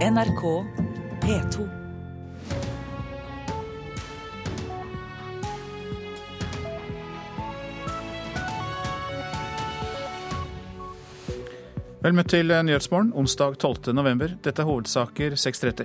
NRK 0.00 0.42
P2. 1.20 1.64
Vel 12.00 12.16
møtt 12.16 12.32
til 12.32 12.48
Nyhetsmorgen 12.48 13.12
onsdag 13.12 13.60
12. 13.60 13.92
november. 13.92 14.32
Dette 14.40 14.64
er 14.64 14.70
hovedsaker 14.70 15.36
6.30. 15.36 15.84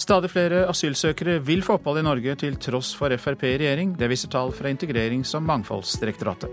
Stadig 0.00 0.32
flere 0.32 0.64
asylsøkere 0.72 1.36
vil 1.44 1.60
få 1.60 1.76
opphold 1.76 2.00
i 2.00 2.08
Norge 2.08 2.40
til 2.40 2.56
tross 2.56 2.96
for 2.96 3.12
Frp 3.12 3.44
i 3.44 3.58
regjering. 3.60 3.92
Det 4.00 4.08
viser 4.08 4.32
tall 4.32 4.56
fra 4.56 4.72
Integrerings- 4.72 5.36
og 5.36 5.44
mangfoldsdirektoratet. 5.44 6.48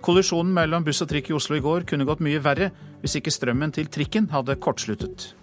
Kollisjonen 0.00 0.56
mellom 0.56 0.84
buss 0.86 1.04
og 1.04 1.12
trikk 1.12 1.28
i 1.28 1.36
Oslo 1.36 1.60
i 1.60 1.64
går 1.64 1.84
kunne 1.84 2.08
gått 2.08 2.24
mye 2.24 2.40
verre 2.40 2.72
hvis 3.02 3.20
ikke 3.20 3.36
strømmen 3.36 3.76
til 3.76 3.92
trikken 3.92 4.32
hadde 4.32 4.56
kortsluttet. 4.56 5.34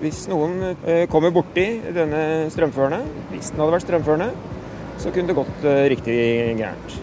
Hvis 0.00 0.22
noen 0.30 0.62
eh, 0.88 1.04
kommer 1.12 1.32
borti 1.34 1.66
denne 1.92 2.48
strømførende, 2.52 3.02
hvis 3.34 3.50
den 3.52 3.60
hadde 3.60 3.74
vært 3.74 3.84
strømførende, 3.84 4.28
så 5.00 5.12
kunne 5.12 5.28
det 5.28 5.36
gått 5.36 5.66
eh, 5.68 5.82
riktig 5.92 6.16
gærent. 6.56 6.94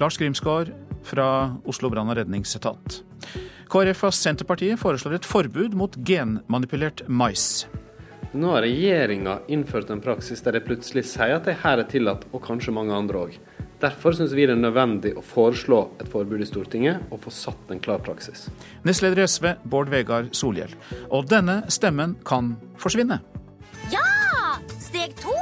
Lars 0.00 0.18
Grimsgaard 0.18 0.72
fra 1.06 1.28
Oslo 1.70 1.92
brann- 1.92 2.10
og 2.10 2.18
redningsetat. 2.18 3.04
KrF 3.70 4.02
og 4.08 4.16
Senterpartiet 4.16 4.80
foreslår 4.82 5.20
et 5.20 5.28
forbud 5.30 5.76
mot 5.78 5.94
genmanipulert 6.02 7.04
mais. 7.06 7.68
Nå 8.34 8.50
har 8.50 8.64
regjeringa 8.66 9.40
innført 9.50 9.90
en 9.94 10.02
praksis 10.02 10.42
der 10.42 10.58
de 10.58 10.64
plutselig 10.66 11.06
sier 11.10 11.36
at 11.38 11.46
det 11.46 11.60
her 11.62 11.78
er 11.78 11.86
tillatt, 11.90 12.26
og 12.34 12.42
kanskje 12.42 12.74
mange 12.74 12.94
andre 12.98 13.28
òg. 13.28 13.38
Derfor 13.80 14.12
syns 14.12 14.34
vi 14.36 14.44
det 14.44 14.52
er 14.52 14.60
nødvendig 14.60 15.14
å 15.16 15.22
foreslå 15.24 15.78
et 16.02 16.08
forbud 16.12 16.42
i 16.44 16.48
Stortinget 16.48 17.06
og 17.08 17.22
få 17.24 17.32
satt 17.32 17.70
en 17.72 17.80
klar 17.80 18.02
praksis. 18.04 18.48
Nestleder 18.84 19.22
i 19.22 19.28
SV, 19.28 19.54
Bård 19.64 19.88
Vegar 19.92 20.28
Solhjell. 20.36 20.74
Og 21.08 21.30
denne 21.30 21.62
stemmen 21.72 22.18
kan 22.28 22.52
forsvinne. 22.80 23.22
Ja! 23.92 24.04
Steg 24.76 25.16
to! 25.22 25.36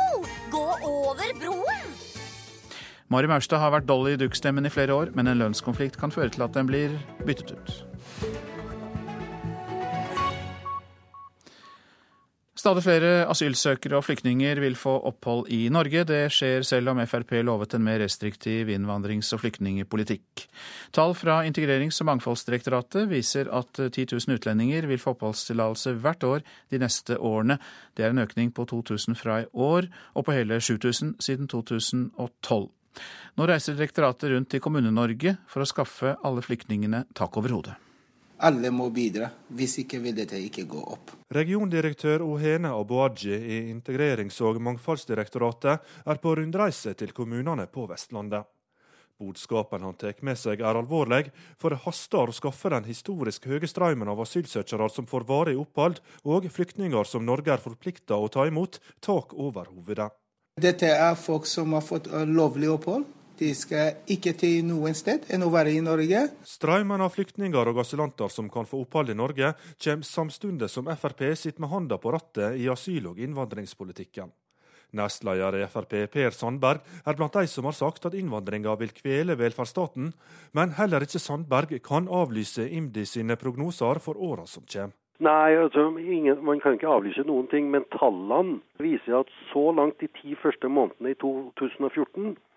Gå 0.53 0.65
over 0.87 1.35
broen! 1.41 1.91
Mari 3.11 3.31
Maurstad 3.31 3.59
har 3.59 3.73
vært 3.75 3.89
Dolly 3.89 4.15
Duck-stemmen 4.21 4.69
i 4.69 4.73
flere 4.73 4.95
år, 4.95 5.11
men 5.17 5.27
en 5.27 5.41
lønnskonflikt 5.41 5.99
kan 5.99 6.15
føre 6.15 6.31
til 6.31 6.47
at 6.47 6.55
den 6.55 6.69
blir 6.71 6.95
byttet 7.27 7.57
ut. 7.57 7.75
Stadig 12.59 12.83
flere 12.83 13.11
asylsøkere 13.31 14.01
og 14.01 14.03
flyktninger 14.03 14.59
vil 14.59 14.75
få 14.75 14.97
opphold 15.07 15.47
i 15.55 15.69
Norge. 15.71 16.03
Det 16.09 16.25
skjer 16.35 16.65
selv 16.67 16.91
om 16.91 16.99
Frp 17.07 17.37
lovet 17.47 17.77
en 17.77 17.85
mer 17.87 18.01
restriktiv 18.03 18.73
innvandrings- 18.75 19.31
og 19.37 19.45
flyktningpolitikk. 19.45 20.43
Tall 20.91 21.15
fra 21.15 21.39
Integrerings- 21.47 22.03
og 22.03 22.11
mangfoldsdirektoratet 22.11 23.07
viser 23.13 23.53
at 23.55 23.79
10 23.79 24.09
000 24.11 24.41
utlendinger 24.41 24.91
vil 24.91 24.99
få 24.99 25.15
oppholdstillatelse 25.15 25.95
hvert 26.03 26.27
år 26.27 26.47
de 26.75 26.83
neste 26.83 27.21
årene. 27.23 27.61
Det 27.95 28.09
er 28.09 28.11
en 28.11 28.27
økning 28.27 28.51
på 28.51 28.67
2000 28.67 29.15
fra 29.15 29.45
i 29.45 29.51
år, 29.55 29.87
og 30.19 30.27
på 30.27 30.35
hele 30.35 30.59
7000 30.59 31.15
siden 31.23 31.47
2012. 31.47 32.71
Nå 33.39 33.47
reiser 33.47 33.79
direktoratet 33.79 34.33
rundt 34.35 34.59
i 34.59 34.59
Kommune-Norge 34.59 35.39
for 35.47 35.63
å 35.63 35.75
skaffe 35.77 36.19
alle 36.27 36.43
flyktningene 36.43 37.07
tak 37.15 37.39
over 37.39 37.55
hodet. 37.55 37.85
Alle 38.39 38.71
må 38.71 38.87
bidra, 38.95 39.31
hvis 39.51 39.81
ikke 39.83 39.99
vil 40.03 40.15
dette 40.15 40.39
ikke 40.39 40.63
gå 40.71 40.83
opp. 40.95 41.11
Regiondirektør 41.35 42.23
Ohene 42.23 42.71
Aboaji 42.71 43.35
i 43.35 43.57
Integrerings- 43.73 44.39
og 44.47 44.61
mangfoldsdirektoratet 44.63 45.91
er 46.07 46.21
på 46.23 46.37
rundreise 46.39 46.95
til 46.95 47.11
kommunene 47.17 47.67
på 47.67 47.89
Vestlandet. 47.91 48.47
Budskapen 49.19 49.83
han 49.83 49.97
tar 49.99 50.15
med 50.23 50.39
seg 50.39 50.63
er 50.63 50.79
alvorlig, 50.79 51.33
for 51.59 51.75
det 51.75 51.81
haster 51.83 52.31
å 52.31 52.37
skaffe 52.37 52.71
den 52.71 52.87
historisk 52.87 53.49
høye 53.51 53.67
strømmen 53.67 54.13
av 54.13 54.23
asylsøkere 54.23 54.87
som 54.95 55.11
får 55.11 55.27
varig 55.27 55.57
opphold, 55.59 55.99
og 56.23 56.47
flyktninger 56.55 57.11
som 57.11 57.27
Norge 57.27 57.57
er 57.57 57.65
forplikta 57.65 58.15
å 58.15 58.31
ta 58.31 58.47
imot, 58.47 58.79
tak 59.03 59.35
over 59.35 59.67
hovedet. 59.75 60.13
Dette 60.59 60.87
er 60.95 61.19
folk 61.19 61.47
som 61.51 61.75
har 61.75 61.83
fått 61.83 62.07
lovlig 62.31 62.71
opphold. 62.71 63.07
De 63.39 63.53
skal 63.55 64.01
ikke 64.11 64.33
til 64.35 64.65
noen 64.67 64.97
sted 64.99 65.29
enn 65.31 65.45
å 65.47 65.51
være 65.53 65.71
i 65.77 65.83
Norge. 65.85 66.25
Strømmen 66.43 67.05
av 67.05 67.13
flyktninger 67.15 67.71
og 67.71 67.77
asylanter 67.85 68.33
som 68.35 68.49
kan 68.51 68.67
få 68.67 68.81
opphold 68.83 69.13
i 69.13 69.19
Norge, 69.19 69.53
kommer 69.79 70.09
samtidig 70.09 70.67
som 70.73 70.91
Frp 70.91 71.23
sitter 71.39 71.63
med 71.63 71.71
handa 71.71 72.01
på 72.03 72.11
rattet 72.11 72.59
i 72.59 72.67
asyl- 72.73 73.13
og 73.13 73.21
innvandringspolitikken. 73.23 74.33
Nestleder 74.99 75.59
i 75.61 75.69
Frp, 75.71 75.95
Per 76.11 76.35
Sandberg, 76.35 76.81
er 77.07 77.15
blant 77.15 77.37
de 77.39 77.47
som 77.47 77.69
har 77.69 77.77
sagt 77.77 78.09
at 78.09 78.17
innvandringa 78.19 78.75
vil 78.81 78.91
kvele 78.97 79.37
velferdsstaten, 79.39 80.11
men 80.57 80.75
heller 80.81 81.07
ikke 81.07 81.23
Sandberg 81.23 81.77
kan 81.85 82.09
avlyse 82.09 82.67
IMDi 82.67 83.07
sine 83.07 83.37
prognoser 83.39 84.03
for 84.03 84.19
åra 84.19 84.49
som 84.51 84.67
kommer. 84.67 84.97
Nei, 85.19 85.55
altså, 85.59 85.89
ingen, 85.99 86.45
man 86.47 86.61
kan 86.63 86.77
ikke 86.77 86.91
avlyse 86.91 87.23
noen 87.27 87.47
ting, 87.51 87.71
men 87.71 87.87
tallene 87.95 88.61
viser 88.83 89.21
at 89.21 89.33
så 89.53 89.65
langt 89.75 89.99
de 90.03 90.07
ti 90.15 90.35
første 90.39 90.71
månedene 90.71 91.11
i 91.15 91.19
2014 91.19 92.37
Eh, 92.39 92.48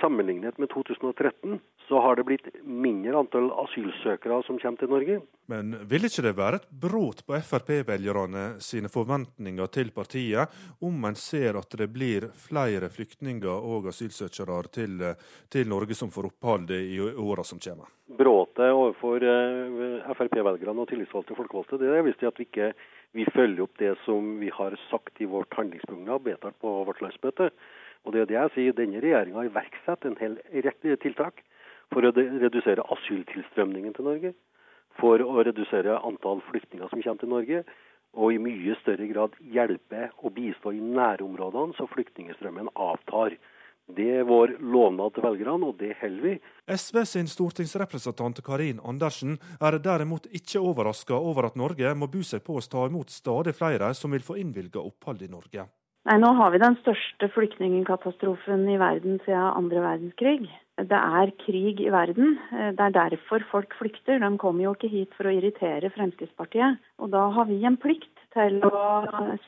sammenlignet 0.00 0.58
med 0.62 0.70
2013 0.70 1.58
så 1.88 2.00
har 2.00 2.16
det 2.16 2.24
blitt 2.26 2.46
mindre 2.62 3.18
antall 3.18 3.48
asylsøkere 3.62 4.40
som 4.46 4.58
kommer 4.58 4.80
til 4.80 4.90
Norge. 4.90 5.18
Men 5.50 5.74
vil 5.90 6.06
ikke 6.08 6.24
det 6.26 6.32
være 6.38 6.60
et 6.60 6.68
brudd 6.82 7.22
på 7.26 7.38
Frp-velgerne 7.48 8.46
sine 8.62 8.90
forventninger 8.90 9.70
til 9.74 9.92
partiet, 9.94 10.50
om 10.82 11.06
en 11.06 11.18
ser 11.18 11.58
at 11.58 11.78
det 11.78 11.88
blir 11.94 12.28
flere 12.46 12.90
flyktninger 12.90 13.70
og 13.70 13.90
asylsøkere 13.92 14.62
til, 14.74 15.06
til 15.52 15.70
Norge 15.70 15.98
som 15.98 16.10
får 16.14 16.32
opphold 16.32 16.74
i 16.74 16.98
åra 17.02 17.46
som 17.46 17.62
kommer? 17.62 17.90
Bråtet 18.06 18.70
overfor 18.70 19.22
eh, 19.22 20.12
Frp-velgerne 20.14 20.82
og 20.82 20.90
tillitsvalgte 20.90 21.38
folkevalgte 21.38 21.78
det 21.82 21.90
er 21.90 22.06
visst 22.06 22.22
at 22.26 22.38
vi 22.38 22.46
ikke 22.48 22.72
vi 23.16 23.24
følger 23.32 23.64
opp 23.64 23.78
det 23.80 23.94
som 24.04 24.36
vi 24.40 24.50
har 24.52 24.74
sagt 24.90 25.20
i 25.22 25.28
vårt 25.30 25.54
handlingsprogram 25.56 26.24
vedtatt 26.26 26.58
på 26.60 26.72
vårt 26.84 27.00
landsmøte. 27.00 27.48
Og 28.06 28.14
det 28.14 28.22
er 28.22 28.30
det 28.30 28.38
jeg 28.38 28.54
sier, 28.54 28.76
Denne 28.78 29.02
regjeringa 29.02 29.40
har 29.40 29.50
iverksatt 29.50 30.06
en 30.06 30.16
hel 30.20 30.38
rekke 30.54 30.96
tiltak 31.02 31.42
for 31.94 32.06
å 32.06 32.12
redusere 32.14 32.84
asyltilstrømningen 32.94 33.96
til 33.96 34.06
Norge. 34.06 34.32
For 35.00 35.20
å 35.20 35.42
redusere 35.44 35.98
antall 36.06 36.40
flyktninger 36.46 36.88
som 36.92 37.02
kommer 37.02 37.22
til 37.22 37.32
Norge. 37.34 37.64
Og 38.16 38.32
i 38.32 38.40
mye 38.40 38.78
større 38.80 39.10
grad 39.10 39.34
hjelpe 39.52 40.06
og 40.22 40.32
bistå 40.38 40.72
i 40.72 40.80
nærområdene, 40.80 41.76
så 41.76 41.84
flyktningstrømmen 41.90 42.70
avtar. 42.72 43.36
Det 43.86 44.06
er 44.20 44.24
vår 44.26 44.56
lovnad 44.58 45.14
til 45.14 45.22
velgerne, 45.26 45.68
og 45.68 45.76
det 45.78 45.92
holder 46.00 46.24
vi. 46.24 46.32
SV 46.66 47.02
sin 47.06 47.28
stortingsrepresentant 47.30 48.40
Karin 48.46 48.80
Andersen 48.82 49.36
er 49.60 49.78
derimot 49.82 50.26
ikke 50.34 50.62
overraska 50.62 51.14
over 51.14 51.50
at 51.50 51.58
Norge 51.60 51.92
må 51.94 52.08
bu 52.10 52.22
seg 52.26 52.42
på 52.46 52.56
å 52.58 52.64
ta 52.66 52.86
imot 52.88 53.14
stadig 53.14 53.54
flere 53.58 53.92
som 53.94 54.14
vil 54.16 54.26
få 54.26 54.40
innvilga 54.42 54.82
opphold 54.82 55.22
i 55.22 55.30
Norge. 55.30 55.68
Nei, 56.06 56.20
Nå 56.22 56.28
har 56.38 56.52
vi 56.54 56.60
den 56.62 56.76
største 56.84 57.26
flyktningkatastrofen 57.34 58.62
i 58.70 58.76
verden 58.78 59.18
siden 59.24 59.48
andre 59.58 59.82
verdenskrig. 59.82 60.44
Det 60.76 60.98
er 60.98 61.32
krig 61.40 61.80
i 61.82 61.90
verden. 61.90 62.36
Det 62.52 62.84
er 62.84 62.94
derfor 62.94 63.42
folk 63.50 63.74
flykter. 63.78 64.20
De 64.22 64.28
kommer 64.38 64.68
jo 64.68 64.74
ikke 64.76 64.92
hit 64.92 65.16
for 65.18 65.26
å 65.26 65.32
irritere 65.34 65.90
Fremskrittspartiet. 65.96 66.78
Og 67.02 67.10
da 67.10 67.24
har 67.34 67.48
vi 67.50 67.58
en 67.66 67.80
plikt 67.80 68.12
til 68.36 68.60
å 68.68 68.84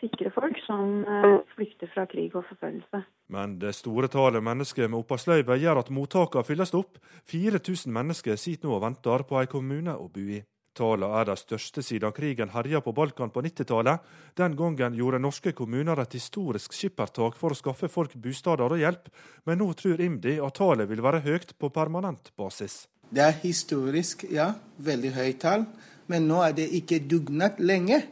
sikre 0.01 0.33
folk 0.35 0.59
som 0.65 1.05
eh, 1.05 1.39
flykter 1.55 1.93
fra 1.93 2.09
krig 2.11 2.35
og 2.35 2.47
forfølgelse. 2.49 3.05
Men 3.35 3.59
det 3.63 3.75
store 3.77 4.11
tallet 4.11 4.43
mennesker 4.43 4.89
med 4.89 5.03
oppholdsløyve 5.03 5.61
gjør 5.61 5.85
at 5.85 5.93
mottakene 5.95 6.49
fylles 6.49 6.75
opp. 6.75 6.99
4000 7.29 7.93
mennesker 7.93 8.41
sitter 8.41 8.71
nå 8.71 8.79
og 8.79 8.87
venter 8.89 9.29
på 9.29 9.39
en 9.39 9.53
kommune 9.53 9.95
å 9.95 10.09
bo 10.11 10.25
i. 10.41 10.41
Tallene 10.79 11.21
er 11.21 11.27
de 11.27 11.35
største 11.39 11.83
siden 11.83 12.15
krigen 12.15 12.53
herja 12.55 12.81
på 12.85 12.93
Balkan 12.95 13.33
på 13.35 13.43
90-tallet. 13.43 14.05
Den 14.39 14.55
gangen 14.59 14.95
gjorde 14.95 15.19
norske 15.23 15.53
kommuner 15.57 15.99
et 15.99 16.15
historisk 16.15 16.77
skippertak 16.77 17.35
for 17.39 17.55
å 17.55 17.59
skaffe 17.59 17.91
folk 17.91 18.15
bostader 18.15 18.77
og 18.77 18.79
hjelp, 18.79 19.09
men 19.47 19.59
nå 19.59 19.73
tror 19.79 20.01
IMDi 20.05 20.37
at 20.39 20.59
tallet 20.59 20.91
vil 20.91 21.03
være 21.03 21.25
høyt 21.27 21.57
på 21.59 21.73
permanent 21.75 22.31
basis. 22.39 22.87
Det 23.11 23.25
er 23.25 23.35
historisk, 23.43 24.27
ja. 24.31 24.53
Veldig 24.79 25.13
høyt 25.17 25.41
tall. 25.43 25.67
Men 26.09 26.29
nå 26.29 26.43
er 26.45 26.55
det 26.57 26.69
ikke 26.79 27.01
dugnad 27.09 27.59
lenge. 27.61 28.03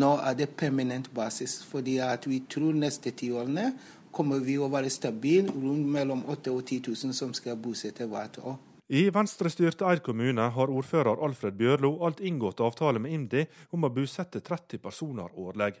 Nå 0.00 0.10
er 0.24 0.34
det 0.38 0.50
permanent 0.56 1.10
basis. 1.14 1.62
fordi 1.64 2.00
vi 2.26 2.42
tror 2.48 2.72
neste 2.72 3.10
ti 3.10 3.30
årene 3.30 3.72
kommer 4.12 4.40
vi 4.40 4.58
å 4.58 4.68
være 4.68 4.90
stabile 4.90 5.52
rundt 5.52 5.86
mellom 5.86 6.24
8000 6.26 6.50
og 6.56 6.64
10 6.66 6.80
000 6.88 7.14
som 7.14 7.34
skal 7.34 7.56
bosette 7.56 8.06
hvert 8.06 8.38
år. 8.42 8.58
I 8.90 9.04
venstrestyrte 9.14 9.86
Eid 9.86 10.00
kommune 10.02 10.48
har 10.50 10.70
ordfører 10.74 11.20
Alfred 11.22 11.54
Bjørlo 11.54 11.92
alt 12.02 12.18
inngått 12.26 12.58
avtale 12.66 12.98
med 12.98 13.12
IMDi 13.14 13.44
om 13.70 13.86
å 13.86 13.90
bosette 13.94 14.40
30 14.42 14.80
personer 14.82 15.30
årlig. 15.38 15.76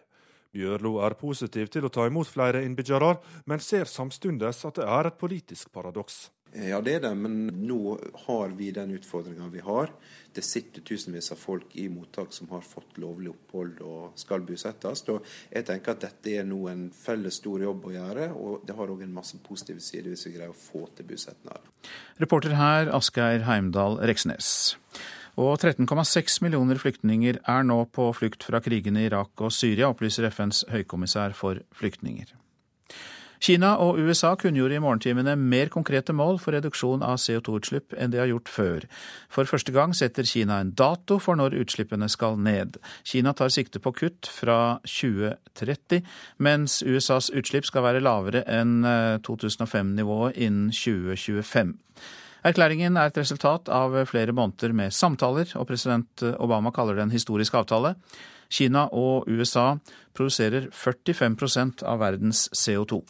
Bjørlo 0.54 1.00
er 1.02 1.16
positiv 1.18 1.72
til 1.74 1.88
å 1.88 1.90
ta 1.90 2.04
imot 2.06 2.30
flere 2.30 2.62
innbyggere, 2.62 3.16
men 3.50 3.58
ser 3.66 3.90
samtidig 3.90 4.46
at 4.46 4.78
det 4.78 4.86
er 4.86 5.10
et 5.10 5.18
politisk 5.18 5.72
paradoks. 5.74 6.28
Ja, 6.50 6.80
det 6.82 6.96
er 6.96 7.02
det, 7.04 7.12
men 7.14 7.46
nå 7.62 7.94
har 8.24 8.56
vi 8.58 8.72
den 8.74 8.90
utfordringa 8.96 9.46
vi 9.52 9.60
har. 9.62 9.92
Det 10.34 10.42
sitter 10.42 10.82
tusenvis 10.82 11.30
av 11.30 11.38
folk 11.38 11.76
i 11.78 11.84
mottak 11.90 12.32
som 12.34 12.50
har 12.50 12.64
fått 12.66 12.98
lovlig 12.98 13.30
opphold 13.30 13.78
og 13.86 14.18
skal 14.18 14.42
bosettes. 14.46 15.04
Og 15.14 15.22
jeg 15.50 15.68
tenker 15.68 15.94
at 15.94 16.02
dette 16.08 16.34
er 16.40 16.48
nå 16.48 16.64
en 16.72 16.88
felles 16.94 17.38
stor 17.38 17.62
jobb 17.62 17.86
å 17.86 17.94
gjøre, 17.94 18.26
og 18.34 18.66
det 18.66 18.74
har 18.78 18.90
òg 18.90 19.06
en 19.06 19.14
masse 19.14 19.38
positive 19.46 19.82
sider 19.84 20.10
hvis 20.10 20.26
vi 20.26 20.34
greier 20.34 20.50
å 20.50 20.58
få 20.58 20.88
til 20.96 21.06
bosetting 21.06 21.54
Reporter 22.18 22.58
her 22.58 22.90
Asgeir 22.98 23.46
Heimdal 23.46 24.00
Reksnes. 24.10 24.74
Og 25.38 25.54
13,6 25.62 26.40
millioner 26.42 26.82
flyktninger 26.82 27.38
er 27.48 27.62
nå 27.64 27.84
på 27.94 28.10
flukt 28.18 28.42
fra 28.44 28.58
krigene 28.64 29.04
i 29.04 29.08
Irak 29.08 29.38
og 29.38 29.54
Syria, 29.54 29.92
opplyser 29.94 30.26
FNs 30.34 30.66
høykommissær 30.72 31.38
for 31.38 31.62
flyktninger. 31.78 32.39
Kina 33.40 33.70
og 33.80 33.96
USA 33.96 34.34
kunngjorde 34.36 34.76
i 34.76 34.82
morgentimene 34.84 35.32
mer 35.40 35.70
konkrete 35.72 36.12
mål 36.12 36.36
for 36.42 36.52
reduksjon 36.52 37.00
av 37.00 37.16
CO2-utslipp 37.22 37.94
enn 37.96 38.12
de 38.12 38.18
har 38.20 38.28
gjort 38.28 38.50
før. 38.52 38.84
For 39.32 39.48
første 39.48 39.72
gang 39.72 39.94
setter 39.96 40.26
Kina 40.28 40.58
en 40.60 40.74
dato 40.76 41.16
for 41.24 41.38
når 41.40 41.56
utslippene 41.62 42.08
skal 42.12 42.36
ned. 42.36 42.76
Kina 43.08 43.32
tar 43.32 43.48
sikte 43.54 43.80
på 43.80 43.94
kutt 43.96 44.28
fra 44.28 44.76
2030, 44.84 46.02
mens 46.36 46.82
USAs 46.84 47.30
utslipp 47.32 47.64
skal 47.68 47.86
være 47.86 48.02
lavere 48.04 48.42
enn 48.44 48.82
2005-nivået 49.24 50.34
eh, 50.34 50.44
innen 50.44 50.68
2025. 50.76 51.72
Erklæringen 52.44 52.96
er 52.96 53.08
et 53.08 53.20
resultat 53.20 53.70
av 53.72 53.96
flere 54.08 54.34
måneder 54.36 54.72
med 54.76 54.92
samtaler, 54.96 55.48
og 55.56 55.68
president 55.68 56.24
Obama 56.36 56.72
kaller 56.76 56.96
det 56.96 57.06
en 57.06 57.16
historisk 57.16 57.56
avtale. 57.56 57.94
Kina 58.52 58.84
og 58.92 59.28
USA 59.28 59.78
produserer 60.16 60.68
45% 60.74 61.84
av 61.88 62.00
verdens 62.04 62.48
CO2. 62.52 63.00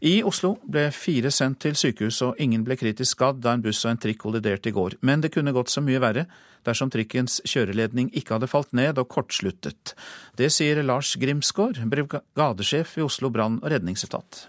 I 0.00 0.22
Oslo 0.26 0.56
ble 0.66 0.88
fire 0.94 1.30
sendt 1.30 1.60
til 1.62 1.76
sykehus, 1.78 2.20
og 2.26 2.40
ingen 2.42 2.64
ble 2.66 2.76
kritisk 2.78 3.14
skadd 3.14 3.42
da 3.44 3.54
en 3.54 3.62
buss 3.62 3.84
og 3.84 3.92
en 3.92 4.00
trikk 4.02 4.22
kolliderte 4.24 4.70
i 4.70 4.74
går. 4.74 4.98
Men 5.06 5.22
det 5.22 5.30
kunne 5.34 5.54
gått 5.54 5.70
så 5.70 5.82
mye 5.84 6.02
verre 6.02 6.26
dersom 6.66 6.90
trikkens 6.90 7.40
kjøreledning 7.46 8.10
ikke 8.16 8.36
hadde 8.36 8.48
falt 8.50 8.72
ned 8.76 8.98
og 8.98 9.08
kortsluttet. 9.12 9.94
Det 10.36 10.50
sier 10.52 10.82
Lars 10.82 11.14
Grimsgaard, 11.20 11.78
brigadesjef 11.90 12.96
i 12.98 13.04
Oslo 13.04 13.30
brann- 13.30 13.60
og 13.62 13.70
redningsetat. 13.70 14.48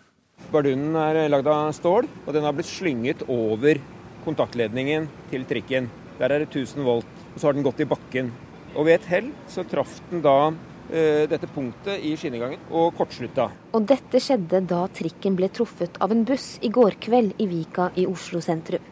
Bardunen 0.51 0.95
er 0.99 1.25
lagd 1.31 1.47
av 1.49 1.73
stål, 1.75 2.07
og 2.25 2.33
den 2.33 2.45
har 2.45 2.55
blitt 2.55 2.69
slynget 2.69 3.25
over 3.31 3.79
kontaktledningen 4.25 5.09
til 5.31 5.45
trikken. 5.47 5.89
Der 6.19 6.31
er 6.31 6.43
det 6.43 6.49
1000 6.53 6.85
volt, 6.85 7.11
og 7.33 7.39
så 7.39 7.49
har 7.49 7.57
den 7.57 7.65
gått 7.65 7.83
i 7.83 7.89
bakken. 7.89 8.31
Og 8.75 8.87
ved 8.87 8.99
et 8.99 9.09
hell 9.11 9.29
så 9.51 9.63
traff 9.67 9.99
den 10.11 10.23
da 10.23 10.53
dette 10.89 11.47
punktet 11.49 12.03
i 12.05 12.11
skinnegangen 12.17 12.61
og 12.69 12.93
kortslutta. 12.97 13.47
Og 13.75 13.87
dette 13.89 14.19
skjedde 14.21 14.61
da 14.69 14.83
trikken 14.93 15.35
ble 15.37 15.49
truffet 15.53 15.97
av 16.03 16.13
en 16.13 16.21
buss 16.27 16.59
i 16.65 16.69
går 16.73 16.97
kveld 17.01 17.41
i 17.41 17.47
Vika 17.49 17.89
i 17.97 18.05
Oslo 18.09 18.41
sentrum. 18.43 18.83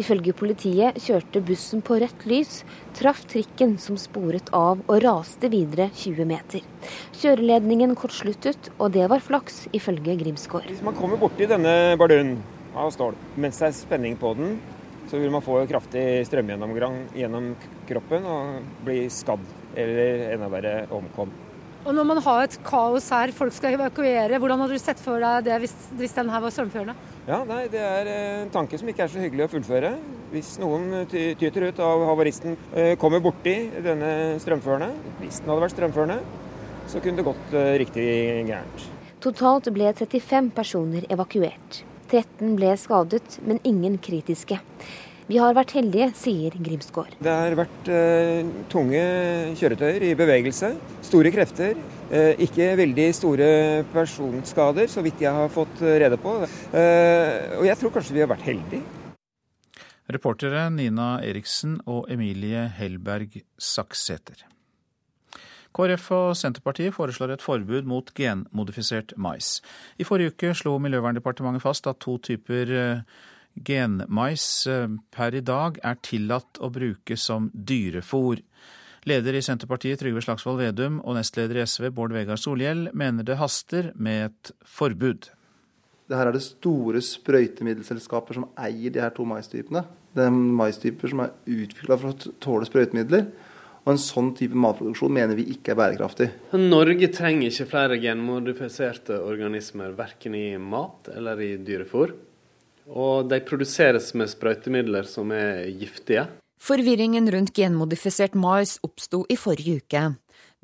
Ifølge 0.00 0.34
politiet 0.36 0.98
kjørte 1.02 1.42
bussen 1.44 1.82
på 1.84 1.98
rødt 2.02 2.26
lys, 2.28 2.62
traff 2.98 3.24
trikken 3.30 3.76
som 3.82 3.98
sporet 4.00 4.52
av 4.56 4.82
og 4.84 5.02
raste 5.04 5.50
videre 5.52 5.88
20 5.96 6.28
meter. 6.28 6.64
Kjøreledningen 7.18 7.96
kortsluttet, 7.98 8.70
og 8.78 8.92
det 8.96 9.08
var 9.10 9.24
flaks, 9.24 9.66
ifølge 9.72 10.18
Grimsgård. 10.20 10.68
Hvis 10.68 10.84
man 10.84 10.96
kommer 10.98 11.20
borti 11.20 11.48
denne 11.48 11.96
bardunen 12.00 12.38
av 12.78 12.92
stål 12.94 13.16
mens 13.40 13.58
det 13.60 13.70
er 13.70 13.78
spenning 13.78 14.18
på 14.20 14.34
den, 14.38 14.58
så 15.08 15.16
vil 15.16 15.32
man 15.32 15.44
få 15.44 15.62
kraftig 15.70 16.26
strømgjennomgang 16.28 17.06
gjennom 17.16 17.54
kroppen 17.88 18.26
og 18.28 18.84
bli 18.84 19.06
skadd 19.12 19.46
eller 19.76 20.24
enda 20.32 20.48
verre 20.52 20.74
omkom. 20.94 21.32
Og 21.86 21.94
når 21.94 22.04
man 22.04 22.18
har 22.20 22.42
et 22.44 22.56
kaos 22.66 23.06
her, 23.14 23.30
folk 23.32 23.54
skal 23.54 23.76
evakuere, 23.78 24.40
hvordan 24.40 24.60
hadde 24.60 24.76
du 24.76 24.82
sett 24.82 24.98
for 25.00 25.22
deg 25.22 25.46
det 25.46 25.60
hvis, 25.62 25.74
hvis 25.96 26.16
den 26.16 26.28
her 26.28 26.42
var 26.44 26.52
strømførende? 26.52 26.96
Ja, 27.28 27.38
nei, 27.48 27.62
Det 27.72 27.80
er 27.80 28.10
en 28.12 28.50
tanke 28.52 28.78
som 28.80 28.88
ikke 28.90 29.06
er 29.06 29.12
så 29.12 29.22
hyggelig 29.22 29.46
å 29.46 29.52
fullføre. 29.54 29.94
Hvis 30.32 30.56
noen 30.60 31.06
tyter 31.08 31.68
ut 31.70 31.80
av 31.80 32.04
havaristen 32.10 32.58
eh, 32.74 32.94
kommer 33.00 33.22
borti 33.24 33.54
denne 33.84 34.36
strømførende, 34.42 34.90
hvis 35.22 35.40
den 35.40 35.52
hadde 35.52 35.64
vært 35.64 35.76
strømførende, 35.76 36.18
så 36.88 37.00
kunne 37.04 37.20
det 37.20 37.28
gått 37.28 37.56
eh, 37.56 37.74
riktig 37.84 38.08
gærent. 38.48 38.88
Totalt 39.24 39.68
ble 39.74 39.92
35 39.96 40.52
personer 40.56 41.08
evakuert. 41.12 41.82
13 42.08 42.56
ble 42.56 42.72
skadet, 42.80 43.38
men 43.44 43.60
ingen 43.68 43.96
kritiske. 44.00 44.60
Vi 45.28 45.36
har 45.36 45.52
vært 45.52 45.74
heldige, 45.76 46.06
sier 46.16 46.54
Grimsgaard. 46.56 47.18
Det 47.20 47.28
har 47.28 47.52
vært 47.58 47.88
eh, 47.92 48.46
tunge 48.72 49.02
kjøretøyer 49.60 50.06
i 50.08 50.14
bevegelse. 50.16 50.70
Store 51.04 51.32
krefter. 51.34 51.76
Eh, 52.08 52.40
ikke 52.46 52.70
veldig 52.80 53.08
store 53.12 53.50
personskader, 53.92 54.88
så 54.88 55.04
vidt 55.04 55.20
jeg 55.20 55.36
har 55.36 55.52
fått 55.52 55.84
rede 55.84 56.16
på. 56.22 56.32
Eh, 56.72 57.58
og 57.58 57.68
jeg 57.68 57.76
tror 57.76 57.92
kanskje 57.98 58.16
vi 58.16 58.24
har 58.24 58.32
vært 58.32 58.48
heldige. 58.48 58.80
Reportere 60.08 60.70
Nina 60.72 61.18
Eriksen 61.20 61.76
og 61.84 62.08
Emilie 62.08 62.64
Hellberg 62.80 63.42
Saksæter. 63.60 64.46
KrF 65.76 66.06
og 66.16 66.28
Senterpartiet 66.40 66.96
foreslår 66.96 67.36
et 67.36 67.44
forbud 67.44 67.84
mot 67.84 68.08
genmodifisert 68.16 69.12
mais. 69.20 69.58
I 70.00 70.08
forrige 70.08 70.32
uke 70.32 70.56
slo 70.56 70.78
Miljøverndepartementet 70.80 71.68
fast 71.68 71.86
at 71.92 72.00
to 72.00 72.16
typer 72.24 72.72
eh, 72.72 73.18
genmais 73.64 74.66
eh, 74.66 74.88
per 75.14 75.36
i 75.36 75.42
dag 75.44 75.80
er 75.84 75.98
tillatt 76.04 76.60
å 76.60 76.70
bruke 76.74 77.16
som 77.18 77.50
dyrefôr. 77.54 78.42
Leder 79.08 79.38
i 79.38 79.42
Senterpartiet 79.44 80.00
Trygve 80.02 80.22
Slagsvold 80.24 80.60
Vedum 80.60 80.98
og 81.04 81.16
nestleder 81.16 81.60
i 81.60 81.66
SV 81.66 81.90
Bård 81.96 82.12
Vegar 82.16 82.40
Solhjell 82.40 82.88
mener 82.92 83.26
det 83.26 83.38
haster 83.40 83.92
med 83.96 84.28
et 84.28 84.52
forbud. 84.66 85.30
Det 86.08 86.16
her 86.16 86.30
er 86.30 86.36
det 86.36 86.44
store 86.44 87.00
sprøytemiddelselskaper 87.04 88.38
som 88.38 88.48
eier 88.56 88.92
de 88.92 89.02
her 89.02 89.12
to 89.16 89.26
maistypene. 89.28 89.84
Det 90.16 90.24
er 90.24 90.32
maistyper 90.32 91.12
som 91.12 91.22
er 91.24 91.34
utvikla 91.44 91.98
for 92.00 92.14
å 92.14 92.34
tåle 92.42 92.68
sprøytemidler. 92.68 93.28
Og 93.84 93.94
en 93.94 94.00
sånn 94.00 94.34
type 94.36 94.56
matproduksjon 94.58 95.12
mener 95.14 95.36
vi 95.38 95.46
ikke 95.54 95.72
er 95.72 95.78
bærekraftig. 95.80 96.28
Norge 96.60 97.08
trenger 97.14 97.48
ikke 97.48 97.68
flere 97.70 97.96
genmodifiserte 98.02 99.16
organismer, 99.24 99.94
verken 99.96 100.36
i 100.36 100.48
mat 100.60 101.08
eller 101.14 101.40
i 101.40 101.54
dyrefôr. 101.64 102.12
Og 102.88 103.28
de 103.28 103.40
produseres 103.44 104.14
med 104.14 104.30
sprøytemidler 104.32 105.08
som 105.08 105.32
er 105.32 105.68
giftige. 105.78 106.26
Forvirringen 106.58 107.28
rundt 107.30 107.52
genmodifisert 107.54 108.34
mais 108.34 108.78
oppsto 108.82 109.24
i 109.30 109.36
forrige 109.36 109.82
uke. 109.82 110.04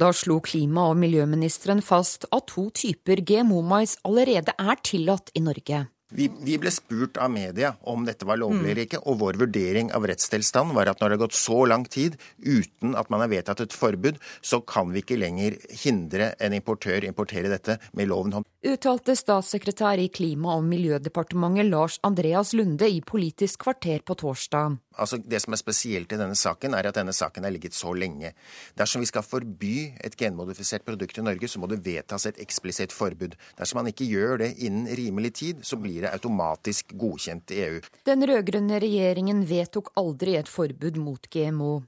Da 0.00 0.11
slo 0.12 0.41
klima- 0.41 0.88
og 0.91 0.97
miljøministeren 0.99 1.82
fast 1.82 2.26
at 2.32 2.49
to 2.50 2.71
typer 2.71 3.23
GMO-mais 3.23 3.99
allerede 4.05 4.56
er 4.59 4.81
tillatt 4.82 5.31
i 5.35 5.41
Norge. 5.41 5.85
Vi, 6.15 6.29
vi, 6.47 6.55
ble 6.63 6.71
spurt 6.71 7.19
av 7.19 7.33
media 7.35 7.73
om 7.91 8.05
dette 8.07 8.27
var 8.29 8.39
lovlig 8.39 8.71
eller 8.71 8.85
ikke, 8.85 9.01
og 9.03 9.19
vår 9.19 9.39
vurdering 9.41 9.91
av 9.97 10.07
rettstilstanden 10.07 10.77
var 10.77 10.93
at 10.93 11.01
når 11.03 11.11
det 11.11 11.17
har 11.17 11.23
gått 11.25 11.39
så 11.39 11.65
lang 11.67 11.87
tid 11.91 12.15
uten 12.39 12.95
at 12.95 13.11
man 13.11 13.25
har 13.25 13.33
vedtatt 13.33 13.65
et 13.65 13.75
forbud, 13.75 14.21
så 14.39 14.61
kan 14.63 14.93
vi 14.95 15.03
ikke 15.03 15.19
lenger 15.19 15.59
hindre 15.83 16.31
en 16.39 16.55
importør 16.55 17.07
importere 17.09 17.51
dette 17.51 17.81
med 17.99 18.13
loven 18.13 18.39
hånd. 18.39 18.49
Uttalte 18.65 19.17
statssekretær 19.19 20.01
i 20.01 20.07
Klima- 20.09 20.55
og 20.55 20.65
miljødepartementet 20.71 21.67
Lars 21.69 21.99
Andreas 22.07 22.55
Lunde 22.55 22.87
i 22.89 23.03
Politisk 23.05 23.67
kvarter 23.67 24.07
på 24.07 24.15
torsdag. 24.23 24.79
Altså, 24.95 25.19
det 25.19 25.41
som 25.43 25.53
er 25.53 25.59
spesielt 25.59 26.13
i 26.15 26.19
denne 26.21 26.39
saken, 26.39 26.77
er 26.79 26.87
at 26.89 26.97
denne 26.97 27.13
saken 27.13 27.45
har 27.45 27.53
ligget 27.53 27.75
så 27.75 27.91
lenge. 27.99 28.31
Dersom 28.79 29.03
vi 29.03 29.11
skal 29.11 29.27
forby 29.27 29.75
et 29.99 30.17
genmodifisert 30.17 30.87
produkt 30.87 31.19
i 31.19 31.25
Norge, 31.27 31.51
så 31.51 31.61
må 31.61 31.69
det 31.69 31.83
vedtas 31.85 32.29
et 32.31 32.39
eksplisitt 32.43 32.94
forbud. 32.94 33.35
Dersom 33.59 33.83
man 33.83 33.91
ikke 33.91 34.06
gjør 34.06 34.39
det 34.44 34.53
innen 34.63 34.87
rimelig 34.87 35.35
tid, 35.43 35.65
så 35.67 35.77
blir 35.81 36.04
det 36.05 36.13
automatisk 36.13 36.94
godkjent 37.01 37.56
i 37.56 37.61
EU. 37.67 37.81
Den 38.06 38.27
rød-grønne 38.29 38.79
regjeringen 38.84 39.43
vedtok 39.49 39.91
aldri 40.01 40.37
et 40.39 40.51
forbud 40.51 41.01
mot 41.01 41.29
GMO. 41.32 41.81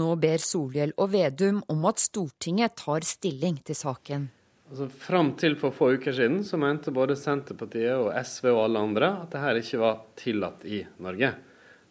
Nå 0.00 0.10
ber 0.22 0.42
Solhjell 0.42 0.92
og 1.02 1.10
Vedum 1.14 1.64
om 1.72 1.88
at 1.90 1.98
Stortinget 2.02 2.76
tar 2.78 3.06
stilling 3.06 3.58
til 3.66 3.78
saken. 3.78 4.28
Altså, 4.70 4.86
Fram 5.02 5.32
til 5.34 5.56
for 5.58 5.74
få 5.74 5.88
uker 5.98 6.14
siden 6.14 6.44
så 6.46 6.58
mente 6.60 6.94
både 6.94 7.16
Senterpartiet 7.18 7.96
og 7.98 8.12
SV 8.14 8.52
og 8.52 8.64
alle 8.68 8.82
andre 8.86 9.08
at 9.24 9.32
dette 9.34 9.64
ikke 9.64 9.80
var 9.82 10.02
tillatt 10.20 10.62
i 10.62 10.84
Norge. 11.02 11.32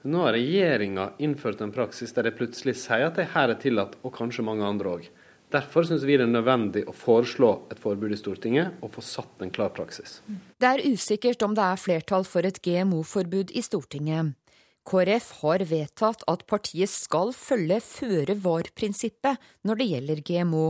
Nå 0.07 0.21
har 0.23 0.31
regjeringa 0.31 1.09
innført 1.19 1.59
en 1.59 1.73
praksis 1.75 2.15
der 2.15 2.29
de 2.29 2.31
plutselig 2.37 2.77
sier 2.79 3.09
at 3.09 3.17
dette 3.19 3.41
er 3.41 3.57
tillatt, 3.59 3.97
og 3.99 4.15
kanskje 4.15 4.45
mange 4.47 4.63
andre 4.63 4.93
òg. 4.95 5.09
Derfor 5.49 5.87
syns 5.87 6.03
vi 6.05 6.17
det 6.19 6.27
er 6.27 6.29
nødvendig 6.29 6.83
å 6.85 6.93
foreslå 6.93 7.49
et 7.73 7.79
forbud 7.81 8.13
i 8.13 8.19
Stortinget 8.19 8.83
og 8.85 8.91
få 8.93 9.01
satt 9.05 9.41
en 9.41 9.53
klar 9.53 9.71
praksis. 9.73 10.19
Det 10.61 10.69
er 10.69 10.83
usikkert 10.85 11.41
om 11.45 11.55
det 11.57 11.65
er 11.65 11.81
flertall 11.81 12.27
for 12.27 12.45
et 12.45 12.61
GMO-forbud 12.65 13.55
i 13.57 13.63
Stortinget. 13.65 14.35
KrF 14.89 15.31
har 15.41 15.63
vedtatt 15.69 16.23
at 16.29 16.45
partiet 16.49 16.89
skal 16.89 17.33
følge 17.35 17.79
føre-var-prinsippet 17.85 19.41
når 19.65 19.81
det 19.81 19.89
gjelder 19.89 20.21
GMO. 20.25 20.67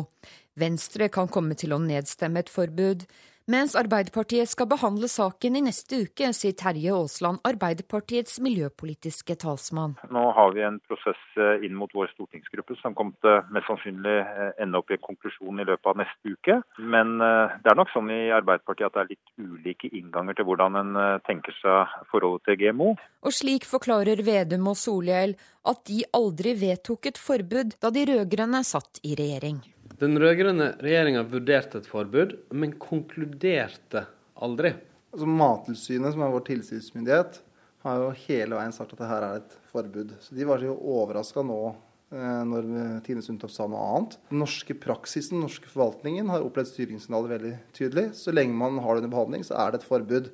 Venstre 0.59 1.07
kan 1.12 1.29
komme 1.31 1.55
til 1.59 1.75
å 1.75 1.81
nedstemme 1.83 2.43
et 2.43 2.51
forbud, 2.51 3.05
mens 3.50 3.75
Arbeiderpartiet 3.77 4.50
skal 4.51 4.68
behandle 4.70 5.10
saken 5.10 5.58
i 5.58 5.63
neste 5.65 6.03
uke, 6.06 6.29
sier 6.38 6.56
Terje 6.58 6.94
Aasland, 6.94 7.41
Arbeiderpartiets 7.48 8.38
miljøpolitiske 8.46 9.36
talsmann. 9.41 9.96
Nå 10.13 10.24
har 10.38 10.53
vi 10.56 10.65
en 10.68 10.77
prosess 10.86 11.22
eh, 11.39 11.65
inn 11.65 11.77
mot 11.77 11.94
vår 11.96 12.12
stortingsgruppe 12.13 12.77
som 12.82 12.96
kommer 12.98 13.18
til 13.25 13.53
mest 13.56 13.70
sannsynlig 13.72 14.18
eh, 14.22 14.51
ende 14.62 14.82
opp 14.82 14.94
i 14.94 14.98
en 15.00 15.06
konklusjon 15.08 15.63
i 15.63 15.68
løpet 15.70 15.91
av 15.91 15.98
neste 16.03 16.36
uke. 16.36 16.60
Men 16.96 17.18
eh, 17.25 17.58
det 17.63 17.74
er 17.74 17.79
nok 17.79 17.94
sånn 17.94 18.13
i 18.13 18.20
Arbeiderpartiet 18.38 18.91
at 18.91 19.00
det 19.00 19.03
er 19.03 19.12
litt 19.15 19.34
ulike 19.41 19.89
innganger 19.89 20.38
til 20.38 20.50
hvordan 20.50 20.79
en 20.84 21.01
tenker 21.25 21.56
seg 21.62 21.98
forholdet 22.12 22.46
til 22.50 22.62
GMO. 22.62 22.94
Og 23.25 23.36
slik 23.36 23.65
forklarer 23.68 24.22
Vedum 24.25 24.70
og 24.72 24.77
Solhjell 24.79 25.36
at 25.70 25.84
de 25.89 26.03
aldri 26.18 26.56
vedtok 26.60 27.10
et 27.12 27.20
forbud 27.20 27.75
da 27.82 27.91
de 27.94 28.06
rød-grønne 28.13 28.63
satt 28.68 29.01
i 29.03 29.18
regjering. 29.18 29.60
Den 30.00 30.15
rød-grønne 30.15 30.77
regjeringa 30.79 31.25
vurderte 31.27 31.82
et 31.82 31.88
forbud, 31.89 32.38
men 32.56 32.77
konkluderte 32.79 34.06
aldri. 34.39 34.72
Altså 35.12 35.27
Mattilsynet, 35.27 36.13
som 36.15 36.24
er 36.24 36.32
vår 36.32 36.46
tilsynsmyndighet, 36.48 37.39
har 37.84 38.00
jo 38.00 38.13
hele 38.27 38.56
veien 38.56 38.75
sagt 38.75 38.94
at 38.96 39.01
det 39.01 39.10
her 39.10 39.25
er 39.27 39.41
et 39.41 39.56
forbud. 39.74 40.13
Så 40.24 40.38
de 40.38 40.48
var 40.48 40.63
jo 40.63 40.77
overraska 40.77 41.44
nå 41.44 41.60
eh, 41.70 42.44
når 42.48 42.70
Tine 43.03 43.24
Sundtoft 43.25 43.58
sa 43.58 43.68
noe 43.68 43.82
annet. 43.89 44.15
Den 44.32 44.39
norske 44.44 44.75
praksisen, 44.79 45.36
den 45.36 45.48
norske 45.50 45.68
forvaltningen, 45.72 46.32
har 46.32 46.48
opplevd 46.48 46.72
styringssignalet 46.72 47.34
veldig 47.36 47.56
tydelig. 47.75 48.06
Så 48.22 48.36
lenge 48.36 48.56
man 48.56 48.79
har 48.79 48.96
det 48.96 49.03
under 49.03 49.15
behandling, 49.18 49.44
så 49.48 49.60
er 49.60 49.74
det 49.74 49.82
et 49.82 49.89
forbud. 49.89 50.32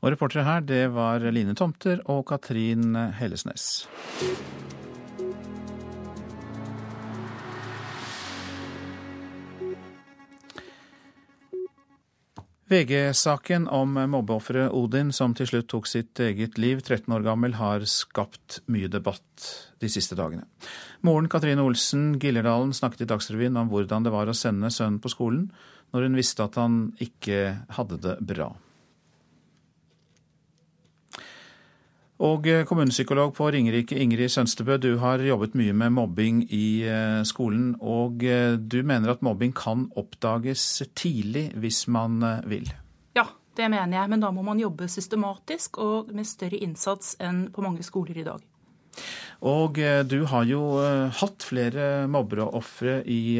Og 0.00 0.14
reportere 0.14 0.46
her, 0.46 0.62
det 0.64 0.84
var 0.94 1.26
Line 1.34 1.58
Tomter 1.58 1.98
og 2.06 2.28
Katrin 2.30 2.94
Hellesnes. 3.18 3.88
VG-saken 12.70 13.64
om 13.74 13.96
mobbeofferet 14.12 14.70
Odin 14.78 15.08
som 15.10 15.32
til 15.34 15.48
slutt 15.50 15.66
tok 15.72 15.88
sitt 15.90 16.20
eget 16.22 16.54
liv 16.60 16.78
13 16.84 17.10
år 17.16 17.24
gammel, 17.26 17.56
har 17.58 17.82
skapt 17.90 18.60
mye 18.70 18.86
debatt 18.86 19.48
de 19.82 19.90
siste 19.90 20.14
dagene. 20.14 20.46
Moren 21.02 21.26
Katrine 21.32 21.64
Olsen 21.66 22.12
Gillerdalen 22.22 22.70
snakket 22.76 23.02
i 23.02 23.10
Dagsrevyen 23.10 23.58
om 23.58 23.72
hvordan 23.72 24.06
det 24.06 24.14
var 24.14 24.30
å 24.30 24.36
sende 24.38 24.70
sønnen 24.70 25.00
på 25.02 25.10
skolen 25.10 25.48
når 25.90 26.06
hun 26.06 26.18
visste 26.20 26.46
at 26.46 26.60
han 26.62 26.82
ikke 27.02 27.40
hadde 27.74 27.98
det 28.06 28.16
bra. 28.22 28.52
Og 32.20 32.44
eh, 32.52 32.66
kommunepsykolog 32.68 33.32
på 33.32 33.46
Ringerike, 33.48 33.96
Ingrid 33.96 34.28
Sønstebø, 34.28 34.76
du 34.76 34.98
har 35.00 35.22
jobbet 35.24 35.54
mye 35.56 35.72
med 35.72 35.94
mobbing 35.96 36.42
i 36.52 36.82
eh, 36.84 37.22
skolen. 37.24 37.72
Og 37.80 38.20
eh, 38.28 38.58
du 38.60 38.82
mener 38.84 39.14
at 39.14 39.24
mobbing 39.24 39.54
kan 39.56 39.86
oppdages 39.96 40.82
tidlig 40.92 41.48
hvis 41.56 41.86
man 41.88 42.20
vil? 42.50 42.68
Ja, 43.16 43.24
det 43.56 43.70
mener 43.72 44.02
jeg. 44.02 44.12
Men 44.12 44.20
da 44.20 44.32
må 44.36 44.44
man 44.44 44.60
jobbe 44.60 44.90
systematisk 44.92 45.80
og 45.80 46.12
med 46.12 46.28
større 46.28 46.60
innsats 46.60 47.16
enn 47.24 47.46
på 47.54 47.64
mange 47.64 47.86
skoler 47.88 48.20
i 48.20 48.28
dag. 48.28 48.44
Og 49.48 49.78
du 50.10 50.18
har 50.28 50.44
jo 50.44 50.60
hatt 51.16 51.44
flere 51.46 52.08
mobbere 52.10 52.44
og 52.44 52.58
ofre 52.58 52.98
i 53.08 53.38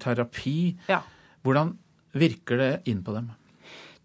terapi. 0.00 0.60
Ja. 0.88 1.02
Hvordan 1.44 1.74
virker 2.16 2.62
det 2.62 2.70
inn 2.88 3.02
på 3.04 3.12
dem? 3.18 3.34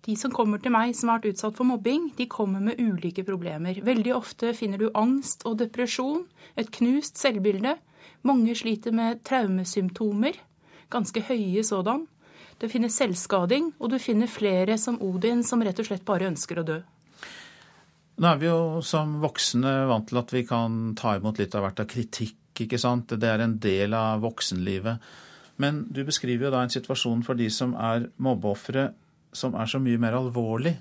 De 0.02 0.16
som 0.18 0.34
kommer 0.34 0.58
til 0.62 0.74
meg 0.74 0.96
som 0.98 1.12
har 1.12 1.20
vært 1.20 1.36
utsatt 1.36 1.58
for 1.60 1.70
mobbing, 1.70 2.08
de 2.18 2.26
kommer 2.30 2.64
med 2.64 2.80
ulike 2.82 3.22
problemer. 3.28 3.78
Veldig 3.86 4.16
ofte 4.16 4.54
finner 4.58 4.82
du 4.82 4.88
angst 4.98 5.46
og 5.46 5.60
depresjon, 5.60 6.24
et 6.58 6.72
knust 6.74 7.22
selvbilde. 7.22 7.76
Mange 8.26 8.56
sliter 8.58 8.96
med 8.98 9.22
traumesymptomer, 9.28 10.40
ganske 10.90 11.22
høye 11.30 11.62
sådan. 11.66 12.08
Det 12.62 12.70
finnes 12.70 12.98
selvskading, 12.98 13.72
og 13.78 13.94
du 13.94 14.00
finner 14.02 14.30
flere 14.30 14.78
som 14.82 14.98
Odin 15.06 15.46
som 15.46 15.62
rett 15.66 15.80
og 15.82 15.88
slett 15.88 16.06
bare 16.06 16.30
ønsker 16.30 16.62
å 16.62 16.66
dø. 16.66 16.80
Nå 18.22 18.30
er 18.30 18.42
vi 18.42 18.50
jo 18.50 18.82
som 18.86 19.16
voksne 19.22 19.72
vant 19.90 20.10
til 20.10 20.20
at 20.22 20.34
vi 20.34 20.44
kan 20.46 20.96
ta 20.98 21.16
imot 21.18 21.42
litt 21.42 21.56
av 21.58 21.66
hvert 21.66 21.82
av 21.82 21.90
kritikk, 21.90 22.38
ikke 22.66 22.78
sant. 22.82 23.14
Det 23.18 23.30
er 23.30 23.42
en 23.42 23.56
del 23.62 23.94
av 23.98 24.22
voksenlivet. 24.26 25.02
Men 25.62 25.86
du 25.94 26.04
beskriver 26.06 26.50
jo 26.50 26.54
da 26.54 26.66
en 26.66 26.74
situasjon 26.74 27.24
for 27.26 27.38
de 27.38 27.50
som 27.54 27.74
er 27.78 28.10
mobbeofre 28.22 28.92
som 29.34 29.56
er 29.56 29.70
så 29.70 29.80
mye 29.82 30.00
mer 30.02 30.18
alvorlig. 30.18 30.76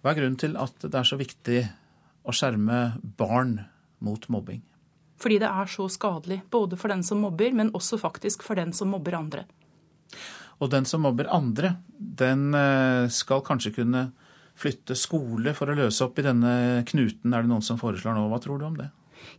Hva 0.00 0.12
er 0.12 0.20
grunnen 0.20 0.38
til 0.40 0.56
at 0.60 0.84
det 0.84 0.94
er 0.94 1.08
så 1.08 1.18
viktig 1.20 1.60
å 2.26 2.34
skjerme 2.34 2.80
barn 3.18 3.58
mot 4.04 4.28
mobbing? 4.32 4.62
Fordi 5.20 5.38
det 5.40 5.48
er 5.48 5.70
så 5.72 5.86
skadelig, 5.88 6.42
både 6.52 6.76
for 6.76 6.92
den 6.92 7.02
som 7.06 7.22
mobber, 7.24 7.54
men 7.56 7.72
også 7.76 7.98
faktisk 8.00 8.44
for 8.44 8.58
den 8.58 8.74
som 8.76 8.92
mobber 8.92 9.16
andre. 9.16 9.46
Og 10.60 10.70
den 10.72 10.86
som 10.88 11.02
mobber 11.04 11.28
andre, 11.32 11.76
den 11.96 12.50
eh, 12.56 13.08
skal 13.12 13.42
kanskje 13.44 13.74
kunne 13.78 14.10
flytte 14.56 14.96
skole 14.96 15.52
for 15.56 15.68
å 15.68 15.76
løse 15.76 16.04
opp 16.04 16.20
i 16.20 16.24
denne 16.24 16.52
knuten, 16.88 17.32
er 17.32 17.44
det 17.44 17.50
noen 17.50 17.64
som 17.64 17.80
foreslår 17.80 18.16
nå. 18.16 18.28
Hva 18.30 18.40
tror 18.44 18.60
du 18.60 18.68
om 18.68 18.78
det? 18.78 18.88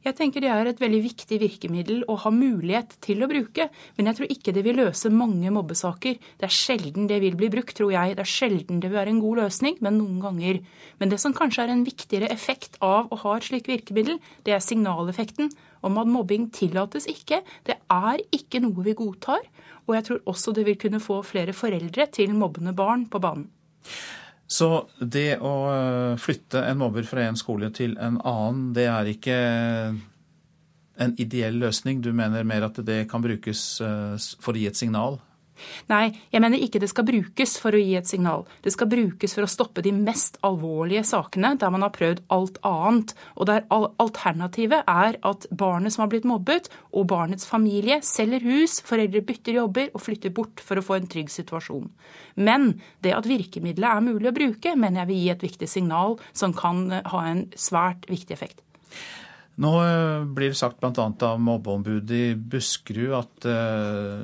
Jeg 0.05 0.15
tenker 0.17 0.43
det 0.43 0.49
er 0.53 0.69
et 0.69 0.81
veldig 0.81 0.99
viktig 1.03 1.39
virkemiddel 1.41 2.03
å 2.09 2.17
ha 2.23 2.31
mulighet 2.33 2.95
til 3.03 3.23
å 3.23 3.29
bruke, 3.29 3.67
men 3.97 4.09
jeg 4.09 4.19
tror 4.19 4.33
ikke 4.33 4.53
det 4.55 4.63
vil 4.65 4.79
løse 4.81 5.11
mange 5.13 5.51
mobbesaker. 5.53 6.17
Det 6.39 6.47
er 6.47 6.53
sjelden 6.53 7.09
det 7.09 7.19
vil 7.23 7.37
bli 7.39 7.49
brukt, 7.53 7.75
tror 7.77 7.93
jeg. 7.93 8.17
Det 8.17 8.23
er 8.25 8.31
sjelden 8.31 8.81
det 8.81 8.91
vil 8.91 8.99
være 8.99 9.13
en 9.15 9.23
god 9.23 9.41
løsning, 9.43 9.79
men 9.85 9.99
noen 9.99 10.19
ganger. 10.23 10.61
Men 11.01 11.13
det 11.13 11.21
som 11.23 11.35
kanskje 11.37 11.65
er 11.65 11.73
en 11.75 11.85
viktigere 11.87 12.31
effekt 12.33 12.79
av 12.83 13.11
å 13.11 13.21
ha 13.23 13.37
et 13.37 13.47
slikt 13.49 13.71
virkemiddel, 13.71 14.21
det 14.47 14.55
er 14.55 14.63
signaleffekten 14.63 15.51
om 15.87 15.99
at 16.01 16.09
mobbing 16.09 16.49
tillates 16.53 17.07
ikke. 17.11 17.41
Det 17.67 17.77
er 17.93 18.23
ikke 18.35 18.61
noe 18.63 18.85
vi 18.85 18.97
godtar. 18.97 19.43
Og 19.87 19.95
jeg 19.95 20.07
tror 20.07 20.31
også 20.33 20.53
det 20.55 20.67
vil 20.67 20.79
kunne 20.79 21.03
få 21.03 21.21
flere 21.25 21.55
foreldre 21.55 22.09
til 22.11 22.35
mobbende 22.35 22.75
barn 22.75 23.07
på 23.11 23.21
banen. 23.23 23.49
Så 24.47 24.87
det 25.03 25.39
å 25.43 25.53
eh, 25.69 26.19
flytte 26.23 26.61
en 26.63 26.79
mobber 26.79 27.03
fra 27.07 27.25
en 27.27 27.39
skole 27.39 27.67
til 27.75 27.97
en 27.99 28.19
annen, 28.23 28.69
det 28.75 28.87
er 28.87 29.09
ikke 29.11 29.37
en 30.97 31.15
ideell 31.19 31.59
løsning? 31.65 31.99
Du 32.01 32.13
mener 32.15 32.47
mer 32.47 32.69
at 32.69 32.79
det 32.87 33.03
kan 33.11 33.23
brukes 33.23 33.81
eh, 33.83 34.15
for 34.39 34.55
å 34.55 34.61
gi 34.61 34.69
et 34.71 34.79
signal? 34.79 35.19
Nei, 35.91 36.11
jeg 36.33 36.43
mener 36.43 36.61
ikke 36.61 36.81
det 36.81 36.89
skal 36.91 37.07
brukes 37.07 37.55
for 37.61 37.75
å 37.75 37.81
gi 37.81 37.95
et 37.99 38.09
signal. 38.09 38.45
Det 38.63 38.73
skal 38.73 38.89
brukes 38.91 39.35
for 39.35 39.45
å 39.45 39.51
stoppe 39.51 39.83
de 39.85 39.93
mest 39.95 40.39
alvorlige 40.47 41.05
sakene 41.07 41.53
der 41.59 41.73
man 41.73 41.85
har 41.85 41.93
prøvd 41.95 42.23
alt 42.33 42.59
annet. 42.67 43.13
Og 43.35 43.49
der 43.49 43.65
alternativet 43.71 44.87
er 44.87 45.19
at 45.27 45.47
barnet 45.51 45.95
som 45.95 46.05
har 46.05 46.11
blitt 46.13 46.27
mobbet, 46.27 46.69
og 46.93 47.09
barnets 47.11 47.47
familie 47.49 47.99
selger 48.05 48.45
hus, 48.45 48.79
foreldre 48.85 49.23
bytter 49.25 49.59
jobber 49.61 49.91
og 49.93 50.03
flytter 50.03 50.33
bort 50.35 50.63
for 50.63 50.79
å 50.79 50.85
få 50.85 50.99
en 50.99 51.09
trygg 51.11 51.31
situasjon. 51.33 51.89
Men 52.37 52.73
det 53.05 53.15
at 53.17 53.29
virkemidlet 53.29 53.89
er 53.89 54.05
mulig 54.05 54.31
å 54.31 54.35
bruke, 54.35 54.75
mener 54.75 55.03
jeg 55.03 55.11
vil 55.11 55.23
gi 55.23 55.33
et 55.33 55.47
viktig 55.49 55.69
signal 55.71 56.17
som 56.33 56.55
kan 56.57 56.87
ha 56.91 57.23
en 57.29 57.47
svært 57.57 58.07
viktig 58.11 58.37
effekt. 58.37 58.63
Nå 59.57 59.71
eh, 59.81 60.25
blir 60.37 60.51
det 60.53 60.59
sagt 60.59 60.77
bl.a. 60.81 61.05
av 61.25 61.39
mobbeombudet 61.41 62.17
i 62.17 62.35
Buskerud 62.37 63.15
at 63.17 63.47
eh, 63.49 64.19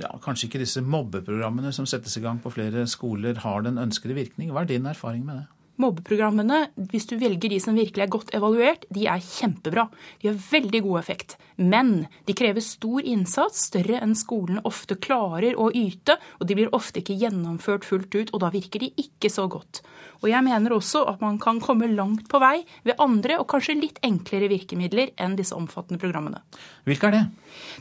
ja, 0.00 0.12
kanskje 0.24 0.48
ikke 0.48 0.62
disse 0.62 0.80
mobbeprogrammene 0.80 1.72
som 1.76 1.88
settes 1.88 2.16
i 2.16 2.22
gang 2.24 2.40
på 2.40 2.52
flere 2.54 2.86
skoler, 2.88 3.42
har 3.44 3.66
den 3.66 3.80
ønskede 3.82 4.16
virkning. 4.16 4.54
Hva 4.54 4.64
er 4.64 4.72
din 4.72 4.88
erfaring 4.88 5.26
med 5.26 5.42
det? 5.42 5.46
Mobbeprogrammene, 5.82 6.68
hvis 6.92 7.08
du 7.10 7.16
velger 7.18 7.50
de 7.50 7.58
som 7.62 7.74
virkelig 7.74 8.04
er 8.04 8.12
godt 8.12 8.30
evaluert, 8.36 8.84
de 8.94 9.08
er 9.10 9.22
kjempebra. 9.22 9.88
De 10.22 10.30
har 10.30 10.38
veldig 10.38 10.80
god 10.86 11.00
effekt. 11.00 11.36
Men 11.58 12.06
de 12.26 12.36
krever 12.36 12.62
stor 12.62 13.02
innsats, 13.02 13.66
større 13.70 13.98
enn 14.02 14.14
skolen 14.18 14.60
ofte 14.66 14.94
klarer 15.02 15.58
å 15.58 15.70
yte. 15.74 16.16
Og 16.38 16.46
de 16.46 16.58
blir 16.58 16.72
ofte 16.74 17.02
ikke 17.02 17.18
gjennomført 17.18 17.86
fullt 17.86 18.14
ut, 18.14 18.30
og 18.30 18.44
da 18.44 18.52
virker 18.54 18.86
de 18.86 18.92
ikke 19.02 19.30
så 19.32 19.48
godt. 19.50 19.82
Og 20.22 20.30
jeg 20.30 20.46
mener 20.46 20.72
også 20.72 21.02
at 21.10 21.20
man 21.20 21.36
kan 21.42 21.58
komme 21.60 21.90
langt 21.92 22.30
på 22.30 22.38
vei 22.40 22.62
ved 22.86 23.00
andre 23.02 23.36
og 23.42 23.48
kanskje 23.50 23.76
litt 23.76 23.98
enklere 24.06 24.48
virkemidler 24.48 25.12
enn 25.20 25.34
disse 25.36 25.56
omfattende 25.56 26.00
programmene. 26.00 26.40
Hvilke 26.88 27.10
er 27.10 27.16
det? 27.18 27.24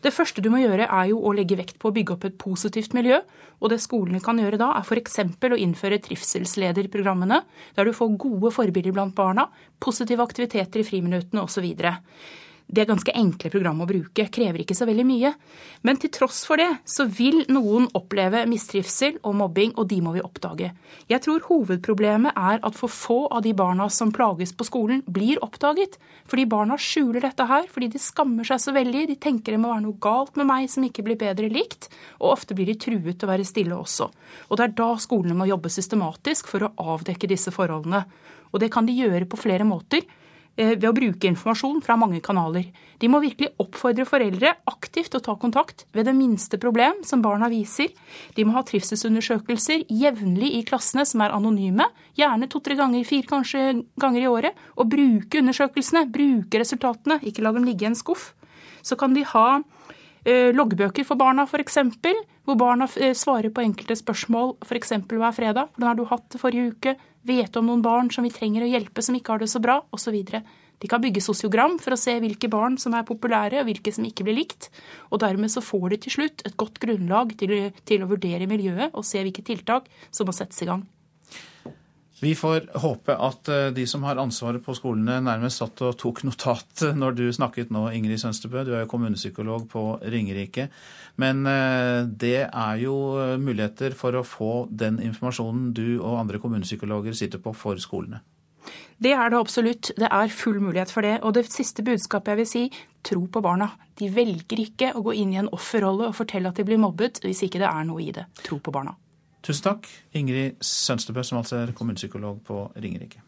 Det 0.03 0.13
første 0.13 0.43
du 0.43 0.49
må 0.53 0.59
gjøre, 0.59 0.89
er 0.89 1.09
jo 1.13 1.21
å 1.23 1.31
legge 1.35 1.57
vekt 1.59 1.79
på 1.79 1.89
å 1.89 1.95
bygge 1.95 2.17
opp 2.17 2.27
et 2.27 2.37
positivt 2.41 2.97
miljø. 2.97 3.21
Og 3.63 3.71
det 3.71 3.79
skolene 3.79 4.19
kan 4.23 4.41
gjøre 4.41 4.59
da, 4.59 4.73
er 4.75 4.83
f.eks. 4.83 5.21
å 5.23 5.61
innføre 5.63 6.01
trivselslederprogrammene, 6.03 7.39
der 7.77 7.82
du 7.85 7.93
får 7.93 8.17
gode 8.21 8.51
forbilder 8.53 8.95
blant 8.95 9.15
barna, 9.15 9.47
positive 9.79 10.23
aktiviteter 10.23 10.81
i 10.81 10.87
friminuttene 10.87 11.43
osv. 11.43 11.67
Det 12.67 12.81
er 12.81 12.89
ganske 12.89 13.13
enkle 13.13 13.51
program 13.53 13.81
å 13.83 13.87
bruke, 13.87 14.25
krever 14.33 14.63
ikke 14.63 14.75
så 14.77 14.87
veldig 14.89 15.03
mye. 15.05 15.33
Men 15.85 15.99
til 16.01 16.09
tross 16.15 16.41
for 16.47 16.57
det, 16.57 16.69
så 16.89 17.05
vil 17.05 17.43
noen 17.51 17.85
oppleve 17.97 18.45
mistrivsel 18.49 19.19
og 19.21 19.35
mobbing, 19.41 19.75
og 19.77 19.89
de 19.91 19.99
må 20.01 20.15
vi 20.15 20.23
oppdage. 20.23 20.71
Jeg 21.11 21.23
tror 21.25 21.43
hovedproblemet 21.49 22.33
er 22.39 22.61
at 22.63 22.77
for 22.79 22.89
få 22.89 23.19
av 23.27 23.43
de 23.45 23.53
barna 23.57 23.89
som 23.93 24.13
plages 24.15 24.55
på 24.57 24.65
skolen, 24.65 25.03
blir 25.05 25.41
oppdaget. 25.45 25.99
Fordi 26.29 26.47
barna 26.49 26.79
skjuler 26.79 27.21
dette 27.27 27.45
her, 27.49 27.67
fordi 27.69 27.91
de 27.93 28.01
skammer 28.01 28.47
seg 28.47 28.63
så 28.63 28.73
veldig. 28.75 29.05
De 29.11 29.19
tenker 29.21 29.53
det 29.53 29.61
må 29.61 29.73
være 29.73 29.85
noe 29.85 30.01
galt 30.01 30.39
med 30.39 30.49
meg 30.49 30.71
som 30.71 30.87
ikke 30.87 31.05
blir 31.05 31.19
bedre 31.19 31.51
likt. 31.53 31.91
Og 32.23 32.31
ofte 32.33 32.57
blir 32.57 32.71
de 32.71 32.79
truet 32.79 33.19
til 33.19 33.27
å 33.27 33.33
være 33.33 33.47
stille 33.47 33.77
også. 33.77 34.09
Og 34.49 34.57
det 34.57 34.69
er 34.69 34.75
da 34.79 34.89
skolene 35.03 35.37
må 35.37 35.49
jobbe 35.51 35.71
systematisk 35.73 36.49
for 36.49 36.65
å 36.65 36.73
avdekke 36.95 37.29
disse 37.29 37.53
forholdene. 37.53 38.05
Og 38.53 38.61
det 38.61 38.71
kan 38.73 38.87
de 38.87 38.95
gjøre 38.95 39.27
på 39.29 39.39
flere 39.41 39.67
måter. 39.67 40.05
Eh, 40.53 40.75
ved 40.77 40.85
å 40.85 40.93
bruke 40.93 41.25
informasjon 41.25 41.79
fra 41.81 41.95
mange 41.97 42.19
kanaler. 42.21 42.67
De 43.01 43.07
må 43.09 43.17
virkelig 43.23 43.55
oppfordre 43.57 44.05
foreldre 44.05 44.51
aktivt 44.69 45.15
å 45.17 45.21
ta 45.25 45.33
kontakt 45.41 45.87
ved 45.97 46.05
det 46.05 46.13
minste 46.13 46.59
problem 46.61 46.99
som 47.01 47.23
barna 47.25 47.49
viser. 47.49 47.89
De 48.37 48.45
må 48.45 48.53
ha 48.53 48.61
trivselsundersøkelser 48.67 49.87
jevnlig 49.89 50.51
i 50.59 50.61
klassene 50.67 51.07
som 51.09 51.23
er 51.25 51.33
anonyme, 51.33 51.87
gjerne 52.19 52.49
to-tre 52.53 52.77
ganger, 52.77 53.07
fire 53.09 53.25
kanskje 53.31 53.63
ganger 53.97 54.21
i 54.21 54.29
året, 54.29 54.61
og 54.77 54.91
bruke 54.93 55.41
undersøkelsene, 55.41 56.05
bruke 56.13 56.61
resultatene, 56.61 57.17
ikke 57.25 57.41
la 57.41 57.55
dem 57.57 57.65
ligge 57.65 57.87
i 57.87 57.89
en 57.89 57.97
skuff. 57.97 58.35
Så 58.85 58.93
kan 58.99 59.17
de 59.17 59.25
ha 59.33 59.47
eh, 59.57 60.53
loggbøker 60.53 61.07
for 61.07 61.17
barna, 61.17 61.47
f.eks., 61.49 61.81
hvor 62.43 62.59
barna 62.59 62.89
eh, 62.99 63.15
svarer 63.15 63.53
på 63.53 63.63
enkelte 63.63 63.95
spørsmål 63.99 64.57
f.eks. 64.65 64.97
hver 65.07 65.35
fredag. 65.35 65.71
Hvordan 65.75 65.89
har 65.91 65.99
du 65.99 66.05
hatt 66.11 66.29
det 66.33 66.41
forrige 66.41 66.75
uke? 66.75 66.95
vite 67.23 67.59
om 67.59 67.69
noen 67.69 67.83
barn 67.83 68.11
som 68.11 68.25
vi 68.25 68.33
trenger 68.33 68.65
å 68.65 68.69
hjelpe 68.69 69.03
som 69.03 69.15
ikke 69.17 69.35
har 69.35 69.43
det 69.43 69.49
så 69.51 69.61
bra, 69.63 69.79
osv. 69.95 70.15
De 70.83 70.89
kan 70.91 71.01
bygge 71.03 71.23
sosiogram 71.23 71.77
for 71.79 71.95
å 71.95 71.99
se 71.99 72.17
hvilke 72.19 72.49
barn 72.51 72.75
som 72.81 72.95
er 72.97 73.05
populære 73.07 73.61
og 73.61 73.69
hvilke 73.69 73.93
som 73.95 74.03
ikke 74.07 74.25
blir 74.27 74.41
likt. 74.41 74.67
Og 75.11 75.21
dermed 75.23 75.51
så 75.53 75.63
får 75.63 75.93
de 75.93 76.01
til 76.03 76.17
slutt 76.17 76.43
et 76.43 76.57
godt 76.59 76.81
grunnlag 76.83 77.31
til, 77.39 77.55
til 77.87 78.03
å 78.03 78.09
vurdere 78.09 78.49
miljøet 78.51 78.91
og 78.91 79.07
se 79.07 79.23
hvilke 79.23 79.45
tiltak 79.47 79.87
som 80.11 80.27
må 80.27 80.35
settes 80.35 80.59
i 80.65 80.67
gang. 80.67 80.83
Vi 82.23 82.31
får 82.39 82.69
håpe 82.79 83.15
at 83.19 83.49
eh, 83.51 83.69
de 83.75 83.83
som 83.89 84.03
har 84.07 84.19
ansvaret 84.21 84.63
på 84.63 84.75
skolene, 84.77 85.17
nærmest 85.25 85.59
satt 85.59 85.81
og 85.83 85.97
tok 85.99 86.21
notat 86.23 86.85
når 87.01 87.17
du 87.17 87.25
snakket 87.35 87.73
nå, 87.73 87.89
Ingrid 87.91 88.21
Sønstebø. 88.21 88.63
Du 88.63 88.71
er 88.71 88.85
jo 88.85 88.91
kommunepsykolog 88.93 89.65
på 89.71 89.83
Ringerike. 90.13 90.69
Men 91.19 91.43
eh, 91.49 92.05
det 92.07 92.45
er 92.47 92.79
jo 92.79 92.95
eh, 93.19 93.35
muligheter 93.41 93.97
for 93.99 94.15
å 94.15 94.23
få 94.23 94.53
den 94.71 95.01
informasjonen 95.03 95.73
du 95.75 95.99
og 95.99 96.21
andre 96.21 96.39
kommunepsykologer 96.39 97.17
sitter 97.17 97.43
på 97.43 97.55
for 97.57 97.81
skolene. 97.83 98.23
Det 99.03 99.11
er 99.11 99.33
det 99.33 99.39
absolutt. 99.43 99.91
Det 99.99 100.07
er 100.07 100.31
full 100.31 100.61
mulighet 100.63 100.95
for 100.95 101.03
det. 101.03 101.17
Og 101.27 101.35
det 101.35 101.49
siste 101.51 101.83
budskapet 101.83 102.31
jeg 102.31 102.39
vil 102.39 102.51
si, 102.53 102.65
tro 103.03 103.25
på 103.27 103.43
barna. 103.43 103.73
De 103.99 104.07
velger 104.13 104.63
ikke 104.63 104.93
å 104.95 105.03
gå 105.03 105.19
inn 105.19 105.35
i 105.35 105.43
en 105.43 105.51
offerrolle 105.51 106.07
og 106.07 106.15
fortelle 106.23 106.53
at 106.53 106.61
de 106.61 106.67
blir 106.71 106.79
mobbet, 106.79 107.19
hvis 107.25 107.43
ikke 107.49 107.59
det 107.59 107.67
er 107.67 107.89
noe 107.89 108.05
i 108.05 108.13
det. 108.15 108.29
Tro 108.45 108.63
på 108.63 108.71
barna. 108.71 108.95
Tusen 109.43 109.65
takk, 109.65 109.87
Ingrid 110.15 110.61
Sønstebø, 110.63 111.23
som 111.23 111.41
altså 111.41 111.59
er 111.59 111.73
kommunepsykolog 111.75 112.39
på 112.47 112.63
Ringerike. 112.79 113.19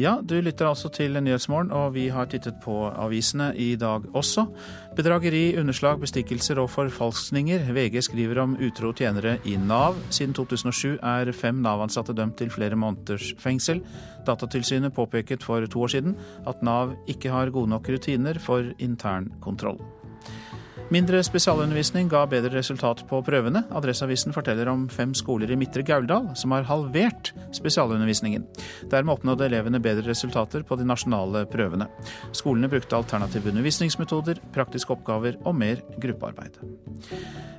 Ja, 0.00 0.14
du 0.24 0.38
lytter 0.40 0.70
altså 0.70 0.88
til 0.88 1.18
Nyhetsmorgen, 1.20 1.68
og 1.70 1.92
vi 1.92 2.06
har 2.08 2.24
tittet 2.32 2.56
på 2.64 2.88
avisene 2.88 3.50
i 3.60 3.74
dag 3.76 4.06
også. 4.16 4.46
Bedrageri, 4.96 5.58
underslag, 5.60 6.00
bestikkelser 6.00 6.62
og 6.62 6.70
forfalskninger. 6.72 7.68
VG 7.76 8.00
skriver 8.08 8.40
om 8.40 8.56
utro 8.56 8.94
tjenere 8.96 9.36
i 9.44 9.58
Nav. 9.60 10.00
Siden 10.08 10.32
2007 10.32 10.96
er 10.96 11.32
fem 11.36 11.60
Nav-ansatte 11.60 12.16
dømt 12.16 12.40
til 12.40 12.50
flere 12.50 12.76
måneders 12.76 13.34
fengsel. 13.38 13.84
Datatilsynet 14.26 14.96
påpeket 14.96 15.44
for 15.44 15.66
to 15.68 15.84
år 15.84 15.92
siden 15.92 16.16
at 16.48 16.64
Nav 16.64 16.96
ikke 17.06 17.28
har 17.28 17.52
gode 17.52 17.76
nok 17.76 17.92
rutiner 17.92 18.40
for 18.40 18.72
intern 18.80 19.28
kontroll. 19.44 19.76
Mindre 20.92 21.22
spesialundervisning 21.24 22.08
ga 22.12 22.26
bedre 22.28 22.58
resultat 22.58 22.98
på 23.08 23.22
prøvene. 23.24 23.62
Adresseavisen 23.72 24.34
forteller 24.36 24.68
om 24.68 24.82
fem 24.92 25.14
skoler 25.16 25.48
i 25.48 25.56
Midtre 25.56 25.80
Gauldal 25.88 26.26
som 26.36 26.52
har 26.52 26.66
halvert 26.68 27.30
spesialundervisningen. 27.56 28.44
Dermed 28.92 29.14
oppnådde 29.14 29.46
elevene 29.46 29.80
bedre 29.80 30.10
resultater 30.10 30.66
på 30.68 30.76
de 30.76 30.84
nasjonale 30.84 31.46
prøvene. 31.48 31.86
Skolene 32.36 32.68
brukte 32.68 32.98
alternative 32.98 33.48
undervisningsmetoder, 33.54 34.42
praktiske 34.52 34.92
oppgaver 34.92 35.38
og 35.46 35.56
mer 35.62 35.80
gruppearbeid. 36.02 36.60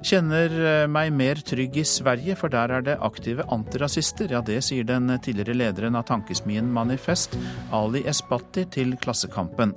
Kjenner 0.03 0.53
eh, 0.53 0.83
meg 0.91 1.09
mer 1.15 1.41
trygg 1.47 1.79
i 1.79 1.87
Sverige, 1.87 2.35
for 2.37 2.53
der 2.53 2.75
er 2.75 2.85
det 2.85 2.99
aktive 3.01 3.47
antirasister. 3.55 4.29
Ja, 4.35 4.43
det 4.45 4.59
sier 4.67 4.85
den 4.85 5.09
tidligere 5.23 5.55
lederen 5.57 5.97
av 5.97 6.05
tankesmien 6.11 6.69
Manifest, 6.75 7.39
Ali 7.73 8.03
Esbati, 8.11 8.67
til 8.69 8.93
Klassekampen. 9.01 9.73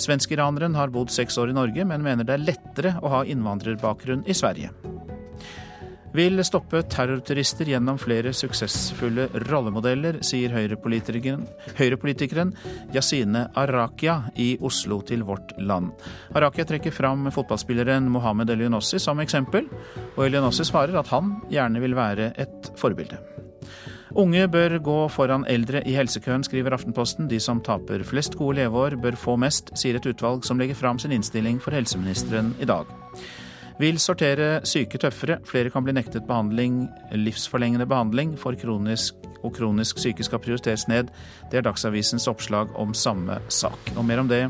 Svensk-iraneren 0.00 0.78
har 0.78 0.94
bodd 0.94 1.12
seks 1.12 1.36
år 1.42 1.52
i 1.52 1.58
Norge, 1.58 1.84
men 1.90 2.06
mener 2.06 2.24
det 2.24 2.38
er 2.38 2.46
lettere 2.46 2.93
å 3.02 3.14
ha 3.16 3.24
innvandrerbakgrunn 3.24 4.26
i 4.26 4.36
Sverige. 4.36 4.72
Vil 6.14 6.38
stoppe 6.46 6.84
terrorturister 6.86 7.66
gjennom 7.72 7.96
flere 7.98 8.30
suksessfulle 8.30 9.26
rollemodeller, 9.48 10.20
sier 10.22 10.54
høyrepolitikeren, 10.54 11.42
høyrepolitikeren 11.74 12.52
Yasine 12.94 13.48
Arakia 13.58 14.20
i 14.38 14.52
Oslo 14.62 15.00
til 15.02 15.26
Vårt 15.26 15.56
Land. 15.58 15.90
Arakia 16.38 16.68
trekker 16.70 16.94
fram 16.94 17.26
fotballspilleren 17.34 18.06
Mohammed 18.14 18.54
Elionossi 18.54 19.02
som 19.02 19.18
eksempel, 19.26 19.66
og 20.14 20.26
Elionossi 20.28 20.70
svarer 20.70 21.02
at 21.02 21.10
han 21.10 21.40
gjerne 21.50 21.82
vil 21.82 21.98
være 21.98 22.30
et 22.38 22.76
forbilde. 22.78 23.33
Unge 24.14 24.44
bør 24.46 24.76
gå 24.78 24.96
foran 25.10 25.42
eldre 25.50 25.80
i 25.90 25.94
helsekøen, 25.96 26.44
skriver 26.46 26.76
Aftenposten. 26.76 27.26
De 27.26 27.40
som 27.42 27.58
taper 27.66 28.04
flest 28.06 28.36
gode 28.38 28.60
leveår, 28.60 28.94
bør 29.02 29.16
få 29.18 29.34
mest, 29.42 29.72
sier 29.74 29.98
et 29.98 30.06
utvalg 30.06 30.46
som 30.46 30.60
legger 30.60 30.78
fram 30.78 31.00
sin 31.02 31.10
innstilling 31.16 31.58
for 31.62 31.74
helseministeren 31.74 32.52
i 32.62 32.68
dag. 32.70 32.86
Vil 33.82 33.98
sortere 33.98 34.60
syke 34.70 35.02
tøffere. 35.02 35.40
Flere 35.50 35.74
kan 35.74 35.82
bli 35.82 35.96
nektet 35.98 36.28
behandling, 36.30 36.84
livsforlengende 37.10 37.90
behandling 37.90 38.38
for 38.38 38.54
kronisk 38.54 39.18
og 39.42 39.56
kronisk 39.58 39.98
syke 39.98 40.22
skal 40.22 40.38
prioriteres 40.38 40.86
ned. 40.86 41.10
Det 41.50 41.58
er 41.58 41.66
Dagsavisens 41.66 42.30
oppslag 42.30 42.70
om 42.78 42.94
samme 42.94 43.42
sak. 43.50 43.96
Og 43.98 44.06
mer 44.06 44.22
om 44.22 44.30
det 44.30 44.44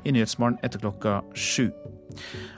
i 0.00 0.16
Nyhetsmorgen 0.16 0.56
etter 0.64 0.80
klokka 0.80 1.20
sju. 1.36 1.68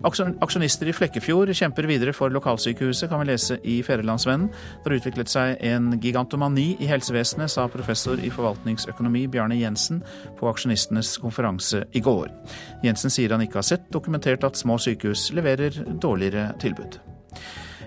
Aksjonister 0.03 0.89
i 0.91 0.95
Flekkefjord 0.97 1.53
kjemper 1.55 1.87
videre 1.91 2.15
for 2.17 2.33
lokalsykehuset, 2.35 3.09
kan 3.11 3.23
vi 3.23 3.29
lese 3.31 3.59
i 3.63 3.79
Fædrelandsvennen. 3.87 4.49
Det 4.51 4.91
har 4.91 4.97
utviklet 4.99 5.33
seg 5.33 5.63
en 5.73 5.93
gigantomani 6.03 6.73
i 6.83 6.91
helsevesenet, 6.91 7.53
sa 7.53 7.69
professor 7.73 8.21
i 8.21 8.33
forvaltningsøkonomi 8.33 9.27
Bjarne 9.33 9.59
Jensen 9.61 10.03
på 10.39 10.51
aksjonistenes 10.51 11.17
konferanse 11.23 11.85
i 11.93 12.03
går. 12.05 12.31
Jensen 12.85 13.13
sier 13.13 13.35
han 13.35 13.45
ikke 13.45 13.61
har 13.61 13.69
sett 13.69 13.91
dokumentert 13.95 14.45
at 14.49 14.59
små 14.59 14.79
sykehus 14.83 15.31
leverer 15.37 15.83
dårligere 16.03 16.51
tilbud. 16.63 17.01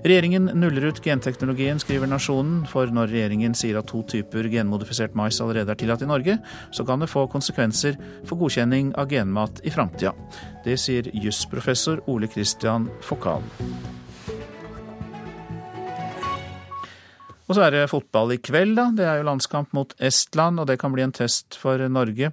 Regjeringen 0.05 0.51
nuller 0.53 0.83
ut 0.85 0.99
genteknologien, 1.01 1.79
skriver 1.81 2.05
Nasjonen, 2.05 2.59
for 2.69 2.91
når 2.93 3.09
regjeringen 3.09 3.55
sier 3.57 3.79
at 3.79 3.87
to 3.89 4.03
typer 4.05 4.45
genmodifisert 4.53 5.15
mais 5.17 5.39
allerede 5.41 5.73
er 5.73 5.79
tillatt 5.81 6.03
i 6.05 6.09
Norge, 6.11 6.35
så 6.69 6.85
kan 6.85 7.01
det 7.01 7.09
få 7.09 7.23
konsekvenser 7.33 7.97
for 8.21 8.37
godkjenning 8.37 8.91
av 9.01 9.09
genmat 9.09 9.63
i 9.65 9.73
framtida. 9.73 10.13
Det 10.61 10.77
sier 10.77 11.09
jusprofessor 11.09 12.03
Ole 12.13 12.29
Christian 12.29 12.85
Fokal. 13.01 13.41
Og 17.45 17.57
så 17.57 17.65
er 17.65 17.73
det 17.73 17.89
fotball 17.89 18.35
i 18.35 18.41
kveld, 18.45 18.77
da. 18.77 18.91
Det 18.93 19.09
er 19.09 19.19
jo 19.23 19.29
landskamp 19.31 19.73
mot 19.73 19.97
Estland, 19.97 20.61
og 20.61 20.69
det 20.69 20.77
kan 20.81 20.93
bli 20.93 21.01
en 21.05 21.17
test 21.17 21.57
for 21.57 21.81
Norge, 21.89 22.29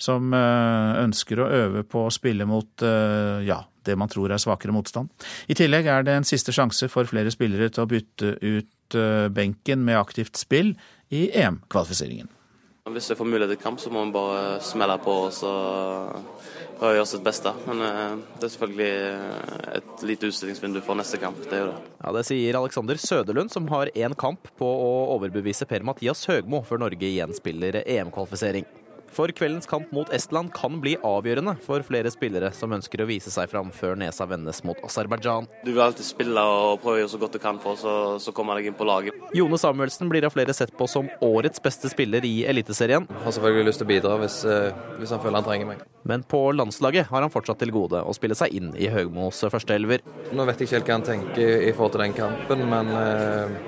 som 0.00 0.32
eh, 0.32 1.04
ønsker 1.04 1.44
å 1.44 1.52
øve 1.52 1.84
på 1.84 2.06
å 2.06 2.16
spille 2.16 2.48
mot 2.48 2.80
eh, 2.80 3.44
ja, 3.44 3.60
det 3.86 3.96
man 3.98 4.10
tror 4.12 4.32
er 4.32 4.42
svakere 4.42 4.74
motstand. 4.74 5.10
I 5.50 5.56
tillegg 5.58 5.88
er 5.90 6.04
det 6.06 6.18
en 6.18 6.28
siste 6.28 6.54
sjanse 6.54 6.88
for 6.92 7.08
flere 7.08 7.32
spillere 7.34 7.70
til 7.72 7.84
å 7.84 7.90
bytte 7.90 8.34
ut 8.40 8.98
eh, 8.98 9.28
benken 9.32 9.84
med 9.86 10.00
aktivt 10.00 10.40
spill 10.40 10.74
i 11.10 11.28
EM-kvalifiseringen. 11.40 12.30
Hvis 12.90 13.10
vi 13.12 13.14
får 13.14 13.28
mulighet 13.28 13.52
til 13.54 13.60
kamp, 13.62 13.78
så 13.78 13.90
må 13.92 14.02
vi 14.06 14.14
bare 14.14 14.56
smelle 14.64 14.96
på 15.04 15.12
oss 15.28 15.42
og 15.46 16.16
prøve 16.80 16.94
å 16.94 16.96
gjøre 16.96 17.10
sitt 17.10 17.22
beste. 17.22 17.52
Men 17.68 17.84
eh, 17.86 18.14
det 18.40 18.48
er 18.48 18.52
selvfølgelig 18.54 18.92
et 19.76 20.04
lite 20.08 20.30
utstillingsvindu 20.30 20.80
for 20.82 20.98
neste 20.98 21.20
kamp. 21.22 21.38
Det 21.44 21.58
er 21.58 21.64
jo 21.66 21.70
det. 21.74 21.80
Ja, 22.00 22.14
Det 22.16 22.24
sier 22.30 22.58
Alexander 22.58 22.98
Søderlund, 22.98 23.52
som 23.52 23.68
har 23.70 23.92
én 23.94 24.16
kamp 24.18 24.48
på 24.58 24.66
å 24.66 24.90
overbevise 25.16 25.68
Per-Mathias 25.70 26.24
Høgmo 26.30 26.64
før 26.66 26.86
Norge 26.86 27.06
igjen 27.06 27.36
spiller 27.36 27.82
EM-kvalifisering. 27.84 28.66
For 29.10 29.32
kveldens 29.34 29.66
kamp 29.66 29.90
mot 29.90 30.10
Estland 30.14 30.52
kan 30.54 30.76
bli 30.82 30.92
avgjørende 31.02 31.56
for 31.64 31.82
flere 31.86 32.12
spillere 32.14 32.52
som 32.54 32.70
ønsker 32.76 33.02
å 33.02 33.08
vise 33.08 33.32
seg 33.34 33.50
fram 33.50 33.72
før 33.74 33.96
nesa 33.98 34.26
vendes 34.30 34.62
mot 34.66 34.78
Aserbajdsjan. 34.86 35.48
Du 35.66 35.72
vil 35.72 35.82
alltid 35.82 36.06
spille 36.06 36.44
og 36.46 36.78
prøve 36.84 37.00
å 37.00 37.00
gjøre 37.02 37.12
så 37.16 37.20
godt 37.22 37.34
du 37.34 37.40
kan 37.42 37.58
for, 37.62 37.78
så, 37.80 37.94
så 38.22 38.34
kommer 38.36 38.60
deg 38.60 38.70
inn 38.70 38.76
på 38.78 38.86
laget. 38.86 39.16
Jone 39.34 39.58
Samuelsen 39.58 40.10
blir 40.12 40.26
av 40.28 40.34
flere 40.34 40.54
sett 40.54 40.70
på 40.78 40.86
som 40.90 41.10
årets 41.26 41.62
beste 41.62 41.90
spiller 41.90 42.24
i 42.26 42.44
Eliteserien. 42.50 43.08
Har 43.24 43.34
selvfølgelig 43.34 43.66
lyst 43.72 43.82
til 43.82 43.88
å 43.88 43.90
bidra 43.90 44.14
hvis, 44.22 44.38
eh, 44.46 44.70
hvis 45.00 45.14
han 45.16 45.24
føler 45.24 45.40
han 45.40 45.48
trenger 45.48 45.72
meg. 45.72 45.82
Men 46.06 46.22
på 46.22 46.44
landslaget 46.54 47.10
har 47.10 47.26
han 47.26 47.34
fortsatt 47.34 47.58
til 47.60 47.74
gode 47.74 48.04
å 48.06 48.14
spille 48.16 48.38
seg 48.38 48.54
inn 48.56 48.70
i 48.78 48.92
Høgmos 48.94 49.42
førsteelver. 49.50 50.06
Nå 50.30 50.46
vet 50.46 50.62
jeg 50.62 50.70
ikke 50.70 50.78
helt 50.78 50.92
hva 50.92 51.00
han 51.00 51.08
tenker 51.10 51.66
i 51.66 51.74
forhold 51.74 51.98
til 51.98 52.04
den 52.06 52.16
kampen, 52.16 52.64
men 52.70 52.94
eh, 52.94 53.58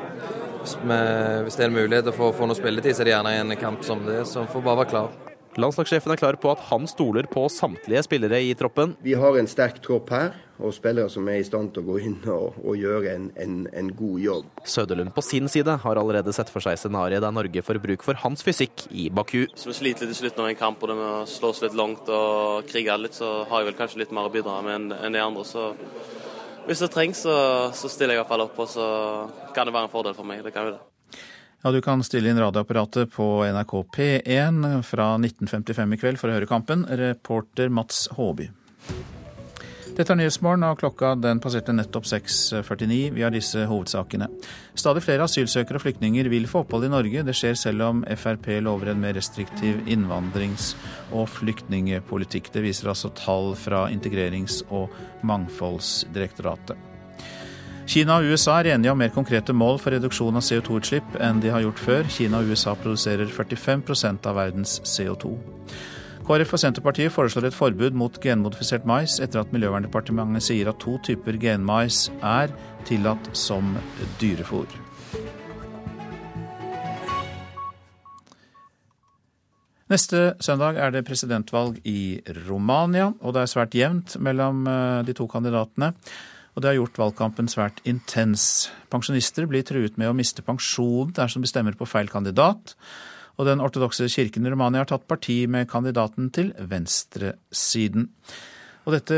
hvis 0.63 1.59
det 1.59 1.67
er 1.67 1.69
en 1.69 1.77
mulighet 1.77 2.09
å 2.13 2.15
få, 2.15 2.31
få 2.39 2.47
noe 2.47 2.59
spilletid, 2.59 2.95
så 2.95 3.03
er 3.03 3.11
det 3.11 3.17
gjerne 3.17 3.37
en 3.43 3.59
kamp 3.59 3.83
som 3.87 4.07
det, 4.07 4.23
så 4.31 4.47
får 4.47 4.63
bare 4.63 4.85
være 4.85 4.93
klar. 4.95 5.32
Landslagssjefen 5.61 6.15
er 6.15 6.17
klar 6.17 6.37
på 6.41 6.49
at 6.49 6.63
han 6.71 6.87
stoler 6.89 7.27
på 7.29 7.45
samtlige 7.53 8.01
spillere 8.07 8.39
i 8.41 8.55
troppen. 8.57 8.95
Vi 9.05 9.13
har 9.19 9.37
en 9.37 9.49
sterk 9.51 9.83
tropp 9.85 10.09
her, 10.15 10.31
og 10.63 10.73
spillere 10.73 11.11
som 11.13 11.27
er 11.29 11.43
i 11.43 11.45
stand 11.45 11.75
til 11.75 11.83
å 11.83 11.91
gå 11.91 11.97
inn 12.07 12.17
og, 12.33 12.57
og 12.63 12.79
gjøre 12.79 13.11
en, 13.13 13.27
en, 13.37 13.59
en, 13.69 13.91
god 13.99 14.23
jobb. 14.23 14.49
Søderlund 14.65 15.13
på 15.13 15.25
sin 15.27 15.51
side 15.53 15.75
har 15.83 16.01
allerede 16.01 16.33
sett 16.33 16.53
for 16.53 16.65
seg 16.65 16.79
scenarioet 16.81 17.25
der 17.25 17.35
Norge 17.37 17.65
får 17.67 17.83
bruk 17.83 18.07
for 18.07 18.17
hans 18.23 18.45
fysikk 18.47 18.87
i 18.89 19.11
Baku. 19.13 19.43
Hvis 19.53 19.69
vi 19.69 19.77
sliter 19.77 20.09
litt 20.09 20.17
i 20.17 20.21
slutten 20.23 20.45
av 20.47 20.53
en 20.53 20.61
kamp 20.63 20.81
og 20.81 20.93
det 20.93 20.97
med 21.03 21.11
å 21.19 21.29
slå 21.29 21.53
oss 21.53 21.61
litt 21.67 21.77
langt 21.77 22.09
og 22.09 22.65
krige 22.71 22.97
litt, 23.03 23.19
så 23.19 23.43
har 23.51 23.61
jeg 23.61 23.73
vel 23.73 23.81
kanskje 23.83 24.05
litt 24.05 24.15
mer 24.17 24.31
å 24.31 24.33
bidra 24.33 24.61
med 24.65 24.97
enn 25.03 25.19
de 25.19 25.21
andre. 25.21 25.45
så 25.45 25.73
hvis 26.67 26.79
det 26.79 26.93
trengs, 26.95 27.25
så, 27.27 27.35
så 27.75 27.91
stiller 27.91 28.15
jeg 28.15 28.23
iallfall 28.23 28.47
opp, 28.47 28.59
og 28.63 28.71
så 28.71 28.87
kan 29.55 29.67
det 29.67 29.75
være 29.75 29.91
en 29.91 29.95
fordel 29.97 30.15
for 30.15 30.29
meg. 30.29 30.45
Det 30.47 30.55
kan 30.55 30.71
jo 30.71 30.77
det. 30.77 30.92
Ja, 31.63 31.71
Du 31.71 31.79
kan 31.83 32.03
stille 32.03 32.31
inn 32.31 32.39
radioapparatet 32.43 33.13
på 33.15 33.45
NRK 33.47 33.73
P1 33.95 34.83
fra 34.83 35.15
1955 35.15 35.93
i 35.95 35.99
kveld 36.01 36.19
for 36.19 36.27
å 36.27 36.35
høre 36.35 36.49
kampen. 36.51 36.83
Reporter 36.91 37.71
Mats 37.71 38.09
Håby. 38.17 38.49
Dette 39.93 40.11
er 40.11 40.19
Nyhetsmorgen, 40.19 40.65
og 40.67 40.81
klokka 40.81 41.13
den 41.21 41.39
passerte 41.45 41.71
nettopp 41.77 42.09
6.49. 42.09 43.13
Vi 43.15 43.23
har 43.23 43.31
disse 43.31 43.63
hovedsakene. 43.71 44.27
Stadig 44.75 45.05
flere 45.07 45.29
asylsøkere 45.29 45.79
og 45.79 45.85
flyktninger 45.85 46.33
vil 46.33 46.51
få 46.51 46.65
opphold 46.65 46.89
i 46.89 46.93
Norge. 46.97 47.23
Det 47.29 47.39
skjer 47.39 47.55
selv 47.61 47.87
om 47.93 48.05
Frp 48.11 48.57
lover 48.65 48.91
en 48.91 49.05
mer 49.05 49.15
restriktiv 49.21 49.85
innvandrings- 49.87 50.73
og 51.13 51.29
flyktningepolitikk. 51.31 52.51
Det 52.57 52.67
viser 52.67 52.91
altså 52.91 53.13
tall 53.15 53.53
fra 53.55 53.87
Integrerings- 53.93 54.65
og 54.73 54.91
mangfoldsdirektoratet. 55.29 56.92
Kina 57.83 58.21
og 58.21 58.31
USA 58.31 58.61
er 58.61 58.77
enige 58.77 58.93
om 58.93 59.01
mer 59.03 59.11
konkrete 59.11 59.53
mål 59.53 59.81
for 59.83 59.91
reduksjon 59.91 60.37
av 60.39 60.45
CO2-utslipp 60.47 61.17
enn 61.19 61.41
de 61.43 61.51
har 61.51 61.65
gjort 61.65 61.81
før. 61.83 62.07
Kina 62.15 62.39
og 62.39 62.53
USA 62.53 62.77
produserer 62.79 63.27
45 63.27 64.23
av 64.29 64.37
verdens 64.39 64.79
CO2. 64.87 65.33
KrF 66.23 66.55
og 66.55 66.63
Senterpartiet 66.63 67.11
foreslår 67.11 67.49
et 67.49 67.57
forbud 67.57 67.97
mot 67.99 68.21
genmodifisert 68.23 68.87
mais, 68.87 69.19
etter 69.19 69.43
at 69.43 69.51
Miljøverndepartementet 69.51 70.47
sier 70.47 70.71
at 70.71 70.79
to 70.79 70.95
typer 71.03 71.35
genmais 71.43 72.07
er 72.23 72.55
tillatt 72.87 73.33
som 73.35 73.75
dyrefòr. 74.23 74.71
Neste 79.91 80.21
søndag 80.41 80.79
er 80.81 80.95
det 80.95 81.03
presidentvalg 81.05 81.83
i 81.85 82.23
Romania, 82.47 83.11
og 83.21 83.35
det 83.35 83.43
er 83.43 83.51
svært 83.51 83.75
jevnt 83.77 84.15
mellom 84.23 84.63
eh, 84.71 85.03
de 85.05 85.17
to 85.19 85.27
kandidatene. 85.29 85.91
Og 86.53 86.61
det 86.61 86.69
har 86.69 86.77
gjort 86.77 87.01
valgkampen 87.01 87.49
svært 87.49 87.81
intens. 87.89 88.69
Pensjonister 88.93 89.47
blir 89.49 89.65
truet 89.65 89.97
med 90.01 90.11
å 90.11 90.17
miste 90.17 90.45
pensjon 90.45 91.15
dersom 91.17 91.45
de 91.45 91.49
stemmer 91.49 91.77
på 91.79 91.89
feil 91.89 92.13
kandidat. 92.13 92.75
Og 93.41 93.49
den 93.49 93.63
ortodokse 93.65 94.09
kirken 94.13 94.45
i 94.45 94.53
Romania 94.53 94.83
har 94.83 94.91
tatt 94.91 95.09
parti 95.09 95.43
med 95.49 95.71
kandidaten 95.71 96.29
til 96.35 96.53
venstresiden. 96.69 98.11
Og 98.85 98.99
dette, 98.99 99.17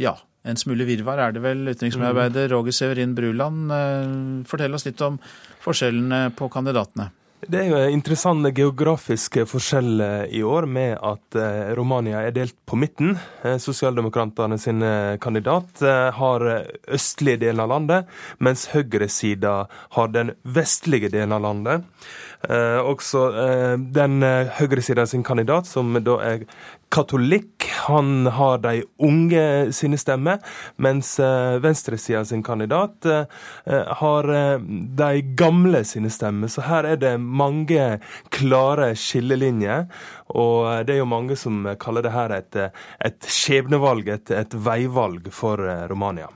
ja, 0.00 0.16
en 0.42 0.58
smule 0.58 0.86
virvar 0.88 1.20
er 1.20 1.36
det 1.36 1.44
vel, 1.44 1.62
utenriksmedarbeider 1.68 2.50
Roger 2.54 2.74
Severin 2.74 3.14
Bruland. 3.14 3.70
Eh, 3.76 4.12
fortell 4.48 4.74
oss 4.74 4.88
litt 4.88 5.00
om 5.04 5.20
forskjellene 5.62 6.30
på 6.36 6.48
kandidatene. 6.52 7.10
Det 7.40 7.56
er 7.56 7.70
jo 7.70 7.78
interessante 7.88 8.50
geografiske 8.52 9.46
forskjeller 9.48 9.60
forskjell 9.70 10.00
eh, 10.00 10.38
i 10.38 10.42
år, 10.42 10.66
med 10.66 10.98
at 11.02 11.36
eh, 11.38 11.74
Romania 11.76 12.22
er 12.26 12.34
delt 12.36 12.56
på 12.66 12.76
midten. 12.76 13.16
Eh, 13.42 13.56
sosialdemokratene 13.58 14.58
sin 14.58 14.82
kandidat 15.20 15.80
har 16.14 16.44
østlige 16.88 17.40
delen 17.44 17.60
av 17.60 17.70
landet, 17.70 18.10
mens 18.38 18.68
høyresida 18.74 19.66
har 19.96 20.12
den 20.12 20.34
vestlige 20.42 21.10
delen 21.10 21.32
av 21.32 21.42
landet. 21.42 21.84
Eh, 22.48 22.80
også 22.80 23.22
eh, 23.36 23.74
den 23.92 24.22
høyresida 24.56 25.04
sin 25.06 25.24
kandidat, 25.26 25.68
som 25.68 25.92
da 26.04 26.16
er 26.24 26.46
katolikk. 26.90 27.66
Han 27.86 28.26
har 28.32 28.62
de 28.64 28.80
unge 29.04 29.42
sine 29.76 29.98
stemmer, 30.00 30.40
mens 30.76 31.12
venstresida 31.62 32.24
sin 32.26 32.42
kandidat 32.44 33.06
har 34.00 34.28
de 34.98 35.22
gamle 35.38 35.84
sine 35.86 36.10
stemmer. 36.12 36.50
Så 36.50 36.66
her 36.66 36.88
er 36.90 36.98
det 37.00 37.14
mange 37.20 37.86
klare 38.34 38.90
skillelinjer. 38.98 39.86
Og 40.34 40.84
det 40.86 40.96
er 40.96 41.00
jo 41.04 41.08
mange 41.08 41.38
som 41.38 41.62
kaller 41.80 42.04
det 42.04 42.14
her 42.16 42.36
et, 42.40 42.60
et 43.06 43.32
skjebnevalg, 43.38 44.10
et, 44.18 44.34
et 44.42 44.58
veivalg 44.66 45.30
for 45.34 45.62
Romania. 45.90 46.28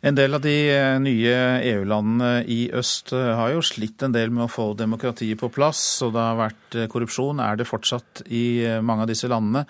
En 0.00 0.14
del 0.14 0.36
av 0.36 0.42
de 0.44 0.54
eh, 0.70 0.96
nye 1.02 1.38
EU-landene 1.72 2.44
i 2.46 2.68
øst 2.78 3.10
eh, 3.16 3.32
har 3.34 3.50
jo 3.50 3.64
slitt 3.66 4.04
en 4.06 4.14
del 4.14 4.30
med 4.30 4.44
å 4.44 4.52
få 4.52 4.68
demokratiet 4.78 5.40
på 5.40 5.50
plass, 5.50 5.80
og 6.06 6.12
det 6.14 6.22
har 6.22 6.38
vært 6.38 6.76
eh, 6.78 6.86
korrupsjon. 6.92 7.42
Er 7.42 7.58
det 7.58 7.66
fortsatt 7.66 8.22
i 8.30 8.62
mange 8.78 9.02
av 9.02 9.10
disse 9.10 9.30
landene? 9.30 9.64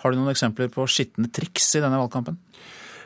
Har 0.00 0.12
du 0.12 0.20
noen 0.20 0.32
eksempler 0.32 0.72
på 0.72 0.86
skitne 0.88 1.28
triks 1.32 1.68
i 1.76 1.84
denne 1.84 2.00
valgkampen? 2.00 2.40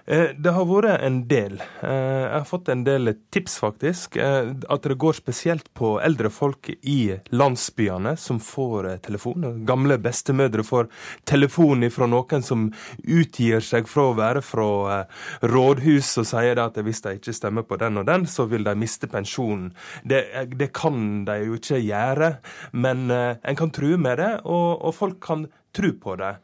Eh, 0.08 0.30
det 0.40 0.54
har 0.56 0.64
vært 0.64 1.02
en 1.04 1.18
del. 1.28 1.58
Eh, 1.84 1.90
jeg 1.92 2.32
har 2.32 2.46
fått 2.48 2.70
en 2.72 2.84
del 2.86 3.10
tips, 3.34 3.58
faktisk. 3.60 4.16
Eh, 4.16 4.54
at 4.72 4.86
det 4.88 4.96
går 4.96 5.18
spesielt 5.18 5.68
på 5.76 5.98
eldre 6.00 6.30
folk 6.32 6.70
i 6.80 7.18
landsbyene 7.28 8.14
som 8.16 8.40
får 8.40 8.88
telefon. 9.04 9.44
Gamle 9.68 9.98
bestemødre 10.00 10.64
får 10.64 10.88
telefon 11.28 11.84
fra 11.92 12.08
noen 12.08 12.44
som 12.44 12.70
utgir 13.04 13.60
seg 13.64 13.90
fra 13.90 14.08
å 14.08 14.16
være 14.16 14.42
fra 14.44 15.04
rådhus 15.44 16.14
og 16.22 16.28
sier 16.30 16.62
at 16.62 16.80
hvis 16.80 17.04
de 17.04 17.14
ikke 17.18 17.36
stemmer 17.36 17.68
på 17.68 17.76
den 17.80 18.00
og 18.00 18.08
den, 18.08 18.24
så 18.24 18.48
vil 18.48 18.64
de 18.64 18.76
miste 18.80 19.10
pensjonen. 19.12 19.74
Det, 20.08 20.24
det 20.56 20.72
kan 20.72 21.26
de 21.28 21.36
jo 21.44 21.60
ikke 21.60 21.82
gjøre, 21.84 22.32
men 22.72 23.10
en 23.12 23.58
kan 23.58 23.72
true 23.74 24.00
med 24.00 24.22
det, 24.22 24.32
og, 24.44 24.80
og 24.80 24.96
folk 24.96 25.20
kan 25.24 25.48
tro 25.74 25.92
på 26.00 26.16
det. 26.20 26.34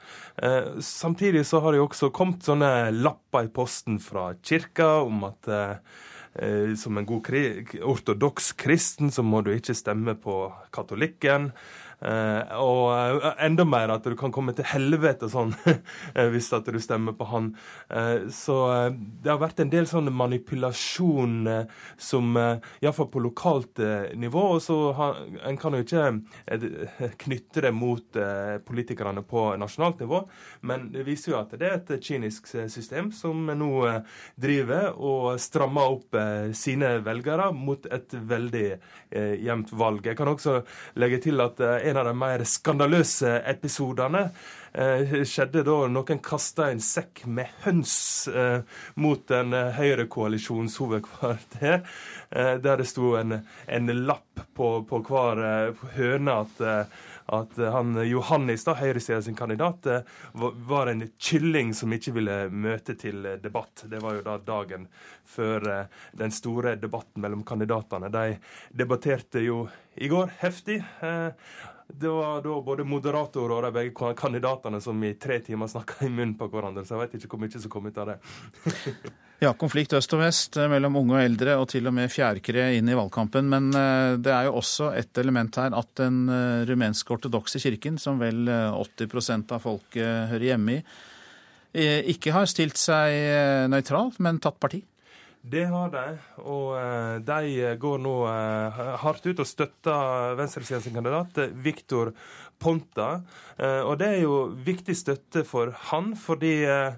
Eh, 0.42 0.80
samtidig 0.80 1.46
så 1.46 1.60
har 1.60 1.72
det 1.72 1.80
jo 1.82 1.88
også 1.88 2.10
kommet 2.14 2.46
sånne 2.46 2.90
lapper 2.94 3.48
i 3.48 3.52
posten 3.54 4.00
fra 4.02 4.32
kirka 4.42 4.90
om 5.04 5.24
at 5.30 5.48
eh, 5.48 5.76
eh 6.34 6.74
som 6.74 6.98
en 6.98 7.06
god 7.06 7.30
ortodoks 7.82 8.52
kristen 8.58 9.10
så 9.10 9.22
må 9.22 9.42
du 9.42 9.52
ikke 9.54 9.74
stemme 9.74 10.14
på 10.14 10.52
katolikken. 10.74 11.52
Uh, 12.04 12.42
og 12.60 12.82
uh, 12.92 13.30
enda 13.40 13.64
mer 13.64 13.88
at 13.94 14.04
du 14.04 14.12
kan 14.18 14.32
komme 14.34 14.52
til 14.52 14.66
helvete 14.68 15.30
sånn 15.32 15.54
hvis 16.34 16.50
at 16.52 16.66
du 16.68 16.76
stemmer 16.82 17.16
på 17.16 17.24
han. 17.30 17.46
Uh, 17.88 18.26
så 18.34 18.58
det 18.92 19.30
har 19.32 19.40
vært 19.40 19.62
en 19.64 19.72
del 19.72 19.88
sånn 19.88 20.10
manipulasjon 20.12 21.48
som 21.96 22.36
uh, 22.36 22.58
iallfall 22.84 23.08
på 23.12 23.22
lokalt 23.24 23.80
nivå. 24.20 24.42
Og 24.56 24.60
så 24.64 24.76
har, 24.98 25.22
en 25.48 25.58
kan 25.60 25.76
jo 25.76 25.84
ikke 25.84 26.04
knytte 27.24 27.64
det 27.64 27.72
mot 27.74 28.18
politikerne 28.66 29.22
på 29.26 29.46
nasjonalt 29.60 30.02
nivå, 30.02 30.20
men 30.68 30.86
det 30.92 31.04
viser 31.06 31.32
jo 31.32 31.38
at 31.38 31.54
det 31.58 31.68
er 31.68 31.78
et 31.78 32.04
kynisk 32.04 32.48
system 32.72 33.10
som 33.14 33.46
nå 33.48 33.70
driver 34.40 34.92
og 34.94 35.40
strammer 35.42 35.94
opp 35.96 36.18
sine 36.56 36.96
velgere 37.04 37.50
mot 37.56 37.86
et 37.94 38.14
veldig 38.14 38.66
jevnt 39.44 39.72
valg. 39.74 40.06
Jeg 40.06 40.18
kan 40.18 40.30
også 40.30 40.60
legge 41.00 41.20
til 41.24 41.42
at 41.44 41.62
en 41.62 41.93
en 41.94 42.00
av 42.00 42.04
de 42.04 42.18
mer 42.18 42.42
skandaløse 42.42 43.36
episodene 43.46 44.24
eh, 44.74 45.20
skjedde 45.22 45.62
da 45.62 45.76
noen 45.86 46.18
kasta 46.24 46.66
en 46.72 46.82
sekk 46.82 47.22
med 47.30 47.52
høns 47.62 47.94
eh, 48.26 48.66
mot 48.98 49.30
en 49.30 49.54
eh, 49.54 49.70
høyrekoalisjons 49.78 50.80
hovedkvarter, 50.82 51.84
eh, 52.34 52.54
der 52.58 52.82
det 52.82 52.88
sto 52.90 53.14
en, 53.20 53.38
en 53.44 53.94
lapp 54.08 54.42
på, 54.58 54.70
på 54.90 55.02
hver 55.06 55.44
eh, 55.46 55.84
høne 56.00 56.40
at 56.42 56.64
eh, 56.64 57.02
at 57.32 57.56
han 57.56 57.96
Johannis, 58.04 58.66
da, 58.66 58.74
høyresida 58.76 59.22
sin 59.24 59.32
kandidat, 59.32 59.86
var 60.68 60.90
en 60.90 61.06
kylling 61.16 61.70
som 61.72 61.94
ikke 61.96 62.12
ville 62.18 62.34
møte 62.52 62.98
til 63.00 63.24
debatt. 63.40 63.86
Det 63.88 64.02
var 64.04 64.18
jo 64.18 64.26
da 64.26 64.34
dagen 64.44 64.84
før 65.24 65.64
den 66.12 66.34
store 66.36 66.74
debatten 66.76 67.24
mellom 67.24 67.40
kandidatene. 67.48 68.12
De 68.12 68.36
debatterte 68.76 69.40
jo 69.40 69.62
i 69.96 70.12
går 70.12 70.36
heftig. 70.42 70.82
Det 71.86 72.08
var 72.08 72.40
da 72.42 72.54
både 72.64 72.84
moderator 72.88 73.52
og 73.52 73.66
de 73.66 73.70
begge 73.74 74.12
kandidatene 74.16 74.80
som 74.80 75.02
i 75.04 75.12
tre 75.20 75.36
timer 75.44 75.68
snakka 75.68 76.06
i 76.06 76.08
munnen 76.08 76.32
på 76.38 76.48
hverandre, 76.48 76.84
så 76.86 76.96
jeg 76.96 77.02
vet 77.02 77.18
ikke 77.18 77.34
hvor 77.34 77.42
mye 77.44 77.60
som 77.60 77.72
kom 77.72 77.88
ut 77.90 77.98
av 78.00 78.08
det. 78.12 78.16
ja, 79.44 79.52
konflikt 79.60 79.92
øst 79.98 80.16
og 80.16 80.22
vest 80.22 80.56
eh, 80.56 80.70
mellom 80.72 80.96
unge 81.02 81.18
og 81.18 81.26
eldre, 81.26 81.58
og 81.60 81.68
til 81.74 81.90
og 81.90 81.94
med 81.96 82.12
fjærkre 82.12 82.70
inn 82.78 82.88
i 82.88 82.96
valgkampen. 82.96 83.50
Men 83.52 83.68
eh, 83.76 84.14
det 84.16 84.32
er 84.32 84.48
jo 84.48 84.56
også 84.62 84.94
et 84.96 85.20
element 85.20 85.60
her 85.60 85.76
at 85.76 85.92
den 86.00 86.24
rumenske 86.24 86.72
rumensk-ortodokse 86.72 87.60
kirken, 87.60 88.00
som 88.00 88.22
vel 88.22 88.48
80% 88.48 89.52
av 89.54 89.62
folket 89.64 90.32
hører 90.32 90.48
hjemme 90.54 90.78
i, 90.78 90.80
ikke 92.14 92.30
har 92.30 92.46
stilt 92.46 92.78
seg 92.78 93.66
nøytralt, 93.66 94.20
men 94.22 94.38
tatt 94.38 94.60
parti. 94.62 94.78
Det 95.44 95.66
har 95.68 95.90
de, 95.92 96.04
og 96.40 96.70
uh, 96.72 97.18
de 97.20 97.74
går 97.80 97.98
nå 98.00 98.14
uh, 98.24 98.78
hardt 99.02 99.26
ut 99.28 99.42
og 99.42 99.48
støtter 99.48 100.38
venstresidens 100.38 100.88
kandidat, 100.88 101.42
Viktor 101.60 102.14
Ponta. 102.58 103.18
Og 103.58 103.98
det 104.00 104.06
er 104.08 104.20
jo 104.22 104.36
viktig 104.64 104.94
støtte 104.96 105.42
for 105.44 105.74
han, 105.90 106.14
fordi 106.16 106.54
Eh, 106.64 106.92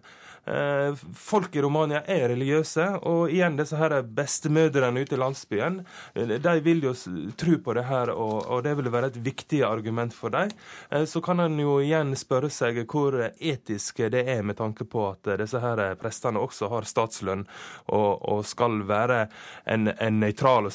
folk 1.15 1.57
i 1.57 1.63
Romania 1.63 2.03
er 2.07 2.29
religiøse, 2.31 2.85
og 3.09 3.33
igjen 3.35 3.57
disse 3.59 3.79
her 3.81 3.97
bestemødrene 4.03 5.03
ute 5.03 5.17
i 5.17 5.19
landsbyen, 5.19 5.81
eh, 6.15 6.37
de 6.39 6.55
vil 6.63 6.85
jo 6.87 6.93
tro 7.37 7.59
på 7.65 7.75
det 7.75 7.87
her, 7.89 8.13
og, 8.15 8.63
det 8.63 8.77
vil 8.79 8.91
være 8.93 9.11
et 9.13 9.19
viktig 9.23 9.63
argument 9.67 10.15
for 10.15 10.31
dem. 10.31 10.51
Eh, 10.91 11.05
så 11.05 11.21
kan 11.21 11.41
en 11.41 11.59
jo 11.59 11.79
igjen 11.83 12.15
spørre 12.17 12.51
seg 12.51 12.85
hvor 12.87 13.19
etisk 13.27 14.05
det 14.13 14.23
er, 14.27 14.43
med 14.47 14.59
tanke 14.61 14.87
på 14.87 15.09
at 15.11 15.33
disse 15.41 15.61
her 15.61 15.83
prestene 15.99 16.41
også 16.43 16.71
har 16.71 16.87
statslønn 16.87 17.47
og, 17.93 18.45
skal 18.47 18.83
være 18.87 19.27
en, 19.67 19.89
en 19.89 20.21
nøytral, 20.21 20.71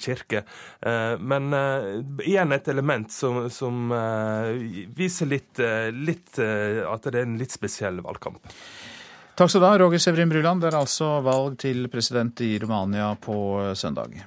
kirke. 0.00 0.44
Men 1.20 1.52
igjen 2.22 2.54
et 2.54 2.68
element 2.68 3.12
som, 3.12 3.48
som 3.50 3.92
viser 4.96 5.28
litt, 5.28 5.60
litt 5.92 6.38
at 6.38 7.08
det 7.08 7.18
er 7.18 7.26
en 7.26 7.38
litt 7.40 7.54
spesiell 7.54 8.00
valgkamp. 8.04 8.40
Takk 9.34 9.48
skal 9.48 9.62
du 9.62 9.66
ha, 9.66 9.76
Roger 9.80 9.98
Sevrin 10.02 10.28
Bruland. 10.28 10.60
Det 10.60 10.68
er 10.72 10.80
altså 10.82 11.14
valg 11.24 11.56
til 11.62 11.86
president 11.92 12.40
i 12.44 12.58
Romania 12.60 13.14
på 13.16 13.72
søndag. 13.74 14.20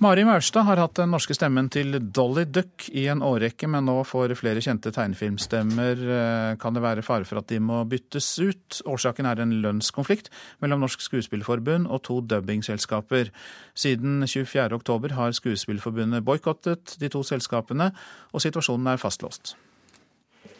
Mari 0.00 0.22
Maurstad 0.24 0.64
har 0.64 0.80
hatt 0.80 0.96
den 0.96 1.10
norske 1.12 1.34
stemmen 1.36 1.66
til 1.68 1.98
Dolly 2.00 2.46
Duck 2.48 2.86
i 2.96 3.02
en 3.12 3.20
årrekke, 3.20 3.68
men 3.68 3.84
nå 3.84 3.98
får 4.08 4.32
flere 4.40 4.62
kjente 4.64 4.88
tegnefilmstemmer. 4.96 6.00
Eh, 6.16 6.54
kan 6.62 6.72
det 6.72 6.80
være 6.80 7.04
fare 7.04 7.28
for 7.28 7.42
at 7.42 7.50
de 7.52 7.60
må 7.60 7.82
byttes 7.84 8.30
ut? 8.40 8.80
Årsaken 8.88 9.28
er 9.28 9.44
en 9.44 9.58
lønnskonflikt 9.60 10.32
mellom 10.64 10.80
Norsk 10.80 11.04
Skuespillerforbund 11.04 11.84
og 11.92 12.00
to 12.08 12.22
dubbingselskaper. 12.24 13.28
Siden 13.76 14.24
24.10 14.24 15.18
har 15.20 15.36
Skuespillerforbundet 15.36 16.24
boikottet 16.24 16.96
de 16.96 17.12
to 17.12 17.20
selskapene, 17.20 17.92
og 18.32 18.40
situasjonen 18.40 18.94
er 18.94 19.04
fastlåst. 19.04 19.52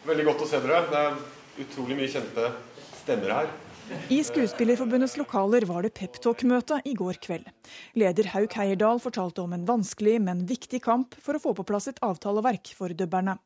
Veldig 0.01 0.23
godt 0.25 0.45
å 0.45 0.47
se 0.49 0.61
dere. 0.63 0.79
Det 0.89 1.01
er 1.01 1.65
utrolig 1.65 1.97
mye 1.99 2.09
kjente 2.09 2.47
stemmer 3.03 3.35
her. 3.35 3.51
I 4.09 4.21
Skuespillerforbundets 4.23 5.17
lokaler 5.19 5.65
var 5.67 5.83
det 5.85 5.91
peptalk-møte 5.97 6.79
i 6.87 6.93
går 6.97 7.19
kveld. 7.21 7.45
Leder 7.99 8.31
Hauk 8.33 8.55
Heierdal 8.57 9.01
fortalte 9.03 9.43
om 9.43 9.53
en 9.53 9.67
vanskelig, 9.67 10.15
men 10.23 10.45
viktig 10.47 10.79
kamp 10.85 11.17
for 11.21 11.37
å 11.37 11.43
få 11.43 11.53
på 11.57 11.65
plass 11.67 11.89
et 11.91 12.01
avtaleverk 12.05 12.71
for 12.77 12.95
dubberne. 12.97 13.37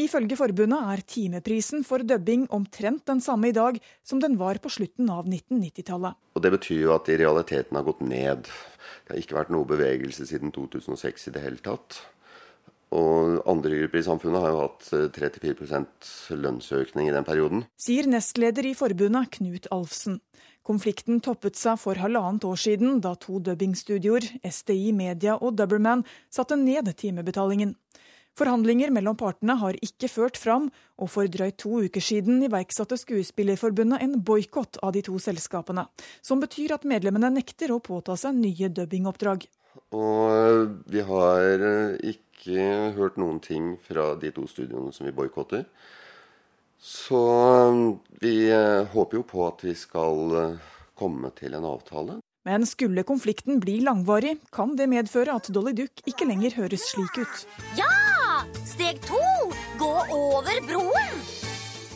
Ifølge 0.00 0.36
forbundet 0.38 0.92
er 0.92 1.02
timeprisen 1.08 1.82
for 1.86 2.04
dubbing 2.06 2.46
omtrent 2.54 3.06
den 3.10 3.22
samme 3.24 3.50
i 3.50 3.56
dag 3.56 3.80
som 4.06 4.20
den 4.22 4.36
var 4.40 4.60
på 4.62 4.70
slutten 4.72 5.10
av 5.12 5.26
1990-tallet. 5.26 6.18
Det 6.40 6.54
betyr 6.54 6.84
jo 6.84 6.94
at 6.94 7.08
det 7.08 7.16
i 7.16 7.22
realiteten 7.24 7.78
har 7.78 7.88
gått 7.88 8.04
ned. 8.04 8.46
Det 8.46 9.14
har 9.14 9.22
ikke 9.22 9.38
vært 9.40 9.52
noe 9.54 9.68
bevegelse 9.68 10.28
siden 10.28 10.52
2006 10.54 11.28
i 11.30 11.34
det 11.34 11.44
hele 11.44 11.62
tatt. 11.64 12.02
Og 12.90 13.38
andre 13.46 13.82
grupper 13.84 14.00
i 14.00 14.06
samfunnet 14.06 14.42
har 14.42 14.50
jo 14.50 14.62
hatt 14.64 14.88
34% 15.14 16.08
lønnsøkning 16.42 17.10
i 17.10 17.14
den 17.14 17.26
perioden. 17.26 17.64
Sier 17.78 18.08
nestleder 18.10 18.66
i 18.66 18.74
forbundet 18.74 19.30
Knut 19.36 19.68
Alfsen. 19.70 20.18
Konflikten 20.66 21.22
toppet 21.24 21.56
seg 21.56 21.78
for 21.80 21.98
halvannet 22.02 22.44
år 22.44 22.58
siden, 22.60 22.98
da 23.02 23.14
to 23.18 23.38
dubbingstudioer, 23.46 24.26
SDI 24.44 24.90
Media 24.96 25.38
og 25.38 25.54
Dubberman, 25.58 26.02
satte 26.34 26.58
ned 26.58 26.90
timebetalingen. 26.98 27.76
Forhandlinger 28.38 28.92
mellom 28.94 29.16
partene 29.18 29.56
har 29.58 29.78
ikke 29.84 30.08
ført 30.10 30.38
fram, 30.38 30.68
og 31.00 31.10
for 31.12 31.30
drøyt 31.30 31.58
to 31.62 31.80
uker 31.86 32.04
siden 32.04 32.44
iverksatte 32.46 32.98
Skuespillerforbundet 33.00 34.04
en 34.04 34.18
boikott 34.24 34.78
av 34.84 34.94
de 34.94 35.02
to 35.06 35.18
selskapene, 35.22 35.86
som 36.22 36.42
betyr 36.42 36.76
at 36.76 36.86
medlemmene 36.88 37.32
nekter 37.34 37.74
å 37.74 37.82
påta 37.82 38.16
seg 38.20 38.38
nye 38.38 38.70
dubbingoppdrag. 38.70 39.48
Og 39.94 40.76
vi 40.90 41.02
har 41.06 41.56
ikke 42.00 42.94
hørt 42.96 43.18
noen 43.20 43.38
ting 43.44 43.74
fra 43.84 44.14
de 44.20 44.32
to 44.34 44.46
studioene 44.50 44.94
som 44.94 45.06
vi 45.06 45.14
boikotter. 45.14 45.66
Så 46.80 47.20
vi 48.22 48.34
håper 48.94 49.20
jo 49.20 49.26
på 49.28 49.44
at 49.46 49.62
vi 49.66 49.74
skal 49.76 50.56
komme 50.96 51.30
til 51.36 51.54
en 51.56 51.68
avtale. 51.68 52.20
Men 52.48 52.64
skulle 52.64 53.04
konflikten 53.04 53.60
bli 53.60 53.82
langvarig, 53.84 54.38
kan 54.52 54.72
det 54.76 54.88
medføre 54.88 55.34
at 55.36 55.50
Dolly 55.52 55.74
Duck 55.76 56.00
ikke 56.08 56.24
lenger 56.28 56.56
høres 56.56 56.86
slik 56.88 57.20
ut. 57.20 57.42
Ja! 57.76 57.90
Steg 58.64 59.02
to! 59.04 59.20
Gå 59.80 59.90
over 60.16 60.62
broen! 60.64 61.20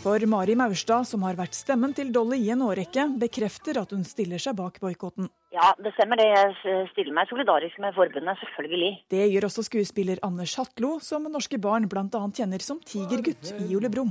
For 0.04 0.20
Mari 0.28 0.52
Maurstad, 0.52 1.06
som 1.08 1.24
har 1.24 1.38
vært 1.38 1.56
stemmen 1.56 1.94
til 1.96 2.10
Dolly 2.12 2.42
i 2.44 2.50
en 2.52 2.60
årrekke, 2.66 3.06
bekrefter 3.22 3.80
at 3.80 3.94
hun 3.96 4.04
stiller 4.04 4.42
seg 4.42 4.58
bak 4.58 4.76
boikotten. 4.82 5.30
Ja, 5.54 5.70
det 5.78 5.92
stemmer 5.94 6.18
det. 6.18 6.26
Jeg 6.26 6.86
stiller 6.90 7.14
meg 7.14 7.28
solidarisk 7.30 7.78
med 7.82 7.94
forbundet, 7.94 8.40
selvfølgelig. 8.42 8.90
Det 9.14 9.26
gjør 9.30 9.46
også 9.46 9.62
skuespiller 9.68 10.18
Anders 10.26 10.56
Hatlo, 10.58 10.96
som 10.98 11.28
norske 11.30 11.60
barn 11.62 11.86
bl.a. 11.90 12.22
kjenner 12.34 12.64
som 12.64 12.80
Tigergutt 12.82 13.52
i 13.62 13.76
Ole 13.78 13.90
Brumm. 13.92 14.10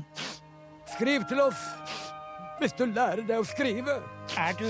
Skriv 0.94 1.26
til 1.28 1.42
oss 1.44 1.60
hvis 2.62 2.76
du 2.80 2.86
lærer 2.86 3.26
deg 3.28 3.42
å 3.42 3.48
skrive. 3.48 3.98
Er 4.40 4.56
du 4.56 4.70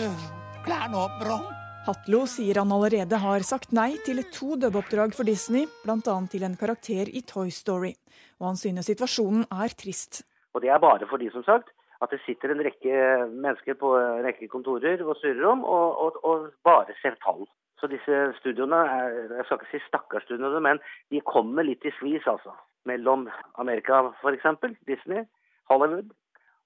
klar 0.65 0.89
nå, 0.89 1.03
Brom? 1.21 1.45
Hatlo 1.83 2.23
sier 2.31 2.57
han 2.61 2.71
allerede 2.71 3.19
har 3.19 3.43
sagt 3.45 3.73
nei 3.75 3.91
til 4.07 4.23
to 4.33 4.55
dubbeoppdrag 4.55 5.13
for 5.13 5.27
Disney, 5.27 5.67
bl.a. 5.83 6.15
til 6.31 6.47
en 6.47 6.57
karakter 6.57 7.11
i 7.11 7.21
Toy 7.27 7.51
Story. 7.53 7.91
Og 8.39 8.49
han 8.49 8.57
synes 8.57 8.87
situasjonen 8.89 9.45
er 9.51 9.75
trist. 9.77 10.23
Og 10.55 10.63
det 10.63 10.71
er 10.73 10.81
bare 10.81 11.05
fordi, 11.09 11.29
som 11.33 11.43
sagt, 11.45 11.72
at 12.03 12.11
det 12.13 12.21
sitter 12.25 12.51
en 12.53 12.63
rekke 12.65 13.03
mennesker 13.31 13.77
på 13.79 13.93
en 13.97 14.23
rekke 14.25 14.49
kontorer 14.51 15.01
og 15.05 15.15
styrer 15.21 15.45
om, 15.53 15.63
og, 15.63 15.99
og, 16.03 16.17
og 16.27 16.49
bare 16.67 16.95
ser 17.01 17.15
tall. 17.23 17.45
Så 17.79 17.89
disse 17.91 18.17
studioene, 18.39 18.79
er, 18.79 19.15
jeg 19.37 19.47
skal 19.47 19.59
ikke 19.59 19.71
si 19.71 19.81
stakkarsstudioene, 19.89 20.61
men 20.63 20.81
de 21.11 21.23
kommer 21.27 21.67
litt 21.67 21.83
i 21.87 21.91
skvis, 21.97 22.27
altså. 22.31 22.55
Mellom 22.87 23.29
Amerika 23.59 24.01
f.eks., 24.19 24.45
Disney, 24.87 25.23
Hollywood 25.71 26.11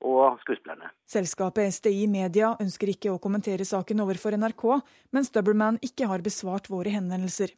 og 0.06 0.38
skuespillerne. 0.42 0.92
Selskapet 1.10 1.74
SDI 1.74 2.06
Media 2.10 2.52
ønsker 2.62 2.92
ikke 2.94 3.14
å 3.14 3.22
kommentere 3.22 3.66
saken 3.66 4.02
overfor 4.06 4.38
NRK, 4.38 4.66
mens 5.14 5.34
Doubleman 5.34 5.80
ikke 5.86 6.10
har 6.10 6.26
besvart 6.26 6.70
våre 6.70 6.94
henvendelser. 6.94 7.54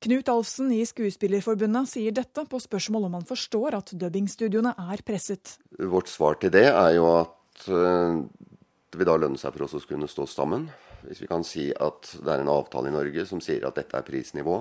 Knut 0.00 0.30
Alfsen 0.32 0.70
i 0.72 0.80
Skuespillerforbundet 0.88 1.90
sier 1.90 2.14
dette 2.16 2.46
på 2.48 2.56
spørsmål 2.62 3.10
om 3.10 3.18
han 3.18 3.26
forstår 3.28 3.74
at 3.76 3.90
dubbingstudioene 4.00 4.72
er 4.80 5.02
presset. 5.04 5.58
Vårt 5.76 6.08
svar 6.08 6.38
til 6.40 6.54
det 6.54 6.70
er 6.70 6.94
jo 6.96 7.04
at 7.18 7.66
det 7.68 8.96
vil 8.96 9.10
da 9.10 9.16
lønne 9.20 9.36
seg 9.36 9.52
for 9.52 9.66
oss 9.66 9.76
å 9.76 9.82
kunne 9.84 10.08
stå 10.08 10.24
sammen. 10.24 10.70
Hvis 11.04 11.20
vi 11.20 11.28
kan 11.28 11.44
si 11.44 11.66
at 11.76 12.14
det 12.16 12.32
er 12.32 12.40
en 12.40 12.52
avtale 12.52 12.88
i 12.88 12.94
Norge 12.96 13.26
som 13.28 13.44
sier 13.44 13.66
at 13.68 13.76
dette 13.76 14.00
er 14.00 14.06
prisnivå, 14.08 14.56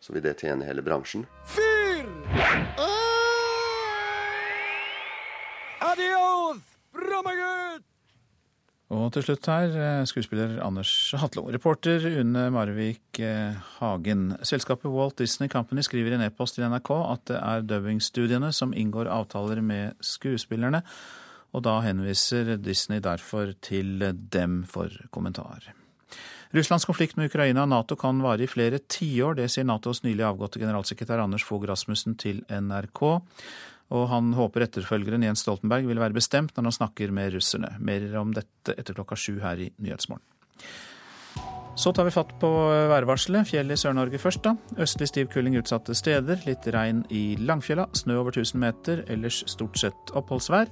så 0.00 0.16
vil 0.16 0.24
det 0.24 0.38
tjene 0.40 0.64
hele 0.64 0.84
bransjen. 0.84 1.28
Fyr! 1.52 2.08
Adios, 5.84 6.64
Brommagutt! 6.96 7.97
Og 8.88 9.10
til 9.12 9.20
slutt 9.26 9.44
her, 9.52 9.74
skuespiller 10.08 10.54
Anders 10.64 10.90
Hatlo. 11.20 11.42
Reporter 11.52 12.06
Une 12.22 12.46
Marvik 12.54 13.20
Hagen. 13.20 14.30
Selskapet 14.40 14.88
Walt 14.88 15.18
Disney 15.20 15.50
Company 15.52 15.84
skriver 15.84 16.14
i 16.14 16.16
en 16.16 16.24
e-post 16.24 16.56
til 16.56 16.64
NRK 16.64 16.88
at 16.96 17.26
det 17.28 17.36
er 17.36 17.66
dubbingstudiene 17.68 18.48
som 18.56 18.72
inngår 18.72 19.10
avtaler 19.12 19.60
med 19.60 19.98
skuespillerne, 20.00 20.80
og 21.52 21.66
da 21.68 21.82
henviser 21.84 22.56
Disney 22.56 23.04
derfor 23.04 23.52
til 23.60 24.00
dem 24.32 24.62
for 24.64 24.88
kommentar. 25.12 25.68
Russlands 26.56 26.88
konflikt 26.88 27.18
med 27.18 27.28
Ukraina 27.28 27.66
og 27.66 27.68
Nato 27.68 27.96
kan 28.00 28.22
vare 28.24 28.46
i 28.46 28.48
flere 28.48 28.80
tiår. 28.80 29.36
Det 29.36 29.50
sier 29.52 29.66
Natos 29.68 30.00
nylig 30.00 30.24
avgåtte 30.24 30.60
generalsekretær 30.62 31.20
Anders 31.20 31.44
Fogh 31.44 31.66
Rasmussen 31.68 32.16
til 32.16 32.40
NRK. 32.48 33.02
Og 33.94 34.08
han 34.10 34.34
håper 34.36 34.66
etterfølgeren 34.66 35.24
Jens 35.24 35.44
Stoltenberg 35.44 35.88
vil 35.88 36.00
være 36.00 36.16
bestemt 36.16 36.56
når 36.56 36.68
han 36.68 36.76
snakker 36.76 37.14
med 37.14 37.32
russerne. 37.36 37.72
Mer 37.80 38.04
om 38.20 38.34
dette 38.36 38.76
etter 38.76 38.96
klokka 38.96 39.16
sju 39.16 39.38
her 39.40 39.60
i 39.64 39.70
Nyhetsmorgen. 39.80 40.24
Så 41.78 41.92
tar 41.94 42.08
vi 42.08 42.10
fatt 42.10 42.32
på 42.42 42.48
værvarselet. 42.90 43.46
Fjell 43.46 43.70
i 43.70 43.76
Sør-Norge 43.78 44.18
først, 44.18 44.42
da. 44.42 44.56
Østlig 44.82 45.06
stiv 45.12 45.28
kuling 45.30 45.54
utsatte 45.60 45.94
steder. 45.94 46.40
Litt 46.48 46.66
regn 46.74 47.04
i 47.14 47.36
Langfjella. 47.38 47.86
Snø 47.94 48.16
over 48.18 48.34
1000 48.34 48.58
meter. 48.58 49.04
Ellers 49.06 49.44
stort 49.46 49.78
sett 49.78 50.12
oppholdsvær. 50.18 50.66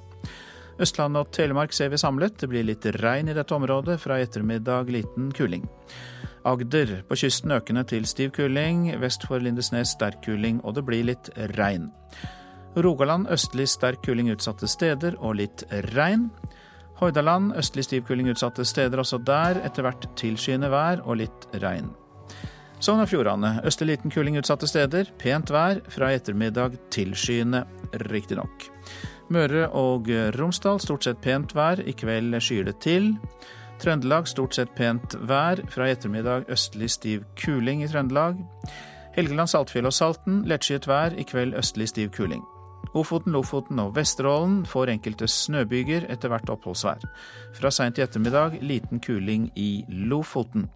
Østlandet 0.83 1.23
og 1.23 1.31
Telemark 1.33 1.73
ser 1.73 1.93
vi 1.95 2.01
samlet. 2.03 2.35
Det 2.41 2.51
blir 2.51 2.67
litt 2.67 2.85
regn 2.99 3.31
i 3.31 3.37
dette 3.39 3.55
området. 3.55 4.01
Fra 4.03 4.19
i 4.19 4.27
ettermiddag 4.27 4.91
liten 4.91 5.31
kuling. 5.33 5.69
Agder 6.47 6.99
på 7.07 7.21
kysten 7.23 7.55
økende 7.55 7.87
til 7.87 8.05
stiv 8.11 8.35
kuling. 8.35 8.91
Vest 9.01 9.25
for 9.31 9.39
Lindesnes 9.39 9.95
sterk 9.95 10.21
kuling, 10.27 10.59
og 10.67 10.75
det 10.75 10.85
blir 10.91 11.07
litt 11.07 11.31
regn. 11.55 11.89
Rogaland 12.77 13.31
østlig 13.33 13.69
sterk 13.73 14.03
kuling 14.05 14.29
utsatte 14.35 14.69
steder 14.69 15.17
og 15.25 15.39
litt 15.39 15.65
regn. 15.95 16.29
Hordaland 17.01 17.55
østlig 17.57 17.87
stiv 17.87 18.05
kuling 18.09 18.29
utsatte 18.33 18.65
steder, 18.69 19.01
også 19.01 19.19
der 19.25 19.61
etter 19.65 19.85
hvert 19.85 20.05
tilskyende 20.17 20.69
vær 20.73 21.01
og 21.05 21.21
litt 21.23 21.47
regn. 21.63 21.89
Sogn 22.81 23.01
og 23.01 23.09
Fjordane 23.09 23.55
østlig 23.65 23.95
liten 23.95 24.13
kuling 24.13 24.37
utsatte 24.37 24.69
steder, 24.69 25.09
pent 25.21 25.53
vær, 25.53 25.81
fra 25.89 26.11
i 26.13 26.19
ettermiddag 26.19 26.77
tilskyende, 26.93 27.63
riktignok. 28.11 28.69
Møre 29.33 29.71
og 29.75 30.11
Romsdal 30.37 30.81
stort 30.85 31.07
sett 31.09 31.23
pent 31.25 31.55
vær, 31.57 31.81
i 31.81 31.95
kveld 31.97 32.37
skyer 32.45 32.69
det 32.69 32.77
til. 32.85 33.15
Trøndelag 33.81 34.29
stort 34.29 34.57
sett 34.57 34.75
pent 34.77 35.17
vær, 35.29 35.61
fra 35.73 35.89
i 35.89 35.97
ettermiddag 35.97 36.51
østlig 36.53 36.91
stiv 36.93 37.25
kuling 37.41 37.85
i 37.85 37.89
Trøndelag. 37.89 38.41
Helgeland, 39.17 39.49
Saltfjell 39.49 39.89
og 39.89 39.97
Salten 39.97 40.45
lettskyet 40.49 40.89
vær, 40.89 41.17
i 41.17 41.25
kveld 41.25 41.57
østlig 41.57 41.89
stiv 41.89 42.13
kuling. 42.17 42.45
Ofoten, 42.97 43.35
Lofoten 43.35 43.81
og 43.83 43.93
Vesterålen 43.97 44.63
får 44.69 44.95
enkelte 44.95 45.29
snøbyger, 45.29 46.07
etter 46.13 46.33
hvert 46.33 46.49
oppholdsvær. 46.53 47.05
Fra 47.59 47.73
seint 47.75 47.99
i 48.01 48.05
ettermiddag 48.05 48.59
liten 48.65 49.03
kuling 49.05 49.51
i 49.61 49.85
Lofoten. 50.09 50.71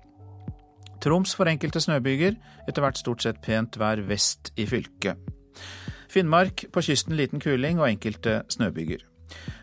Troms 1.00 1.33
får 1.37 1.54
enkelte 1.54 1.80
snøbyger, 1.80 2.37
etter 2.68 2.85
hvert 2.85 3.00
stort 3.00 3.24
sett 3.24 3.40
pent 3.44 3.78
vær 3.80 4.02
vest 4.04 4.52
i 4.61 4.66
fylket. 4.68 5.16
Finnmark 6.11 6.66
på 6.74 6.83
kysten 6.85 7.16
liten 7.16 7.40
kuling 7.40 7.80
og 7.80 7.88
enkelte 7.88 8.42
snøbyger. 8.52 9.06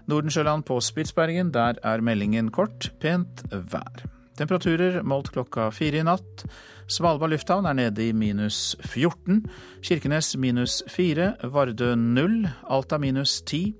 Nordensjøland 0.08 0.63
på 0.65 0.80
Spitsbergen, 0.82 1.52
der 1.54 1.78
er 1.84 2.02
meldingen 2.02 2.50
kort, 2.56 2.89
pent 3.04 3.43
vær. 3.52 4.06
Temperaturer 4.38 5.02
målt 5.04 5.34
klokka 5.34 5.70
fire 5.74 6.02
i 6.02 6.06
natt. 6.08 6.46
Svalbard 6.88 7.34
lufthavn 7.34 7.65
er 7.67 7.76
nede 7.76 8.06
i 8.08 8.13
minus 8.15 8.78
14. 8.88 9.41
Kirkenes 9.84 10.30
minus 10.39 10.80
4. 10.88 11.34
Vardø 11.52 11.89
0. 12.00 12.38
Alta 12.71 12.97
minus 12.97 13.41
10. 13.41 13.73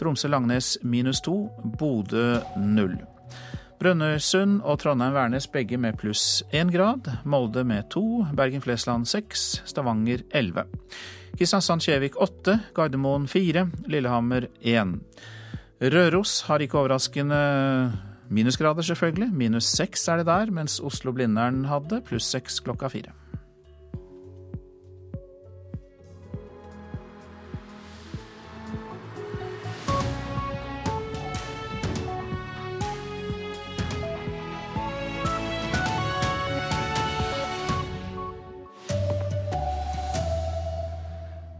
Tromsø-Langnes 0.00 0.78
minus 0.80 1.20
2. 1.20 1.34
Bodø 1.76 2.38
0. 2.56 2.96
Brønnøysund 3.76 4.62
og 4.64 4.80
Trondheim-Værnes 4.80 5.50
begge 5.52 5.76
med 5.76 5.98
pluss 6.00 6.40
1 6.48 6.72
grad. 6.72 7.12
Molde 7.28 7.64
med 7.64 7.90
2. 7.92 8.24
Bergen-Flesland 8.32 9.04
6. 9.04 9.44
Stavanger 9.68 10.24
11. 10.32 10.64
Kristiansand-Kjevik 11.36 12.16
8. 12.16 12.56
Gardermoen 12.72 13.28
4. 13.28 13.68
Lillehammer 13.84 14.48
1. 14.64 14.96
Røros 15.92 16.40
har 16.48 16.64
ikke 16.64 16.80
overraskende 16.80 17.36
Minusgrader, 18.28 18.82
selvfølgelig. 18.82 19.28
Minus 19.32 19.64
seks 19.64 20.08
er 20.08 20.16
det 20.16 20.26
der, 20.26 20.50
mens 20.50 20.80
Oslo-Blindern 20.80 21.64
hadde 21.70 22.02
pluss 22.06 22.26
seks 22.26 22.58
klokka 22.60 22.90
fire. 22.90 23.14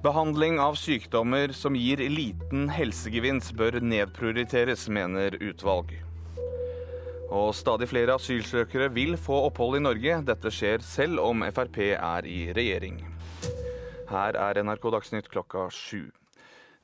Behandling 0.07 0.61
av 0.63 0.77
sykdommer 0.79 1.51
som 1.51 1.75
gir 1.75 1.99
liten 1.99 2.69
helsegevinst 2.71 3.57
bør 3.59 3.81
nedprioriteres, 3.83 4.87
mener 4.87 5.35
utvalg. 5.43 6.06
Og 7.27 7.55
stadig 7.59 7.89
flere 7.91 8.15
asylsøkere 8.15 8.87
vil 8.95 9.17
få 9.19 9.41
opphold 9.49 9.81
i 9.81 9.83
Norge. 9.83 10.21
Dette 10.29 10.53
skjer 10.55 10.85
selv 10.85 11.25
om 11.25 11.43
Frp 11.51 11.81
er 11.97 12.29
i 12.31 12.53
regjering. 12.55 13.01
Her 14.07 14.39
er 14.39 14.63
NRK 14.63 14.87
Dagsnytt 14.95 15.31
klokka 15.33 15.67
sju. 15.75 16.07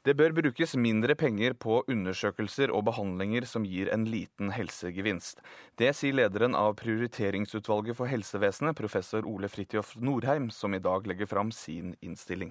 Det 0.02 0.16
bør 0.18 0.32
brukes 0.34 0.74
mindre 0.74 1.14
penger 1.14 1.54
på 1.54 1.84
undersøkelser 1.86 2.72
og 2.74 2.88
behandlinger 2.88 3.46
som 3.46 3.62
gir 3.62 3.86
en 3.94 4.08
liten 4.10 4.50
helsegevinst. 4.50 5.38
Det 5.78 5.92
sier 5.94 6.16
lederen 6.18 6.58
av 6.58 6.74
Prioriteringsutvalget 6.80 7.94
for 7.94 8.10
helsevesenet, 8.10 8.74
professor 8.74 9.22
Ole 9.22 9.46
Fridtjof 9.46 9.94
Norheim, 10.02 10.50
som 10.50 10.74
i 10.74 10.82
dag 10.82 11.06
legger 11.06 11.30
fram 11.30 11.54
sin 11.54 11.94
innstilling. 12.02 12.50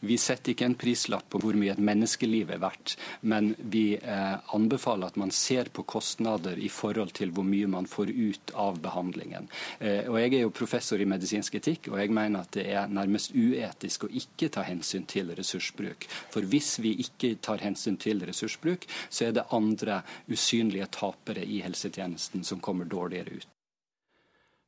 Vi 0.00 0.18
setter 0.18 0.52
ikke 0.54 0.66
en 0.68 0.76
prislapp 0.78 1.28
på 1.30 1.40
hvor 1.42 1.56
mye 1.58 1.74
et 1.74 1.82
menneskeliv 1.82 2.50
er 2.54 2.62
verdt, 2.62 2.96
men 3.22 3.52
vi 3.58 3.94
eh, 3.96 4.54
anbefaler 4.56 5.12
at 5.12 5.18
man 5.20 5.32
ser 5.34 5.70
på 5.74 5.84
kostnader 5.88 6.58
i 6.58 6.70
forhold 6.72 7.14
til 7.18 7.32
hvor 7.34 7.46
mye 7.46 7.68
man 7.70 7.88
får 7.90 8.10
ut 8.10 8.54
av 8.58 8.80
behandlingen. 8.84 9.48
Eh, 9.78 10.08
og 10.10 10.18
Jeg 10.20 10.34
er 10.34 10.44
jo 10.46 10.54
professor 10.54 11.00
i 11.00 11.08
medisinsk 11.08 11.58
etikk, 11.60 11.90
og 11.92 11.98
jeg 12.00 12.14
mener 12.14 12.44
at 12.44 12.52
det 12.56 12.66
er 12.72 12.90
nærmest 12.90 13.34
uetisk 13.34 14.06
å 14.06 14.12
ikke 14.12 14.50
ta 14.54 14.64
hensyn 14.66 15.06
til 15.10 15.34
ressursbruk. 15.36 16.08
For 16.34 16.46
hvis 16.48 16.78
vi 16.84 16.96
ikke 17.04 17.36
tar 17.44 17.64
hensyn 17.64 17.98
til 18.00 18.24
ressursbruk, 18.26 18.86
så 19.08 19.28
er 19.28 19.36
det 19.36 19.48
andre 19.54 20.02
usynlige 20.30 20.90
tapere 20.94 21.44
i 21.44 21.60
helsetjenesten 21.64 22.44
som 22.44 22.62
kommer 22.64 22.88
dårligere 22.88 23.40
ut. 23.40 23.50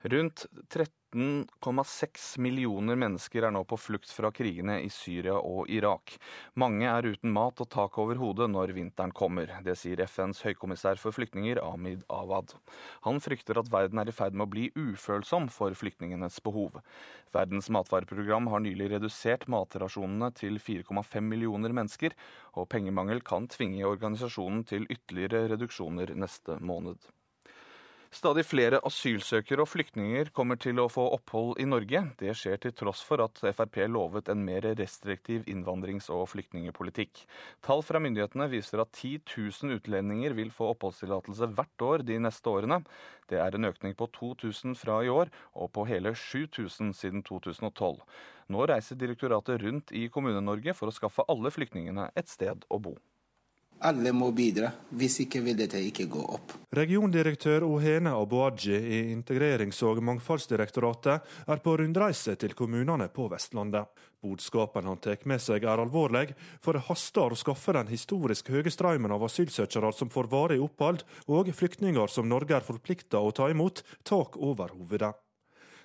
Rundt 0.07 0.47
13,6 1.17 2.39
millioner 2.45 2.99
mennesker 3.01 3.47
er 3.47 3.53
nå 3.55 3.63
på 3.65 3.79
flukt 3.81 4.11
fra 4.13 4.29
krigene 4.35 4.77
i 4.85 4.91
Syria 4.93 5.39
og 5.39 5.71
Irak. 5.73 6.13
Mange 6.61 6.85
er 6.91 7.09
uten 7.09 7.33
mat 7.33 7.63
og 7.65 7.71
tak 7.73 7.97
over 8.03 8.21
hodet 8.21 8.51
når 8.53 8.75
vinteren 8.77 9.15
kommer. 9.17 9.49
Det 9.65 9.79
sier 9.81 10.03
FNs 10.05 10.43
høykommissær 10.45 11.01
for 11.01 11.17
flyktninger, 11.17 11.63
Amid 11.65 12.05
Awad. 12.13 12.53
Han 13.09 13.23
frykter 13.25 13.63
at 13.63 13.73
verden 13.73 14.03
er 14.03 14.13
i 14.13 14.17
ferd 14.17 14.37
med 14.37 14.45
å 14.45 14.53
bli 14.53 14.69
ufølsom 14.77 15.49
for 15.53 15.73
flyktningenes 15.79 16.37
behov. 16.45 16.83
Verdens 17.33 17.73
matvareprogram 17.73 18.53
har 18.53 18.67
nylig 18.69 18.93
redusert 18.93 19.49
matrasjonene 19.49 20.35
til 20.37 20.61
4,5 20.61 21.25
millioner 21.25 21.73
mennesker, 21.73 22.13
og 22.61 22.69
pengemangel 22.73 23.25
kan 23.25 23.49
tvinge 23.49 23.89
organisasjonen 23.89 24.67
til 24.69 24.85
ytterligere 24.93 25.47
reduksjoner 25.55 26.13
neste 26.13 26.61
måned. 26.61 27.01
Stadig 28.15 28.45
flere 28.47 28.79
asylsøkere 28.87 29.65
og 29.65 29.69
flyktninger 29.69 30.29
kommer 30.35 30.59
til 30.63 30.79
å 30.79 30.87
få 30.91 31.09
opphold 31.17 31.59
i 31.63 31.67
Norge. 31.67 32.03
Det 32.21 32.35
skjer 32.39 32.61
til 32.63 32.75
tross 32.79 33.03
for 33.05 33.23
at 33.25 33.41
Frp 33.43 33.81
lovet 33.91 34.31
en 34.31 34.45
mer 34.47 34.63
restriktiv 34.79 35.49
innvandrings- 35.51 36.09
og 36.15 36.29
flyktningepolitikk. 36.31 37.25
Tall 37.67 37.83
fra 37.83 37.99
myndighetene 38.03 38.47
viser 38.53 38.85
at 38.85 38.93
10 38.95 39.25
000 39.27 39.81
utlendinger 39.81 40.37
vil 40.39 40.55
få 40.55 40.71
oppholdstillatelse 40.77 41.51
hvert 41.59 41.87
år 41.89 42.07
de 42.07 42.21
neste 42.23 42.53
årene. 42.53 42.79
Det 43.27 43.43
er 43.43 43.59
en 43.59 43.71
økning 43.73 43.99
på 43.99 44.07
2000 44.15 44.79
fra 44.79 45.01
i 45.03 45.11
år, 45.11 45.33
og 45.59 45.73
på 45.75 45.89
hele 45.91 46.15
7000 46.15 46.95
siden 46.95 47.27
2012. 47.27 47.99
Nå 48.55 48.71
reiser 48.71 49.03
direktoratet 49.03 49.61
rundt 49.67 49.91
i 49.91 50.07
Kommune-Norge 50.15 50.79
for 50.79 50.89
å 50.89 50.95
skaffe 50.95 51.27
alle 51.27 51.51
flyktningene 51.51 52.13
et 52.15 52.31
sted 52.31 52.63
å 52.71 52.79
bo. 52.79 52.95
Alle 53.85 54.13
må 54.17 54.31
bidra, 54.33 54.71
hvis 54.97 55.19
ikke 55.27 55.43
vil 55.45 55.57
dette 55.59 55.81
ikke 55.85 56.07
gå 56.09 56.23
opp. 56.37 56.55
Regiondirektør 56.77 57.67
Ohene 57.69 58.15
Aboaji 58.17 58.73
i 58.73 59.01
Integrerings- 59.13 59.83
og 59.85 60.01
mangfoldsdirektoratet 60.05 61.29
er 61.47 61.61
på 61.65 61.77
rundreise 61.77 62.37
til 62.41 62.57
kommunene 62.57 63.11
på 63.13 63.29
Vestlandet. 63.33 63.93
Budskapen 64.25 64.89
han 64.89 64.99
tar 64.99 65.21
med 65.29 65.43
seg 65.45 65.69
er 65.69 65.83
alvorlig, 65.83 66.33
for 66.65 66.73
det 66.73 66.87
haster 66.89 67.35
å 67.35 67.39
skaffe 67.39 67.77
den 67.77 67.93
historisk 67.93 68.49
høye 68.51 68.73
strømmen 68.73 69.13
av 69.13 69.29
asylsøkere 69.29 69.93
som 69.93 70.11
får 70.11 70.33
varig 70.33 70.59
opphold, 70.65 71.05
og 71.29 71.53
flyktninger 71.53 72.09
som 72.11 72.29
Norge 72.33 72.57
er 72.57 72.67
forplikta 72.67 73.21
å 73.21 73.31
ta 73.37 73.53
imot, 73.53 73.85
tak 74.09 74.41
over 74.41 74.73
hovedet. 74.73 75.13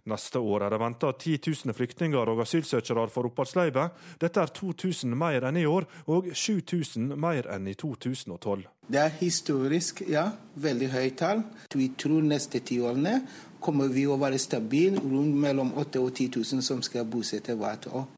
Neste 0.10 0.40
år 0.40 0.66
er 0.66 0.74
det 0.74 0.80
venta 0.82 1.12
10 1.14 1.38
000 1.66 1.76
flyktninger 1.78 2.30
og 2.32 2.42
asylsøkere 2.42 3.06
får 3.12 3.28
oppholdsløyve. 3.30 3.84
Dette 4.22 4.42
er 4.42 4.54
2000 4.58 5.14
mer 5.18 5.46
enn 5.46 5.60
i 5.62 5.68
år, 5.70 5.86
og 6.10 6.32
7000 6.34 7.14
mer 7.22 7.50
enn 7.54 7.70
i 7.70 7.76
2012. 7.78 8.66
Det 8.92 9.00
er 9.00 9.14
historisk, 9.20 10.02
ja. 10.10 10.32
Veldig 10.62 10.90
høyt 10.92 11.20
tall. 11.22 11.44
Vi 11.76 11.92
tror 11.98 12.26
neste 12.26 12.60
ti 12.66 12.82
årene 12.82 13.22
kommer 13.62 13.92
vi 13.94 14.08
å 14.10 14.18
være 14.18 14.42
stabile 14.42 15.00
rundt 15.00 15.38
mellom 15.38 15.76
8000 15.78 16.02
og 16.02 16.16
10 16.18 16.32
000 16.42 16.66
som 16.66 16.82
skal 16.82 17.06
bosette 17.06 17.56
hvert 17.56 17.88
år. 17.94 18.10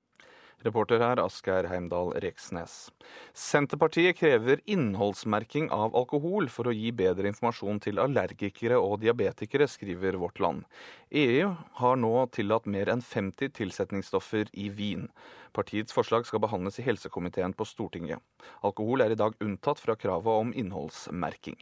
Reporter 0.63 1.01
her 1.03 1.19
Asgeir 1.19 1.67
Heimdal 1.67 2.13
Reksnes. 2.23 2.91
Senterpartiet 3.33 4.17
krever 4.17 4.61
innholdsmerking 4.65 5.69
av 5.75 5.95
alkohol 5.95 6.47
for 6.51 6.69
å 6.69 6.75
gi 6.75 6.91
bedre 6.95 7.27
informasjon 7.31 7.81
til 7.83 7.99
allergikere 7.99 8.79
og 8.79 9.01
diabetikere, 9.03 9.67
skriver 9.67 10.17
Vårt 10.21 10.39
Land. 10.43 10.63
EU 11.11 11.51
har 11.81 11.99
nå 11.99 12.13
tillatt 12.33 12.69
mer 12.69 12.91
enn 12.93 13.03
50 13.03 13.51
tilsetningsstoffer 13.59 14.51
i 14.53 14.69
vin. 14.73 15.09
Partiets 15.53 15.93
forslag 15.93 16.25
skal 16.25 16.41
behandles 16.43 16.79
i 16.81 16.87
helsekomiteen 16.87 17.53
på 17.53 17.67
Stortinget. 17.69 18.23
Alkohol 18.65 19.05
er 19.05 19.13
i 19.13 19.19
dag 19.19 19.37
unntatt 19.43 19.83
fra 19.83 19.97
kravet 19.99 20.41
om 20.45 20.55
innholdsmerking. 20.55 21.59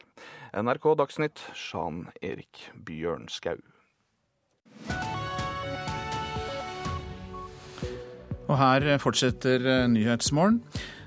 NRK 0.55 0.93
Dagsnytt, 1.01 1.43
Sjan 1.57 2.05
Erik 2.21 2.69
Bjørnskau. 2.75 3.59
Og 8.51 8.57
her 8.59 8.97
fortsetter 8.99 9.63
eh, 9.63 9.85
Nyhetsmorgen. 9.91 10.59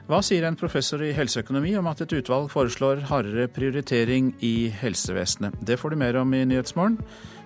Hva 0.05 0.19
sier 0.21 0.45
en 0.45 0.57
professor 0.57 1.01
i 1.01 1.15
helseøkonomi 1.17 1.71
om 1.81 1.87
at 1.89 2.03
et 2.05 2.13
utvalg 2.13 2.51
foreslår 2.53 3.07
hardere 3.09 3.47
prioritering 3.49 4.35
i 4.45 4.69
helsevesenet? 4.83 5.57
Det 5.65 5.79
får 5.81 5.95
du 5.95 6.01
mer 6.03 6.19
om 6.21 6.35
i 6.37 6.43
Nyhetsmorgen. 6.45 6.99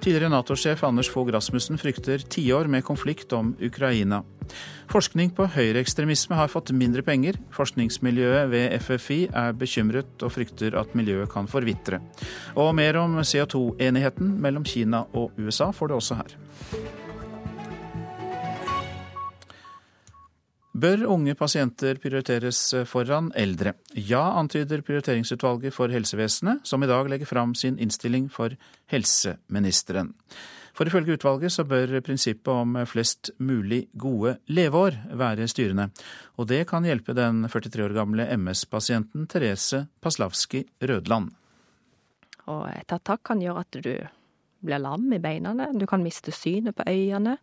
Tidligere 0.03 0.33
Nato-sjef 0.33 0.83
Anders 0.87 1.11
Fogh 1.11 1.31
Rasmussen 1.35 1.79
frykter 1.79 2.23
tiår 2.35 2.67
med 2.71 2.83
konflikt 2.87 3.35
om 3.35 3.53
Ukraina. 3.63 4.25
Forskning 4.91 5.31
på 5.39 5.47
høyreekstremisme 5.55 6.39
har 6.39 6.51
fått 6.51 6.75
mindre 6.75 7.07
penger. 7.07 7.39
Forskningsmiljøet 7.55 8.51
ved 8.51 8.79
FFI 8.83 9.21
er 9.31 9.55
bekymret 9.59 10.27
og 10.27 10.35
frykter 10.35 10.79
at 10.83 10.99
miljøet 10.99 11.31
kan 11.31 11.51
forvitre. 11.51 12.03
Og 12.59 12.75
mer 12.75 12.99
om 12.99 13.21
CO2-enigheten 13.23 14.35
mellom 14.43 14.67
Kina 14.67 15.07
og 15.15 15.31
USA 15.39 15.71
får 15.71 15.91
du 15.91 16.01
også 16.01 16.23
her. 16.23 16.41
Bør 20.79 21.01
unge 21.11 21.33
pasienter 21.35 21.97
prioriteres 21.99 22.61
foran 22.87 23.33
eldre? 23.39 23.73
Ja, 23.97 24.37
antyder 24.39 24.83
prioriteringsutvalget 24.85 25.75
for 25.75 25.91
helsevesenet, 25.91 26.61
som 26.69 26.85
i 26.85 26.89
dag 26.91 27.09
legger 27.11 27.27
fram 27.27 27.55
sin 27.59 27.79
innstilling 27.83 28.29
for 28.31 28.55
helseministeren. 28.93 30.13
For 30.77 30.87
ifølge 30.87 31.17
utvalget 31.17 31.51
så 31.51 31.65
bør 31.67 31.97
prinsippet 32.07 32.53
om 32.53 32.77
flest 32.87 33.33
mulig 33.43 33.89
gode 33.99 34.37
leveår 34.47 35.01
være 35.19 35.49
styrende, 35.51 35.89
og 36.39 36.47
det 36.53 36.61
kan 36.71 36.87
hjelpe 36.87 37.17
den 37.17 37.43
43 37.49 37.89
år 37.89 37.97
gamle 37.97 38.29
MS-pasienten 38.37 39.27
Therese 39.27 39.89
Paslavski 40.05 40.63
Rødland. 40.79 41.33
Og 42.47 42.69
et 42.71 42.95
attakk 42.95 43.25
kan 43.33 43.43
gjøre 43.43 43.67
at 43.67 43.83
du 43.83 43.93
blir 44.63 44.85
lam 44.85 45.11
i 45.11 45.19
beina, 45.19 45.57
du 45.75 45.87
kan 45.91 46.05
miste 46.07 46.31
synet 46.31 46.79
på 46.79 46.87
øynene. 46.87 47.39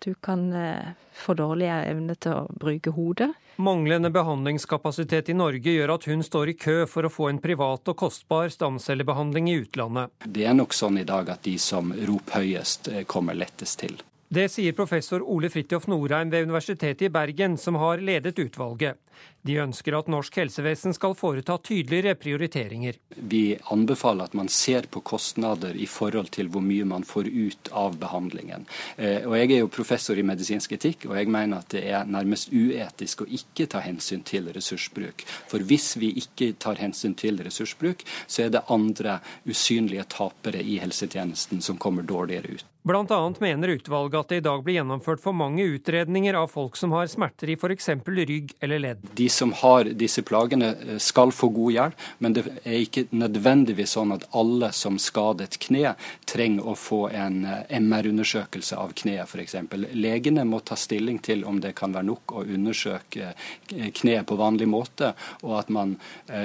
Du 0.00 0.14
kan 0.14 0.52
eh, 0.56 0.92
få 1.12 1.34
dårligere 1.36 1.84
evne 1.92 2.14
til 2.16 2.32
å 2.32 2.46
bruke 2.56 2.92
hodet. 2.96 3.28
Manglende 3.60 4.08
behandlingskapasitet 4.10 5.28
i 5.28 5.36
Norge 5.36 5.74
gjør 5.74 5.92
at 5.98 6.06
hun 6.08 6.24
står 6.24 6.54
i 6.54 6.56
kø 6.56 6.76
for 6.88 7.04
å 7.04 7.12
få 7.12 7.28
en 7.28 7.40
privat 7.42 7.90
og 7.92 7.98
kostbar 8.00 8.48
stamcellebehandling 8.48 9.50
i 9.52 9.58
utlandet. 9.60 10.14
Det 10.24 10.46
er 10.48 10.56
nok 10.56 10.72
sånn 10.72 11.02
i 11.02 11.04
dag 11.04 11.28
at 11.34 11.44
de 11.44 11.58
som 11.60 11.92
roper 11.92 12.40
høyest, 12.40 12.88
eh, 12.88 13.04
kommer 13.04 13.36
lettest 13.36 13.82
til. 13.84 14.00
Det 14.32 14.46
sier 14.48 14.72
professor 14.78 15.20
Ole 15.26 15.50
Fridtjof 15.52 15.88
Norheim 15.90 16.30
ved 16.32 16.48
Universitetet 16.48 17.08
i 17.08 17.12
Bergen, 17.12 17.58
som 17.58 17.76
har 17.82 17.98
ledet 17.98 18.38
utvalget. 18.38 18.96
De 19.42 19.56
ønsker 19.62 19.94
at 19.96 20.08
norsk 20.12 20.36
helsevesen 20.36 20.92
skal 20.92 21.14
foreta 21.16 21.56
tydeligere 21.64 22.12
prioriteringer. 22.20 22.98
Vi 23.16 23.56
anbefaler 23.72 24.28
at 24.28 24.36
man 24.36 24.50
ser 24.52 24.84
på 24.92 25.00
kostnader 25.00 25.76
i 25.76 25.86
forhold 25.88 26.28
til 26.36 26.50
hvor 26.52 26.64
mye 26.64 26.84
man 26.84 27.06
får 27.08 27.30
ut 27.32 27.70
av 27.72 27.96
behandlingen. 28.00 28.66
Eh, 28.96 29.24
og 29.24 29.36
Jeg 29.40 29.52
er 29.54 29.62
jo 29.62 29.72
professor 29.72 30.18
i 30.18 30.26
medisinsk 30.26 30.76
etikk, 30.76 31.08
og 31.08 31.16
jeg 31.16 31.32
mener 31.32 31.64
at 31.64 31.72
det 31.72 31.86
er 31.88 32.04
nærmest 32.04 32.52
uetisk 32.52 33.24
å 33.24 33.30
ikke 33.40 33.68
ta 33.72 33.80
hensyn 33.80 34.24
til 34.28 34.52
ressursbruk. 34.52 35.24
For 35.48 35.64
hvis 35.64 35.94
vi 35.96 36.12
ikke 36.20 36.52
tar 36.60 36.76
hensyn 36.82 37.16
til 37.16 37.40
ressursbruk, 37.40 38.04
så 38.26 38.44
er 38.44 38.52
det 38.52 38.66
andre 38.68 39.20
usynlige 39.48 40.04
tapere 40.12 40.60
i 40.60 40.76
helsetjenesten 40.82 41.64
som 41.64 41.80
kommer 41.80 42.04
dårligere 42.04 42.60
ut. 42.60 42.66
Blant 42.82 43.10
annet 43.12 43.40
mener 43.40 43.74
utvalget 43.76 44.20
at 44.20 44.30
det 44.32 44.36
i 44.40 44.44
dag 44.46 44.62
blir 44.64 44.78
gjennomført 44.78 45.20
for 45.20 45.36
mange 45.36 45.66
utredninger 45.68 46.36
av 46.38 46.48
folk 46.48 46.78
som 46.80 46.94
har 46.96 47.10
smerter 47.12 47.52
i 47.52 47.56
f.eks. 47.60 47.90
rygg 48.08 48.54
eller 48.64 48.80
ledd. 48.80 48.99
De 49.02 49.28
som 49.28 49.52
har 49.52 49.84
disse 49.84 50.22
plagene 50.22 50.68
eh, 50.68 50.98
skal 50.98 51.32
få 51.32 51.48
god 51.48 51.72
hjelp, 51.72 52.02
men 52.18 52.36
det 52.36 52.44
er 52.64 52.76
ikke 52.82 53.06
nødvendigvis 53.16 53.94
sånn 53.96 54.12
at 54.16 54.26
alle 54.36 54.70
som 54.76 54.98
skader 55.00 55.48
et 55.48 55.58
kne, 55.62 55.94
trenger 56.28 56.68
å 56.68 56.76
få 56.76 57.00
en 57.08 57.40
eh, 57.48 57.78
MR-undersøkelse 57.80 58.76
av 58.76 58.92
kneet 59.00 59.24
f.eks. 59.24 59.56
Legene 59.96 60.44
må 60.48 60.60
ta 60.60 60.76
stilling 60.76 61.20
til 61.24 61.46
om 61.48 61.62
det 61.64 61.72
kan 61.78 61.96
være 61.96 62.10
nok 62.10 62.36
å 62.36 62.44
undersøke 62.44 63.32
eh, 63.32 63.90
kneet 64.02 64.28
på 64.28 64.38
vanlig 64.40 64.68
måte, 64.70 65.14
og 65.42 65.58
at 65.58 65.70
man 65.72 65.96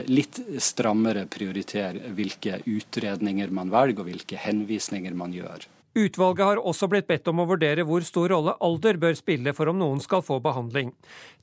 litt 0.08 0.40
strammere 0.62 1.26
prioriterer 1.30 2.14
hvilke 2.16 2.62
utredninger 2.66 3.52
man 3.54 3.72
velger 3.74 4.04
og 4.04 4.10
hvilke 4.10 4.40
henvisninger 4.42 5.16
man 5.18 5.36
gjør. 5.36 5.68
Utvalget 5.96 6.46
har 6.46 6.60
også 6.60 6.90
blitt 6.92 7.08
bedt 7.08 7.30
om 7.32 7.40
å 7.40 7.48
vurdere 7.48 7.86
hvor 7.88 8.04
stor 8.04 8.28
rolle 8.34 8.58
alder 8.68 8.98
bør 9.00 9.16
spille 9.16 9.54
for 9.56 9.72
om 9.72 9.80
noen 9.80 10.02
skal 10.04 10.26
få 10.28 10.42
behandling. 10.44 10.92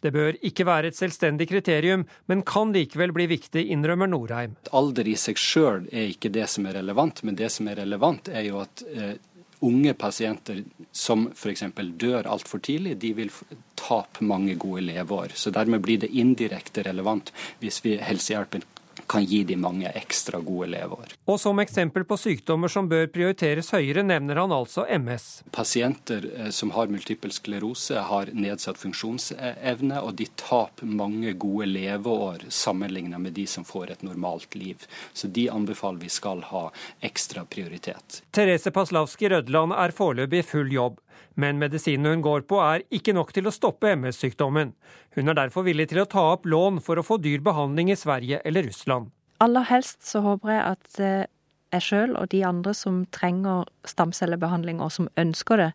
Det 0.04 0.12
bør 0.12 0.36
ikke 0.44 0.66
være 0.68 0.90
et 0.92 0.98
selvstendig 0.98 1.48
kriterium, 1.48 2.04
men 2.28 2.44
kan 2.44 2.74
likevel 2.74 3.14
bli 3.16 3.30
viktig, 3.30 3.64
innrømmer 3.72 4.10
Norheim. 4.12 4.58
Alder 4.76 5.08
i 5.08 5.16
seg 5.16 5.40
sjøl 5.40 5.86
er 5.88 6.12
ikke 6.12 6.32
det 6.34 6.50
som 6.52 6.68
er 6.68 6.76
relevant, 6.82 7.24
men 7.24 7.38
det 7.38 7.48
som 7.54 7.70
er 7.72 7.80
relevant 7.80 8.28
er 8.28 8.44
jo 8.50 8.60
at 8.60 8.84
eh, 8.92 9.14
unge 9.62 9.94
pasienter 9.94 10.60
som 10.92 11.28
f.eks. 11.32 11.64
dør 11.96 12.28
altfor 12.28 12.60
tidlig, 12.60 12.98
de 13.00 13.12
vil 13.16 13.32
tape 13.78 14.24
mange 14.26 14.58
gode 14.60 14.84
leveår. 14.90 15.32
Så 15.34 15.54
dermed 15.54 15.80
blir 15.84 16.02
det 16.02 16.12
indirekte 16.12 16.84
relevant 16.86 17.32
hvis 17.62 17.80
vi 17.86 17.96
helsehjelpen 18.02 18.66
kan 19.12 19.24
gi 19.28 19.42
de 19.44 19.56
mange 19.60 19.90
ekstra 19.92 20.40
gode 20.40 20.70
leveår. 20.72 21.12
Og 21.28 21.36
som 21.40 21.60
eksempel 21.60 22.06
på 22.08 22.16
sykdommer 22.16 22.72
som 22.72 22.88
bør 22.88 23.10
prioriteres 23.12 23.68
høyere, 23.74 24.04
nevner 24.08 24.40
han 24.40 24.54
altså 24.56 24.86
MS. 24.88 25.26
Pasienter 25.52 26.24
eh, 26.32 26.48
som 26.54 26.72
har 26.72 26.88
multipel 26.92 27.34
sklerose, 27.34 28.00
har 28.08 28.32
nedsatt 28.32 28.80
funksjonsevne, 28.80 30.00
og 30.00 30.16
de 30.16 30.28
taper 30.40 30.88
mange 30.88 31.34
gode 31.36 31.68
leveår 31.68 32.46
sammenlignet 32.48 33.20
med 33.20 33.36
de 33.36 33.44
som 33.50 33.68
får 33.68 33.92
et 33.96 34.06
normalt 34.06 34.56
liv. 34.56 34.88
Så 35.12 35.28
de 35.28 35.48
anbefaler 35.52 36.00
vi 36.06 36.12
skal 36.12 36.40
ha 36.48 36.64
ekstra 37.04 37.44
prioritet. 37.44 38.22
Therese 38.32 38.72
Paslavski 38.72 39.28
Rødland 39.28 39.76
er 39.76 39.92
foreløpig 39.92 40.40
i 40.40 40.48
full 40.54 40.72
jobb. 40.72 41.01
Men 41.34 41.60
medisinen 41.60 42.10
hun 42.10 42.24
går 42.24 42.44
på 42.48 42.60
er 42.60 42.84
ikke 42.92 43.14
nok 43.16 43.32
til 43.32 43.48
å 43.48 43.54
stoppe 43.54 43.94
MS-sykdommen. 43.96 44.74
Hun 45.16 45.28
er 45.28 45.38
derfor 45.38 45.64
villig 45.66 45.88
til 45.92 46.02
å 46.02 46.08
ta 46.08 46.24
opp 46.34 46.48
lån 46.48 46.80
for 46.84 47.00
å 47.00 47.06
få 47.06 47.18
dyr 47.22 47.40
behandling 47.44 47.92
i 47.92 47.98
Sverige 47.98 48.42
eller 48.44 48.68
Russland. 48.68 49.10
Aller 49.42 49.66
helst 49.66 50.04
så 50.06 50.22
håper 50.22 50.52
jeg 50.52 50.64
at 50.68 51.00
eh, 51.02 51.30
jeg 51.72 51.86
sjøl 51.86 52.16
og 52.20 52.28
de 52.34 52.42
andre 52.46 52.74
som 52.76 53.02
trenger 53.14 53.64
stamcellebehandling 53.88 54.82
og 54.84 54.92
som 54.94 55.08
ønsker 55.18 55.60
det, 55.60 55.70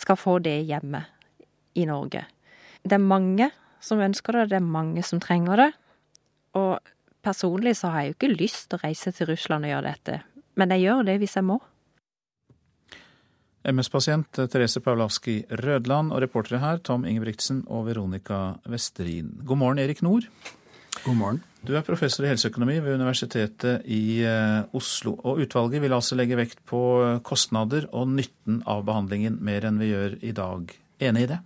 skal 0.00 0.18
få 0.18 0.38
det 0.44 0.56
hjemme 0.68 1.04
i 1.78 1.84
Norge. 1.88 2.24
Det 2.82 2.96
er 2.96 3.04
mange 3.04 3.50
som 3.82 4.00
ønsker 4.02 4.38
det, 4.38 4.48
det 4.52 4.58
er 4.58 4.66
mange 4.66 5.04
som 5.06 5.20
trenger 5.22 5.60
det. 5.60 5.70
Og 6.58 6.78
personlig 7.24 7.76
så 7.78 7.92
har 7.92 8.02
jeg 8.02 8.12
jo 8.12 8.18
ikke 8.18 8.32
lyst 8.40 8.70
til 8.70 8.80
å 8.80 8.86
reise 8.86 9.12
til 9.14 9.30
Russland 9.30 9.68
og 9.68 9.74
gjøre 9.74 9.92
dette, 9.92 10.22
men 10.58 10.74
jeg 10.74 10.86
gjør 10.86 11.06
det 11.08 11.20
hvis 11.22 11.36
jeg 11.38 11.46
må. 11.48 11.60
MS-pasient 13.68 14.40
Therese 14.50 14.80
Pavlavski 14.82 15.36
Rødland 15.62 16.10
og 16.10 16.22
reportere 16.24 16.58
her 16.62 16.80
Tom 16.82 17.04
Ingebrigtsen 17.06 17.62
og 17.70 17.86
Veronica 17.86 18.56
Westerin. 18.66 19.36
God 19.46 19.60
morgen, 19.60 19.78
Erik 19.78 20.02
Nord. 20.02 20.26
God 21.04 21.16
morgen. 21.18 21.40
Du 21.62 21.76
er 21.78 21.84
professor 21.86 22.26
i 22.26 22.32
helseøkonomi 22.32 22.80
ved 22.82 22.96
Universitetet 22.98 23.86
i 23.86 24.22
eh, 24.26 24.66
Oslo. 24.74 25.14
Og 25.22 25.44
utvalget 25.44 25.82
vil 25.84 25.94
altså 25.94 26.18
legge 26.18 26.38
vekt 26.40 26.58
på 26.66 26.82
kostnader 27.22 27.86
og 27.94 28.10
nytten 28.10 28.64
av 28.66 28.82
behandlingen 28.88 29.38
mer 29.38 29.68
enn 29.68 29.78
vi 29.78 29.92
gjør 29.92 30.18
i 30.26 30.34
dag. 30.34 30.74
Enig 31.02 31.26
i 31.28 31.30
det? 31.36 31.38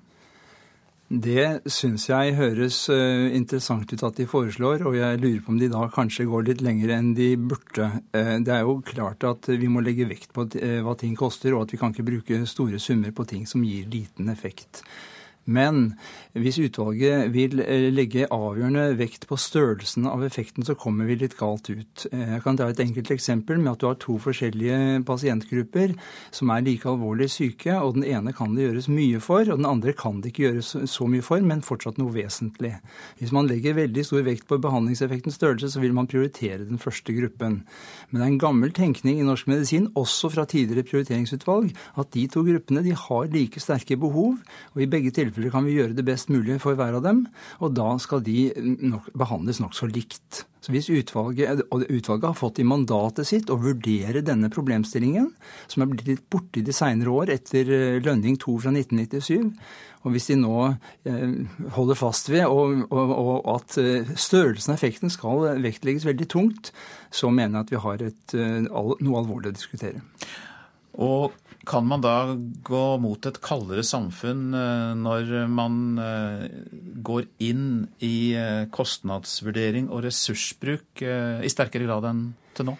Det 1.07 1.71
syns 1.71 2.09
jeg 2.09 2.33
høres 2.35 2.81
uh, 2.91 3.31
interessant 3.31 3.93
ut 3.93 4.03
at 4.09 4.17
de 4.19 4.25
foreslår, 4.27 4.83
og 4.89 4.97
jeg 4.99 5.21
lurer 5.23 5.43
på 5.45 5.53
om 5.53 5.61
de 5.61 5.69
da 5.71 5.85
kanskje 5.95 6.27
går 6.27 6.49
litt 6.49 6.65
lenger 6.67 6.97
enn 6.97 7.13
de 7.15 7.29
burde. 7.39 7.87
Uh, 8.11 8.43
det 8.43 8.51
er 8.51 8.65
jo 8.67 8.81
klart 8.83 9.23
at 9.29 9.47
vi 9.47 9.71
må 9.71 9.85
legge 9.87 10.09
vekt 10.11 10.35
på 10.35 10.49
uh, 10.51 10.81
hva 10.83 10.97
ting 10.99 11.15
koster, 11.15 11.55
og 11.55 11.69
at 11.69 11.77
vi 11.77 11.79
kan 11.79 11.95
ikke 11.95 12.09
bruke 12.09 12.41
store 12.51 12.83
summer 12.83 13.15
på 13.15 13.29
ting 13.31 13.47
som 13.47 13.63
gir 13.63 13.87
liten 13.93 14.33
effekt. 14.35 14.83
Men 15.47 15.93
hvis 16.35 16.59
utvalget 16.59 17.31
vil 17.31 17.61
eh, 17.63 17.87
legge 17.95 18.27
avgjørende 18.35 18.97
vekt 18.99 19.29
på 19.31 19.39
størrelsen 19.39 20.09
av 20.11 20.25
effekten, 20.27 20.67
så 20.67 20.75
kommer 20.75 21.07
vi 21.07 21.19
litt 21.21 21.37
galt 21.39 21.71
ut. 21.71 22.07
Eh, 22.11 22.33
jeg 22.35 22.43
kan 22.43 22.59
ta 22.59 22.67
et 22.71 22.83
enkelt 22.83 23.13
eksempel 23.15 23.61
med 23.61 23.77
at 23.77 23.83
du 23.83 23.87
har 23.87 23.99
to 24.03 24.17
forskjellige 24.23 25.05
pasientgrupper 25.07 25.95
som 26.35 26.51
er 26.51 26.65
like 26.67 26.89
alvorlig 26.91 27.29
syke, 27.31 27.77
og 27.79 27.95
den 27.95 28.09
ene 28.11 28.35
kan 28.35 28.57
det 28.57 28.67
gjøres 28.67 28.91
mye 28.91 29.21
for, 29.23 29.47
og 29.47 29.63
den 29.63 29.71
andre 29.71 29.95
kan 29.97 30.19
det 30.21 30.33
ikke 30.33 30.49
gjøres 30.49 30.73
så 30.91 31.07
mye 31.11 31.25
for, 31.25 31.47
men 31.47 31.63
fortsatt 31.67 32.03
noe 32.03 32.15
vesentlig. 32.17 32.75
Hvis 33.21 33.35
man 33.37 33.47
legger 33.47 33.79
veldig 33.79 34.07
stor 34.09 34.27
vekt 34.27 34.49
på 34.51 34.59
behandlingseffektens 34.67 35.39
størrelse, 35.39 35.71
så 35.77 35.85
vil 35.85 35.95
man 35.95 36.11
prioritere 36.11 36.67
den 36.67 36.83
første 36.83 37.15
gruppen. 37.15 37.63
Men 38.11 38.19
det 38.19 38.27
er 38.27 38.33
en 38.33 38.43
gammel 38.43 38.75
tenkning 38.75 39.23
i 39.23 39.27
norsk 39.27 39.47
medisin, 39.53 39.93
også 39.95 40.33
fra 40.35 40.47
tidligere 40.51 40.89
prioriteringsutvalg, 40.91 41.71
at 42.03 42.13
de 42.19 42.27
to 42.35 42.43
gruppene 42.47 42.83
de 42.83 42.99
har 42.99 43.31
like 43.31 43.63
sterke 43.63 43.99
behov, 44.01 44.41
og 44.75 44.83
i 44.83 44.91
begge 44.91 45.15
tilfeller 45.15 45.36
tilfeller 45.37 45.53
kan 45.53 45.67
vi 45.67 45.77
gjøre 45.77 45.97
det 45.97 46.05
best 46.07 46.31
mulig 46.33 46.59
for 46.63 46.77
hver 46.77 46.97
av 46.97 47.05
dem, 47.05 47.27
og 47.61 47.75
da 47.77 47.97
skal 48.01 48.23
de 48.25 48.51
nok, 48.57 49.11
behandles 49.15 49.61
nokså 49.61 49.89
likt. 49.91 50.47
Så 50.65 50.73
hvis 50.73 50.89
utvalget, 50.91 51.63
og 51.71 51.85
utvalget 51.87 52.27
har 52.27 52.39
fått 52.39 52.59
i 52.59 52.67
mandatet 52.67 53.29
sitt 53.29 53.51
å 53.53 53.59
vurdere 53.61 54.25
denne 54.25 54.51
problemstillingen, 54.51 55.31
som 55.69 55.83
er 55.83 55.91
blitt 55.93 56.09
litt 56.09 56.25
borte 56.33 56.61
i 56.61 56.65
de 56.67 56.75
seinere 56.75 57.13
år 57.13 57.31
etter 57.37 57.69
eh, 57.71 58.01
Lønning 58.03 58.39
2 58.41 58.57
fra 58.65 58.73
1997, 58.73 59.53
og 60.07 60.15
hvis 60.15 60.29
de 60.31 60.39
nå 60.41 60.57
eh, 61.07 61.37
holder 61.77 61.99
fast 61.99 62.31
ved 62.33 62.47
og, 62.47 62.87
og, 62.91 63.15
og 63.15 63.49
at 63.57 63.79
eh, 63.83 64.13
størrelsen 64.17 64.75
av 64.75 64.81
effekten 64.81 65.13
skal 65.13 65.61
vektlegges 65.63 66.09
veldig 66.09 66.29
tungt, 66.33 66.73
så 67.15 67.31
mener 67.31 67.61
jeg 67.61 67.67
at 67.67 67.75
vi 67.75 67.83
har 67.87 68.07
et, 68.09 68.37
noe 68.67 69.21
alvorlig 69.21 69.53
å 69.53 69.57
diskutere. 69.57 70.03
Og 71.07 71.35
kan 71.67 71.87
man 71.87 72.03
da 72.05 72.37
gå 72.67 72.85
mot 73.03 73.27
et 73.29 73.41
kaldere 73.45 73.83
samfunn 73.87 74.55
eh, 74.55 74.93
når 74.99 75.33
man 75.51 75.79
eh, 76.01 76.45
går 77.07 77.27
inn 77.43 77.67
i 78.05 78.33
eh, 78.39 78.67
kostnadsvurdering 78.73 79.91
og 79.91 80.05
ressursbruk 80.07 81.03
i 81.03 81.51
sterkere 81.53 81.89
grad 81.89 82.07
enn 82.13 82.23
til 82.57 82.71
nå? 82.71 82.77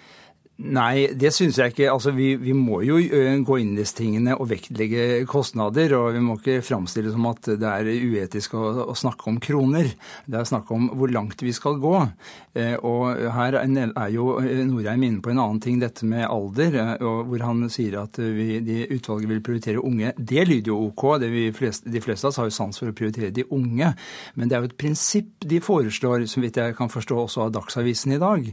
Nei, 0.57 1.11
det 1.13 1.35
syns 1.37 1.59
jeg 1.61 1.75
ikke. 1.75 1.91
Altså, 1.93 2.15
vi, 2.17 2.31
vi, 2.41 2.55
må 2.57 2.79
jo 2.81 2.97
gå 3.45 3.59
inn 3.61 3.75
i 3.75 3.83
disse 3.83 3.99
tingene 3.99 4.39
og 4.41 4.49
vektlegge 4.49 5.27
kostnader. 5.29 5.93
Og 5.99 6.15
vi 6.17 6.23
må 6.25 6.39
ikke 6.39 6.63
framstille 6.65 7.11
det 7.11 7.17
som 7.17 7.27
at 7.29 7.51
det 7.61 7.69
er 7.69 7.91
uetisk 7.93 8.55
å, 8.57 8.63
å, 8.87 8.95
snakke 8.97 9.29
om 9.29 9.37
kroner. 9.43 9.91
Det 10.25 10.39
er 10.41 10.49
snakk 10.49 10.73
om 10.73 10.89
hvor 10.97 11.13
langt 11.13 11.45
vi 11.45 11.53
skal 11.53 11.77
gå. 11.83 11.99
Eh, 12.57 12.73
og 12.81 13.21
her 13.37 13.59
er 13.61 14.15
jo 14.15 14.31
Norheim 14.41 15.05
inne 15.05 15.21
på 15.21 15.35
en 15.35 15.43
annen 15.43 15.61
ting, 15.61 15.77
dette 15.83 16.09
med 16.09 16.25
alder. 16.25 16.97
hvor 17.05 17.45
han 17.45 17.69
sier 17.69 17.99
at 18.01 18.17
vi, 18.17 18.63
de 18.65 18.79
utvalget 18.97 19.35
vil 19.35 19.45
prioritere 19.45 19.85
unge. 19.85 20.15
Det 20.17 20.47
lyder 20.49 20.73
jo 20.73 20.87
OK. 20.89 21.05
Flest, 21.57 21.85
de 21.85 22.01
fleste 22.01 22.25
av 22.25 22.33
oss 22.33 22.41
har 22.41 22.49
jo 22.49 22.57
sans 22.57 22.81
for 22.81 22.89
å 22.89 22.97
prioritere 22.97 23.29
de 23.29 23.45
unge. 23.53 23.93
Men 24.41 24.49
det 24.49 24.57
er 24.57 24.65
jo 24.65 24.73
et 24.73 24.81
prinsipp 24.81 25.45
de 25.45 25.61
foreslår, 25.61 26.25
som 26.33 26.49
vidt 26.49 26.57
jeg 26.65 26.79
kan 26.81 26.89
forstå 26.89 27.21
også 27.27 27.45
av 27.45 27.55
Dagsavisen 27.61 28.17
i 28.17 28.21
dag, 28.25 28.49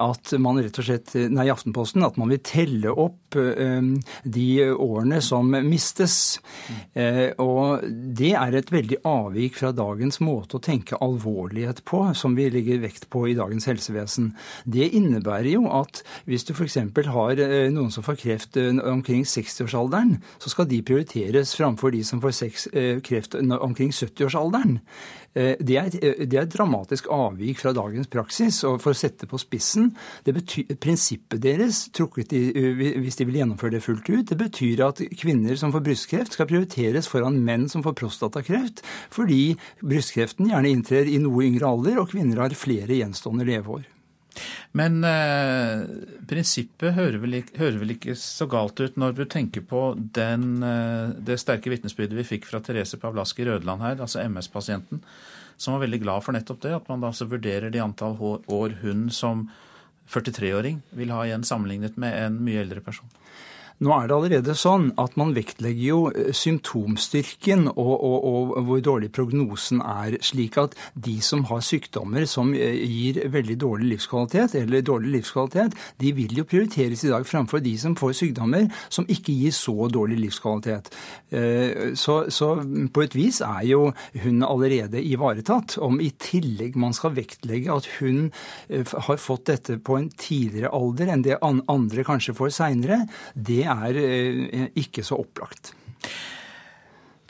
at 0.00 0.34
man 0.40 0.64
rett 0.64 0.80
og 0.80 0.88
slett 0.88 1.12
i 1.46 1.52
Aftenposten 1.52 2.04
at 2.06 2.18
man 2.20 2.30
vil 2.32 2.40
telle 2.44 2.92
opp 2.92 3.36
eh, 3.38 3.88
de 4.24 4.48
årene 4.72 5.20
som 5.24 5.50
mistes. 5.66 6.16
Eh, 6.94 7.32
og 7.42 7.84
det 8.16 8.32
er 8.38 8.56
et 8.58 8.72
veldig 8.72 9.00
avvik 9.08 9.58
fra 9.60 9.72
dagens 9.76 10.20
måte 10.24 10.58
å 10.58 10.62
tenke 10.62 10.98
alvorlighet 11.02 11.82
på, 11.88 12.04
som 12.18 12.36
vi 12.38 12.48
legger 12.52 12.82
vekt 12.82 13.08
på 13.12 13.26
i 13.30 13.36
dagens 13.38 13.68
helsevesen. 13.70 14.32
Det 14.64 14.90
innebærer 14.98 15.52
jo 15.54 15.66
at 15.72 16.02
hvis 16.28 16.46
du 16.48 16.54
f.eks. 16.54 16.78
har 17.12 17.42
eh, 17.42 17.70
noen 17.72 17.92
som 17.94 18.06
får 18.06 18.20
kreft 18.22 18.60
omkring 18.60 19.24
60-årsalderen, 19.28 20.18
så 20.42 20.52
skal 20.52 20.68
de 20.70 20.82
prioriteres 20.86 21.56
framfor 21.58 21.94
de 21.94 22.02
som 22.06 22.22
får 22.22 23.00
kreft 23.04 23.34
omkring 23.38 23.92
70-årsalderen. 23.94 24.78
Eh, 25.34 25.56
det 25.60 25.76
er, 25.76 25.86
eh, 26.02 26.26
det 26.26 26.36
er, 26.36 26.42
et 26.42 26.52
dramatisk 26.52 27.06
avvik 27.10 27.58
fra 27.62 27.72
dagens 27.72 28.08
praksis. 28.12 28.62
Og 28.68 28.80
for 28.82 28.92
å 28.92 28.98
sette 28.98 29.28
på 29.28 29.40
spissen 29.40 29.92
det 30.26 30.34
betyr, 30.36 30.76
Prinsippet 30.82 31.40
deres, 31.40 31.86
trukket 31.94 32.34
i, 32.36 32.42
hvis 33.00 33.16
de 33.16 33.28
vil 33.28 33.40
gjennomføre 33.40 33.78
det 33.78 33.84
fullt 33.84 34.10
ut, 34.10 34.26
det 34.28 34.38
betyr 34.38 34.84
at 34.88 35.00
kvinner 35.18 35.56
som 35.56 35.72
får 35.72 35.84
brystkreft, 35.86 36.36
skal 36.36 36.50
prioriteres 36.50 37.08
foran 37.08 37.40
menn 37.44 37.68
som 37.72 37.84
får 37.84 37.96
prostatakreft, 38.02 38.84
fordi 39.12 39.56
brystkreften 39.80 40.52
gjerne 40.52 40.72
inntrer 40.72 41.08
i 41.08 41.18
noe 41.22 41.46
yngre 41.48 41.68
alder, 41.68 42.02
og 42.02 42.12
kvinner 42.12 42.44
har 42.44 42.58
flere 42.58 43.00
gjenstående 43.00 43.48
leveår. 43.48 43.91
Men 44.78 45.02
eh, 45.04 45.82
prinsippet 46.28 46.96
hører 46.96 47.18
vel, 47.22 47.38
ikke, 47.42 47.56
hører 47.60 47.80
vel, 47.82 47.94
ikke, 47.96 48.16
så 48.18 48.48
galt 48.50 48.80
ut 48.80 48.96
når 49.00 49.16
du 49.18 49.24
tenker 49.28 49.64
på 49.68 49.82
den, 50.16 50.62
eh, 50.66 51.12
det 51.20 51.38
sterke 51.42 51.72
vitnesbyrdet 51.72 52.16
vi 52.16 52.28
fikk 52.34 52.48
fra 52.48 52.62
Therese 52.64 53.00
Pavlaski 53.00 53.46
Rødland 53.48 53.84
her, 53.84 54.00
altså 54.00 54.24
MS-pasienten, 54.24 55.02
som 55.60 55.76
var 55.76 55.84
veldig 55.84 56.00
glad 56.04 56.24
for 56.24 56.36
nettopp 56.36 56.62
det, 56.64 56.74
at 56.78 56.88
man 56.88 57.04
da 57.04 57.12
altså 57.12 57.28
vurderer 57.30 57.72
de 57.72 57.82
antall 57.84 58.16
år 58.18 58.78
hun 58.82 59.08
som 59.12 59.46
43-åring 60.12 60.80
vil 60.98 61.12
ha 61.14 61.24
igjen 61.26 61.44
sammenlignet 61.46 61.98
med 62.00 62.16
en 62.18 62.40
mye 62.44 62.64
eldre 62.64 62.82
person. 62.84 63.08
Nå 63.82 63.90
er 63.96 64.06
det 64.06 64.14
allerede 64.14 64.54
sånn 64.54 64.90
at 65.00 65.16
man 65.18 65.32
vektlegger 65.34 65.82
jo 65.82 66.00
eh, 66.12 66.30
symptomstyrken 66.36 67.66
og, 67.72 67.92
og, 67.92 68.26
og, 68.28 68.52
hvor 68.68 68.82
dårlig 68.84 69.10
prognosen 69.14 69.80
er, 69.82 70.18
slik 70.22 70.58
at 70.60 70.76
de 70.94 71.16
som 71.24 71.42
har 71.50 71.64
sykdommer 71.66 72.26
som 72.30 72.52
eh, 72.54 72.78
gir 72.78 73.18
veldig 73.32 73.56
dårlig 73.58 73.88
livskvalitet, 73.96 74.54
eller 74.60 74.86
dårlig 74.86 75.16
livskvalitet, 75.16 75.74
de 75.98 76.12
vil 76.14 76.36
jo 76.38 76.46
prioriteres 76.46 77.02
i 77.02 77.10
dag 77.10 77.26
framfor 77.26 77.62
de 77.64 77.74
som 77.80 77.96
får 77.98 78.14
sykdommer 78.20 78.68
som 78.92 79.08
ikke 79.10 79.34
gir 79.34 79.56
så 79.56 79.88
dårlig 79.92 80.20
livskvalitet. 80.20 80.92
Så, 81.98 82.14
så 82.34 82.48
på 82.92 83.02
et 83.02 83.14
vis 83.16 83.38
er 83.44 83.62
jo 83.66 83.80
hun 84.22 84.42
allerede 84.44 85.00
ivaretatt. 85.00 85.78
Om 85.82 86.00
i 86.04 86.10
tillegg 86.20 86.76
man 86.80 86.94
skal 86.96 87.14
vektlegge 87.16 87.72
at 87.72 87.88
hun 87.98 88.28
har 88.68 89.20
fått 89.20 89.46
dette 89.48 89.78
på 89.84 89.96
en 89.98 90.10
tidligere 90.12 90.72
alder 90.76 91.14
enn 91.14 91.24
det 91.24 91.38
andre 91.42 92.04
kanskje 92.06 92.36
får 92.36 92.52
seinere, 92.58 93.00
det 93.34 93.64
er 93.72 94.00
eh, 94.00 94.66
ikke 94.78 95.04
så 95.06 95.18
opplagt. 95.22 95.72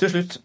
Til 0.01 0.13
slutt, 0.13 0.41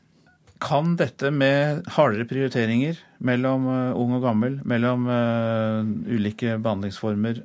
kan 0.61 0.95
dette 0.97 1.29
med 1.29 1.85
hardere 1.93 2.25
prioriteringer 2.29 2.97
mellom 3.25 3.67
eh, 3.71 3.97
ung 3.97 4.15
og 4.17 4.23
gammel, 4.25 4.59
mellom 4.67 5.05
uh, 5.09 5.83
ulike 6.09 6.57
behandlingsformer, 6.57 7.43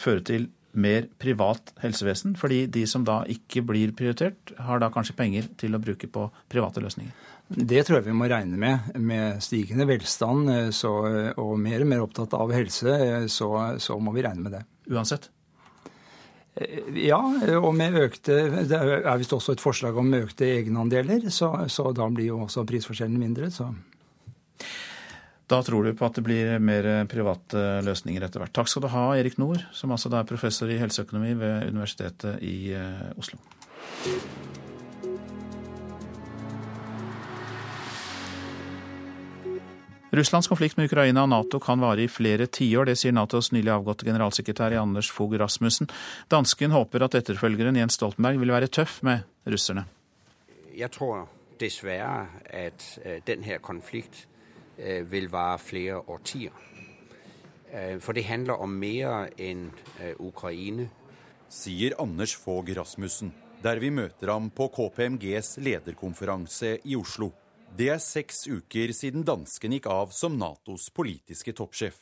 føre 0.00 0.24
til 0.26 0.48
mer 0.70 1.06
privat 1.22 1.72
helsevesen? 1.82 2.36
Fordi 2.38 2.64
de 2.70 2.84
som 2.90 3.06
da 3.06 3.22
ikke 3.30 3.64
blir 3.66 3.94
prioritert, 3.96 4.54
har 4.58 4.82
da 4.82 4.90
kanskje 4.94 5.18
penger 5.18 5.50
til 5.60 5.74
å 5.74 5.82
bruke 5.82 6.10
på 6.10 6.28
private 6.50 6.82
løsninger? 6.82 7.14
Det 7.50 7.82
tror 7.82 7.98
jeg 7.98 8.06
vi 8.06 8.14
må 8.14 8.28
regne 8.30 8.58
med. 8.62 8.92
Med 9.02 9.42
stigende 9.42 9.86
velstand 9.90 10.70
så, 10.74 10.92
og 11.34 11.56
mer 11.58 11.82
og 11.82 11.90
mer 11.90 12.04
opptatt 12.04 12.36
av 12.38 12.54
helse, 12.54 13.26
så, 13.26 13.50
så 13.82 13.98
må 13.98 14.14
vi 14.14 14.22
regne 14.26 14.46
med 14.46 14.58
det. 14.58 14.62
Uansett? 14.90 15.32
Ja, 16.98 17.20
og 17.60 17.70
med 17.78 17.94
økte 17.94 18.34
Det 18.66 18.74
er 18.74 19.20
visst 19.20 19.32
også 19.32 19.54
et 19.54 19.62
forslag 19.62 19.96
om 19.96 20.10
økte 20.18 20.48
egenandeler, 20.50 21.28
så, 21.30 21.52
så 21.70 21.92
da 21.96 22.08
blir 22.10 22.32
jo 22.32 22.40
også 22.46 22.66
prisforskjellen 22.68 23.20
mindre. 23.20 23.50
så... 23.54 23.70
Da 25.50 25.58
tror 25.66 25.82
du 25.82 25.94
på 25.98 26.06
at 26.06 26.14
det 26.14 26.22
blir 26.22 26.60
mer 26.62 26.86
private 27.10 27.80
løsninger 27.82 28.22
etter 28.22 28.38
hvert. 28.38 28.52
Takk 28.54 28.70
skal 28.70 28.84
du 28.84 28.90
ha, 28.92 29.08
Erik 29.18 29.34
Nord, 29.42 29.64
som 29.74 29.90
altså 29.90 30.12
er 30.14 30.28
professor 30.28 30.70
i 30.70 30.78
helseøkonomi 30.78 31.34
ved 31.40 31.72
Universitetet 31.72 32.38
i 32.46 32.70
eh, 32.78 33.08
Oslo. 33.18 33.40
Russlands 40.10 40.48
konflikt 40.48 40.76
med 40.76 40.88
Ukraina 40.90 41.22
og 41.22 41.28
Nato 41.30 41.60
kan 41.62 41.78
vare 41.78 42.02
i 42.02 42.10
flere 42.10 42.48
tiår. 42.50 42.88
Det 42.90 42.96
sier 42.98 43.14
Natos 43.14 43.52
nylig 43.54 43.70
avgåtte 43.70 44.08
generalsekretær 44.08 44.74
Anders 44.80 45.10
Fogh 45.14 45.36
Rasmussen. 45.38 45.86
Dansken 46.30 46.74
håper 46.74 47.04
at 47.06 47.14
etterfølgeren 47.14 47.78
Jens 47.78 47.94
Stoltenberg 47.94 48.40
vil 48.42 48.50
være 48.50 48.66
tøff 48.66 49.00
med 49.06 49.22
russerne. 49.46 49.84
Jeg 50.74 50.90
tror 50.90 51.28
dessverre 51.60 52.26
at 52.44 52.98
øh, 53.04 53.20
denne 53.26 53.58
konflikt 53.62 54.26
øh, 54.78 55.12
vil 55.12 55.30
vare 55.30 55.58
flere 55.58 56.02
årtier. 56.08 56.50
Øh, 57.74 58.00
for 58.00 58.12
det 58.12 58.24
handler 58.24 58.54
om 58.58 58.68
mer 58.68 59.28
enn 59.38 59.70
Ukraine. 60.18 60.88
Sier 61.48 61.94
Anders 62.02 62.34
Fogh 62.34 62.66
Rasmussen, 62.78 63.34
der 63.62 63.78
vi 63.78 63.90
møter 63.90 64.32
ham 64.32 64.50
på 64.50 64.66
KPMGs 64.74 65.58
lederkonferanse 65.62 66.78
i 66.84 66.96
Oslo. 66.96 67.30
Det 67.76 67.86
er 67.88 68.00
seks 68.02 68.48
uker 68.50 68.90
siden 68.90 69.22
dansken 69.22 69.70
gikk 69.70 69.86
av 69.86 70.10
som 70.10 70.34
Natos 70.38 70.88
politiske 70.90 71.52
toppsjef. 71.54 72.00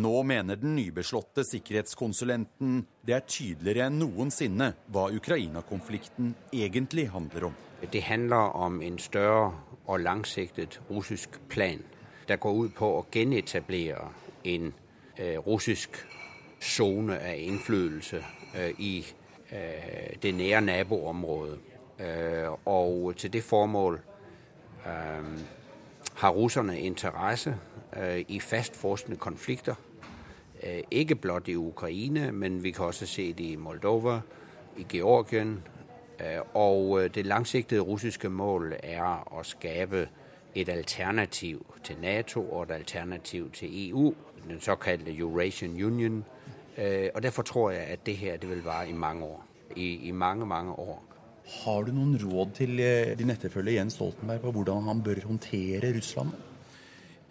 Nå 0.00 0.22
mener 0.24 0.56
den 0.56 0.72
nybeslåtte 0.76 1.44
sikkerhetskonsulenten 1.44 2.78
det 3.04 3.14
er 3.18 3.26
tydeligere 3.28 3.90
enn 3.90 4.00
noensinne 4.00 4.70
hva 4.92 5.10
Ukraina-konflikten 5.12 6.32
egentlig 6.48 7.10
handler 7.12 7.50
om. 7.50 7.60
Det 7.92 8.02
handler 8.08 8.56
om 8.56 8.80
en 8.82 8.98
større 8.98 9.52
og 9.84 10.00
langsiktet 10.00 10.80
russisk 10.88 11.36
plan 11.52 11.84
der 12.26 12.40
går 12.40 12.64
ut 12.64 12.74
på 12.80 12.88
å 12.96 13.04
gjenetablere 13.12 14.08
en 14.48 14.72
eh, 15.14 15.36
russisk 15.44 16.00
sone 16.58 17.20
av 17.20 17.36
innflytelse 17.36 18.24
eh, 18.56 18.72
i 18.80 18.94
eh, 19.52 20.16
det 20.22 20.34
nære 20.40 20.64
naboområdet. 20.72 21.72
Og 22.68 23.14
til 23.16 23.32
det 23.32 23.40
formål 23.40 23.94
Øhm, 23.96 24.15
har 26.16 26.30
russerne 26.30 26.80
interesse 26.80 27.56
øh, 27.96 28.24
i 28.28 28.40
fastforskende 28.40 29.16
konflikter. 29.16 29.74
Øh, 30.62 30.78
ikke 30.90 31.14
blot 31.14 31.48
i 31.48 31.56
Ukraina, 31.56 32.30
men 32.30 32.62
vi 32.62 32.70
kan 32.70 32.84
også 32.84 33.06
se 33.06 33.32
det 33.32 33.44
i 33.44 33.56
Moldova, 33.56 34.20
i 34.76 34.86
Georgien. 34.88 35.62
Og 36.54 37.14
det 37.14 37.26
langsigtede 37.26 37.80
russiske 37.80 38.28
mål 38.28 38.72
er 38.82 39.28
å 39.36 39.42
skape 39.42 40.08
et 40.54 40.68
alternativ 40.68 41.66
til 41.84 41.96
Nato 42.00 42.40
og 42.50 42.62
et 42.62 42.70
alternativ 42.70 43.50
til 43.52 43.90
EU, 43.90 44.14
den 44.48 44.60
såkalte 44.60 45.18
Eurasian 45.18 45.84
Union. 45.84 46.24
Og 47.14 47.22
Derfor 47.22 47.42
tror 47.42 47.70
jeg 47.70 47.80
at 47.80 48.06
det 48.06 48.16
her 48.16 48.36
det 48.36 48.50
vil 48.50 48.64
vare 48.64 48.88
i 48.88 48.92
mange 48.92 49.24
år. 49.24 49.44
I, 49.76 50.08
i 50.08 50.10
mange, 50.10 50.46
mange 50.46 50.72
år. 50.72 51.02
Har 51.46 51.82
du 51.86 51.92
noen 51.94 52.16
råd 52.18 52.54
til 52.58 52.80
eh, 52.82 53.12
din 53.18 53.30
etterfølger 53.30 53.76
Jens 53.78 53.94
Stoltenberg 53.94 54.40
på 54.42 54.50
hvordan 54.50 54.88
han 54.88 55.02
bør 55.02 55.20
håndtere 55.26 55.92
Russland? 55.96 56.32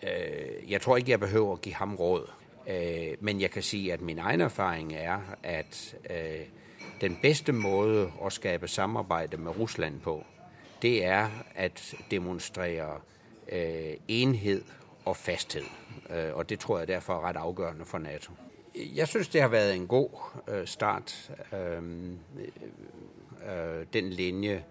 Øh, 0.03 0.71
jeg 0.71 0.81
tror 0.81 0.97
ikke 0.97 1.11
jeg 1.11 1.19
behøver 1.19 1.51
å 1.51 1.59
gi 1.59 1.73
ham 1.75 1.95
råd. 1.99 2.29
Øh, 2.67 3.17
men 3.19 3.41
jeg 3.41 3.51
kan 3.51 3.63
si 3.63 3.89
at 3.89 4.01
min 4.01 4.19
egen 4.19 4.41
erfaring 4.41 4.93
er 4.93 5.19
at 5.43 5.95
den 7.01 7.17
beste 7.21 7.51
måte 7.51 8.07
å 8.23 8.31
skape 8.31 8.67
samarbeid 8.71 9.35
med 9.37 9.59
Russland 9.59 9.99
på, 9.99 10.21
det 10.81 11.03
er 11.05 11.27
å 11.59 11.67
demonstrere 12.11 13.01
enhet 14.07 14.63
og 15.05 15.17
fasthet. 15.17 15.67
Og 16.33 16.49
det 16.49 16.59
tror 16.59 16.79
jeg 16.79 16.87
derfor 16.87 17.19
er 17.19 17.27
rett 17.27 17.37
avgjørende 17.37 17.85
for 17.85 17.99
Nato. 17.99 18.31
Jeg 18.75 19.07
syns 19.07 19.29
det 19.29 19.41
har 19.41 19.51
vært 19.51 19.75
en 19.75 19.87
god 19.87 20.65
start. 20.65 21.13
Øh, 23.45 23.85
den 23.93 24.09
linje 24.09 24.63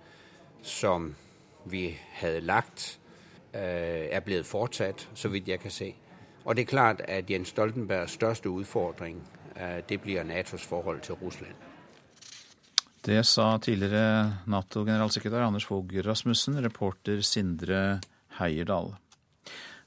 som 0.62 1.14
vi 1.64 1.98
hadde 2.12 2.40
lagt, 2.40 3.00
øh, 3.54 3.60
er 4.10 4.20
blevet 4.20 4.46
fortsatt, 4.46 5.08
så 5.14 5.28
vidt 5.28 5.48
jeg 5.48 5.60
kan 5.60 5.70
se. 5.70 5.94
Og 6.44 6.56
det 6.56 6.62
er 6.62 6.66
klart 6.66 7.00
at 7.08 7.30
Jens 7.30 7.48
Stoltenbergs 7.48 8.12
største 8.12 8.50
utfordring 8.50 9.28
øh, 9.56 9.82
det 9.88 10.00
blir 10.00 10.22
Natos 10.22 10.66
forhold 10.66 11.00
til 11.00 11.14
Russland. 11.14 11.54
Det 13.06 13.26
sa 13.26 13.58
tidligere 13.58 14.38
Nato-generalsekretær 14.46 15.46
Anders 15.46 15.64
Fogh 15.64 16.06
Rasmussen, 16.06 16.64
reporter 16.64 17.20
Sindre 17.20 18.00
Heierdal. 18.38 18.94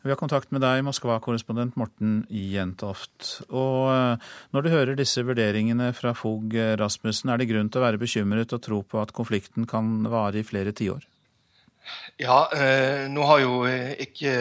Vi 0.08 0.12
har 0.14 0.20
kontakt 0.22 0.54
med 0.56 0.62
deg, 0.64 0.86
Moskva-korrespondent 0.88 1.74
Morten 1.76 2.22
Jentoft. 2.32 3.42
Og 3.52 3.90
eh, 3.92 4.30
når 4.56 4.64
du 4.64 4.70
hører 4.72 4.96
disse 4.96 5.20
vurderingene 5.28 5.90
fra 5.92 6.14
Fogh 6.16 6.56
Rasmussen, 6.80 7.34
er 7.34 7.42
det 7.42 7.50
grunn 7.50 7.68
til 7.68 7.82
å 7.82 7.84
være 7.84 8.00
bekymret 8.00 8.56
og 8.56 8.62
tro 8.64 8.80
på 8.88 9.02
at 9.02 9.12
konflikten 9.12 9.68
kan 9.68 10.08
vare 10.08 10.40
i 10.40 10.46
flere 10.48 10.72
tiår? 10.72 11.04
Ja, 12.24 12.38
eh, 12.56 13.10
nå 13.12 13.26
har 13.28 13.42
jo 13.44 13.58
eh, 13.68 13.98
ikke 14.08 14.38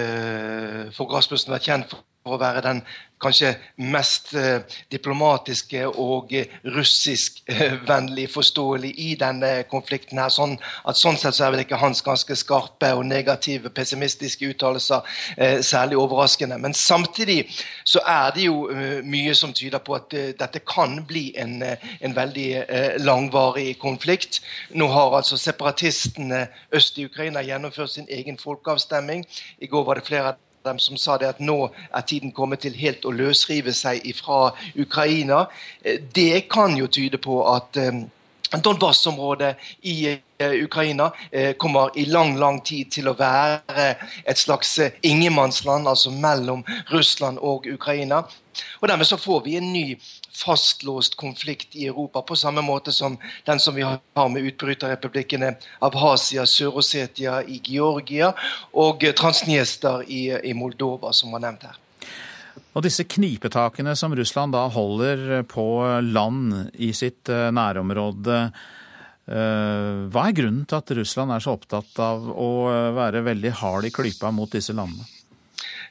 Fogh 0.94 1.16
Rasmussen 1.16 1.56
vært 1.56 1.66
kjent 1.66 1.90
for 1.90 2.06
å 2.34 2.40
være 2.40 2.64
den 2.64 2.82
kanskje 3.22 3.54
mest 3.76 4.34
eh, 4.36 4.60
diplomatiske 4.92 5.86
og 5.88 6.32
eh, 6.36 6.52
russiskvennlig 6.74 8.26
forståelig 8.32 8.92
i 8.98 9.14
denne 9.20 9.64
konflikten. 9.70 10.18
her, 10.18 10.28
sånn 10.28 10.56
at 10.84 10.96
Sånn 10.96 11.16
sett 11.20 11.36
så 11.36 11.46
er 11.46 11.54
vel 11.54 11.62
ikke 11.62 11.80
hans 11.80 12.02
ganske 12.04 12.36
skarpe 12.36 12.90
og 12.96 13.04
negative, 13.06 13.70
pessimistiske 13.70 14.48
uttalelser 14.52 15.04
eh, 15.36 15.60
særlig 15.64 15.98
overraskende. 16.00 16.58
Men 16.58 16.74
samtidig 16.74 17.46
så 17.84 18.02
er 18.06 18.34
det 18.36 18.46
jo 18.48 18.68
eh, 18.70 19.00
mye 19.04 19.34
som 19.34 19.52
tyder 19.56 19.80
på 19.84 19.96
at 19.96 20.16
eh, 20.16 20.32
dette 20.38 20.64
kan 20.66 20.98
bli 21.08 21.30
en, 21.40 21.60
eh, 21.62 21.92
en 22.00 22.16
veldig 22.16 22.46
langvarig 23.00 23.78
konflikt. 23.80 24.40
Nå 24.74 24.88
har 24.92 25.16
altså 25.16 25.36
separatistene 25.40 26.46
øst 26.74 26.98
i 26.98 27.06
Ukraina 27.06 27.42
gjennomført 27.44 27.94
sin 27.94 28.08
egen 28.10 28.38
folkeavstemning. 28.38 29.24
I 29.60 29.70
går 29.70 29.84
var 29.84 30.00
det 30.00 30.06
flere 30.08 30.32
av 30.32 30.45
dem 30.66 30.80
som 30.82 30.98
sa 31.00 31.16
det 31.18 31.30
at 31.30 31.40
nå 31.40 31.70
er 31.70 32.04
tiden 32.06 32.34
kommet 32.34 32.64
til 32.64 32.76
helt 32.76 33.06
å 33.06 33.14
løsrive 33.14 33.74
seg 33.76 34.04
fra 34.18 34.50
Ukraina. 34.74 35.46
Eh, 35.82 36.00
det 36.14 36.46
kan 36.52 36.76
jo 36.76 36.90
tyde 36.90 37.20
på 37.22 37.40
at 37.54 37.78
eh, 37.80 38.04
Donbas-området 38.62 39.54
i 39.90 39.96
eh, 40.12 40.52
Ukraina 40.62 41.10
kommer 41.58 41.90
i 41.98 42.04
lang 42.06 42.36
lang 42.38 42.60
tid 42.64 42.92
til 42.94 43.10
å 43.10 43.16
være 43.18 43.88
et 44.22 44.38
slags 44.38 44.76
ingenmannsland, 45.02 45.88
altså 45.88 46.12
mellom 46.14 46.62
Russland 46.92 47.42
og 47.42 47.66
Ukraina. 47.66 48.22
Og 48.80 48.88
Dermed 48.88 49.08
så 49.10 49.18
får 49.18 49.42
vi 49.44 49.56
en 49.58 49.72
ny 49.72 49.86
fastlåst 50.36 51.16
konflikt 51.16 51.76
i 51.76 51.86
Europa, 51.86 52.22
på 52.22 52.36
samme 52.36 52.62
måte 52.62 52.92
som 52.92 53.16
den 53.44 53.60
som 53.60 53.74
vi 53.74 53.82
har 53.82 54.28
med 54.28 54.42
utbryterrepublikkene 54.50 55.54
Abhasia, 55.80 56.46
Sør-Osetia 56.46 57.40
i 57.42 57.60
Georgia 57.64 58.32
og 58.76 59.04
Transniester 59.16 60.04
i, 60.06 60.28
i 60.44 60.54
Moldova, 60.54 61.12
som 61.16 61.32
var 61.32 61.44
nevnt 61.46 61.68
her. 61.68 61.82
Og 62.76 62.84
disse 62.84 63.06
knipetakene 63.08 63.96
som 63.96 64.14
Russland 64.16 64.52
da 64.52 64.66
holder 64.72 65.46
på 65.48 65.66
land 66.04 66.74
i 66.74 66.92
sitt 66.96 67.32
eh, 67.32 67.50
nærområde, 67.52 68.48
Hva 69.26 70.22
er 70.22 70.34
grunnen 70.38 70.68
til 70.70 70.76
at 70.78 70.90
Russland 70.94 71.32
er 71.34 71.42
så 71.42 71.56
opptatt 71.56 71.96
av 71.98 72.28
å 72.30 72.50
være 72.94 73.24
veldig 73.26 73.50
hard 73.58 73.88
i 73.88 73.90
klypa 73.90 74.30
mot 74.30 74.52
disse 74.54 74.70
landene? 74.70 75.15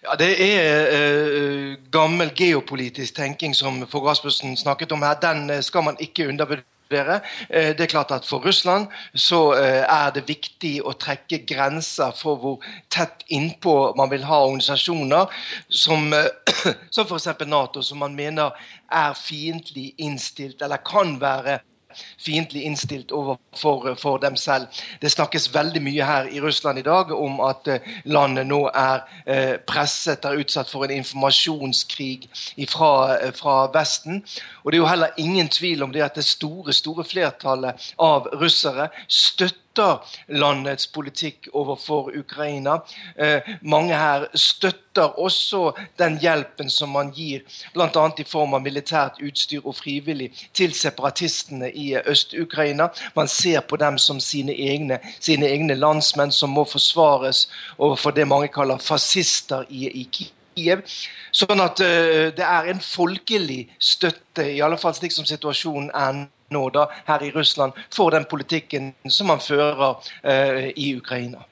Ja, 0.06 0.16
Det 0.16 0.36
er 0.38 0.92
uh, 0.94 1.76
gammel 1.92 2.30
geopolitisk 2.38 3.16
tenking 3.18 3.56
som 3.58 3.80
Fogh 3.90 4.06
Rasmussen 4.06 4.58
snakket 4.58 4.92
om 4.92 5.02
her. 5.02 5.18
Den 5.18 5.64
skal 5.64 5.84
man 5.84 5.98
ikke 6.00 6.28
undervurdere. 6.30 7.20
Det 7.50 7.82
er 7.82 7.90
klart 7.90 8.12
at 8.12 8.28
For 8.30 8.46
Russland 8.46 8.88
så 9.16 9.40
er 9.58 10.12
det 10.14 10.28
viktig 10.28 10.84
å 10.86 10.94
trekke 10.94 11.40
grenser 11.50 12.14
for 12.14 12.38
hvor 12.38 12.68
tett 12.94 13.26
innpå 13.34 13.96
man 13.98 14.12
vil 14.12 14.28
ha 14.30 14.44
organisasjoner 14.46 15.34
som, 15.70 16.14
som 16.94 17.10
f.eks. 17.10 17.32
Nato, 17.50 17.82
som 17.82 18.04
man 18.06 18.14
mener 18.14 18.54
er 18.92 19.18
fiendtlig 19.18 19.96
innstilt, 19.98 20.62
eller 20.62 20.86
kan 20.86 21.18
være 21.22 21.58
fiendtlig 22.22 22.64
innstilt 22.64 23.12
overfor 23.12 23.96
for 24.00 24.18
dem 24.18 24.36
selv. 24.36 24.68
Det 25.02 25.12
snakkes 25.12 25.54
veldig 25.54 25.82
mye 25.84 26.06
her 26.06 26.30
i 26.32 26.42
Russland 26.42 26.80
i 26.80 26.86
dag 26.86 27.12
om 27.16 27.40
at 27.46 27.68
eh, 27.68 27.92
landet 28.06 28.48
nå 28.48 28.62
er 28.74 29.04
eh, 29.26 29.56
presset, 29.68 30.26
er 30.26 30.42
utsatt 30.42 30.72
for 30.72 30.86
en 30.86 30.96
informasjonskrig 31.00 32.30
fra, 32.70 32.94
eh, 33.18 33.34
fra 33.36 33.58
Vesten. 33.74 34.24
Og 34.64 34.72
det 34.72 34.80
er 34.80 34.84
jo 34.84 34.94
heller 34.94 35.18
ingen 35.18 35.50
tvil 35.50 35.84
om 35.84 35.94
det 35.94 36.06
at 36.06 36.16
det 36.16 36.26
store, 36.26 36.74
store 36.74 37.04
flertallet 37.04 37.94
av 38.00 38.32
russere 38.42 38.90
støtter 39.08 39.65
landets 40.28 40.88
politikk 40.88 41.50
overfor 41.54 42.12
Ukraina. 42.20 42.80
Eh, 43.20 43.42
mange 43.62 43.96
her 43.96 44.28
støtter 44.34 45.20
også 45.20 45.72
den 46.00 46.18
hjelpen 46.20 46.70
som 46.70 46.90
man 46.90 47.12
gir, 47.12 47.42
bl.a. 47.74 48.06
i 48.18 48.24
form 48.24 48.54
av 48.54 48.62
militært 48.62 49.20
utstyr 49.24 49.66
og 49.66 49.76
frivillig, 49.76 50.32
til 50.54 50.74
separatistene 50.74 51.72
i 51.72 51.96
Øst-Ukraina. 51.98 52.90
Man 53.16 53.28
ser 53.28 53.60
på 53.60 53.76
dem 53.76 53.98
som 53.98 54.20
sine 54.20 54.54
egne, 54.54 55.00
sine 55.20 55.48
egne 55.48 55.76
landsmenn 55.76 56.32
som 56.32 56.50
må 56.50 56.66
forsvares 56.66 57.48
overfor 57.78 58.12
det 58.12 58.28
mange 58.28 58.48
kaller 58.48 58.78
fascister 58.78 59.66
i, 59.70 59.88
i 59.88 60.08
Kiev. 60.12 60.86
Sånn 61.36 61.60
at 61.60 61.82
uh, 61.84 62.32
det 62.36 62.46
er 62.46 62.72
en 62.72 62.80
folkelig 62.80 63.66
støtte, 63.80 64.46
i 64.52 64.62
alle 64.64 64.80
fall 64.80 64.96
slik 64.96 65.16
som 65.16 65.28
situasjonen 65.28 65.92
er 65.92 66.26
nå 66.54 66.68
da, 66.74 66.88
her 67.08 67.24
i 67.26 67.32
Russland, 67.36 67.76
for 67.94 68.14
den 68.16 68.28
politikken 68.30 68.94
som 69.10 69.32
man 69.32 69.44
fører 69.44 69.98
eh, 70.22 70.72
i 70.76 70.94
Ukraina. 70.98 71.46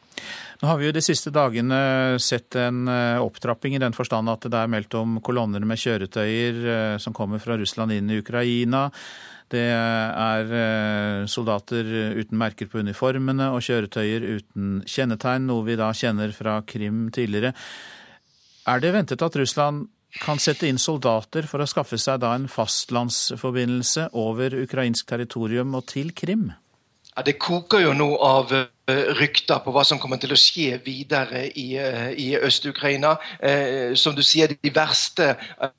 Nå 0.61 0.69
har 0.69 0.79
vi 0.79 0.87
jo 0.87 0.95
de 0.95 1.03
siste 1.03 1.33
dagene 1.33 1.77
sett 2.23 2.55
en 2.55 2.87
opptrapping 3.19 3.73
i 3.75 3.81
den 3.83 3.95
forstand 3.95 4.31
at 4.31 4.45
det 4.47 4.55
er 4.55 4.69
meldt 4.71 4.95
om 4.95 5.17
kolonner 5.19 5.65
med 5.67 5.81
kjøretøyer 5.81 6.99
som 7.03 7.15
kommer 7.15 7.41
fra 7.43 7.57
Russland 7.59 7.91
inn 7.91 8.07
i 8.07 8.21
Ukraina. 8.21 8.85
Det 9.51 9.65
er 9.67 11.27
soldater 11.27 11.89
uten 12.15 12.39
merker 12.39 12.71
på 12.71 12.79
uniformene 12.79 13.49
og 13.51 13.65
kjøretøyer 13.65 14.23
uten 14.37 14.79
kjennetegn, 14.87 15.49
noe 15.51 15.67
vi 15.67 15.75
da 15.81 15.91
kjenner 15.91 16.31
fra 16.31 16.61
Krim 16.63 17.09
tidligere. 17.11 17.51
Er 18.63 18.79
det 18.79 18.93
ventet 18.95 19.21
at 19.25 19.35
Russland 19.35 19.89
kan 20.21 20.41
sette 20.41 20.67
inn 20.69 20.81
soldater 20.81 21.47
for 21.49 21.63
å 21.63 21.69
skaffe 21.69 21.97
seg 22.01 22.21
da 22.21 22.33
en 22.37 22.49
fastlandsforbindelse 22.51 24.11
over 24.13 24.53
ukrainsk 24.61 25.09
territorium 25.09 25.73
og 25.79 25.87
til 25.93 26.13
Krim? 26.13 26.51
Ja, 27.15 27.21
Det 27.21 27.39
koker 27.39 27.79
jo 27.79 27.93
nå 27.93 28.15
av 28.17 28.53
rykter 28.91 29.61
på 29.63 29.71
hva 29.71 29.83
som 29.87 29.99
kommer 29.99 30.19
til 30.19 30.33
å 30.35 30.37
skje 30.39 30.75
videre 30.83 31.45
i, 31.55 31.77
i 32.19 32.33
Øst-Ukraina. 32.35 33.15
Eh, 33.39 33.93
som 33.95 34.15
du 34.15 34.23
sier, 34.23 34.51
de 34.59 34.71
verste 34.75 35.29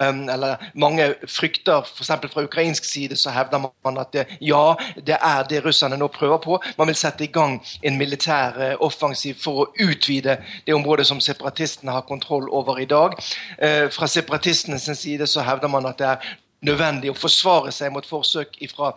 um, 0.00 0.24
Eller 0.30 0.56
mange 0.74 1.10
frykter, 1.28 1.84
f.eks. 1.84 2.12
fra 2.32 2.44
ukrainsk 2.46 2.84
side, 2.84 3.16
så 3.20 3.30
hevder 3.34 3.60
man 3.84 4.00
at 4.00 4.12
det, 4.12 4.24
ja, 4.40 4.74
det 4.96 5.18
er 5.20 5.44
det 5.50 5.64
russerne 5.64 5.98
nå 6.00 6.08
prøver 6.08 6.40
på. 6.44 6.58
Man 6.78 6.88
vil 6.88 6.96
sette 6.96 7.26
i 7.26 7.32
gang 7.32 7.58
en 7.82 7.98
militær 8.00 8.78
offensiv 8.80 9.36
for 9.42 9.64
å 9.64 9.68
utvide 9.84 10.38
det 10.66 10.74
området 10.74 11.06
som 11.06 11.20
separatistene 11.20 11.92
har 11.92 12.08
kontroll 12.08 12.48
over 12.48 12.80
i 12.80 12.88
dag. 12.88 13.18
Eh, 13.58 13.90
fra 13.92 14.08
separatistenes 14.08 14.88
side 14.96 15.28
så 15.28 15.44
hevder 15.44 15.68
man 15.68 15.92
at 15.92 16.00
det 16.00 16.08
er 16.08 16.32
nødvendig 16.64 17.12
å 17.12 17.18
forsvare 17.18 17.72
seg 17.74 17.92
mot 17.94 18.06
forsøk 18.08 18.58
fra 18.72 18.92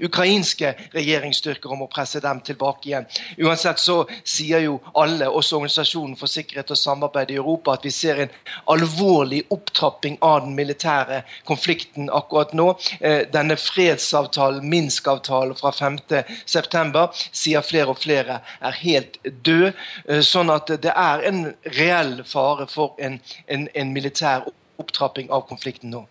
ukrainske 0.00 0.72
regjeringsstyrker 0.94 1.72
om 1.74 1.84
å 1.84 1.88
presse 1.90 2.20
dem 2.24 2.40
tilbake 2.44 2.88
igjen. 2.88 3.06
Uansett 3.44 3.80
så 3.82 3.98
sier 4.24 4.64
jo 4.64 4.78
alle, 4.94 5.28
også 5.28 5.58
Organisasjonen 5.60 6.16
for 6.16 6.30
sikkerhet 6.30 6.70
og 6.72 6.78
samarbeid 6.80 7.32
i 7.34 7.38
Europa, 7.40 7.74
at 7.76 7.84
vi 7.84 7.92
ser 7.94 8.22
en 8.24 8.32
alvorlig 8.72 9.42
opptrapping 9.52 10.16
av 10.24 10.44
den 10.46 10.54
militære 10.56 11.22
konflikten 11.48 12.08
akkurat 12.16 12.54
nå. 12.56 12.70
Eh, 13.00 13.26
denne 13.32 13.58
fredsavtalen, 13.60 14.64
Minsk-avtalen 14.70 15.58
fra 15.58 15.74
5.9, 15.76 17.04
sier 17.42 17.66
flere 17.66 17.92
og 17.92 18.00
flere 18.00 18.40
er 18.60 18.80
helt 18.80 19.20
død. 19.24 19.72
Eh, 20.08 20.24
sånn 20.24 20.52
at 20.54 20.72
det 20.80 20.94
er 20.94 21.26
en 21.28 21.44
reell 21.76 22.22
fare 22.24 22.68
for 22.70 22.96
en, 23.02 23.20
en, 23.52 23.68
en 23.74 23.92
militær 23.92 24.48
opptrapping 24.80 25.28
av 25.34 25.44
konflikten 25.50 25.92
nå. 25.92 26.06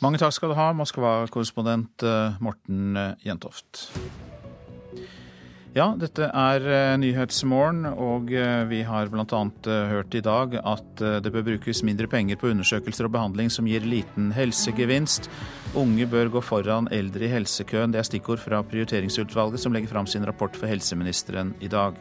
Mange 0.00 0.16
takk 0.16 0.32
skal 0.32 0.52
du 0.52 0.56
ha, 0.56 0.70
Moskva-korrespondent 0.72 2.04
eh, 2.08 2.36
Morten 2.40 2.96
eh, 2.96 3.10
Jentoft. 3.26 3.90
Ja, 5.76 5.90
dette 6.00 6.30
er 6.32 6.64
eh, 6.64 6.94
Nyhetsmorgen, 6.98 7.84
og 7.84 8.32
vi 8.70 8.80
har 8.88 9.12
bl.a. 9.12 9.42
hørt 9.92 10.16
i 10.16 10.22
dag 10.24 10.56
at 10.56 11.04
det 11.20 11.30
bør 11.34 11.44
brukes 11.50 11.84
mindre 11.84 12.08
penger 12.10 12.40
på 12.40 12.48
undersøkelser 12.48 13.10
og 13.10 13.12
behandling 13.18 13.52
som 13.52 13.68
gir 13.68 13.84
liten 13.84 14.32
helsegevinst. 14.32 15.28
Unge 15.76 16.08
bør 16.08 16.32
gå 16.32 16.42
foran 16.48 16.88
eldre 16.96 17.28
i 17.28 17.34
helsekøen. 17.36 17.92
Det 17.92 18.00
er 18.00 18.08
stikkord 18.08 18.40
fra 18.40 18.64
prioriteringsutvalget 18.64 19.60
som 19.60 19.76
legger 19.76 19.92
fram 19.92 20.08
sin 20.08 20.24
rapport 20.24 20.56
for 20.56 20.72
helseministeren 20.72 21.52
i 21.60 21.68
dag. 21.68 22.00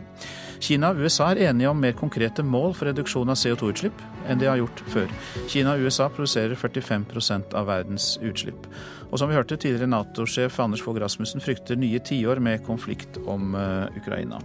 Kina 0.60 0.90
og 0.92 1.00
USA 1.00 1.30
er 1.32 1.50
enige 1.50 1.70
om 1.72 1.78
mer 1.80 1.94
konkrete 1.96 2.44
mål 2.44 2.74
for 2.76 2.90
reduksjon 2.90 3.32
av 3.32 3.38
CO2-utslipp 3.40 4.02
enn 4.28 4.42
de 4.42 4.50
har 4.50 4.60
gjort 4.60 4.82
før. 4.92 5.14
Kina 5.48 5.74
og 5.74 5.86
USA 5.88 6.10
produserer 6.12 6.60
45% 6.60 7.56
av 7.56 7.70
verdens 7.70 8.12
utslipp. 8.20 8.68
Og 9.10 9.22
som 9.22 9.32
vi 9.32 9.38
hørte, 9.40 9.56
tidligere 9.56 9.88
Nato-sjef 9.88 10.60
Anders 10.60 10.84
Fogh 10.84 11.00
Rasmussen 11.00 11.42
frykter 11.42 11.80
nye 11.80 12.04
tiår 12.04 12.44
med 12.44 12.66
konflikt 12.68 13.22
om 13.24 13.56
uh, 13.56 13.88
Ukraina. 13.98 14.42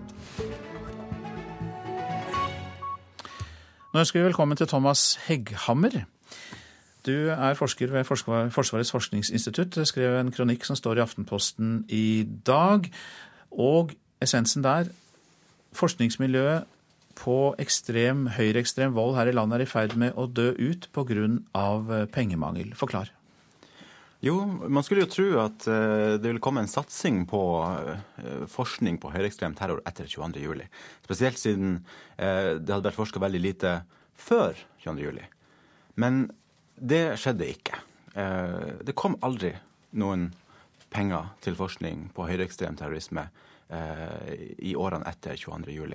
Nå 3.90 4.02
ønsker 4.02 4.22
vi 4.22 4.26
velkommen 4.30 4.58
til 4.58 4.70
Thomas 4.70 5.18
Hegghammer. 5.26 6.04
Du 7.04 7.28
er 7.34 7.58
forsker 7.58 7.90
ved 7.92 8.06
Forsvarets 8.06 8.94
forskningsinstitutt. 8.94 9.82
Skrev 9.86 10.16
en 10.22 10.32
kronikk 10.32 10.64
som 10.64 10.78
står 10.78 10.98
i 10.98 11.04
Aftenposten 11.04 11.80
i 11.92 12.06
dag. 12.46 12.86
Og 13.50 13.92
essensen 14.24 14.64
der 14.64 14.88
forskningsmiljøet 15.76 16.70
på 17.18 17.54
ekstrem, 17.62 18.26
høyreekstrem 18.34 18.94
vold 18.96 19.16
her 19.18 19.30
i 19.30 19.34
landet 19.34 19.60
er 19.60 19.66
i 19.66 19.70
ferd 19.70 19.94
med 20.00 20.16
å 20.18 20.26
dø 20.26 20.50
ut 20.58 20.88
pga. 20.94 21.26
Eh, 21.54 22.06
pengemangel. 22.12 22.74
Forklar. 22.78 23.12
Jo, 24.24 24.38
man 24.46 24.84
skulle 24.86 25.04
jo 25.04 25.10
tro 25.12 25.26
at 25.42 25.66
eh, 25.68 26.16
det 26.18 26.26
ville 26.26 26.42
komme 26.42 26.64
en 26.64 26.70
satsing 26.70 27.24
på 27.30 27.42
eh, 27.62 28.46
forskning 28.50 28.98
på 29.02 29.12
høyreekstrem 29.14 29.56
terror 29.58 29.82
etter 29.86 30.08
22.07. 30.10 30.64
Spesielt 31.04 31.40
siden 31.40 31.76
det 32.16 32.70
hadde 32.70 32.86
vært 32.86 32.96
forska 32.98 33.20
veldig 33.22 33.42
lite 33.42 33.74
før 34.14 34.56
22.07. 34.84 35.20
Men 36.00 36.24
det 36.74 37.18
skjedde 37.22 37.50
ikke. 37.50 37.78
Det 38.14 38.94
kom 38.98 39.16
aldri 39.26 39.50
noen 39.98 40.28
penger 40.94 41.32
til 41.42 41.56
forskning 41.58 42.08
på 42.14 42.26
høyreekstrem 42.28 42.76
terrorisme 42.78 43.26
i 44.58 44.74
årene 44.76 45.08
etter 45.08 45.38
22.07. 45.40 45.94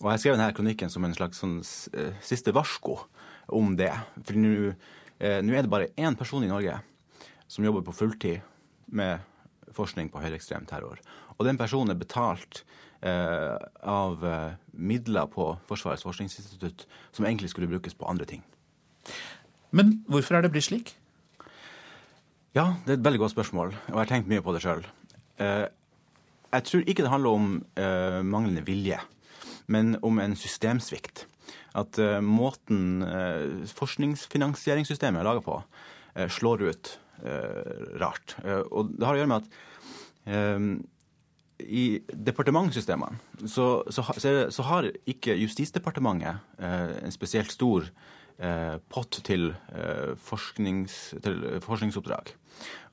Og 0.00 0.10
jeg 0.12 0.22
skrev 0.22 0.36
denne 0.36 0.54
kronikken 0.56 0.92
som 0.92 1.04
en 1.04 1.16
slags 1.16 1.40
sånn 1.42 1.58
eh, 1.60 2.14
siste 2.24 2.54
varsko 2.54 2.96
om 3.56 3.74
det. 3.76 3.90
For 4.22 4.38
eh, 4.38 5.40
nå 5.42 5.56
er 5.56 5.66
det 5.66 5.72
bare 5.72 5.90
én 6.00 6.16
person 6.18 6.44
i 6.46 6.50
Norge 6.50 6.78
som 7.50 7.66
jobber 7.66 7.84
på 7.86 7.96
fulltid 7.98 8.46
med 8.94 9.26
forskning 9.74 10.10
på 10.12 10.22
høyreekstrem 10.22 10.68
terror. 10.70 11.02
Og 11.36 11.44
den 11.48 11.58
personen 11.60 11.94
er 11.94 12.00
betalt 12.00 12.62
eh, 13.02 13.58
av 13.82 14.24
midler 14.70 15.28
på 15.34 15.52
Forsvarets 15.68 16.06
forskningsinstitutt 16.06 16.86
som 17.10 17.26
egentlig 17.26 17.50
skulle 17.52 17.70
brukes 17.70 17.98
på 17.98 18.08
andre 18.08 18.28
ting. 18.30 18.46
Men 19.74 20.00
hvorfor 20.10 20.38
er 20.38 20.46
det 20.46 20.54
blitt 20.54 20.68
slik? 20.70 20.94
Ja, 22.56 22.74
det 22.84 22.96
er 22.96 22.96
et 22.98 23.04
veldig 23.06 23.20
godt 23.22 23.34
spørsmål, 23.36 23.74
og 23.74 23.92
jeg 23.92 24.00
har 24.00 24.08
tenkt 24.10 24.30
mye 24.30 24.42
på 24.42 24.54
det 24.54 24.62
sjøl. 24.64 24.82
Eh, 25.38 25.68
jeg 26.50 26.66
tror 26.66 26.86
ikke 26.86 27.04
det 27.06 27.12
handler 27.12 27.36
om 27.36 27.50
uh, 27.78 28.20
manglende 28.26 28.64
vilje, 28.66 28.98
men 29.70 29.96
om 30.06 30.18
en 30.22 30.36
systemsvikt. 30.38 31.26
At 31.78 31.98
uh, 32.02 32.18
måten 32.24 33.04
uh, 33.06 33.66
forskningsfinansieringssystemet 33.78 35.22
er 35.22 35.28
laga 35.28 35.44
på, 35.46 35.60
slår 36.10 36.64
ut 36.66 36.88
rart. 38.00 38.32
og 38.72 38.88
det 38.96 39.04
har 39.06 39.14
å 39.14 39.20
gjøre 39.20 39.30
med 39.30 39.44
at 39.44 40.48
i 41.60 41.84
departementssystemene 42.10 43.44
så, 43.46 43.84
så, 43.92 44.02
så, 44.50 44.64
har 44.66 44.88
ikke 45.06 45.36
Justisdepartementet 45.38 46.58
en 46.58 47.14
spesielt 47.14 47.52
stor 47.54 47.86
pott 48.88 49.18
til, 49.26 49.50
forsknings, 50.24 50.94
til 51.20 51.42
forskningsoppdrag. 51.60 52.32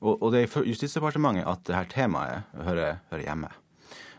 Og, 0.00 0.22
og 0.22 0.32
det 0.32 0.42
er 0.42 0.60
i 0.60 0.72
Justisdepartementet 0.74 1.48
at 1.48 1.64
dette 1.68 1.94
temaet 1.94 2.48
hører, 2.66 3.00
hører 3.10 3.24
hjemme. 3.24 3.50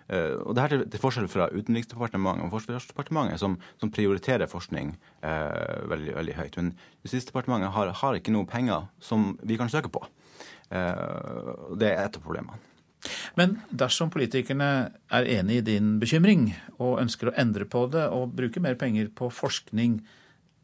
Eh, 0.09 0.35
og 0.41 0.55
det 0.55 0.63
her 0.63 0.85
til, 0.89 1.01
forskjell 1.01 1.29
fra 1.29 1.49
Utenriksdepartementet 1.53 2.47
og 2.47 2.53
Forsvarsdepartementet, 2.55 3.41
som, 3.41 3.59
som 3.81 3.91
prioriterer 3.93 4.49
forskning 4.49 4.95
eh, 5.21 5.83
veldig, 5.91 6.15
veldig, 6.17 6.37
høyt. 6.39 6.57
Men 6.57 6.71
Justisdepartementet 7.05 7.73
har, 7.75 7.93
har, 8.01 8.17
ikke 8.17 8.33
noe 8.33 8.49
penger 8.49 8.89
som 9.03 9.35
vi 9.43 9.59
kan 9.59 9.69
søke 9.69 9.91
på. 9.93 10.01
Eh, 10.73 11.53
det 11.77 11.93
er 11.93 12.07
et 12.07 12.17
av 12.17 12.25
problemene. 12.25 12.57
Men 13.39 13.61
dersom 13.71 14.09
politikerne 14.11 14.89
er 15.15 15.27
enig 15.37 15.61
i 15.61 15.67
din 15.69 15.93
bekymring 16.01 16.49
og 16.81 16.97
ønsker 16.99 17.29
å 17.29 17.35
endre 17.39 17.63
på 17.69 17.85
det 17.93 18.09
og 18.11 18.33
bruke 18.35 18.59
mer 18.59 18.75
penger 18.81 19.07
på 19.15 19.29
forskning 19.31 20.01
eh, 20.01 20.18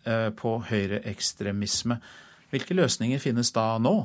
på 0.05 0.51
høyreekstremisme, 0.69 1.97
hvilke 2.51 2.77
løsninger 2.77 3.19
finnes 3.23 3.49
da 3.55 3.75
nå? 3.81 3.95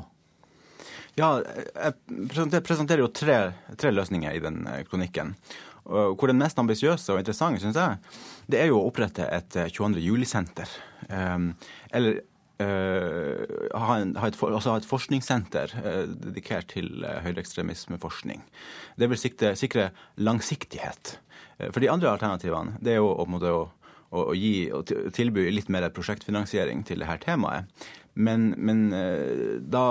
Ja, 1.18 1.40
Jeg 1.42 2.22
presenterer 2.64 3.03
jo 3.03 3.11
tre, 3.12 3.38
tre 3.78 3.92
løsninger 3.92 4.36
i 4.36 4.42
den 4.42 4.62
eh, 4.70 4.82
kronikken. 4.88 5.34
Hvor 5.90 6.28
den 6.28 6.38
mest 6.38 6.59
ambisiøse 6.61 7.14
og 7.14 7.22
interessante, 7.22 7.62
syns 7.62 7.78
jeg, 7.80 7.96
det 8.53 8.59
er 8.61 8.68
jo 8.68 8.78
å 8.78 8.90
opprette 8.90 9.24
et 9.26 9.57
22. 9.74 10.03
juli-senter. 10.05 10.76
Eller 11.11 12.20
Uh, 12.61 13.46
ha, 13.72 13.94
altså 14.05 14.74
ha, 14.74 14.76
et, 14.76 14.84
forskningssenter 14.84 15.70
dedikert 16.20 16.66
til 16.74 16.90
uh, 17.07 17.22
høyreekstremismeforskning. 17.24 18.42
Det 19.01 19.09
vil 19.09 19.16
sikre, 19.16 19.55
sikre 19.57 19.86
langsiktighet. 20.20 21.14
for 21.70 21.80
de 21.80 21.88
andre 21.88 22.11
alternativene 22.11 22.76
det 22.84 22.92
er 22.92 23.01
jo 23.01 23.09
å, 23.14 23.24
å, 23.24 23.64
å 24.11 24.34
gi, 24.34 24.70
og 24.74 24.90
tilby 25.14 25.46
litt 25.54 25.70
mer 25.70 25.88
prosjektfinansiering 25.94 26.82
til 26.86 27.04
dette 27.04 27.20
temaet. 27.24 27.68
Men, 28.14 28.50
men 28.58 28.88
da, 29.70 29.84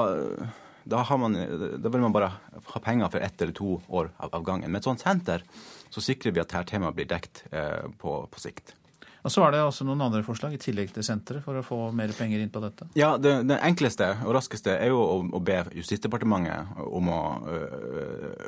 da, 0.84 1.04
man, 1.18 1.38
da, 1.80 1.88
vil 1.88 2.04
man 2.04 2.16
bare 2.16 2.34
ha 2.74 2.82
penger 2.84 3.14
for 3.14 3.24
ett 3.24 3.42
eller 3.42 3.56
to 3.56 3.78
år 3.88 4.12
av, 4.20 4.44
gangen. 4.44 4.68
Med 4.68 4.82
et 4.82 4.90
sånt 4.90 5.06
senter 5.06 5.46
så 5.90 6.04
sikrer 6.04 6.36
vi 6.36 6.44
at 6.44 6.52
dette 6.52 6.68
temaet 6.74 6.98
blir 7.00 7.08
dekt 7.10 7.46
på, 7.50 8.20
på 8.28 8.44
sikt. 8.44 8.76
Og 9.24 9.34
Så 9.34 9.44
er 9.44 9.52
det 9.52 9.62
også 9.64 9.86
noen 9.88 10.02
andre 10.06 10.22
forslag 10.24 10.54
i 10.56 10.62
tillegg 10.62 10.94
til 10.96 11.04
senteret 11.04 11.44
for 11.44 11.60
å 11.60 11.64
få 11.66 11.80
mer 11.96 12.12
penger 12.16 12.40
inn 12.40 12.52
på 12.54 12.62
dette? 12.64 12.88
Ja, 13.00 13.16
Det, 13.20 13.34
det 13.50 13.60
enkleste 13.66 14.08
og 14.24 14.34
raskeste 14.38 14.78
er 14.78 14.94
jo 14.94 15.02
å, 15.02 15.18
å, 15.36 15.42
be 15.44 15.60
Justisdepartementet 15.76 16.80
om 16.86 17.10
å 17.12 17.20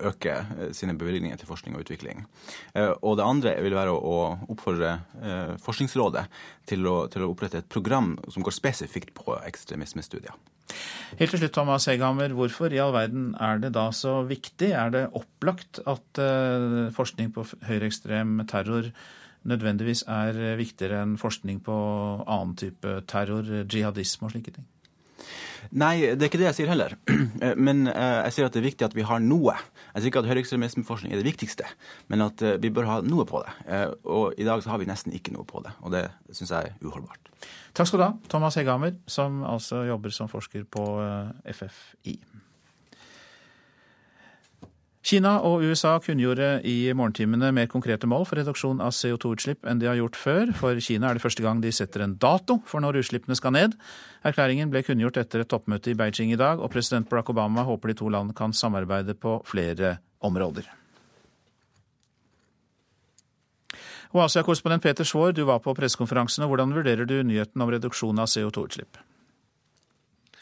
øke 0.07 0.38
sine 0.78 0.95
bevilgninger 0.99 1.41
til 1.41 1.49
forskning 1.49 1.76
og 1.76 1.84
utvikling. 1.84 2.24
Og 3.03 3.17
det 3.19 3.28
andre 3.28 3.55
vil 3.65 3.76
være 3.76 3.95
å 3.95 4.15
oppfordre 4.51 4.93
Forskningsrådet 5.61 6.24
til 6.69 6.88
å, 6.88 6.95
til 7.11 7.26
å 7.26 7.32
opprette 7.34 7.61
et 7.61 7.69
program 7.72 8.15
som 8.32 8.45
går 8.45 8.55
spesifikt 8.55 9.13
på 9.17 9.36
ekstremismestudier. 9.41 10.36
Helt 11.19 11.34
til 11.34 11.41
slutt, 11.41 11.53
Thomas 11.55 11.86
Heghammer, 11.89 12.32
hvorfor 12.36 12.72
i 12.72 12.80
all 12.80 12.93
verden 12.95 13.34
er 13.43 13.59
det 13.59 13.74
da 13.76 13.89
så 13.95 14.22
viktig? 14.28 14.72
Er 14.72 14.93
det 14.93 15.07
opplagt 15.17 15.82
at 15.84 16.22
forskning 16.95 17.34
på 17.36 17.43
høyreekstrem 17.67 18.39
terror 18.47 18.88
nødvendigvis 19.48 20.04
er 20.12 20.38
viktigere 20.60 21.02
enn 21.06 21.18
forskning 21.22 21.62
på 21.66 21.78
annen 22.26 22.54
type 22.60 23.00
terror, 23.10 23.48
jihadisme 23.66 24.28
og 24.28 24.36
slike 24.36 24.56
ting? 24.58 24.68
Nei, 25.72 25.94
det 26.18 26.26
er 26.26 26.30
ikke 26.32 26.39
det 26.42 26.48
jeg 26.50 26.58
sier 26.58 26.72
heller. 26.72 26.96
Men 27.68 27.86
eh, 27.92 28.18
jeg 28.26 28.36
sier 28.36 28.48
at 28.48 28.56
det 28.56 28.62
er 28.62 28.68
viktig 28.68 28.88
at 28.88 28.96
vi 28.98 29.06
har 29.08 29.22
noe. 29.24 29.56
Jeg 29.92 30.04
sier 30.04 30.12
ikke 30.12 30.24
at 30.24 30.30
høyreekstremismeforskning 30.32 31.14
er 31.14 31.22
det 31.22 31.28
viktigste, 31.28 31.68
men 32.12 32.24
at 32.24 32.42
eh, 32.46 32.58
vi 32.64 32.72
bør 32.74 32.88
ha 32.88 32.98
noe 33.06 33.26
på 33.28 33.42
det. 33.44 33.54
Eh, 33.68 33.88
og 34.08 34.39
i 34.39 34.48
dag 34.48 34.64
så 34.64 34.74
har 34.74 34.82
vi 34.82 34.88
nesten 34.89 35.16
ikke 35.16 35.34
noe 35.36 35.46
på 35.48 35.62
det, 35.66 35.74
og 35.84 35.94
det 35.94 36.06
syns 36.32 36.54
jeg 36.56 36.72
er 36.72 36.88
uholdbart. 36.88 37.32
Takk 37.78 37.89
skal 37.89 38.02
du 38.02 38.06
ha, 38.06 38.12
Thomas 38.32 38.58
Hegghammer, 38.60 38.96
som 39.12 39.42
altså 39.48 39.84
jobber 39.88 40.16
som 40.16 40.32
forsker 40.32 40.64
på 40.72 40.86
FFI. 41.44 42.16
Kina 45.02 45.39
og 45.41 45.64
USA 45.66 45.95
kunngjorde 45.97 46.60
i 46.70 46.91
morgentimene 46.93 47.49
mer 47.58 47.66
konkrete 47.70 48.06
mål 48.06 48.28
for 48.30 48.38
reduksjon 48.38 48.84
av 48.86 48.93
CO2-utslipp 48.93 49.66
enn 49.66 49.80
de 49.82 49.88
har 49.89 49.97
gjort 49.97 50.20
før. 50.20 50.52
For 50.54 50.78
Kina 50.78 51.10
er 51.10 51.18
det 51.18 51.24
første 51.24 51.41
gang 51.41 51.64
de 51.64 51.72
setter 51.74 52.04
en 52.06 52.14
dato 52.22 52.60
for 52.70 52.86
når 52.86 52.99
utslippene 53.02 53.38
skal 53.38 53.56
ned. 53.58 53.74
Erklæringen 54.22 54.70
ble 54.70 54.84
kunngjort 54.86 55.18
etter 55.18 55.41
et 55.41 55.49
toppmøte 55.49 55.89
i 55.89 55.97
Beijing 55.97 56.36
i 56.36 56.38
dag, 56.38 56.62
og 56.62 56.70
president 56.70 57.10
Barack 57.10 57.34
Obama 57.34 57.66
håper 57.66 57.89
de 57.89 57.97
to 57.97 58.14
land 58.14 58.36
kan 58.38 58.54
samarbeide 58.54 59.18
på 59.18 59.39
flere 59.49 59.97
områder. 60.22 60.70
Og 64.12 64.26
Asia-korrespondent 64.28 64.84
Peter 64.84 65.08
Svaar, 65.08 65.34
du 65.34 65.47
var 65.49 65.64
på 65.66 65.74
pressekonferansen. 65.74 66.45
Hvordan 66.45 66.76
vurderer 66.78 67.10
du 67.10 67.24
nyheten 67.24 67.64
om 67.64 67.74
reduksjon 67.74 68.22
av 68.22 68.30
CO2-utslipp? 68.30 69.02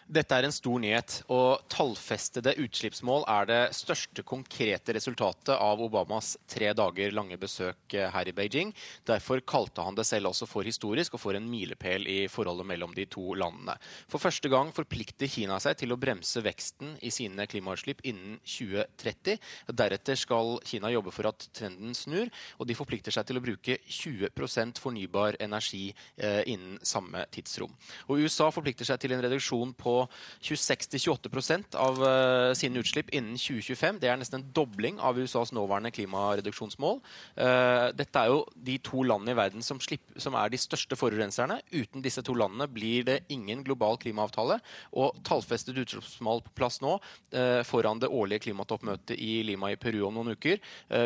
Dette 0.09 0.33
er 0.33 0.47
en 0.47 0.53
stor 0.53 0.79
nyhet, 0.81 1.19
og 1.29 1.67
tallfestede 1.69 2.55
utslippsmål 2.63 3.27
er 3.29 3.45
det 3.45 3.57
største 3.77 4.23
konkrete 4.25 4.95
resultatet 4.97 5.51
av 5.53 5.83
Obamas 5.85 6.31
tre 6.49 6.71
dager 6.73 7.13
lange 7.13 7.37
besøk 7.37 7.93
eh, 7.93 8.07
her 8.09 8.31
i 8.31 8.33
Beijing. 8.33 8.71
Derfor 9.05 9.43
kalte 9.45 9.85
han 9.85 9.93
det 9.93 10.07
selv 10.09 10.31
også 10.31 10.47
for 10.49 10.65
historisk 10.65 11.13
og 11.13 11.21
for 11.21 11.37
en 11.37 11.45
milepæl 11.45 12.07
i 12.09 12.15
forholdet 12.25 12.65
mellom 12.71 12.95
de 12.97 13.05
to 13.05 13.35
landene. 13.37 13.75
For 14.09 14.17
første 14.23 14.49
gang 14.49 14.71
forplikter 14.73 15.29
Kina 15.29 15.59
seg 15.61 15.77
til 15.77 15.93
å 15.93 15.99
bremse 16.01 16.41
veksten 16.41 16.97
i 17.05 17.13
sine 17.13 17.45
klimautslipp 17.45 18.01
innen 18.09 18.41
2030. 18.49 19.37
Deretter 19.69 20.17
skal 20.17 20.55
Kina 20.65 20.89
jobbe 20.89 21.13
for 21.13 21.29
at 21.29 21.51
trenden 21.53 21.93
snur, 21.93 22.33
og 22.57 22.65
de 22.65 22.79
forplikter 22.81 23.13
seg 23.13 23.29
til 23.29 23.37
å 23.37 23.45
bruke 23.45 23.77
20 23.85 24.33
fornybar 24.81 25.37
energi 25.37 25.91
eh, 26.17 26.41
innen 26.49 26.81
samme 26.81 27.27
tidsrom. 27.29 27.77
Og 28.09 28.25
USA 28.25 28.49
forplikter 28.49 28.89
seg 28.89 29.05
til 29.05 29.13
en 29.13 29.25
reduksjon 29.29 29.77
på 29.77 29.98
26-28 30.45 31.77
av 31.79 31.99
uh, 32.03 32.51
sine 32.57 32.81
utslipp 32.81 33.11
innen 33.15 33.37
2025. 33.39 33.99
Det 34.01 34.09
er 34.11 34.19
nesten 34.19 34.39
en 34.39 34.47
dobling 34.55 34.99
av 35.03 35.19
USAs 35.19 35.53
nåværende 35.55 35.91
klimareduksjonsmål. 35.95 36.99
Uh, 37.39 37.89
dette 37.97 38.23
er 38.23 38.31
jo 38.31 38.43
de 38.55 38.77
to 38.85 39.03
landene 39.07 39.35
i 39.35 39.39
verden 39.39 39.65
som, 39.65 39.81
slipper, 39.83 40.19
som, 40.21 40.37
er 40.39 40.51
de 40.51 40.61
største 40.61 40.97
forurenserne. 40.99 41.59
Uten 41.73 42.05
disse 42.05 42.23
to 42.25 42.35
landene 42.37 42.69
blir 42.71 43.07
det 43.09 43.19
ingen 43.33 43.63
global 43.67 43.99
klimaavtale. 44.01 44.59
Og 44.99 45.17
tallfestet 45.27 45.79
utslippsmål 45.83 46.43
på 46.47 46.55
plass 46.61 46.79
nå 46.85 46.97
uh, 46.99 47.61
foran 47.67 48.01
det 48.03 48.11
årlige 48.11 48.47
klimatoppmøtet 48.47 49.17
i 49.19 49.41
Lima 49.47 49.73
i 49.73 49.79
Peru 49.79 50.01
om 50.07 50.15
noen 50.15 50.35
uker 50.35 50.59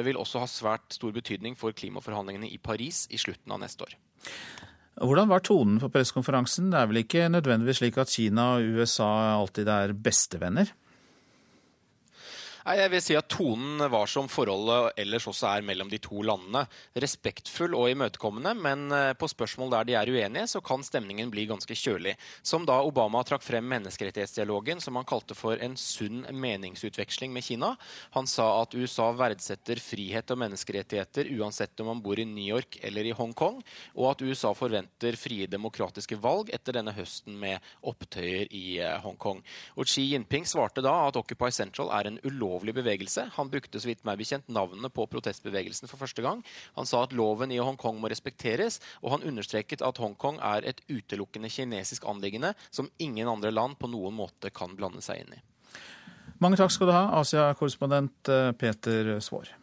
vil 0.06 0.18
også 0.20 0.42
ha 0.42 0.48
svært 0.50 0.96
stor 0.96 1.14
betydning 1.16 1.56
for 1.60 1.76
klimaforhandlingene 1.76 2.50
i 2.52 2.60
Paris 2.62 3.06
i 3.14 3.20
slutten 3.22 3.52
av 3.54 3.62
neste 3.64 3.88
år. 3.88 3.98
Hvordan 4.94 5.30
var 5.32 5.42
tonen 5.42 5.80
på 5.82 5.90
pressekonferansen? 5.90 6.70
Det 6.72 6.80
er 6.80 6.90
vel 6.90 7.02
ikke 7.02 7.30
nødvendigvis 7.34 7.82
slik 7.82 7.98
at 7.98 8.12
Kina 8.14 8.54
og 8.58 8.78
USA 8.78 9.10
alltid 9.40 9.72
er 9.72 9.94
bestevenner? 9.98 10.70
Jeg 12.64 12.92
vil 12.94 13.02
si 13.04 13.16
at 13.20 13.28
Tonen 13.28 13.82
var 13.92 14.08
som 14.08 14.30
forholdet 14.32 14.96
ellers 15.04 15.26
også 15.28 15.50
er 15.50 15.66
mellom 15.68 15.90
de 15.92 15.98
to 16.00 16.22
landene. 16.24 16.62
Respektfull 16.96 17.74
og 17.76 17.90
imøtekommende, 17.92 18.54
men 18.56 18.86
eh, 18.96 19.10
på 19.20 19.28
spørsmål 19.28 19.74
der 19.74 19.90
de 19.90 19.98
er 20.00 20.12
uenige, 20.14 20.48
så 20.48 20.62
kan 20.64 20.86
stemningen 20.86 21.28
bli 21.34 21.44
ganske 21.50 21.76
kjølig. 21.76 22.14
Som 22.40 22.64
da 22.64 22.78
Obama 22.80 23.20
trakk 23.28 23.44
frem 23.44 23.68
menneskerettighetsdialogen, 23.68 24.80
som 24.80 24.96
han 24.96 25.08
kalte 25.10 25.36
for 25.36 25.60
en 25.60 25.76
sunn 25.76 26.24
meningsutveksling 26.32 27.34
med 27.36 27.44
Kina. 27.44 27.74
Han 28.16 28.32
sa 28.32 28.48
at 28.62 28.78
USA 28.80 29.10
verdsetter 29.12 29.84
frihet 29.84 30.32
og 30.32 30.40
menneskerettigheter 30.46 31.34
uansett 31.36 31.84
om 31.84 31.92
man 31.92 32.04
bor 32.06 32.22
i 32.22 32.28
New 32.30 32.48
York 32.48 32.80
eller 32.80 33.12
i 33.12 33.16
Hongkong, 33.18 33.60
og 33.98 34.10
at 34.14 34.24
USA 34.24 34.54
forventer 34.56 35.20
frie 35.20 35.50
demokratiske 35.52 36.16
valg 36.24 36.54
etter 36.56 36.80
denne 36.80 36.96
høsten 36.96 37.36
med 37.44 37.60
opptøyer 37.84 38.48
i 38.56 38.80
eh, 38.80 38.96
Hongkong. 39.04 39.44
Og 39.76 39.92
Xi 39.92 40.08
Jinping 40.14 40.48
svarte 40.48 40.80
da 40.86 40.96
at 41.10 41.20
Occupy 41.20 41.52
Central 41.52 41.92
er 41.92 42.08
en 42.08 42.24
ulovlig 42.24 42.53
ulovlig 42.54 42.76
bevegelse. 42.76 43.30
Han 43.36 43.50
brukte 43.50 43.80
så 43.80 43.90
vidt 43.90 44.04
meg 44.06 44.20
bekjent 44.20 44.48
navnene 44.48 44.90
på 44.94 45.06
protestbevegelsen 45.10 45.90
for 45.90 45.98
første 45.98 46.22
gang. 46.22 46.44
Han 46.78 46.86
sa 46.86 47.04
at 47.04 47.14
loven 47.14 47.52
i 47.52 47.62
Hongkong 47.62 48.00
må 48.00 48.10
respekteres, 48.12 48.80
og 49.02 49.16
han 49.16 49.26
understreket 49.26 49.82
at 49.82 49.98
Hongkong 49.98 50.40
er 50.40 50.64
et 50.68 50.82
utelukkende 50.90 51.50
kinesisk 51.50 52.06
anliggende 52.06 52.54
som 52.70 52.90
ingen 53.00 53.28
andre 53.28 53.52
land 53.52 53.80
på 53.80 53.90
noen 53.90 54.14
måte 54.14 54.52
kan 54.54 54.76
blande 54.76 55.02
seg 55.02 55.24
inn 55.24 55.34
i. 55.34 55.42
Mange 56.44 56.58
takk 56.60 56.72
skal 56.74 56.90
du 56.90 56.94
ha, 56.94 57.08
Asia-korrespondent 57.22 58.30
eh, 58.30 58.52
Peter 58.60 59.18
Svaar. 59.24 59.54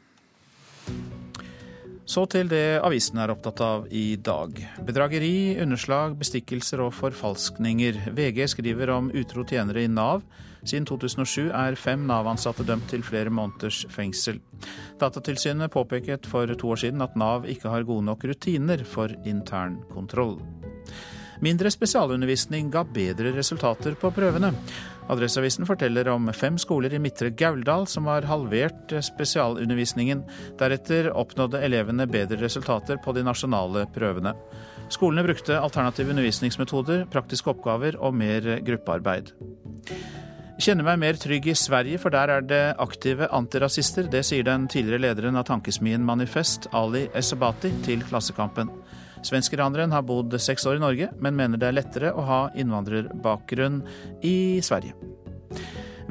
Så 2.10 2.24
til 2.26 2.48
det 2.50 2.80
avisen 2.82 3.20
er 3.22 3.30
opptatt 3.30 3.60
av 3.62 3.84
i 3.94 4.16
dag. 4.18 4.56
Bedrageri, 4.82 5.60
underslag, 5.62 6.16
bestikkelser 6.18 6.82
og 6.82 6.94
forfalskninger. 6.96 8.00
VG 8.16 8.48
skriver 8.50 8.90
om 8.96 9.12
utro 9.14 9.44
tjenere 9.46 9.84
i 9.84 9.90
Nav. 9.92 10.24
Siden 10.64 10.86
2007 10.88 11.50
er 11.50 11.78
fem 11.78 12.06
Nav-ansatte 12.08 12.66
dømt 12.68 12.88
til 12.92 13.04
flere 13.06 13.32
måneders 13.32 13.84
fengsel. 13.92 14.40
Datatilsynet 15.00 15.72
påpeket 15.72 16.28
for 16.28 16.50
to 16.50 16.74
år 16.74 16.82
siden 16.84 17.04
at 17.04 17.16
Nav 17.16 17.48
ikke 17.48 17.72
har 17.72 17.88
gode 17.88 18.08
nok 18.10 18.26
rutiner 18.28 18.84
for 18.84 19.12
intern 19.24 19.80
kontroll. 19.94 20.38
Mindre 21.40 21.70
spesialundervisning 21.72 22.68
ga 22.72 22.82
bedre 22.84 23.32
resultater 23.32 23.94
på 23.96 24.10
prøvene. 24.12 24.50
Adresseavisen 25.10 25.64
forteller 25.66 26.10
om 26.12 26.28
fem 26.36 26.58
skoler 26.60 26.92
i 26.94 27.00
Midtre 27.00 27.30
Gauldal 27.32 27.86
som 27.88 28.06
har 28.10 28.28
halvert 28.28 28.92
spesialundervisningen. 29.08 30.20
Deretter 30.60 31.08
oppnådde 31.16 31.62
elevene 31.64 32.06
bedre 32.10 32.42
resultater 32.44 33.00
på 33.00 33.16
de 33.16 33.24
nasjonale 33.24 33.86
prøvene. 33.94 34.34
Skolene 34.92 35.24
brukte 35.24 35.56
alternative 35.56 36.12
undervisningsmetoder, 36.12 37.06
praktiske 37.10 37.54
oppgaver 37.54 37.96
og 37.96 38.14
mer 38.20 38.58
gruppearbeid. 38.66 39.32
Kjenner 40.60 40.84
meg 40.84 40.98
mer 41.00 41.16
trygg 41.16 41.46
i 41.48 41.54
Sverige, 41.56 41.96
for 42.02 42.12
der 42.12 42.28
er 42.28 42.42
det 42.44 42.74
aktive 42.84 43.30
antirasister. 43.32 44.04
Det 44.12 44.20
sier 44.28 44.44
den 44.44 44.66
tidligere 44.68 45.00
lederen 45.06 45.38
av 45.40 45.46
tankesmien 45.48 46.02
Manifest, 46.04 46.66
Ali 46.76 47.06
Esabati, 47.16 47.70
til 47.86 48.02
Klassekampen. 48.04 48.68
Svenskeraneren 49.24 49.94
har 49.96 50.04
bodd 50.04 50.36
seks 50.36 50.66
år 50.68 50.76
i 50.76 50.82
Norge, 50.82 51.08
men 51.16 51.38
mener 51.38 51.56
det 51.56 51.70
er 51.70 51.78
lettere 51.78 52.10
å 52.12 52.24
ha 52.28 52.40
innvandrerbakgrunn 52.60 53.78
i 54.20 54.60
Sverige. 54.60 54.92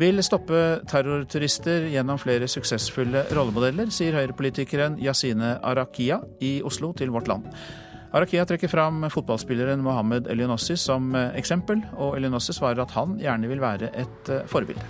Vil 0.01 0.23
stoppe 0.25 0.79
terrorturister 0.89 1.85
gjennom 1.93 2.17
flere 2.17 2.49
suksessfulle 2.49 3.27
rollemodeller, 3.29 3.93
sier 3.93 4.17
høyrepolitikeren 4.17 4.97
Yasine 5.03 5.59
Arakia 5.61 6.23
i 6.41 6.55
Oslo 6.65 6.89
til 6.97 7.13
Vårt 7.13 7.29
Land. 7.29 7.53
Arakia 8.09 8.45
trekker 8.45 8.71
fram 8.71 9.03
fotballspilleren 9.13 9.83
Mohammed 9.85 10.27
Elionossi 10.33 10.77
som 10.81 11.13
eksempel, 11.15 11.83
og 11.93 12.17
Elionossi 12.17 12.55
svarer 12.57 12.81
at 12.81 12.95
han 12.97 13.19
gjerne 13.21 13.51
vil 13.51 13.61
være 13.61 13.91
et 13.93 14.31
forbilde. 14.49 14.81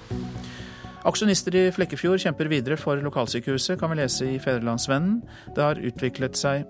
Aksjonister 1.07 1.55
i 1.55 1.65
Flekkefjord 1.71 2.19
kjemper 2.19 2.49
videre 2.51 2.77
for 2.79 2.99
lokalsykehuset, 3.03 3.79
kan 3.79 3.91
vi 3.91 3.99
lese 4.01 4.27
i 4.27 4.39
Fedrelandsvennen. 4.39 5.21
Det 5.55 5.63
har 5.63 5.79
utviklet 5.79 6.39
seg 6.39 6.67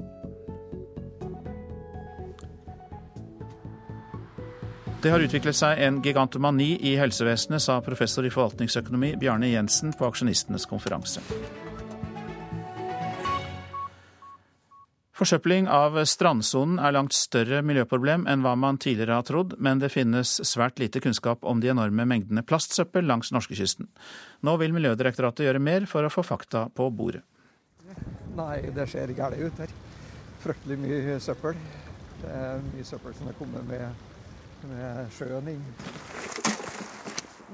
Det 4.99 5.13
har 5.13 5.23
utviklet 5.23 5.55
seg 5.55 5.79
en 5.79 6.01
gigantomani 6.03 6.73
i 6.83 6.97
helsevesenet, 6.99 7.63
sa 7.63 7.77
professor 7.79 8.25
i 8.27 8.33
forvaltningsøkonomi 8.33 9.13
Bjarne 9.21 9.47
Jensen 9.47 9.93
på 9.95 10.09
aksjonistenes 10.09 10.67
konferanse. 10.67 11.23
Forsøpling 15.20 15.65
av 15.67 15.97
strandsonen 16.07 16.78
er 16.80 16.93
langt 16.95 17.11
større 17.11 17.59
miljøproblem 17.67 18.24
enn 18.32 18.45
hva 18.45 18.53
man 18.55 18.78
tidligere 18.80 19.17
har 19.20 19.26
trodd, 19.28 19.57
men 19.59 19.82
det 19.82 19.91
finnes 19.91 20.38
svært 20.47 20.80
lite 20.80 21.01
kunnskap 21.03 21.43
om 21.43 21.59
de 21.59 21.74
enorme 21.74 22.05
mengdene 22.07 22.45
plastsøppel 22.47 23.03
langs 23.03 23.34
norskekysten. 23.36 23.89
Nå 24.47 24.53
vil 24.61 24.72
Miljødirektoratet 24.78 25.43
gjøre 25.49 25.59
mer 25.59 25.89
for 25.91 26.07
å 26.07 26.13
få 26.13 26.24
fakta 26.24 26.70
på 26.72 26.88
bordet. 26.95 27.26
Nei, 28.38 28.61
det 28.72 28.88
ser 28.88 29.11
galt 29.17 29.36
ut 29.36 29.59
her. 29.59 29.74
Fryktelig 30.39 30.80
mye 30.86 31.20
søppel. 31.20 31.59
Det 32.22 32.32
er 32.39 32.63
mye 32.70 32.88
søppel 32.88 33.20
som 33.20 33.28
er 33.28 33.36
kommet 33.41 33.67
med 33.67 34.07
med 34.67 35.11
sjøen 35.15 35.53
inn. 35.53 35.61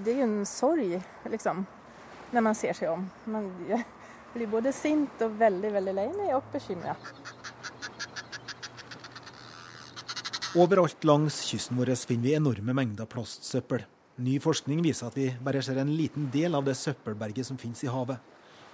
Det 0.04 0.14
er 0.14 0.22
jo 0.22 0.28
en 0.28 0.46
sorg, 0.50 0.96
liksom, 1.32 1.66
når 2.34 2.46
man 2.50 2.58
ser 2.58 2.78
seg 2.78 2.92
om. 2.92 3.06
Man 3.30 3.52
blir 4.34 4.50
både 4.52 4.74
sint 4.76 5.22
og 5.24 5.38
veldig, 5.40 5.72
veldig 5.78 5.96
lei 5.96 6.08
meg 6.16 6.34
og 6.36 6.50
bekymret. 6.54 7.14
Overalt 10.56 11.04
langs 11.04 11.42
kysten 11.44 11.76
vår 11.76 11.90
finner 12.08 12.24
vi 12.24 12.34
enorme 12.38 12.72
mengder 12.72 13.08
plastsøppel. 13.12 13.82
Ny 14.24 14.38
forskning 14.40 14.80
viser 14.86 15.10
at 15.10 15.16
vi 15.20 15.26
bare 15.44 15.60
ser 15.60 15.82
en 15.82 15.90
liten 15.92 16.30
del 16.32 16.54
av 16.56 16.64
det 16.64 16.78
søppelberget 16.80 17.44
som 17.50 17.58
finnes 17.60 17.82
i 17.84 17.90
havet. 17.92 18.22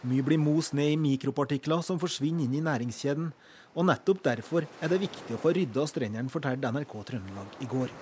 Mye 0.06 0.22
blir 0.22 0.38
most 0.38 0.76
ned 0.78 0.92
i 0.94 1.00
mikropartikler 1.02 1.82
som 1.82 1.98
forsvinner 1.98 2.46
inn 2.46 2.54
i 2.60 2.62
næringskjeden, 2.62 3.32
og 3.74 3.88
nettopp 3.90 4.22
derfor 4.28 4.68
er 4.78 4.92
det 4.94 5.00
viktig 5.08 5.34
å 5.34 5.40
få 5.42 5.56
rydda 5.58 5.88
strendene, 5.90 6.30
fortalte 6.30 6.70
NRK 6.70 6.94
Trøndelag 7.08 7.56
i 7.66 7.70
går. 7.72 7.96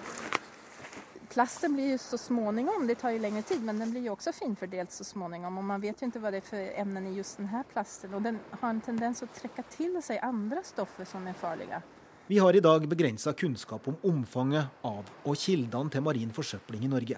Plasten 1.31 1.77
blir 1.77 1.93
jo 1.93 2.01
så 2.03 2.19
småningom, 2.19 2.83
det 2.89 2.97
tar 2.99 3.15
jo 3.15 3.21
lengre 3.23 3.45
tid, 3.47 3.63
men 3.63 3.79
den 3.79 3.93
blir 3.95 4.09
jo 4.09 4.17
også 4.17 4.33
finfordelt 4.35 4.91
så 4.91 5.07
småningom. 5.07 5.61
Og 5.61 5.69
man 5.71 5.79
vet 5.79 6.03
jo 6.03 6.11
ikke 6.11 6.19
hva 6.25 6.33
det 6.35 6.43
er 6.43 6.49
for 6.49 6.75
emner 6.83 7.07
i 7.07 7.15
just 7.15 7.39
denne 7.39 7.63
plasten. 7.71 8.11
Og 8.11 8.27
den 8.27 8.43
har 8.57 8.73
en 8.73 8.83
tendens 8.83 9.23
å 9.23 9.31
trekke 9.39 9.63
til 9.71 9.95
seg 10.03 10.19
andre 10.25 10.65
stoffer 10.67 11.07
som 11.07 11.31
er 11.31 11.39
farlige. 11.39 11.79
Vi 12.29 12.37
har 12.37 12.55
i 12.55 12.59
dag 12.59 12.83
begrensa 12.87 13.31
kunnskap 13.33 13.87
om 13.89 13.95
omfanget 14.05 14.83
av 14.85 15.07
og 15.25 15.37
kildene 15.41 15.89
til 15.89 16.03
marin 16.05 16.29
forsøpling 16.29 16.83
i 16.85 16.89
Norge. 16.91 17.15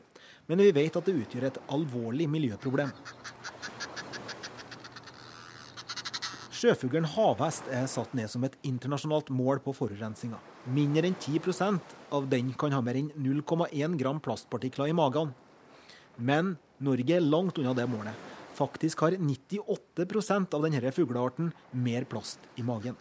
Men 0.47 0.61
vi 0.63 0.69
vet 0.71 0.95
at 0.95 1.03
det 1.03 1.15
utgjør 1.19 1.45
et 1.49 1.57
alvorlig 1.75 2.29
miljøproblem. 2.31 2.93
Sjøfuglen 6.55 7.09
havhest 7.11 7.67
er 7.75 7.89
satt 7.91 8.15
ned 8.15 8.31
som 8.31 8.45
et 8.47 8.55
internasjonalt 8.63 9.33
mål 9.35 9.59
på 9.65 9.73
forurensninga. 9.75 10.39
Mindre 10.71 11.11
enn 11.11 11.19
10% 11.19 11.97
av 12.15 12.31
den 12.31 12.53
kan 12.55 12.71
ha 12.71 12.79
mer 12.79 13.01
enn 13.01 13.11
0,1 13.11 13.99
gram 13.99 14.23
plastpartikler 14.23 14.93
i 14.93 14.95
magen. 14.95 15.33
Men 16.15 16.55
Norge 16.79 17.17
er 17.17 17.27
langt 17.27 17.59
unna 17.59 17.75
det 17.75 17.89
målet. 17.91 18.15
Faktisk 18.55 19.03
har 19.03 19.19
98% 19.19 20.55
av 20.55 20.69
denne 20.69 20.95
fuglearten 20.95 21.51
mer 21.75 22.07
plast 22.07 22.47
i 22.55 22.63
magen. 22.63 22.95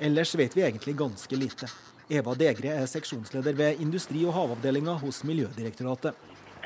Ellers 0.00 0.34
vet 0.38 0.56
vi 0.56 0.64
egentlig 0.66 0.96
ganske 0.98 1.36
lite. 1.36 1.68
Eva 2.10 2.34
Degre 2.34 2.74
er 2.80 2.86
seksjonsleder 2.90 3.54
ved 3.56 3.82
industri- 3.84 4.24
og 4.26 4.34
havavdelinga 4.34 4.96
hos 5.02 5.22
Miljødirektoratet. 5.24 6.16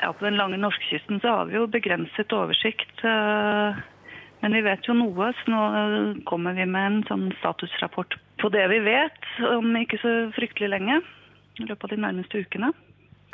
Ja, 0.00 0.12
På 0.12 0.24
den 0.24 0.36
lange 0.36 0.56
norskekysten 0.56 1.20
så 1.20 1.28
har 1.38 1.50
vi 1.50 1.58
jo 1.58 1.66
begrenset 1.66 2.32
oversikt. 2.32 3.04
Uh 3.04 3.82
men 4.44 4.52
vi 4.52 4.60
vet 4.60 4.84
jo 4.84 4.92
noe, 4.92 5.30
så 5.40 5.48
nå 5.48 5.60
kommer 6.28 6.52
vi 6.52 6.66
med 6.68 6.84
en 6.84 6.96
sånn 7.08 7.28
statusrapport 7.38 8.18
på 8.42 8.50
det 8.52 8.66
vi 8.74 8.82
vet 8.84 9.28
om 9.54 9.70
ikke 9.80 9.96
så 10.02 10.10
fryktelig 10.36 10.68
lenge. 10.74 10.98
I 11.62 11.68
løpet 11.70 11.86
av 11.86 11.94
de 11.94 12.02
nærmeste 12.02 12.42
ukene. 12.44 12.68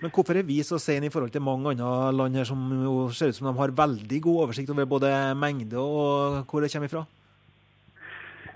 Men 0.01 0.13
hvorfor 0.15 0.39
er 0.39 0.47
vi 0.47 0.61
så 0.63 0.79
sene 0.79 1.09
i 1.09 1.13
forhold 1.13 1.33
til 1.35 1.43
mange 1.43 1.73
andre 1.73 2.13
land 2.15 2.39
her 2.39 2.47
som 2.47 2.63
jo 2.85 2.95
ser 3.17 3.33
ut 3.33 3.39
som 3.41 3.49
de 3.49 3.57
har 3.59 3.75
veldig 3.75 4.21
god 4.23 4.45
oversikt 4.45 4.71
over 4.71 4.87
både 4.89 5.11
mengde 5.41 5.83
og 5.83 6.45
hvor 6.47 6.63
det 6.63 6.71
kommer 6.71 6.87
ifra? 6.87 7.03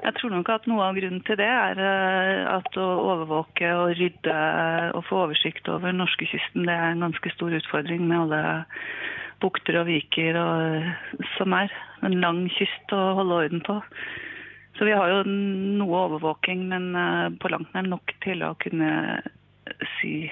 Jeg 0.02 0.16
tror 0.18 0.32
nok 0.34 0.50
at 0.52 0.66
noe 0.68 0.84
av 0.88 0.96
grunnen 0.98 1.22
til 1.26 1.38
det 1.38 1.48
er 1.48 1.80
eh, 1.80 2.42
at 2.50 2.78
å 2.80 2.86
overvåke 3.14 3.70
og 3.78 3.94
rydde 3.98 4.38
og 4.96 5.04
få 5.08 5.20
oversikt 5.26 5.68
over 5.70 5.94
norskekysten, 5.94 6.66
det 6.66 6.74
er 6.74 6.92
en 6.92 7.06
ganske 7.06 7.32
stor 7.36 7.54
utfordring 7.60 8.04
med 8.08 8.24
alle 8.24 8.42
bukter 9.42 9.80
og 9.80 9.88
viker 9.88 10.38
og, 10.40 10.88
som 11.36 11.54
er. 11.56 11.72
En 12.06 12.18
lang 12.22 12.44
kyst 12.56 12.94
å 12.94 13.02
holde 13.20 13.40
orden 13.44 13.64
på. 13.66 13.78
Så 14.78 14.88
vi 14.88 14.94
har 14.96 15.10
jo 15.10 15.20
noe 15.28 16.00
overvåking, 16.08 16.66
men 16.72 16.90
uh, 16.98 17.30
på 17.38 17.50
langt 17.52 17.70
nær 17.76 17.86
nok 17.86 18.16
til 18.24 18.42
å 18.42 18.54
kunne 18.58 18.90
si 19.98 20.26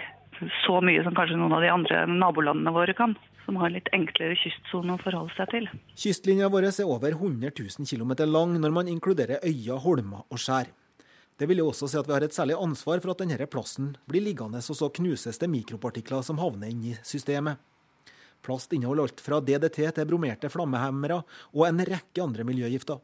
så 0.65 0.81
mye 0.85 1.03
som 1.05 1.15
kanskje 1.17 1.39
noen 1.39 1.55
av 1.57 1.65
de 1.65 1.71
andre 1.73 2.05
nabolandene 2.11 2.75
våre 2.75 2.95
kan. 2.99 3.17
Som 3.43 3.59
har 3.59 3.69
en 3.69 3.75
litt 3.75 3.91
enklere 3.95 4.37
kystsone 4.39 4.95
å 4.95 5.01
forholde 5.03 5.35
seg 5.35 5.51
til. 5.51 5.65
Kystlinja 5.99 6.51
vår 6.53 6.69
er 6.71 6.85
over 6.87 7.17
100 7.17 7.51
000 7.59 7.89
km 7.91 8.13
lang 8.31 8.55
når 8.63 8.75
man 8.77 8.91
inkluderer 8.93 9.43
øyer, 9.43 9.83
holmer 9.83 10.23
og 10.31 10.39
skjær. 10.39 10.71
Det 11.39 11.49
vil 11.51 11.59
jo 11.59 11.73
også 11.73 11.89
si 11.91 11.99
at 11.99 12.07
vi 12.07 12.15
har 12.15 12.23
et 12.23 12.37
særlig 12.37 12.55
ansvar 12.55 13.01
for 13.03 13.11
at 13.11 13.23
denne 13.25 13.49
plassen 13.51 13.97
blir 14.07 14.23
liggende, 14.23 14.61
og 14.63 14.79
så 14.79 14.91
knuses 14.95 15.41
det 15.43 15.51
mikropartikler 15.51 16.23
som 16.23 16.39
havner 16.39 16.71
inn 16.71 16.85
i 16.93 16.99
systemet. 17.03 17.59
Plast 18.47 18.75
inneholder 18.75 19.09
alt 19.09 19.23
fra 19.23 19.41
DDT 19.43 19.81
til 19.97 20.07
bromerte 20.07 20.51
flammehemmere 20.51 21.23
og 21.55 21.67
en 21.67 21.83
rekke 21.87 22.23
andre 22.23 22.47
miljøgifter. 22.47 23.01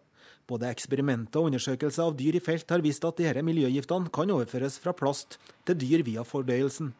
Både 0.49 0.71
eksperimenter 0.71 1.43
og 1.43 1.51
undersøkelser 1.51 2.07
av 2.07 2.17
dyr 2.19 2.39
i 2.39 2.43
felt 2.43 2.71
har 2.73 2.83
vist 2.85 3.05
at 3.05 3.19
disse 3.21 3.43
miljøgiftene 3.45 4.11
kan 4.15 4.31
overføres 4.33 4.79
fra 4.83 4.95
plast 4.97 5.37
til 5.69 5.79
dyr 5.79 6.07
via 6.07 6.25
fordøyelsen. 6.25 6.95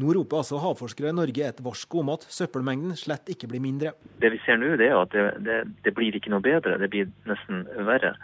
Nå 0.00 0.10
roper 0.16 0.40
altså 0.40 0.58
havforskere 0.58 1.12
i 1.12 1.14
Norge 1.14 1.44
et 1.46 1.60
varsko 1.62 2.00
om 2.02 2.10
at 2.16 2.24
søppelmengden 2.32 2.96
slett 2.98 3.30
ikke 3.30 3.46
blir 3.50 3.62
mindre. 3.62 3.92
Det 4.22 4.32
vi 4.34 4.40
ser 4.42 4.58
nå, 4.58 4.72
det 4.80 4.88
er 4.90 4.98
at 4.98 5.14
det, 5.14 5.26
det, 5.46 5.60
det 5.86 5.94
blir 5.94 6.16
ikke 6.18 6.32
noe 6.34 6.42
bedre, 6.42 6.80
det 6.82 6.90
blir 6.90 7.12
nesten 7.30 7.62
verre. 7.86 8.16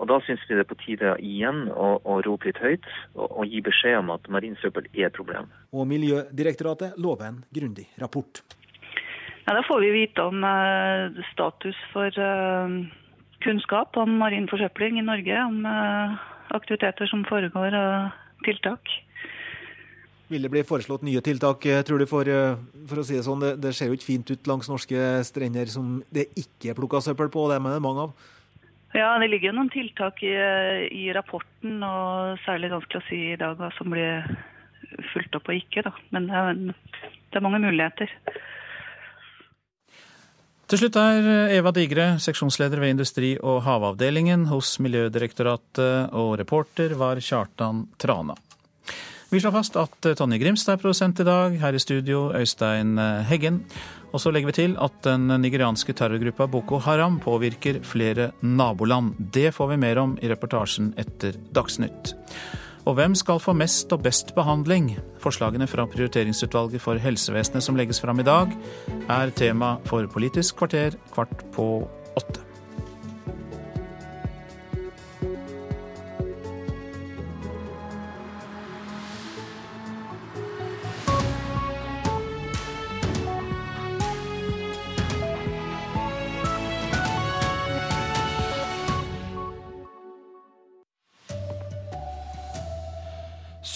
Og 0.00 0.08
Da 0.08 0.16
syns 0.24 0.44
vi 0.48 0.56
det 0.56 0.64
er 0.64 0.68
på 0.68 0.78
tide 0.80 1.12
igjen 1.24 1.66
å, 1.72 1.90
å 2.08 2.20
rope 2.24 2.48
litt 2.48 2.60
høyt 2.60 2.86
og, 3.14 3.26
og, 3.26 3.42
gi 3.48 3.60
beskjed 3.64 3.98
om 3.98 4.14
at 4.14 4.30
marinsøppel 4.32 4.88
er 4.94 5.10
et 5.10 5.16
problem. 5.16 5.50
Og 5.76 5.84
Miljødirektoratet 5.88 6.96
lover 7.00 7.28
en 7.28 7.42
grundig 7.52 7.84
rapport. 8.00 8.40
Ja, 9.44 9.56
da 9.56 9.64
får 9.66 9.84
vi 9.84 9.92
vite 9.92 10.24
om 10.24 10.44
eh, 10.46 11.20
status 11.32 11.76
for 11.92 12.16
eh, 12.16 12.80
kunnskap 13.44 13.96
om 14.00 14.16
marin 14.20 14.48
forsøpling 14.48 15.00
i 15.00 15.04
Norge. 15.04 15.44
Om 15.48 15.68
eh, 15.68 16.18
aktiviteter 16.56 17.08
som 17.10 17.24
foregår 17.28 17.76
og 17.76 18.44
tiltak. 18.48 18.88
Vil 20.30 20.44
det 20.46 20.50
bli 20.52 20.62
foreslått 20.62 21.02
nye 21.02 21.20
tiltak, 21.26 21.64
tror 21.86 21.98
du, 21.98 22.06
for, 22.06 22.28
for 22.86 23.02
å 23.02 23.06
si 23.06 23.16
det 23.16 23.24
sånn? 23.26 23.40
Det, 23.42 23.56
det, 23.64 23.72
ser 23.74 23.90
jo 23.90 23.96
ikke 23.96 24.06
fint 24.06 24.30
ut 24.30 24.50
langs 24.50 24.68
norske 24.70 25.08
strender 25.26 25.70
som 25.72 25.96
det 26.14 26.28
ikke 26.38 26.70
er 26.70 26.78
plukka 26.78 27.00
søppel 27.02 27.32
på, 27.34 27.42
og 27.44 27.50
det 27.50 27.58
er 27.58 27.74
det 27.74 27.82
mange 27.82 28.04
av? 28.06 28.28
Ja, 28.94 29.12
det 29.22 29.28
ligger 29.30 29.50
jo 29.50 29.56
noen 29.58 29.70
tiltak 29.70 30.22
i, 30.26 30.32
i, 30.90 31.04
rapporten, 31.14 31.78
og 31.86 32.38
særlig 32.44 32.72
vanskelig 32.72 33.02
å 33.02 33.06
si 33.06 33.20
i 33.32 33.38
dag 33.38 33.58
hva 33.58 33.70
som 33.76 33.90
blir 33.90 34.26
fulgt 35.12 35.36
opp 35.38 35.50
og 35.50 35.58
ikke. 35.58 35.84
Da. 35.86 35.92
Men 36.14 36.26
det 36.26 36.40
er, 36.40 36.62
det 37.30 37.38
er 37.38 37.44
mange 37.44 37.62
muligheter. 37.62 38.14
Til 40.70 40.78
slutt 40.78 40.98
er 41.02 41.28
Eva 41.56 41.72
Digre, 41.74 42.12
seksjonsleder 42.22 42.82
ved 42.82 42.94
Industri- 42.94 43.36
og 43.38 43.64
havavdelingen 43.66 44.46
hos 44.50 44.76
Miljødirektoratet, 44.82 46.14
og 46.14 46.36
reporter 46.38 46.94
var 46.98 47.18
Kjartan 47.18 47.88
Trana. 47.98 48.38
Vi 49.30 49.38
slår 49.38 49.52
fast 49.54 49.76
at 49.78 50.06
Tonje 50.18 50.40
Grimstad 50.42 50.74
er 50.74 50.80
produsent 50.82 51.20
i 51.22 51.24
dag. 51.26 51.54
Her 51.62 51.76
i 51.76 51.78
studio 51.78 52.32
Øystein 52.34 52.98
Heggen. 53.28 53.60
Og 54.10 54.18
så 54.18 54.32
legger 54.34 54.50
vi 54.50 54.56
til 54.56 54.74
at 54.82 54.96
den 55.06 55.30
nigerianske 55.38 55.94
terrorgruppa 55.94 56.48
Boko 56.50 56.80
Haram 56.82 57.20
påvirker 57.22 57.78
flere 57.86 58.32
naboland. 58.42 59.14
Det 59.30 59.52
får 59.54 59.70
vi 59.70 59.78
mer 59.86 60.02
om 60.02 60.18
i 60.18 60.32
reportasjen 60.32 60.90
etter 60.98 61.38
Dagsnytt. 61.54 62.16
Og 62.90 62.98
hvem 62.98 63.14
skal 63.14 63.38
få 63.38 63.54
mest 63.54 63.92
og 63.94 64.02
best 64.02 64.34
behandling? 64.34 64.96
Forslagene 65.22 65.70
fra 65.70 65.86
Prioriteringsutvalget 65.86 66.82
for 66.82 66.98
helsevesenet 66.98 67.62
som 67.62 67.78
legges 67.78 68.02
fram 68.02 68.18
i 68.18 68.26
dag, 68.26 68.50
er 69.06 69.30
tema 69.30 69.76
for 69.86 70.10
Politisk 70.10 70.58
kvarter 70.58 70.98
kvart 71.14 71.44
på 71.54 71.72
åtte. 72.18 72.49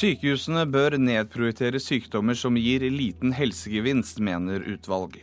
Sykehusene 0.05 0.67
bør 0.69 0.99
nedprioritere 1.01 1.79
sykdommer 1.81 2.37
som 2.37 2.59
gir 2.61 2.83
liten 2.93 3.31
helsegevinst, 3.33 4.19
mener 4.21 4.61
utvalg. 4.75 5.15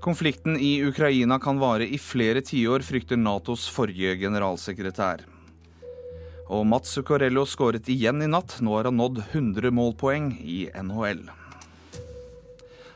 Konflikten 0.00 0.54
i 0.56 0.78
Ukraina 0.86 1.36
kan 1.36 1.60
vare 1.60 1.84
i 1.84 1.98
flere 2.00 2.40
tiår, 2.40 2.80
frykter 2.80 3.20
Natos 3.20 3.66
forrige 3.68 4.14
generalsekretær. 4.22 5.26
Og 6.48 6.64
Mats 6.72 6.94
Zuccarello 6.96 7.44
skåret 7.44 7.90
igjen 7.92 8.24
i 8.24 8.30
natt. 8.32 8.56
Nå 8.64 8.78
har 8.78 8.88
han 8.88 8.96
nådd 8.96 9.20
100 9.26 9.74
målpoeng 9.76 10.32
i 10.40 10.62
NHL. 10.80 11.26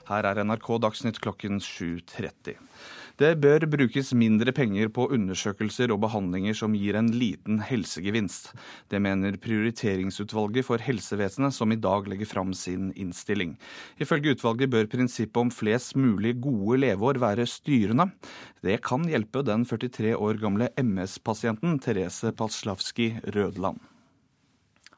Her 0.08 0.30
er 0.30 0.44
NRK 0.48 0.70
Dagsnytt 0.86 1.20
klokken 1.20 1.60
7.30. 1.60 2.56
Det 3.14 3.36
bør 3.38 3.62
brukes 3.70 4.08
mindre 4.18 4.50
penger 4.50 4.88
på 4.90 5.04
undersøkelser 5.14 5.92
og 5.94 6.00
behandlinger 6.02 6.56
som 6.58 6.72
gir 6.74 6.96
en 6.98 7.12
liten 7.14 7.60
helsegevinst. 7.62 8.48
Det 8.90 8.98
mener 8.98 9.38
Prioriteringsutvalget 9.38 10.66
for 10.66 10.82
helsevesenet, 10.82 11.54
som 11.54 11.70
i 11.70 11.78
dag 11.78 12.10
legger 12.10 12.26
fram 12.26 12.50
sin 12.58 12.90
innstilling. 12.98 13.54
Ifølge 14.02 14.34
utvalget 14.34 14.74
bør 14.74 14.90
prinsippet 14.90 15.44
om 15.44 15.54
flest 15.54 15.94
mulig 15.94 16.34
gode 16.42 16.80
leveår 16.82 17.22
være 17.22 17.46
styrende. 17.46 18.10
Det 18.66 18.80
kan 18.82 19.06
hjelpe 19.06 19.46
den 19.46 19.62
43 19.62 20.16
år 20.18 20.42
gamle 20.42 20.72
MS-pasienten 20.74 21.78
Therese 21.78 22.34
Paslavski 22.34 23.12
Rødland. 23.30 23.78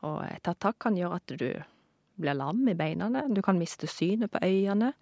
Og 0.09 0.23
et 0.25 0.49
attakk 0.49 0.87
kan 0.89 0.97
gjøre 0.97 1.21
at 1.21 1.37
du 1.37 1.51
blir 2.17 2.41
lam 2.41 2.65
i 2.65 2.79
beina. 2.79 3.13
Du 3.29 3.45
kan 3.45 3.61
miste 3.61 3.85
synet 3.91 4.33
på 4.33 4.41
øynene. 4.41 4.95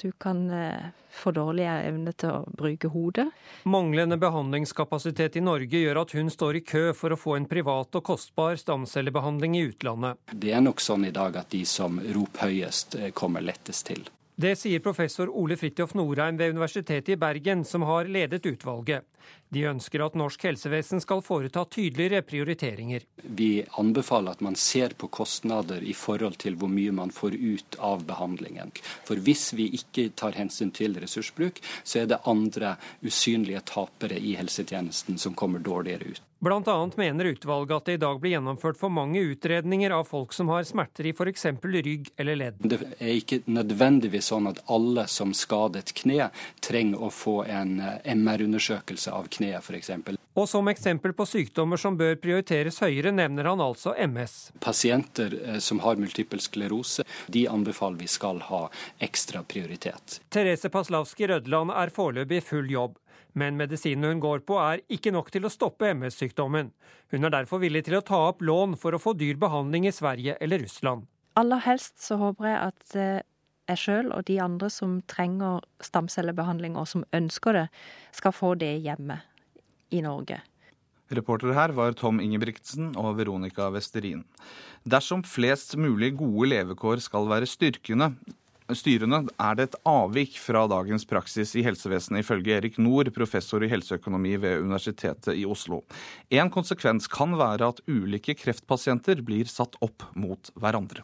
Du 0.00 0.12
kan 0.12 0.50
eh, 0.50 0.86
få 1.10 1.30
dårligere 1.36 1.82
evne 1.90 2.12
til 2.16 2.30
å 2.32 2.52
bruke 2.56 2.88
hodet. 2.88 3.26
Manglende 3.68 4.16
behandlingskapasitet 4.20 5.36
i 5.36 5.42
Norge 5.44 5.82
gjør 5.82 6.00
at 6.06 6.14
hun 6.16 6.32
står 6.32 6.60
i 6.60 6.62
kø 6.64 6.84
for 6.96 7.12
å 7.12 7.18
få 7.20 7.34
en 7.36 7.48
privat 7.50 7.98
og 8.00 8.06
kostbar 8.08 8.56
stamcellebehandling 8.56 9.58
i 9.58 9.66
utlandet. 9.68 10.16
Det 10.32 10.54
er 10.56 10.64
nok 10.64 10.80
sånn 10.80 11.04
i 11.10 11.12
dag 11.12 11.36
at 11.42 11.52
de 11.52 11.66
som 11.68 12.00
roper 12.00 12.48
høyest, 12.48 12.96
eh, 12.96 13.12
kommer 13.12 13.44
lettest 13.44 13.90
til. 13.92 14.08
Det 14.40 14.54
sier 14.56 14.80
professor 14.80 15.28
Ole 15.36 15.58
Fridtjof 15.60 15.92
Norheim 15.98 16.38
ved 16.40 16.54
Universitetet 16.54 17.12
i 17.12 17.20
Bergen, 17.20 17.66
som 17.68 17.84
har 17.84 18.08
ledet 18.08 18.46
utvalget. 18.48 19.04
De 19.50 19.64
ønsker 19.66 20.04
at 20.04 20.14
norsk 20.18 20.44
helsevesen 20.46 21.02
skal 21.02 21.24
foreta 21.26 21.64
tydeligere 21.66 22.22
prioriteringer. 22.22 23.06
Vi 23.22 23.64
anbefaler 23.82 24.36
at 24.36 24.44
man 24.46 24.54
ser 24.54 24.94
på 24.94 25.10
kostnader 25.10 25.82
i 25.82 25.94
forhold 25.96 26.38
til 26.44 26.54
hvor 26.60 26.70
mye 26.70 26.94
man 26.94 27.10
får 27.14 27.34
ut 27.34 27.80
av 27.82 28.06
behandlingen. 28.06 28.70
For 29.08 29.18
hvis 29.18 29.50
vi 29.58 29.72
ikke 29.80 30.10
tar 30.14 30.38
hensyn 30.38 30.70
til 30.70 30.94
ressursbruk, 31.02 31.58
så 31.82 32.04
er 32.04 32.10
det 32.12 32.22
andre 32.30 32.76
usynlige 33.02 33.64
tapere 33.74 34.22
i 34.22 34.36
helsetjenesten 34.38 35.18
som 35.18 35.34
kommer 35.34 35.58
dårligere 35.58 36.14
ut. 36.14 36.26
Annet 36.40 36.96
mener 36.96 37.24
utvalget 37.24 37.76
at 37.76 37.84
det 37.84 37.92
i 37.92 38.00
dag 38.00 38.20
blir 38.20 38.32
gjennomført 38.32 38.78
for 38.80 38.88
mange 38.88 39.20
utredninger 39.20 39.92
av 39.92 40.06
folk 40.08 40.32
som 40.32 40.48
har 40.48 40.64
smerter 40.64 41.10
i 41.10 41.12
f.eks. 41.12 41.44
rygg 41.62 42.08
eller 42.16 42.36
ledd. 42.36 42.62
Det 42.64 42.78
er 42.96 43.12
ikke 43.18 43.42
nødvendigvis 43.44 44.30
sånn 44.32 44.48
at 44.48 44.62
alle 44.72 45.04
som 45.12 45.34
skadet 45.36 45.92
kne, 46.00 46.30
trenger 46.64 47.02
å 47.04 47.10
få 47.12 47.42
en 47.44 47.74
eh, 47.84 47.98
MR-undersøkelse 49.10 49.18
av 49.18 49.28
kneet 49.28 49.62
f.eks. 49.62 49.90
Og 50.38 50.48
som 50.48 50.68
eksempel 50.70 51.12
på 51.12 51.26
sykdommer 51.26 51.76
som 51.80 51.96
bør 51.98 52.16
prioriteres 52.22 52.80
høyere, 52.80 53.12
nevner 53.12 53.48
han 53.50 53.60
altså 53.60 53.94
MS. 53.98 54.52
Pasienter 54.62 55.34
eh, 55.34 55.58
som 55.58 55.80
har 55.80 55.96
multipel 56.00 56.40
sklerose, 56.40 57.04
de 57.28 57.46
anbefaler 57.50 57.98
vi 58.00 58.08
skal 58.08 58.40
ha 58.46 58.68
ekstra 59.02 59.42
prioritet. 59.42 60.20
Therese 60.30 60.70
Paslavski 60.70 61.28
Rødland 61.28 61.74
er 61.74 61.90
foreløpig 61.94 62.40
i 62.40 62.44
full 62.44 62.70
jobb. 62.70 62.98
Men 63.38 63.54
medisinen 63.54 64.08
hun 64.08 64.20
går 64.22 64.40
på 64.42 64.56
er 64.58 64.80
ikke 64.90 65.12
nok 65.14 65.28
til 65.30 65.44
å 65.46 65.52
stoppe 65.52 65.92
MS-sykdommen. 65.94 66.72
Hun 67.14 67.26
er 67.26 67.30
derfor 67.30 67.60
villig 67.62 67.84
til 67.86 68.00
å 68.00 68.02
ta 68.02 68.18
opp 68.32 68.42
lån 68.42 68.74
for 68.80 68.96
å 68.96 68.98
få 68.98 69.14
dyr 69.14 69.38
behandling 69.38 69.86
i 69.86 69.92
Sverige 69.94 70.34
eller 70.42 70.64
Russland. 70.64 71.06
Aller 71.38 71.62
helst 71.62 72.00
så 72.02 72.18
håper 72.18 72.48
jeg 72.48 72.58
at 72.64 72.96
eh, 72.98 73.22
jeg 73.70 73.82
sjøl 73.84 74.12
og 74.14 74.26
de 74.28 74.38
andre 74.42 74.70
som 74.72 75.00
trenger 75.10 75.64
stamcellebehandling 75.84 76.78
og 76.80 76.88
som 76.90 77.06
ønsker 77.16 77.56
det, 77.56 77.66
skal 78.16 78.34
få 78.36 78.54
det 78.60 78.76
hjemme 78.84 79.20
i 79.90 80.02
Norge. 80.04 80.40
Reportere 81.10 81.56
her 81.56 81.72
var 81.74 81.96
Tom 81.98 82.20
Ingebrigtsen 82.22 82.92
og 83.00 83.16
Veronica 83.18 83.66
Westerin. 83.74 84.22
Dersom 84.86 85.24
flest 85.26 85.74
mulig 85.74 86.12
gode 86.20 86.52
levekår 86.52 87.02
skal 87.02 87.26
være 87.30 87.48
styrkende, 87.50 88.12
styrende 88.78 89.24
er 89.34 89.58
det 89.58 89.66
et 89.66 89.78
avvik 89.90 90.38
fra 90.38 90.62
dagens 90.70 91.06
praksis 91.10 91.56
i 91.58 91.64
helsevesenet, 91.66 92.22
ifølge 92.22 92.54
Erik 92.54 92.78
Nord, 92.78 93.10
professor 93.16 93.64
i 93.66 93.70
helseøkonomi 93.72 94.36
ved 94.38 94.62
Universitetet 94.62 95.34
i 95.34 95.42
Oslo. 95.42 95.82
En 96.30 96.52
konsekvens 96.54 97.10
kan 97.10 97.34
være 97.38 97.72
at 97.74 97.82
ulike 97.90 98.38
kreftpasienter 98.38 99.24
blir 99.26 99.50
satt 99.50 99.74
opp 99.82 100.06
mot 100.14 100.54
hverandre. 100.54 101.02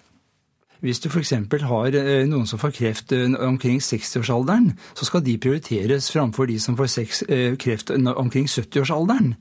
Hvis 0.85 1.01
du 1.01 1.09
f.eks. 1.09 1.33
har 1.69 1.97
eh, 1.97 2.25
noen 2.29 2.47
som 2.49 2.61
får 2.61 2.75
kreft 2.77 3.13
eh, 3.17 3.33
omkring 3.47 3.79
60-årsalderen, 3.81 4.73
så 4.97 5.09
skal 5.09 5.25
de 5.25 5.37
prioriteres 5.41 6.11
framfor 6.13 6.51
de 6.51 6.59
som 6.61 6.77
får 6.77 6.99
eh, 7.29 7.57
kreft 7.61 7.91
omkring 7.91 8.49
70-årsalderen. 8.51 9.35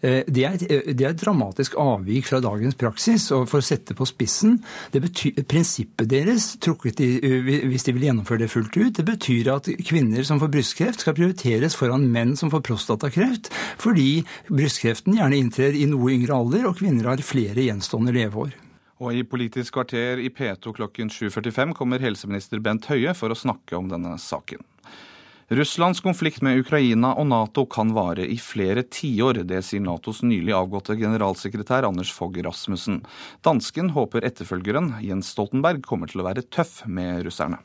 Det, 0.00 0.44
er 0.44 1.10
et 1.10 1.20
dramatisk 1.20 1.74
avvik 1.80 2.28
fra 2.28 2.40
dagens 2.42 2.76
praksis. 2.78 3.28
Og 3.34 3.48
for 3.50 3.60
å 3.60 3.66
sette 3.66 3.96
på 3.98 4.06
spissen 4.08 4.58
det 4.94 5.02
betyr, 5.04 5.42
Prinsippet 5.48 6.08
deres, 6.10 6.52
i, 6.58 7.08
hvis 7.68 7.86
de 7.86 7.94
vil 7.96 8.06
gjennomføre 8.08 8.44
det 8.44 8.50
fullt 8.52 8.76
ut, 8.78 8.94
det 8.96 9.04
betyr 9.06 9.50
at 9.56 9.70
kvinner 9.88 10.24
som 10.26 10.40
får 10.40 10.52
brystkreft, 10.54 11.04
skal 11.04 11.16
prioriteres 11.18 11.76
foran 11.78 12.06
menn 12.12 12.36
som 12.38 12.52
får 12.52 12.64
prostatakreft, 12.68 13.50
fordi 13.80 14.22
brystkreften 14.48 15.18
gjerne 15.18 15.42
inntrer 15.42 15.76
i 15.76 15.88
noe 15.90 16.14
yngre 16.14 16.38
alder, 16.38 16.70
og 16.70 16.80
kvinner 16.80 17.12
har 17.12 17.26
flere 17.26 17.66
gjenstående 17.66 18.14
leveår. 18.16 18.67
Og 18.98 19.14
i 19.14 19.22
Politisk 19.22 19.76
kvarter 19.76 20.18
i 20.18 20.30
P2 20.34 20.72
klokken 20.74 21.10
7.45 21.12 21.76
kommer 21.78 22.02
helseminister 22.02 22.58
Bent 22.62 22.88
Høie 22.90 23.14
for 23.14 23.30
å 23.30 23.38
snakke 23.38 23.78
om 23.78 23.90
denne 23.90 24.16
saken. 24.18 24.64
Russlands 25.48 26.02
konflikt 26.04 26.42
med 26.44 26.58
Ukraina 26.60 27.14
og 27.16 27.30
Nato 27.30 27.62
kan 27.70 27.94
vare 27.96 28.26
i 28.28 28.36
flere 28.42 28.82
tiår. 28.84 29.44
Det 29.48 29.62
sier 29.64 29.80
Natos 29.80 30.20
nylig 30.20 30.52
avgåtte 30.52 30.98
generalsekretær 30.98 31.86
Anders 31.88 32.10
Fogh 32.12 32.36
Rasmussen. 32.44 32.98
Dansken 33.46 33.94
håper 33.94 34.26
etterfølgeren, 34.28 34.98
Jens 35.00 35.30
Stoltenberg, 35.32 35.80
kommer 35.86 36.10
til 36.10 36.20
å 36.20 36.26
være 36.28 36.44
tøff 36.52 36.82
med 36.84 37.22
russerne. 37.24 37.62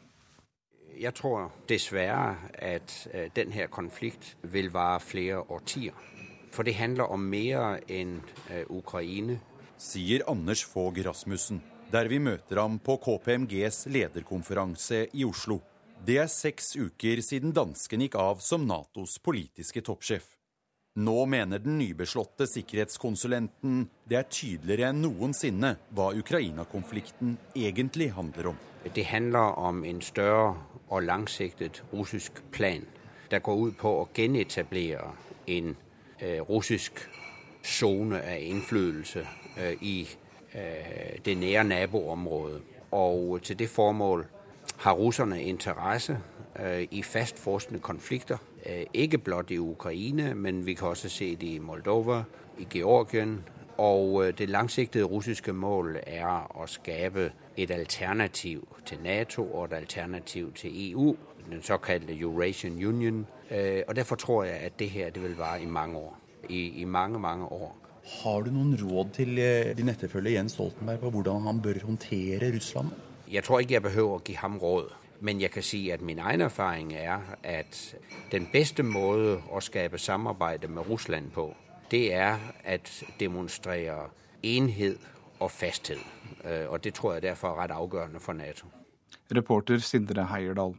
Jeg 0.96 1.12
tror 1.18 1.50
dessverre 1.68 2.38
at 2.56 2.94
øh, 3.12 3.28
denne 3.36 3.68
konflikt 3.68 4.38
vil 4.48 4.70
vare 4.72 5.02
flere 5.04 5.42
årtier. 5.52 5.98
For 6.54 6.64
det 6.64 6.78
handler 6.78 7.12
om 7.12 7.26
mer 7.28 7.82
enn 7.92 8.22
øh, 8.48 8.64
Ukraina 8.78 9.42
sier 9.84 10.24
Anders 10.32 10.64
Fogh 10.64 11.04
Rasmussen, 11.04 11.60
der 11.92 12.08
vi 12.08 12.20
møter 12.20 12.62
ham 12.62 12.80
på 12.80 12.96
KPMGs 13.04 13.86
lederkonferanse 13.92 15.08
i 15.14 15.26
Oslo. 15.28 15.60
Det 16.04 16.18
er 16.24 16.32
seks 16.32 16.74
uker 16.80 17.22
siden 17.24 17.54
dansken 17.56 18.04
gikk 18.04 18.16
av 18.20 18.40
som 18.44 18.66
Natos 18.68 19.18
politiske 19.24 19.84
toppsjef. 19.84 20.26
Nå 21.04 21.26
mener 21.26 21.60
den 21.60 21.80
nybeslåtte 21.80 22.46
sikkerhetskonsulenten 22.48 23.88
det 24.10 24.20
er 24.20 24.28
tydeligere 24.30 24.92
enn 24.94 25.02
noensinne 25.02 25.74
hva 25.90 26.12
Ukraina-konflikten 26.14 27.38
egentlig 27.56 28.12
handler 28.14 28.52
om. 28.54 28.60
Det 28.84 29.08
handler 29.10 29.58
om 29.58 29.84
en 29.88 30.02
større 30.06 30.54
og 30.90 31.08
langsiktet 31.08 31.82
russisk 31.92 32.44
plan. 32.54 32.86
Det 33.32 33.42
går 33.42 33.68
ut 33.68 33.80
på 33.82 33.96
å 34.04 34.10
gjenetablere 34.14 35.10
en 35.50 35.74
eh, 36.20 36.44
russisk 36.46 37.02
sone 37.64 38.20
av 38.22 38.52
innflytelse 38.52 39.26
i 39.82 40.10
øh, 40.56 40.62
det 41.26 41.38
nære 41.38 41.64
naboområdet. 41.64 42.62
Og 42.92 43.40
til 43.44 43.60
det 43.60 43.70
formål 43.70 44.28
har 44.78 44.92
russerne 44.92 45.44
interesse 45.44 46.18
øh, 46.60 46.88
i 46.92 47.04
fastforskende 47.04 47.80
konflikter. 47.80 48.38
Ikke 48.94 49.18
blot 49.18 49.52
i 49.52 49.58
Ukraina, 49.58 50.34
men 50.34 50.66
vi 50.66 50.74
kan 50.74 50.88
også 50.88 51.10
se 51.10 51.36
det 51.36 51.48
i 51.48 51.60
Moldova, 51.60 52.24
i 52.58 52.68
Georgien. 52.70 53.44
Og 53.78 54.38
det 54.38 54.50
langsigtede 54.50 55.04
russiske 55.04 55.54
mål 55.54 55.98
er 56.08 56.48
å 56.56 56.68
skape 56.68 57.32
et 57.58 57.72
alternativ 57.72 58.68
til 58.86 58.98
Nato 59.04 59.54
og 59.54 59.66
et 59.66 59.74
alternativ 59.74 60.54
til 60.54 60.92
EU, 60.92 61.16
den 61.50 61.62
såkalte 61.62 62.20
Eurasian 62.20 62.86
Union. 62.86 63.28
Og 63.88 63.96
derfor 63.96 64.16
tror 64.16 64.44
jeg 64.44 64.54
at 64.54 64.80
det 64.80 64.90
her 64.90 65.10
det 65.10 65.24
vil 65.24 65.38
vare 65.38 65.62
i 65.62 65.66
mange 65.66 65.98
år. 65.98 66.18
I, 66.50 66.68
i 66.68 66.86
mange, 66.86 67.20
mange 67.20 67.46
år. 67.46 67.83
Har 68.04 68.44
du 68.44 68.52
noen 68.52 68.76
råd 68.76 69.14
til 69.16 69.38
eh, 69.40 69.72
din 69.78 69.88
etterfølger 69.90 70.36
Jens 70.36 70.58
Stoltenberg 70.58 71.00
på 71.00 71.12
hvordan 71.16 71.48
han 71.48 71.62
bør 71.64 71.80
håndtere 71.86 72.52
Russland? 72.56 72.92
Jeg 73.32 73.44
tror 73.44 73.64
ikke 73.64 73.78
jeg 73.78 73.86
behøver 73.86 74.18
å 74.18 74.24
gi 74.28 74.36
ham 74.36 74.58
råd. 74.60 74.92
Men 75.24 75.40
jeg 75.40 75.54
kan 75.54 75.64
si 75.64 75.86
at 75.90 76.02
min 76.04 76.20
egen 76.20 76.42
erfaring 76.44 76.92
er 77.00 77.38
at 77.48 77.78
den 78.32 78.50
beste 78.52 78.84
måte 78.84 79.38
å 79.48 79.62
skape 79.64 79.98
samarbeid 79.98 80.68
med 80.68 80.90
Russland 80.90 81.32
på, 81.32 81.48
det 81.92 82.12
er 82.14 82.44
at 82.68 82.92
demonstrere 83.20 84.10
enhet 84.44 85.00
og 85.40 85.52
fasthet. 85.52 86.04
Øh, 86.44 86.68
og 86.70 86.84
det 86.84 86.94
tror 86.94 87.14
jeg 87.14 87.30
derfor 87.30 87.56
er 87.56 87.62
rett 87.64 87.78
avgjørende 87.80 88.20
for 88.20 88.36
Nato. 88.36 88.83
Reporter 89.36 89.82
Sindre 89.84 90.26
Heierdal. 90.30 90.76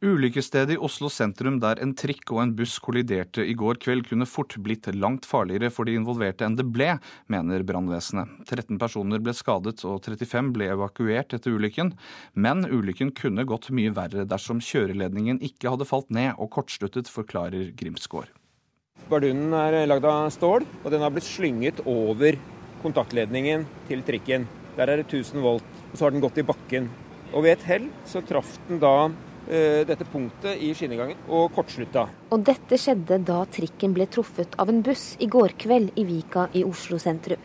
Ulykkesstedet 0.00 0.78
i 0.78 0.80
Oslo 0.80 1.10
sentrum 1.12 1.58
der 1.60 1.76
en 1.84 1.90
trikk 1.92 2.30
og 2.32 2.38
en 2.40 2.54
buss 2.56 2.78
kolliderte 2.80 3.44
i 3.44 3.52
går 3.52 3.76
kveld, 3.82 4.06
kunne 4.08 4.24
fort 4.24 4.54
blitt 4.64 4.88
langt 4.96 5.26
farligere 5.28 5.68
for 5.68 5.84
de 5.84 5.98
involverte 5.98 6.46
enn 6.46 6.56
det 6.56 6.64
ble, 6.72 6.94
mener 7.28 7.66
brannvesenet. 7.68 8.38
13 8.48 8.78
personer 8.80 9.20
ble 9.20 9.34
skadet 9.36 9.84
og 9.84 10.00
35 10.08 10.54
ble 10.56 10.70
evakuert 10.72 11.36
etter 11.36 11.52
ulykken. 11.52 11.92
Men 12.32 12.64
ulykken 12.64 13.12
kunne 13.12 13.44
gått 13.44 13.68
mye 13.76 13.92
verre 13.92 14.24
dersom 14.24 14.64
kjøreledningen 14.64 15.42
ikke 15.44 15.74
hadde 15.74 15.88
falt 15.88 16.08
ned 16.08 16.32
og 16.40 16.48
kortsluttet, 16.56 17.12
forklarer 17.12 17.74
Grimsgård. 17.76 18.32
Bardunen 19.10 19.52
er 19.56 19.82
lagd 19.90 20.08
av 20.08 20.30
stål, 20.32 20.64
og 20.80 20.88
den 20.94 21.04
har 21.04 21.12
blitt 21.12 21.28
slynget 21.28 21.84
over 21.84 22.40
kontaktledningen 22.80 23.68
til 23.88 24.00
trikken. 24.06 24.48
Der 24.78 24.88
er 24.88 25.02
det 25.02 25.10
1000 25.10 25.44
volt. 25.44 25.66
Og 25.90 25.98
så 25.98 26.06
har 26.06 26.14
den 26.14 26.22
gått 26.24 26.38
i 26.40 26.46
bakken. 26.46 26.88
Og 27.30 27.44
ved 27.44 27.58
et 27.58 27.66
hell 27.68 27.90
så 28.08 28.22
traff 28.26 28.56
den 28.68 28.80
da 28.82 28.94
uh, 29.06 29.82
dette 29.86 30.06
punktet 30.10 30.58
i 30.62 30.72
skinnegangen 30.74 31.18
og 31.30 31.52
kortslutta. 31.54 32.06
Og 32.34 32.42
dette 32.46 32.78
skjedde 32.80 33.20
da 33.26 33.40
trikken 33.50 33.94
ble 33.94 34.06
truffet 34.10 34.56
av 34.60 34.72
en 34.72 34.82
buss 34.86 35.14
i 35.22 35.28
går 35.30 35.54
kveld 35.60 35.94
i 36.00 36.06
Vika 36.08 36.48
i 36.58 36.64
Oslo 36.66 36.98
sentrum. 37.02 37.40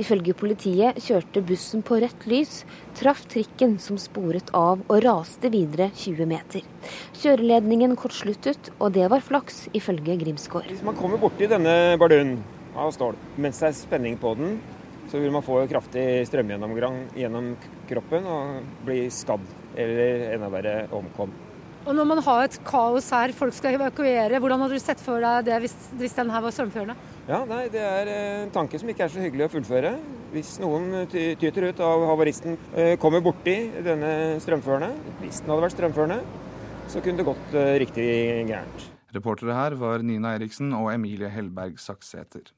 Ifølge 0.00 0.36
politiet 0.38 1.00
kjørte 1.04 1.44
bussen 1.46 1.84
på 1.86 2.00
rødt 2.02 2.26
lys, 2.30 2.62
traff 2.98 3.26
trikken 3.32 3.76
som 3.82 4.00
sporet 4.00 4.52
av 4.56 4.84
og 4.86 5.04
raste 5.04 5.52
videre 5.52 5.90
20 5.92 6.30
meter. 6.32 6.64
Kjøreledningen 7.20 7.96
kortsluttet, 7.98 8.72
og 8.78 8.94
det 8.96 9.08
var 9.12 9.24
flaks, 9.24 9.66
ifølge 9.76 10.16
Grimsgård. 10.22 10.70
Hvis 10.72 10.86
man 10.86 10.96
kommer 10.96 11.20
borti 11.20 11.48
denne 11.50 11.96
bardunen 12.00 12.40
av 12.76 12.92
stål 12.92 13.16
mens 13.40 13.60
det 13.62 13.70
er 13.70 13.76
spenning 13.78 14.18
på 14.20 14.34
den, 14.38 14.58
så 15.10 15.20
vil 15.22 15.32
man 15.34 15.44
få 15.46 15.62
kraftig 15.70 16.04
strømgjennomgang 16.28 17.02
gjennom 17.16 17.52
kroppen 17.88 18.26
og 18.30 18.70
bli 18.86 19.04
skadd, 19.12 19.44
eller 19.78 20.30
enda 20.34 20.48
verre 20.52 20.78
omkom. 20.94 21.34
Og 21.86 21.94
når 21.94 22.06
man 22.10 22.18
har 22.26 22.48
et 22.48 22.56
kaos 22.66 23.12
her, 23.14 23.30
folk 23.36 23.54
skal 23.54 23.76
evakuere, 23.76 24.40
hvordan 24.42 24.64
hadde 24.64 24.74
du 24.74 24.82
sett 24.82 24.98
for 24.98 25.22
deg 25.22 25.44
det 25.46 25.60
hvis, 25.62 25.76
hvis 25.94 26.16
den 26.18 26.32
her 26.34 26.42
var 26.42 26.54
strømførende? 26.54 26.96
Ja, 27.28 27.44
nei, 27.46 27.68
Det 27.70 27.82
er 27.82 28.10
en 28.10 28.50
tanke 28.54 28.80
som 28.82 28.90
ikke 28.90 29.06
er 29.06 29.12
så 29.14 29.22
hyggelig 29.22 29.46
å 29.46 29.52
fullføre. 29.54 29.92
Hvis 30.34 30.56
noen 30.62 31.06
tyter 31.12 31.68
ut 31.68 31.84
av 31.86 32.02
havaristen 32.10 32.58
kommer 33.02 33.22
borti 33.22 33.54
denne 33.86 34.10
strømførende, 34.42 34.90
hvis 35.22 35.44
den 35.44 35.54
hadde 35.54 35.66
vært 35.68 35.76
strømførende, 35.78 36.18
så 36.90 37.02
kunne 37.02 37.22
det 37.22 37.30
gått 37.30 37.56
riktig 37.86 38.10
gærent. 38.50 38.90
Reportere 39.14 39.54
her 39.54 39.78
var 39.78 40.02
Nina 40.02 40.34
Eriksen 40.34 40.74
og 40.74 40.90
Emilie 40.90 41.30
Hellberg 41.30 41.78
Saksæter. 41.78 42.50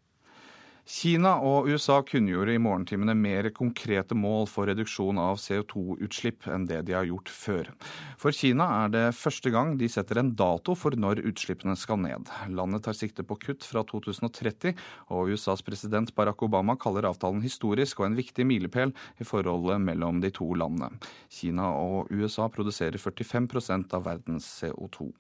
Kina 0.89 1.35
og 1.45 1.67
USA 1.69 1.99
kunngjorde 2.01 2.55
i 2.57 2.61
morgentimene 2.65 3.13
mer 3.13 3.51
konkrete 3.53 4.17
mål 4.17 4.47
for 4.49 4.71
reduksjon 4.71 5.19
av 5.21 5.37
CO2-utslipp 5.37 6.47
enn 6.49 6.65
det 6.71 6.79
de 6.89 6.95
har 6.97 7.05
gjort 7.05 7.29
før. 7.29 7.69
For 8.17 8.33
Kina 8.33 8.71
er 8.87 8.95
det 8.95 9.03
første 9.19 9.53
gang 9.53 9.75
de 9.77 9.91
setter 9.93 10.23
en 10.23 10.33
dato 10.39 10.73
for 10.73 10.97
når 10.97 11.21
utslippene 11.29 11.77
skal 11.77 12.01
ned. 12.07 12.33
Landet 12.57 12.87
tar 12.89 12.97
sikte 12.97 13.27
på 13.29 13.37
kutt 13.45 13.69
fra 13.69 13.85
2030, 13.85 14.73
og 15.13 15.35
USAs 15.37 15.61
president 15.67 16.15
Barack 16.17 16.49
Obama 16.49 16.79
kaller 16.81 17.11
avtalen 17.13 17.45
historisk 17.45 18.01
og 18.01 18.09
en 18.09 18.19
viktig 18.25 18.49
milepæl 18.49 18.97
i 19.21 19.29
forholdet 19.29 19.85
mellom 19.85 20.25
de 20.25 20.33
to 20.33 20.55
landene. 20.57 20.97
Kina 21.29 21.69
og 21.77 22.09
USA 22.17 22.49
produserer 22.49 22.97
45% 22.97 23.93
av 23.93 24.09
verdens 24.09 24.49
CO2. 24.63 25.13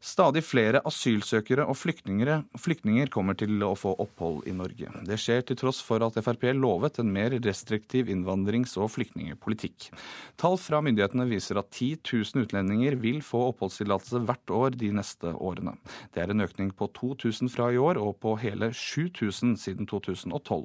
Stadig 0.00 0.40
flere 0.48 0.80
asylsøkere 0.88 1.66
og 1.68 1.76
flyktninger 1.76 3.10
kommer 3.12 3.36
til 3.36 3.60
å 3.66 3.74
få 3.76 3.90
opphold 4.00 4.46
i 4.48 4.54
Norge. 4.56 4.88
Det 5.04 5.18
skjer 5.20 5.42
til 5.44 5.58
tross 5.60 5.82
for 5.84 6.00
at 6.06 6.16
Frp 6.24 6.46
lovet 6.56 7.02
en 7.02 7.10
mer 7.12 7.34
restriktiv 7.44 8.08
innvandrings- 8.08 8.78
og 8.80 8.88
flyktningepolitikk. 8.94 9.90
Tall 10.40 10.56
fra 10.56 10.80
myndighetene 10.80 11.26
viser 11.28 11.60
at 11.60 11.68
10 11.68 12.00
000 12.08 12.46
utlendinger 12.46 12.96
vil 13.02 13.20
få 13.20 13.42
oppholdstillatelse 13.50 14.22
hvert 14.24 14.54
år 14.56 14.78
de 14.80 14.88
neste 14.96 15.34
årene. 15.36 15.76
Det 16.16 16.24
er 16.24 16.32
en 16.32 16.46
økning 16.46 16.72
på 16.72 16.88
2000 16.96 17.52
fra 17.52 17.68
i 17.68 17.76
år 17.76 18.00
og 18.00 18.16
på 18.24 18.38
hele 18.40 18.72
7000 18.72 19.58
siden 19.60 19.90
2012. 19.90 20.64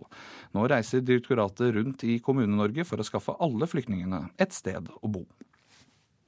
Nå 0.55 0.69
reiser 0.71 1.03
direktoratet 1.03 1.75
rundt 1.75 2.07
i 2.07 2.21
Kommune-Norge 2.23 2.87
for 2.87 3.03
å 3.03 3.07
skaffe 3.07 3.35
alle 3.43 3.67
flyktningene 3.67 4.29
et 4.39 4.55
sted 4.55 4.87
å 5.03 5.11
bo. 5.11 5.25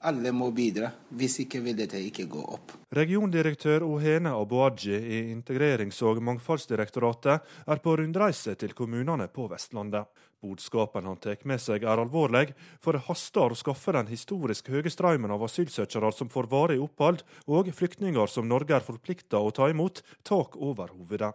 Alle 0.06 0.30
må 0.30 0.52
bidra, 0.54 0.92
hvis 1.18 1.40
ikke 1.42 1.64
vil 1.66 1.78
dette 1.80 1.98
ikke 1.98 2.28
gå 2.30 2.42
opp. 2.54 2.76
Regiondirektør 2.94 3.82
Ohene 3.88 4.30
Aboaji 4.38 4.94
i 4.94 5.22
Integrerings- 5.34 6.04
og 6.06 6.22
mangfoldsdirektoratet 6.22 7.48
er 7.66 7.82
på 7.82 7.96
rundreise 7.98 8.54
til 8.62 8.76
kommunene 8.78 9.26
på 9.34 9.48
Vestlandet. 9.50 10.06
Budskapen 10.38 11.10
han 11.10 11.18
tar 11.18 11.42
med 11.50 11.58
seg 11.64 11.82
er 11.82 11.98
alvorlig, 11.98 12.52
for 12.78 12.94
det 12.94 13.08
haster 13.08 13.56
å 13.56 13.58
skaffe 13.58 13.96
den 13.98 14.12
historisk 14.14 14.70
høye 14.70 14.94
strømmen 14.94 15.34
av 15.34 15.48
asylsøkere 15.50 16.14
som 16.14 16.30
får 16.30 16.52
varig 16.54 16.78
opphold, 16.84 17.26
og 17.50 17.74
flyktninger 17.74 18.30
som 18.30 18.46
Norge 18.46 18.78
er 18.78 18.86
forplikta 18.86 19.42
å 19.42 19.50
ta 19.50 19.72
imot, 19.74 20.04
tak 20.22 20.54
over 20.62 20.94
hovedet. 20.94 21.34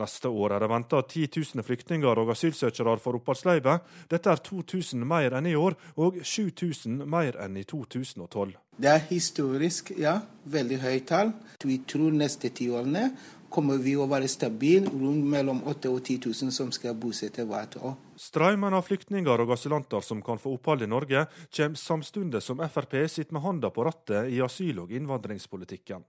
Neste 0.00 0.30
år 0.32 0.54
er 0.56 0.64
det 0.64 0.70
venta 0.72 1.02
10 1.04 1.26
000 1.36 1.64
flyktninger 1.66 2.20
og 2.22 2.30
asylsøkere 2.32 2.94
får 3.02 3.18
oppholdsløyve. 3.18 3.74
Dette 4.08 4.32
er 4.32 4.40
2000 4.40 5.04
mer 5.04 5.36
enn 5.36 5.50
i 5.50 5.56
år, 5.58 5.76
og 6.00 6.16
7000 6.24 7.04
mer 7.04 7.36
enn 7.44 7.58
i 7.60 7.66
2012. 7.68 8.54
Det 8.80 8.88
er 8.88 9.04
historisk, 9.10 9.92
ja. 10.00 10.22
Veldig 10.48 10.78
høyt 10.80 11.06
tall. 11.10 11.34
Vi 11.60 11.82
tror 11.86 12.14
neste 12.16 12.48
ti 12.56 12.70
årene 12.72 13.10
kommer 13.52 13.76
vi 13.84 13.92
å 14.00 14.06
være 14.08 14.30
stabile 14.32 14.88
rundt 14.88 15.28
mellom 15.28 15.60
8000 15.68 15.92
og 15.92 16.00
10 16.00 16.16
000 16.24 16.54
som 16.56 16.72
skal 16.72 16.96
bosette 16.96 17.44
hvert 17.44 17.76
år. 17.84 17.98
Strømmen 18.16 18.72
av 18.72 18.86
flyktninger 18.86 19.44
og 19.44 19.52
asylanter 19.58 20.04
som 20.06 20.22
kan 20.24 20.40
få 20.40 20.54
opphold 20.56 20.86
i 20.86 20.88
Norge, 20.88 21.26
kommer 21.52 21.76
samtidig 21.76 22.40
som 22.40 22.64
Frp 22.64 22.96
sitter 23.12 23.36
med 23.36 23.44
hånda 23.44 23.70
på 23.74 23.84
rattet 23.84 24.32
i 24.32 24.40
asyl- 24.40 24.80
og 24.86 24.96
innvandringspolitikken. 24.96 26.06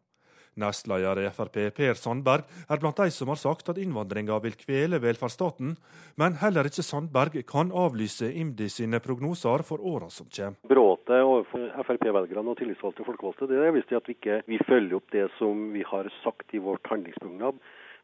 Nestleder 0.60 1.22
i 1.24 1.30
Frp 1.34 1.60
Per 1.76 1.98
Sandberg 2.00 2.48
er 2.70 2.82
blant 2.82 3.00
de 3.02 3.10
som 3.14 3.32
har 3.32 3.40
sagt 3.42 3.72
at 3.72 3.80
innvandringa 3.82 4.38
vil 4.44 4.58
kvele 4.60 5.00
velferdsstaten, 5.04 5.76
men 6.22 6.40
heller 6.42 6.70
ikke 6.70 6.86
Sandberg 6.86 7.40
kan 7.50 7.72
avlyse 7.74 8.30
IMDi 8.30 8.70
sine 8.70 9.02
prognoser 9.04 9.66
for 9.68 9.82
åra 9.82 10.10
som 10.14 10.30
kommer. 10.30 10.60
Bråtet 10.70 11.24
overfor 11.24 11.70
Frp-velgerne 11.88 12.54
og 12.54 12.60
tillitsvalgte 12.60 13.08
folkevalgte 13.08 13.50
det 13.50 13.62
er 13.62 13.74
visst 13.76 13.96
at 13.96 14.10
vi 14.10 14.18
ikke 14.18 14.42
vi 14.50 14.60
følger 14.68 15.00
opp 15.00 15.10
det 15.16 15.30
som 15.40 15.72
vi 15.74 15.86
har 15.88 16.10
sagt 16.22 16.54
i 16.54 16.62
vårt 16.62 16.86
handlingsprogram. 16.92 17.60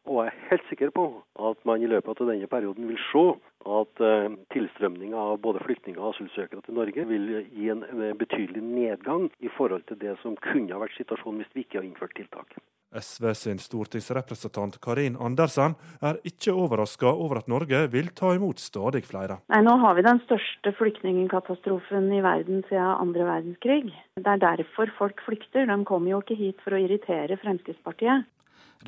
Og 0.08 0.22
jeg 0.24 0.32
er 0.32 0.50
helt 0.50 0.68
sikker 0.70 0.92
på 0.96 1.06
at 1.50 1.64
man 1.68 1.82
i 1.82 1.88
løpet 1.90 2.22
av 2.22 2.30
denne 2.32 2.48
perioden 2.50 2.88
vil 2.88 3.00
se 3.10 3.24
at 3.66 4.02
uh, 4.04 4.32
tilstrømninga 4.54 5.20
av 5.32 5.40
både 5.44 5.62
flyktninger 5.66 6.00
og 6.00 6.14
asylsøkere 6.14 6.64
til 6.66 6.78
Norge 6.78 7.06
vil 7.10 7.30
gi 7.52 7.70
en, 7.72 7.84
en 7.84 8.18
betydelig 8.18 8.62
nedgang 8.64 9.28
i 9.40 9.52
forhold 9.56 9.84
til 9.90 10.00
det 10.00 10.16
som 10.24 10.38
kunne 10.40 10.72
ha 10.72 10.82
vært 10.82 10.96
situasjonen 10.98 11.42
hvis 11.42 11.56
vi 11.56 11.66
ikke 11.66 11.82
har 11.82 11.88
innført 11.88 12.16
tiltak. 12.16 12.60
SV 12.90 13.28
sin 13.38 13.60
stortingsrepresentant 13.62 14.80
Karin 14.82 15.14
Andersen 15.22 15.76
er 16.02 16.16
ikke 16.26 16.50
overraska 16.58 17.12
over 17.12 17.38
at 17.38 17.50
Norge 17.52 17.84
vil 17.92 18.10
ta 18.18 18.32
imot 18.34 18.58
stadig 18.58 19.04
flere. 19.06 19.38
Nei, 19.52 19.60
Nå 19.62 19.76
har 19.78 19.94
vi 19.94 20.02
den 20.02 20.18
største 20.24 20.72
flyktningkatastrofen 20.74 22.10
i 22.16 22.22
verden 22.24 22.64
siden 22.66 22.90
andre 22.90 23.28
verdenskrig. 23.28 23.94
Det 24.18 24.26
er 24.26 24.42
derfor 24.42 24.90
folk 24.98 25.22
flykter. 25.22 25.70
De 25.70 25.78
kommer 25.86 26.16
jo 26.16 26.22
ikke 26.24 26.40
hit 26.40 26.58
for 26.64 26.74
å 26.74 26.82
irritere 26.82 27.38
Fremskrittspartiet. 27.38 28.26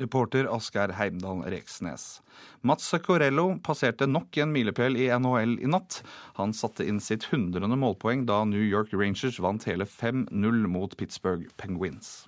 Reporter 0.01 0.47
Asgeir 0.55 0.93
Heimdal 0.97 1.43
Reksnes. 1.43 2.21
Mats 2.61 2.93
Corello 3.05 3.59
passerte 3.63 4.07
nok 4.07 4.37
en 4.37 4.51
milepæl 4.51 4.97
i 4.97 5.09
NHL 5.13 5.59
i 5.61 5.69
natt. 5.69 6.01
Han 6.39 6.53
satte 6.53 6.87
inn 6.87 7.01
sitt 7.03 7.27
hundrede 7.29 7.77
målpoeng 7.77 8.25
da 8.25 8.43
New 8.49 8.63
York 8.63 8.93
Rangers 8.93 9.39
vant 9.39 9.67
hele 9.69 9.85
5-0 9.85 10.67
mot 10.67 10.97
Pittsburgh 10.97 11.45
Penguins. 11.57 12.27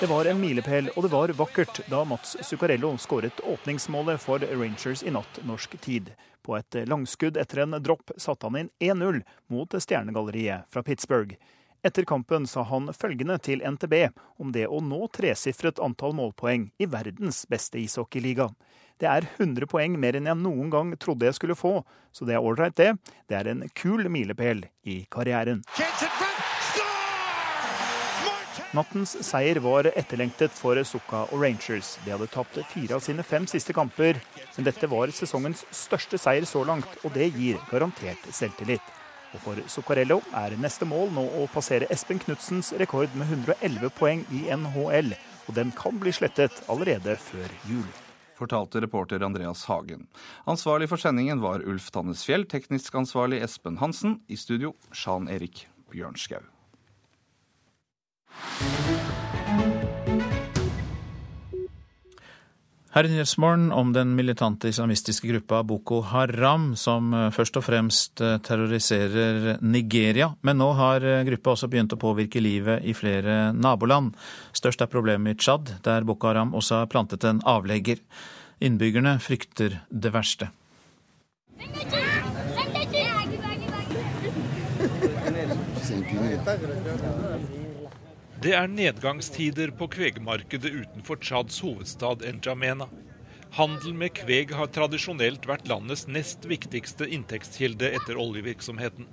Det 0.00 0.08
var 0.08 0.24
en 0.24 0.40
milepæl, 0.40 0.90
og 0.96 1.02
det 1.02 1.12
var 1.12 1.28
vakkert 1.38 1.80
da 1.90 2.02
Mats 2.04 2.36
Zuccarello 2.42 2.96
skåret 2.98 3.40
åpningsmålet 3.46 4.20
for 4.20 4.42
Rangers 4.42 5.04
i 5.04 5.12
natt 5.14 5.42
norsk 5.46 5.76
tid. 5.80 6.10
På 6.42 6.56
et 6.58 6.74
langskudd 6.88 7.36
etter 7.38 7.62
en 7.62 7.76
dropp 7.78 8.10
satte 8.18 8.48
han 8.48 8.58
inn 8.58 8.70
1-0 8.82 9.22
mot 9.52 9.76
stjernegalleriet 9.78 10.66
fra 10.72 10.82
Pittsburgh. 10.82 11.36
Etter 11.82 12.04
kampen 12.04 12.46
sa 12.46 12.62
han 12.62 12.92
følgende 12.94 13.40
til 13.42 13.62
NTB 13.66 13.94
om 14.38 14.52
det 14.54 14.68
å 14.70 14.78
nå 14.86 15.00
tresifret 15.10 15.80
antall 15.82 16.14
målpoeng 16.14 16.68
i 16.78 16.86
verdens 16.86 17.42
beste 17.50 17.80
ishockeyliga. 17.82 18.46
Det 19.02 19.08
er 19.10 19.26
100 19.26 19.66
poeng 19.66 19.96
mer 19.98 20.14
enn 20.14 20.28
jeg 20.30 20.38
noen 20.38 20.70
gang 20.70 20.92
trodde 21.02 21.26
jeg 21.26 21.40
skulle 21.40 21.58
få, 21.58 21.80
så 22.14 22.28
det 22.28 22.36
er 22.36 22.46
ålreit, 22.46 22.78
det. 22.78 22.92
Det 23.26 23.34
er 23.34 23.50
en 23.50 23.66
kul 23.74 24.06
milepæl 24.06 24.62
i 24.86 25.00
karrieren. 25.10 25.64
Nattens 28.72 29.18
seier 29.26 29.58
var 29.66 29.90
etterlengtet 29.90 30.54
for 30.54 30.78
Sukka 30.86 31.26
og 31.34 31.42
Rangers. 31.42 31.96
De 32.06 32.14
hadde 32.14 32.30
tapt 32.30 32.62
fire 32.70 32.96
av 32.96 33.02
sine 33.02 33.26
fem 33.26 33.50
siste 33.50 33.74
kamper, 33.74 34.22
men 34.54 34.70
dette 34.70 34.86
var 34.88 35.10
sesongens 35.10 35.66
største 35.74 36.20
seier 36.22 36.46
så 36.46 36.62
langt, 36.64 36.94
og 37.02 37.10
det 37.18 37.32
gir 37.34 37.58
garantert 37.74 38.30
selvtillit. 38.30 39.01
Og 39.32 39.40
for 39.40 39.64
Zuccarello 39.72 40.20
er 40.36 40.58
neste 40.60 40.88
mål 40.88 41.12
nå 41.16 41.26
å 41.40 41.48
passere 41.54 41.88
Espen 41.92 42.20
Knutsens 42.22 42.74
rekord 42.80 43.12
med 43.16 43.32
111 43.32 43.92
poeng 43.98 44.24
i 44.30 44.46
NHL, 44.52 45.14
og 45.48 45.56
den 45.56 45.72
kan 45.76 45.98
bli 46.00 46.12
slettet 46.14 46.64
allerede 46.72 47.16
før 47.20 47.60
jul 47.70 47.88
fortalte 48.42 48.80
reporter 48.82 49.22
Andreas 49.22 49.64
Hagen. 49.70 50.08
Ansvarlig 50.50 50.88
for 50.90 51.00
sendingen 51.00 51.42
var 51.42 51.62
Ulf 51.68 51.90
Tannes 51.94 52.24
Fjell, 52.26 52.46
teknisk 52.50 52.94
ansvarlig 52.98 53.42
Espen 53.44 53.78
Hansen. 53.82 54.20
I 54.26 54.36
studio 54.40 54.74
Sjan 54.90 55.30
Erik 55.30 55.66
Bjørnskau. 55.92 56.42
Her 62.92 63.06
i 63.08 63.08
Nyhetsmorgen 63.08 63.70
om 63.72 63.92
den 63.92 64.10
militante 64.12 64.68
islamistiske 64.68 65.28
gruppa 65.28 65.62
Boko 65.64 66.02
Haram, 66.04 66.74
som 66.76 67.14
eh, 67.16 67.30
først 67.32 67.56
og 67.56 67.64
fremst 67.64 68.20
eh, 68.20 68.34
terroriserer 68.44 69.62
Nigeria. 69.64 70.28
Men 70.44 70.60
nå 70.60 70.68
har 70.76 71.00
eh, 71.00 71.22
gruppa 71.24 71.54
også 71.54 71.70
begynt 71.72 71.94
å 71.96 72.00
påvirke 72.02 72.42
livet 72.44 72.84
i 72.84 72.92
flere 72.92 73.54
naboland. 73.56 74.12
Størst 74.52 74.84
er 74.84 74.92
problemet 74.92 75.38
i 75.38 75.40
Tsjad, 75.40 75.72
der 75.88 76.04
Boko 76.04 76.28
Haram 76.28 76.52
også 76.52 76.82
har 76.82 76.92
plantet 76.92 77.24
en 77.24 77.40
avlegger. 77.48 78.04
Innbyggerne 78.60 79.16
frykter 79.24 79.80
det 79.88 80.12
verste. 80.12 80.52
Det 88.42 88.56
er 88.58 88.66
nedgangstider 88.66 89.70
på 89.78 89.86
kvegmarkedet 89.94 90.72
utenfor 90.74 91.20
Tsjads 91.22 91.60
hovedstad 91.62 92.24
N'Djamena. 92.26 92.88
Handel 93.54 93.94
med 93.94 94.16
kveg 94.18 94.50
har 94.58 94.72
tradisjonelt 94.74 95.46
vært 95.46 95.68
landets 95.70 96.08
nest 96.10 96.48
viktigste 96.50 97.06
inntektskilde 97.06 97.92
etter 97.94 98.18
oljevirksomheten. 98.18 99.06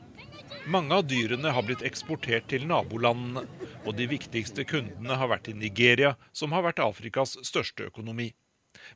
Mange 0.66 0.98
av 0.98 1.06
dyrene 1.12 1.54
har 1.54 1.68
blitt 1.68 1.86
eksportert 1.86 2.50
til 2.50 2.66
nabolandene, 2.66 3.46
og 3.86 3.94
de 4.02 4.10
viktigste 4.10 4.66
kundene 4.66 5.22
har 5.22 5.30
vært 5.30 5.54
i 5.54 5.58
Nigeria, 5.62 6.16
som 6.34 6.58
har 6.58 6.66
vært 6.66 6.82
Afrikas 6.82 7.38
største 7.46 7.86
økonomi. 7.94 8.32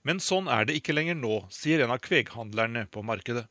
Men 0.02 0.18
sånn 0.18 0.50
er 0.50 0.66
det 0.66 0.82
ikke 0.82 0.98
lenger 0.98 1.22
nå, 1.22 1.44
sier 1.54 1.86
en 1.86 1.94
av 1.94 2.02
kveghandlerne 2.02 2.88
på 2.90 3.06
markedet. 3.06 3.46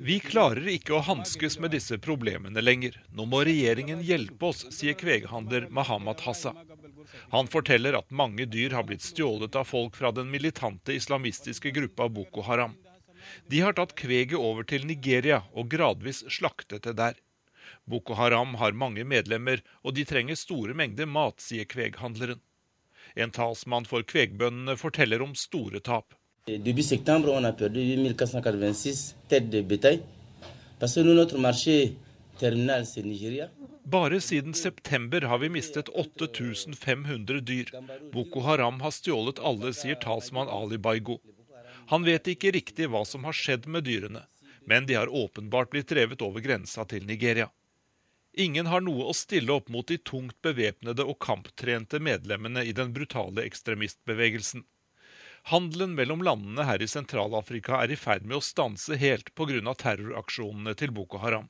Vi 0.00 0.16
klarer 0.20 0.66
ikke 0.68 0.92
å 0.92 1.04
hanskes 1.06 1.56
med 1.62 1.72
disse 1.72 1.96
problemene 1.98 2.60
lenger. 2.60 2.98
Nå 3.16 3.24
må 3.24 3.40
regjeringen 3.48 4.02
hjelpe 4.04 4.50
oss, 4.50 4.66
sier 4.76 4.96
kveghandler 5.00 5.70
Mahamad 5.72 6.20
Hassa. 6.26 6.52
Han 7.32 7.48
forteller 7.48 7.96
at 7.96 8.10
mange 8.10 8.44
dyr 8.52 8.76
har 8.76 8.84
blitt 8.88 9.06
stjålet 9.06 9.56
av 9.56 9.64
folk 9.70 9.96
fra 9.96 10.12
den 10.12 10.28
militante 10.30 10.92
islamistiske 10.92 11.72
gruppa 11.78 12.10
Boko 12.12 12.44
Haram. 12.44 12.76
De 13.48 13.60
har 13.64 13.72
tatt 13.78 13.96
kveget 13.96 14.36
over 14.38 14.68
til 14.68 14.84
Nigeria 14.86 15.40
og 15.54 15.70
gradvis 15.72 16.26
slaktet 16.28 16.84
det 16.84 16.96
der. 17.00 17.16
Boko 17.86 18.14
Haram 18.20 18.54
har 18.60 18.76
mange 18.76 19.04
medlemmer, 19.04 19.62
og 19.82 19.96
de 19.96 20.04
trenger 20.04 20.36
store 20.38 20.74
mengder 20.74 21.08
mat, 21.08 21.40
sier 21.40 21.64
kveghandleren. 21.64 22.42
En 23.16 23.32
talsmann 23.32 23.88
for 23.88 24.04
kvegbøndene 24.04 24.76
forteller 24.76 25.24
om 25.24 25.34
store 25.38 25.80
tap. 25.80 26.12
Début 26.46 26.82
septembre, 26.82 27.32
on 27.32 27.42
a 27.44 27.52
perdu 27.52 27.80
8486 27.80 29.16
têtes 29.28 29.50
de 29.50 29.62
bétail. 29.62 30.00
Parce 30.78 30.94
que 30.94 31.00
notre 31.00 31.38
marché 31.38 31.96
terminal, 32.38 32.86
c'est 32.86 33.02
Nigeria. 33.02 33.50
Bare 33.84 34.20
siden 34.20 34.54
september 34.54 35.22
har 35.22 35.38
vi 35.38 35.48
mistet 35.48 35.88
8500 35.88 37.40
dyr. 37.40 37.72
Boko 38.12 38.40
Haram 38.40 38.80
har 38.80 38.90
stjålet 38.94 39.40
alle, 39.42 39.72
sier 39.74 39.98
talsmann 39.98 40.46
Ali 40.48 40.78
Baigo. 40.78 41.18
Han 41.90 42.06
vet 42.06 42.30
ikke 42.30 42.54
riktig 42.54 42.86
hva 42.94 43.02
som 43.04 43.26
har 43.26 43.34
skjedd 43.34 43.66
med 43.66 43.82
dyrene, 43.90 44.22
men 44.70 44.86
de 44.86 44.94
har 44.94 45.10
åpenbart 45.10 45.74
blitt 45.74 45.90
drevet 45.90 46.22
over 46.22 46.46
grensa 46.46 46.86
til 46.86 47.10
Nigeria. 47.10 47.50
Ingen 48.38 48.70
har 48.70 48.86
noe 48.86 49.10
å 49.10 49.18
stille 49.18 49.50
opp 49.50 49.66
mot 49.68 49.88
de 49.88 49.98
tungt 49.98 50.38
bevæpnede 50.46 51.02
og 51.02 51.18
kamptrente 51.18 51.98
medlemmene 51.98 52.62
i 52.62 52.70
den 52.70 52.94
brutale 52.94 53.42
ekstremistbevegelsen. 53.42 54.62
Handelen 55.46 55.94
mellom 55.94 56.22
landene 56.22 56.64
her 56.66 56.82
i 56.82 56.88
Sentral-Afrika 56.90 57.76
er 57.78 57.92
i 57.94 57.96
ferd 57.96 58.24
med 58.26 58.40
å 58.40 58.42
stanse 58.42 58.96
helt 58.98 59.28
pga. 59.38 59.74
terroraksjonene 59.78 60.72
til 60.74 60.90
Boko 60.90 61.20
Haram. 61.22 61.46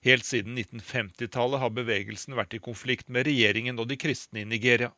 Helt 0.00 0.24
siden 0.24 0.56
1950-tallet 0.56 1.60
har 1.60 1.74
bevegelsen 1.76 2.38
vært 2.38 2.56
i 2.56 2.60
konflikt 2.64 3.12
med 3.12 3.26
regjeringen 3.28 3.76
og 3.78 3.90
de 3.90 3.98
kristne 4.00 4.40
i 4.40 4.48
Nigeria. 4.48 4.94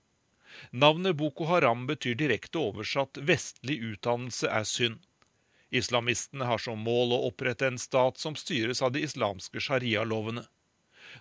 Navnet 0.70 1.16
Boko 1.18 1.48
Haram 1.50 1.88
betyr 1.88 2.14
direkte 2.14 2.62
oversatt 2.62 3.18
'vestlig 3.18 3.80
utdannelse 3.82 4.46
er 4.46 4.62
synd'. 4.62 5.02
Islamistene 5.70 6.46
har 6.46 6.62
som 6.62 6.78
mål 6.78 7.16
å 7.16 7.22
opprette 7.32 7.66
en 7.66 7.82
stat 7.82 8.18
som 8.18 8.38
styres 8.38 8.82
av 8.82 8.92
de 8.92 9.02
islamske 9.02 9.58
sharia-lovene. 9.58 10.46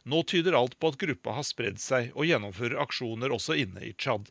Nå 0.06 0.22
tyder 0.30 0.54
alt 0.54 0.78
på 0.78 0.94
at 0.94 1.02
gruppa 1.02 1.42
har 1.42 1.44
spredd 1.44 1.82
seg 1.82 2.14
og 2.14 2.30
gjennomfører 2.30 2.78
aksjoner 2.86 3.34
også 3.34 3.58
inne 3.58 3.82
i 3.82 3.94
Tsjad. 3.98 4.30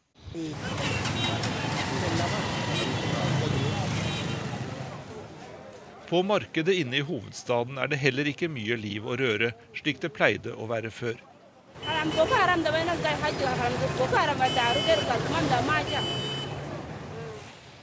På 6.09 6.23
markedet 6.23 6.75
inne 6.75 6.97
i 6.97 7.05
hovedstaden 7.05 7.77
er 7.77 7.89
det 7.93 7.99
heller 8.01 8.29
ikke 8.31 8.49
mye 8.49 8.77
liv 8.81 9.05
og 9.05 9.19
røre, 9.21 9.51
slik 9.77 9.99
det 10.01 10.09
pleide 10.17 10.55
å 10.57 10.65
være 10.71 10.89
før. 10.89 11.19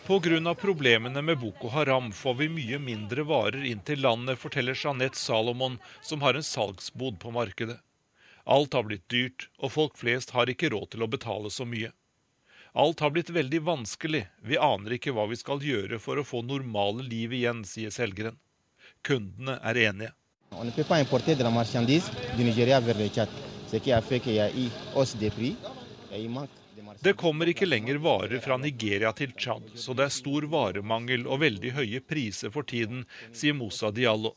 Pga. 0.05 0.53
problemene 0.53 1.21
med 1.21 1.37
Boko 1.37 1.69
Haram 1.69 2.11
får 2.11 2.33
vi 2.39 2.49
mye 2.49 2.79
mindre 2.79 3.27
varer 3.29 3.63
inn 3.65 3.85
til 3.85 4.01
landet, 4.01 4.41
forteller 4.41 4.73
Jeanette 4.73 5.21
Salomon, 5.21 5.77
som 6.01 6.25
har 6.25 6.33
en 6.33 6.43
salgsbod 6.49 7.19
på 7.21 7.29
markedet. 7.29 7.77
Alt 8.45 8.73
har 8.73 8.89
blitt 8.89 9.05
dyrt, 9.09 9.49
og 9.61 9.71
folk 9.77 10.01
flest 10.01 10.33
har 10.33 10.49
ikke 10.49 10.73
råd 10.73 10.95
til 10.95 11.05
å 11.05 11.11
betale 11.13 11.53
så 11.53 11.65
mye. 11.65 11.93
Alt 12.75 12.99
har 12.99 13.09
blitt 13.09 13.29
veldig 13.29 13.61
vanskelig, 13.63 14.25
vi 14.43 14.57
aner 14.59 14.97
ikke 14.97 15.13
hva 15.15 15.23
vi 15.31 15.37
skal 15.39 15.61
gjøre 15.63 15.95
for 16.03 16.19
å 16.19 16.25
få 16.27 16.41
normale 16.43 17.05
liv 17.07 17.31
igjen, 17.37 17.61
sier 17.63 17.93
selgeren. 17.95 18.35
Kundene 18.99 19.55
er 19.63 19.79
enige. 19.79 20.09
Det 26.99 27.13
kommer 27.15 27.51
ikke 27.53 27.69
lenger 27.69 28.01
varer 28.03 28.43
fra 28.43 28.57
Nigeria 28.59 29.13
til 29.15 29.31
Tsjad, 29.31 29.71
så 29.79 29.95
det 29.95 30.09
er 30.09 30.17
stor 30.17 30.49
varemangel 30.51 31.23
og 31.31 31.45
veldig 31.45 31.71
høye 31.79 32.03
priser 32.03 32.51
for 32.51 32.67
tiden, 32.67 33.05
sier 33.31 33.55
Moussa 33.55 33.93
Diallo. 33.95 34.33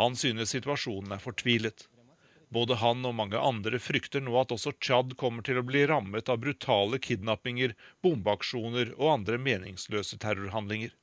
Han 0.00 0.16
synes 0.16 0.56
situasjonen 0.56 1.12
er 1.12 1.20
fortvilet. 1.20 1.90
Både 2.56 2.78
han 2.80 3.04
og 3.04 3.12
mange 3.18 3.36
andre 3.36 3.76
frykter 3.82 4.22
nå 4.24 4.36
at 4.40 4.52
også 4.54 4.72
Tsjad 4.80 5.10
kommer 5.20 5.44
til 5.44 5.58
å 5.60 5.64
bli 5.66 5.82
rammet 5.90 6.30
av 6.32 6.38
brutale 6.40 6.96
kidnappinger, 7.04 7.74
bombeaksjoner 8.04 8.94
og 8.96 9.10
andre 9.12 9.36
meningsløse 9.36 10.16
terrorhandlinger. 10.22 10.94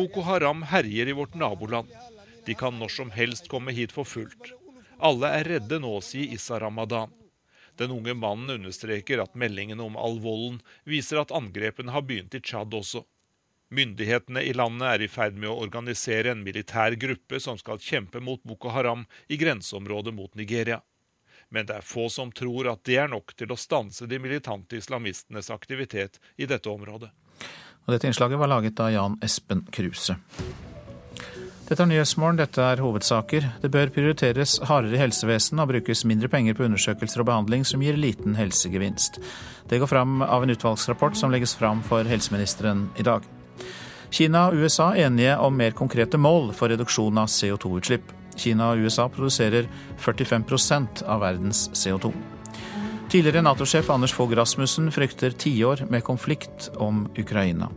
Boko 0.00 0.26
Haram 0.26 0.66
herjer 0.72 1.12
i 1.12 1.16
vårt 1.20 1.38
naboland. 1.44 1.94
De 2.46 2.54
kan 2.54 2.74
når 2.82 2.96
som 2.96 3.14
helst 3.14 3.46
komme 3.54 3.76
hit 3.76 3.94
for 3.94 4.08
fullt. 4.16 4.52
Alle 4.98 5.30
er 5.38 5.48
redde 5.54 5.78
nå, 5.78 5.94
sier 6.02 6.34
Issa 6.34 6.58
Ramadan. 6.58 7.14
Den 7.78 7.94
unge 7.94 8.18
mannen 8.18 8.50
understreker 8.58 9.22
at 9.22 9.38
meldingene 9.38 9.86
om 9.86 9.96
all 9.96 10.18
volden 10.20 10.58
viser 10.84 11.22
at 11.22 11.30
angrepene 11.34 11.94
har 11.94 12.02
begynt 12.06 12.34
i 12.34 12.42
Tsjad 12.42 12.74
også. 12.74 13.06
Myndighetene 13.70 14.42
i 14.42 14.52
landet 14.52 14.88
er 14.88 15.02
i 15.04 15.06
ferd 15.08 15.36
med 15.38 15.46
å 15.46 15.60
organisere 15.62 16.32
en 16.32 16.40
militær 16.42 16.96
gruppe 16.98 17.38
som 17.38 17.58
skal 17.58 17.78
kjempe 17.78 18.18
mot 18.18 18.42
Boko 18.42 18.72
Haram 18.74 19.04
i 19.30 19.38
grenseområdet 19.38 20.14
mot 20.14 20.34
Nigeria. 20.34 20.80
Men 21.54 21.68
det 21.68 21.76
er 21.78 21.86
få 21.86 22.08
som 22.10 22.32
tror 22.34 22.66
at 22.72 22.82
det 22.88 22.98
er 22.98 23.12
nok 23.12 23.30
til 23.38 23.54
å 23.54 23.58
stanse 23.58 24.10
de 24.10 24.18
militante 24.18 24.74
islamistenes 24.78 25.52
aktivitet 25.54 26.18
i 26.34 26.50
dette 26.50 26.66
området. 26.66 27.12
Og 27.86 27.94
dette 27.94 28.10
innslaget 28.10 28.42
var 28.42 28.50
laget 28.50 28.82
av 28.82 28.90
Jan 28.90 29.18
Espen 29.22 29.62
Kruse. 29.70 30.18
Dette 31.70 31.84
er 31.86 31.86
Nyhetsmorgen, 31.92 32.42
dette 32.42 32.66
er 32.66 32.82
hovedsaker. 32.82 33.52
Det 33.62 33.70
bør 33.70 33.94
prioriteres 33.94 34.58
hardere 34.66 34.98
i 34.98 35.04
helsevesenet 35.04 35.62
og 35.62 35.76
brukes 35.76 36.02
mindre 36.10 36.26
penger 36.32 36.58
på 36.58 36.66
undersøkelser 36.66 37.22
og 37.22 37.30
behandling 37.30 37.62
som 37.62 37.86
gir 37.86 37.94
liten 37.94 38.34
helsegevinst. 38.34 39.22
Det 39.70 39.78
går 39.78 39.94
fram 39.94 40.24
av 40.26 40.42
en 40.42 40.58
utvalgsrapport 40.58 41.14
som 41.14 41.30
legges 41.30 41.54
fram 41.54 41.86
for 41.86 42.02
helseministeren 42.10 42.88
i 42.98 43.06
dag. 43.06 43.22
Kina 44.10 44.48
og 44.50 44.58
USA 44.58 44.90
enige 44.98 45.36
om 45.38 45.54
mer 45.54 45.74
konkrete 45.76 46.18
mål 46.18 46.50
for 46.56 46.72
reduksjon 46.72 47.18
av 47.22 47.30
CO2-utslipp. 47.30 48.10
Kina 48.36 48.72
og 48.72 48.82
USA 48.82 49.06
produserer 49.12 49.68
45% 50.02 51.04
av 51.06 51.22
verdens 51.22 51.68
CO2. 51.74 52.10
Tidligere 53.10 53.42
Nato-sjef 53.42 53.90
Anders 53.90 54.14
Fogh 54.14 54.34
Rasmussen 54.38 54.90
frykter 54.94 55.34
tiår 55.34 55.84
med 55.90 56.04
konflikt 56.06 56.70
om 56.78 57.04
Ukraina. 57.18 57.70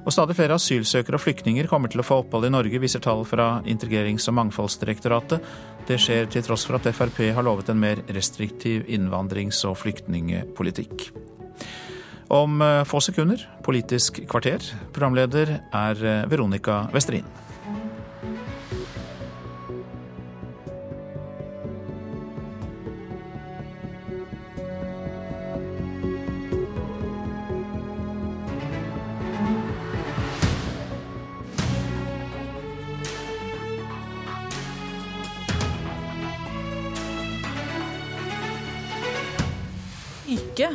Og 0.00 0.14
stadig 0.14 0.36
flere 0.36 0.56
asylsøkere 0.56 1.18
og 1.18 1.24
flyktninger 1.24 1.68
kommer 1.68 1.92
til 1.92 2.00
å 2.00 2.06
få 2.06 2.22
opphold 2.22 2.48
i 2.48 2.52
Norge, 2.52 2.80
viser 2.80 3.02
tall 3.04 3.26
fra 3.28 3.50
Integrerings- 3.68 4.28
og 4.32 4.38
mangfoldsdirektoratet. 4.38 5.44
Det 5.88 5.98
skjer 6.00 6.28
til 6.32 6.44
tross 6.46 6.64
for 6.68 6.78
at 6.78 6.88
Frp 6.96 7.20
har 7.36 7.44
lovet 7.44 7.68
en 7.68 7.80
mer 7.80 8.00
restriktiv 8.08 8.88
innvandrings- 8.88 9.60
og 9.68 9.76
flyktningepolitikk. 9.82 11.10
Om 12.30 12.62
eh, 12.62 12.84
få 12.86 13.00
sekunder 13.02 13.42
Politisk 13.66 14.22
kvarter. 14.30 14.62
Programleder 14.94 15.56
er 15.74 16.04
eh, 16.06 16.26
Veronica 16.30 16.84
Westrin. 16.94 17.26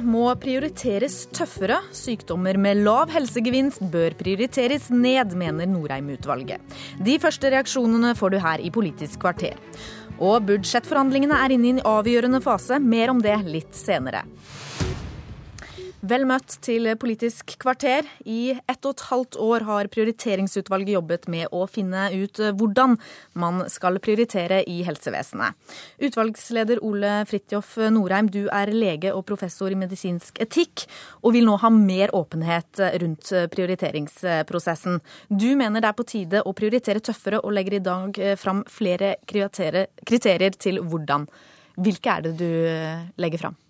Må 0.03 0.27
prioriteres 0.41 1.25
tøffere. 1.35 1.77
Sykdommer 1.95 2.57
med 2.59 2.81
lav 2.83 3.13
helsegevinst 3.13 3.83
bør 3.93 4.15
prioriteres 4.19 4.89
ned, 4.93 5.35
mener 5.37 5.69
Norheim-utvalget. 5.69 6.75
De 7.05 7.17
første 7.21 7.51
reaksjonene 7.53 8.15
får 8.17 8.35
du 8.35 8.39
her 8.43 8.63
i 8.63 8.71
Politisk 8.73 9.21
kvarter. 9.23 9.59
Og 10.19 10.45
budsjettforhandlingene 10.47 11.37
er 11.43 11.55
inne 11.55 11.69
i 11.69 11.73
en 11.75 11.83
avgjørende 11.87 12.41
fase. 12.43 12.79
Mer 12.79 13.11
om 13.13 13.21
det 13.23 13.37
litt 13.47 13.75
senere. 13.75 14.23
Vel 16.05 16.21
møtt 16.29 16.59
til 16.61 16.85
Politisk 17.01 17.55
kvarter. 17.61 18.05
I 18.29 18.53
ett 18.69 18.85
og 18.85 18.91
et 18.93 19.03
halvt 19.07 19.37
år 19.41 19.63
har 19.65 19.87
prioriteringsutvalget 19.89 20.93
jobbet 20.93 21.25
med 21.31 21.49
å 21.55 21.63
finne 21.71 22.03
ut 22.13 22.41
hvordan 22.59 22.93
man 23.41 23.63
skal 23.73 23.97
prioritere 24.03 24.59
i 24.69 24.83
helsevesenet. 24.85 25.57
Utvalgsleder 26.05 26.83
Ole 26.85 27.15
Fridtjof 27.25 27.73
Norheim, 27.95 28.29
du 28.29 28.43
er 28.53 28.73
lege 28.75 29.15
og 29.15 29.25
professor 29.31 29.73
i 29.73 29.79
medisinsk 29.79 30.43
etikk, 30.45 30.85
og 31.25 31.33
vil 31.39 31.49
nå 31.49 31.57
ha 31.63 31.73
mer 31.73 32.13
åpenhet 32.13 32.85
rundt 33.01 33.33
prioriteringsprosessen. 33.55 35.01
Du 35.29 35.49
mener 35.57 35.81
det 35.81 35.89
er 35.89 35.97
på 35.97 36.09
tide 36.13 36.45
å 36.45 36.53
prioritere 36.53 37.01
tøffere, 37.01 37.41
og 37.41 37.57
legger 37.57 37.79
i 37.79 37.85
dag 37.89 38.23
fram 38.37 38.61
flere 38.69 39.15
kriterier 39.25 40.61
til 40.61 40.83
hvordan. 40.85 41.25
Hvilke 41.81 42.19
er 42.19 42.27
det 42.27 42.37
du 42.37 42.49
legger 43.17 43.47
fram? 43.47 43.61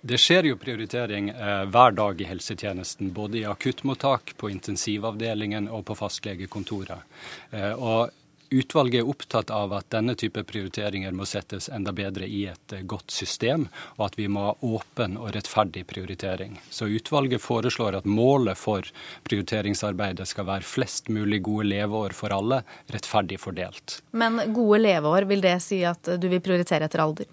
Det 0.00 0.18
skjer 0.20 0.48
jo 0.50 0.58
prioritering 0.60 1.30
eh, 1.30 1.64
hver 1.70 1.94
dag 1.96 2.20
i 2.20 2.28
helsetjenesten, 2.28 3.12
både 3.12 3.40
i 3.40 3.46
akuttmottak, 3.48 4.34
på 4.40 4.50
intensivavdelingen 4.50 5.68
og 5.68 5.86
på 5.88 5.96
fastlegekontoret. 5.98 7.16
Eh, 7.50 7.72
og 7.72 8.12
Utvalget 8.54 9.00
er 9.02 9.08
opptatt 9.10 9.50
av 9.50 9.72
at 9.74 9.88
denne 9.90 10.14
type 10.14 10.44
prioriteringer 10.46 11.14
må 11.16 11.26
settes 11.26 11.66
enda 11.74 11.90
bedre 11.96 12.28
i 12.30 12.44
et 12.52 12.74
eh, 12.76 12.84
godt 12.86 13.10
system, 13.10 13.66
og 13.96 14.04
at 14.06 14.18
vi 14.20 14.28
må 14.30 14.44
ha 14.46 14.52
åpen 14.62 15.16
og 15.18 15.32
rettferdig 15.34 15.82
prioritering. 15.90 16.60
Så 16.70 16.86
utvalget 16.86 17.42
foreslår 17.42 17.98
at 17.98 18.06
målet 18.06 18.60
for 18.60 18.86
prioriteringsarbeidet 19.26 20.28
skal 20.30 20.46
være 20.52 20.68
flest 20.68 21.10
mulig 21.10 21.42
gode 21.48 21.66
leveår 21.72 22.14
for 22.14 22.34
alle, 22.36 22.62
rettferdig 22.94 23.40
fordelt. 23.42 23.98
Men 24.14 24.38
gode 24.54 24.84
leveår, 24.84 25.26
vil 25.34 25.42
det 25.42 25.56
si 25.64 25.82
at 25.88 26.14
du 26.20 26.30
vil 26.30 26.44
prioritere 26.44 26.86
etter 26.86 27.02
alder? 27.02 27.26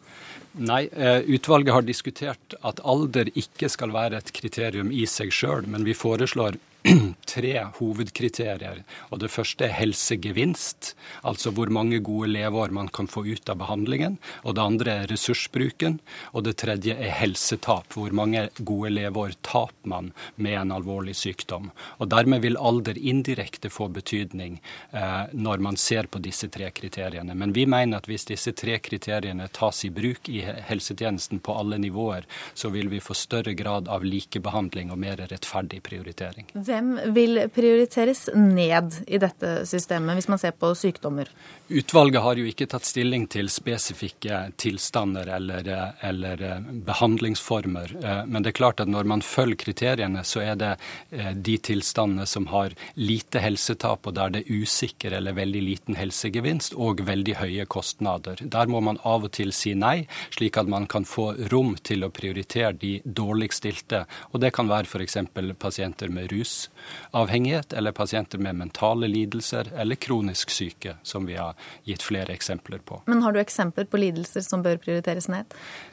Nei, 0.57 0.81
eh, 0.91 1.21
utvalget 1.31 1.73
har 1.73 1.85
diskutert 1.87 2.57
at 2.65 2.81
alder 2.83 3.29
ikke 3.39 3.69
skal 3.71 3.93
være 3.93 4.17
et 4.19 4.33
kriterium 4.35 4.89
i 4.91 5.05
seg 5.07 5.29
sjøl, 5.31 5.69
men 5.69 5.85
vi 5.85 5.93
foreslår 5.95 6.57
tre 7.31 7.53
hovedkriterier. 7.77 8.83
Og 9.11 9.19
Det 9.21 9.29
første 9.31 9.67
er 9.67 9.75
helsegevinst, 9.77 10.93
altså 11.27 11.51
hvor 11.53 11.69
mange 11.69 11.99
gode 12.03 12.31
leveår 12.31 12.73
man 12.73 12.89
kan 12.89 13.07
få 13.07 13.23
ut 13.25 13.49
av 13.49 13.59
behandlingen. 13.61 14.17
Og 14.43 14.55
Det 14.55 14.63
andre 14.63 14.95
er 15.03 15.11
ressursbruken. 15.11 15.99
Og 16.33 16.45
det 16.45 16.57
tredje 16.61 16.95
er 16.95 17.13
helsetap, 17.19 17.93
hvor 17.93 18.11
mange 18.11 18.49
gode 18.57 18.91
leveår 18.93 19.37
taper 19.41 19.89
man 19.89 20.11
med 20.35 20.57
en 20.59 20.71
alvorlig 20.71 21.15
sykdom. 21.15 21.71
Og 21.99 22.09
Dermed 22.09 22.41
vil 22.41 22.57
alder 22.57 22.97
indirekte 22.97 23.69
få 23.69 23.87
betydning 23.87 24.59
eh, 24.91 25.29
når 25.33 25.61
man 25.61 25.77
ser 25.77 26.09
på 26.11 26.19
disse 26.19 26.49
tre 26.49 26.71
kriteriene. 26.71 27.35
Men 27.35 27.53
vi 27.53 27.65
mener 27.65 28.01
at 28.01 28.09
hvis 28.09 28.27
disse 28.29 28.53
tre 28.57 28.79
kriteriene 28.79 29.47
tas 29.53 29.85
i 29.85 29.91
bruk 29.93 30.29
i 30.29 30.41
helsetjenesten 30.41 31.39
på 31.39 31.55
alle 31.55 31.77
nivåer, 31.81 32.25
så 32.53 32.69
vil 32.73 32.89
vi 32.89 32.99
få 32.99 33.15
større 33.17 33.53
grad 33.53 33.87
av 33.87 34.03
likebehandling 34.05 34.91
og 34.91 34.99
mer 35.01 35.21
rettferdig 35.31 35.81
prioritering. 35.85 36.49
Hvem 36.71 36.91
vil 37.11 37.41
prioriteres 37.51 38.29
ned 38.31 39.01
i 39.03 39.19
dette 39.19 39.65
systemet, 39.67 40.15
hvis 40.15 40.29
man 40.31 40.39
ser 40.39 40.55
på 40.55 40.69
sykdommer? 40.77 41.27
Utvalget 41.71 42.21
har 42.21 42.35
jo 42.35 42.47
ikke 42.49 42.65
tatt 42.67 42.83
stilling 42.83 43.29
til 43.31 43.47
spesifikke 43.51 44.41
tilstander 44.59 45.29
eller, 45.37 45.67
eller, 46.03 46.41
eh, 46.43 46.65
behandlingsformer. 46.87 47.93
Eh, 48.03 48.25
men 48.25 48.43
det 48.43 48.51
er 48.51 48.57
klart 48.59 48.83
at 48.83 48.91
når 48.91 49.07
man 49.07 49.23
følger 49.23 49.55
kriteriene, 49.61 50.25
så 50.27 50.41
er 50.43 50.59
det 50.59 50.71
eh, 51.11 51.31
de 51.31 51.55
tilstandene 51.69 52.27
som 52.27 52.49
har 52.51 52.75
lite 52.99 53.39
helsetap, 53.39 54.07
og 54.07 54.17
der 54.17 54.33
det 54.35 54.43
er 54.43 54.61
usikker 54.63 55.15
eller 55.15 55.37
veldig 55.37 55.61
liten 55.63 55.95
helsegevinst, 55.95 56.75
og 56.75 57.05
veldig 57.07 57.37
høye 57.39 57.65
kostnader. 57.71 58.43
Der 58.43 58.67
må 58.67 58.83
man 58.83 58.99
av 59.07 59.29
og 59.29 59.31
til 59.39 59.55
si 59.55 59.71
nei, 59.71 60.07
slik 60.35 60.59
at 60.59 60.67
man 60.67 60.89
kan 60.91 61.07
få 61.07 61.31
rom 61.53 61.77
til 61.79 62.03
å 62.03 62.11
prioritere 62.11 62.73
de 62.83 62.97
dårligst 63.05 63.61
stilte. 63.61 64.05
Og 64.33 64.41
det 64.41 64.51
kan 64.55 64.67
være 64.67 64.89
f.eks. 64.89 65.17
pasienter 65.59 66.11
med 66.11 66.31
rus 66.33 66.65
rusavhengighet 67.11 67.73
eller 67.73 67.91
pasienter 67.91 68.37
med 68.37 68.55
mentale 68.55 69.07
lidelser 69.07 69.67
eller 69.77 69.95
kronisk 69.95 70.49
syke, 70.49 70.95
som 71.03 71.25
vi 71.25 71.35
har 71.35 71.53
gitt 71.83 72.03
flere 72.03 72.33
eksempler 72.33 72.77
på. 72.77 73.01
Men 73.05 73.21
har 73.21 73.31
du 73.31 73.39
eksempler 73.39 73.85
på 73.85 73.97
lidelser 73.97 74.41
som 74.41 74.63
bør 74.63 74.77
prioriteres 74.77 75.27
ned? 75.27 75.45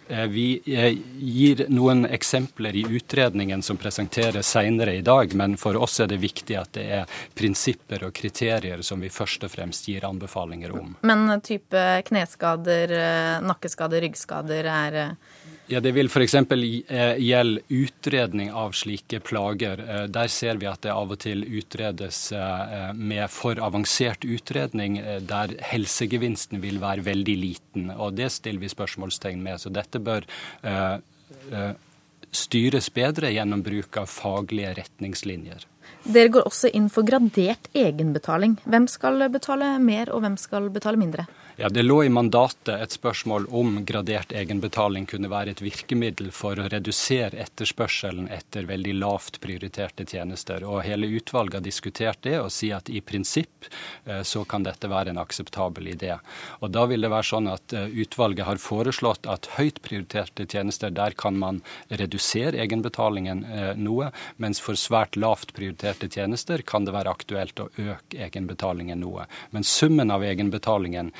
Eh, 0.08 0.26
vi 0.26 0.60
eh, 0.66 0.98
gir 1.18 1.66
noen 1.68 2.06
eksempler 2.06 2.76
i 2.76 2.84
utredningen 2.88 3.62
som 3.62 3.76
presenteres 3.76 4.46
senere 4.46 4.94
i 4.94 5.02
dag, 5.02 5.34
men 5.34 5.56
for 5.56 5.76
oss 5.76 6.00
er 6.00 6.06
det 6.06 6.20
viktig 6.22 6.56
at 6.56 6.72
det 6.72 6.86
er 7.00 7.18
prinsipper 7.34 8.06
og 8.08 8.14
kriterier 8.14 8.82
som 8.82 9.00
vi 9.00 9.10
først 9.12 9.44
og 9.44 9.52
fremst 9.52 9.88
gir 9.88 10.06
anbefalinger 10.08 10.72
om. 10.72 10.96
Men 11.02 11.40
type 11.40 12.02
kneskader, 12.08 12.92
eh, 12.92 13.34
nakkeskader, 13.44 14.00
ryggskader 14.00 14.64
er 14.64 15.16
ja, 15.68 15.80
Det 15.80 15.92
vil 15.92 16.08
f.eks. 16.08 16.34
Eh, 16.34 17.18
gjelde 17.20 17.60
utredning 17.68 18.52
av 18.52 18.72
slike 18.72 19.20
plager. 19.20 19.82
Eh, 19.84 20.04
der 20.08 20.30
ser 20.32 20.56
vi 20.56 20.68
at 20.70 20.80
det 20.86 20.94
av 20.94 21.12
og 21.12 21.20
til 21.20 21.44
utredes 21.44 22.20
eh, 22.32 22.92
med 22.96 23.28
for 23.32 23.60
avansert 23.60 24.24
utredning, 24.24 24.96
der 25.28 25.52
helsegevinsten 25.68 26.62
vil 26.64 26.80
være 26.80 27.04
veldig 27.04 27.36
liten. 27.36 27.90
Og 27.96 28.16
Det 28.16 28.30
stiller 28.32 28.64
vi 28.64 28.72
spørsmålstegn 28.72 29.42
med. 29.44 29.60
Så 29.60 29.72
dette 29.72 30.00
bør 30.00 30.24
styres 32.32 32.88
bedre 32.92 33.30
gjennom 33.32 33.62
bruk 33.64 33.96
av 34.00 34.08
faglige 34.08 34.74
retningslinjer. 34.80 35.66
Dere 36.08 36.32
går 36.32 36.48
også 36.48 36.70
inn 36.76 36.88
for 36.92 37.04
gradert 37.04 37.68
egenbetaling. 37.76 38.56
Hvem 38.64 38.88
skal 38.88 39.28
betale 39.32 39.74
mer, 39.82 40.12
og 40.12 40.24
hvem 40.24 40.36
skal 40.40 40.68
betale 40.72 41.00
mindre? 41.00 41.26
Ja, 41.60 41.68
Det 41.68 41.82
lå 41.82 42.04
i 42.04 42.08
mandatet 42.08 42.68
et 42.70 42.92
spørsmål 42.94 43.48
om 43.50 43.80
gradert 43.84 44.30
egenbetaling 44.30 45.08
kunne 45.10 45.26
være 45.26 45.56
et 45.56 45.62
virkemiddel 45.64 46.28
for 46.30 46.54
å 46.54 46.68
redusere 46.70 47.34
etterspørselen 47.42 48.28
etter 48.30 48.68
veldig 48.68 48.92
lavt 48.94 49.40
prioriterte 49.42 50.06
tjenester. 50.06 50.62
Og 50.62 50.84
Hele 50.86 51.08
utvalget 51.18 51.56
har 51.58 51.64
diskutert 51.64 52.20
det 52.22 52.36
og 52.38 52.52
sier 52.54 52.76
at 52.78 52.92
i 52.94 53.00
prinsipp 53.02 53.66
eh, 54.06 54.20
så 54.22 54.44
kan 54.46 54.62
dette 54.68 54.86
være 54.86 55.10
en 55.10 55.18
akseptabel 55.18 55.88
idé. 55.96 56.12
Og 56.62 56.70
Da 56.76 56.84
vil 56.86 57.02
det 57.02 57.10
være 57.10 57.26
sånn 57.32 57.50
at 57.50 57.74
eh, 57.74 57.90
utvalget 58.04 58.46
har 58.46 58.62
foreslått 58.62 59.26
at 59.26 59.50
høyt 59.56 59.82
prioriterte 59.82 60.46
tjenester, 60.46 60.94
der 60.94 61.18
kan 61.18 61.42
man 61.42 61.58
redusere 61.90 62.54
egenbetalingen 62.54 63.42
eh, 63.42 63.72
noe, 63.74 64.12
mens 64.36 64.62
for 64.62 64.78
svært 64.78 65.18
lavt 65.18 65.56
prioriterte 65.58 66.06
tjenester 66.06 66.62
kan 66.62 66.86
det 66.86 66.94
være 66.94 67.18
aktuelt 67.18 67.58
å 67.58 67.68
øke 67.74 68.22
egenbetalingen 68.30 69.02
noe. 69.02 69.26
Men 69.50 69.66
summen 69.66 70.14
av 70.14 70.22
egenbetalingen 70.22 71.10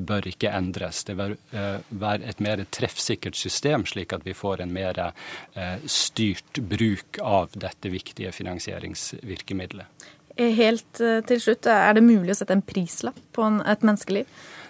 bør 0.00 0.28
ikke 0.30 0.52
endres. 0.54 1.02
Det 1.08 1.16
bør 1.18 1.34
eh, 1.34 1.80
være 1.88 2.28
et 2.30 2.42
mer 2.44 2.62
treffsikkert 2.74 3.38
system, 3.38 3.86
slik 3.88 4.12
at 4.16 4.26
vi 4.26 4.36
får 4.36 4.64
en 4.64 4.74
mer 4.74 5.00
eh, 5.02 5.88
styrt 5.88 6.60
bruk 6.70 7.20
av 7.22 7.56
dette 7.56 7.92
viktige 7.92 8.32
finansieringsvirkemidlet. 8.36 10.08
Helt 10.38 11.00
til 11.26 11.40
slutt, 11.42 11.66
er 11.66 11.96
det 11.96 12.04
mulig 12.06 12.30
å 12.30 12.36
sette 12.38 12.54
en 12.54 12.62
prislapp 12.62 13.18
på 13.34 13.48
et 13.66 13.82
menneskeliv? 13.82 14.28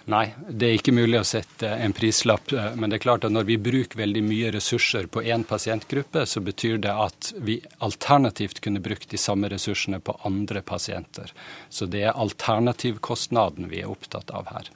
Nei, 0.09 0.29
det 0.49 0.67
er 0.67 0.77
ikke 0.79 0.95
mulig 0.95 1.19
å 1.19 1.27
sette 1.27 1.69
en 1.83 1.93
prislapp. 1.93 2.53
Eh, 2.53 2.71
men 2.79 2.89
det 2.89 2.99
er 2.99 3.03
klart 3.03 3.27
at 3.27 3.33
når 3.35 3.47
vi 3.49 3.59
bruker 3.61 3.99
veldig 3.99 4.23
mye 4.25 4.53
ressurser 4.55 5.09
på 5.11 5.23
én 5.25 5.43
pasientgruppe, 5.47 6.25
så 6.25 6.41
betyr 6.45 6.79
det 6.85 6.95
at 6.95 7.33
vi 7.37 7.59
alternativt 7.85 8.63
kunne 8.65 8.81
brukt 8.83 9.09
de 9.11 9.19
samme 9.21 9.51
ressursene 9.51 9.99
på 9.99 10.17
andre 10.27 10.63
pasienter. 10.65 11.33
Så 11.69 11.85
det 11.85 12.07
er 12.07 12.17
alternativkostnaden 12.17 13.69
vi 13.69 13.83
er 13.83 13.91
opptatt 13.91 14.31
av 14.31 14.49
her. 14.55 14.71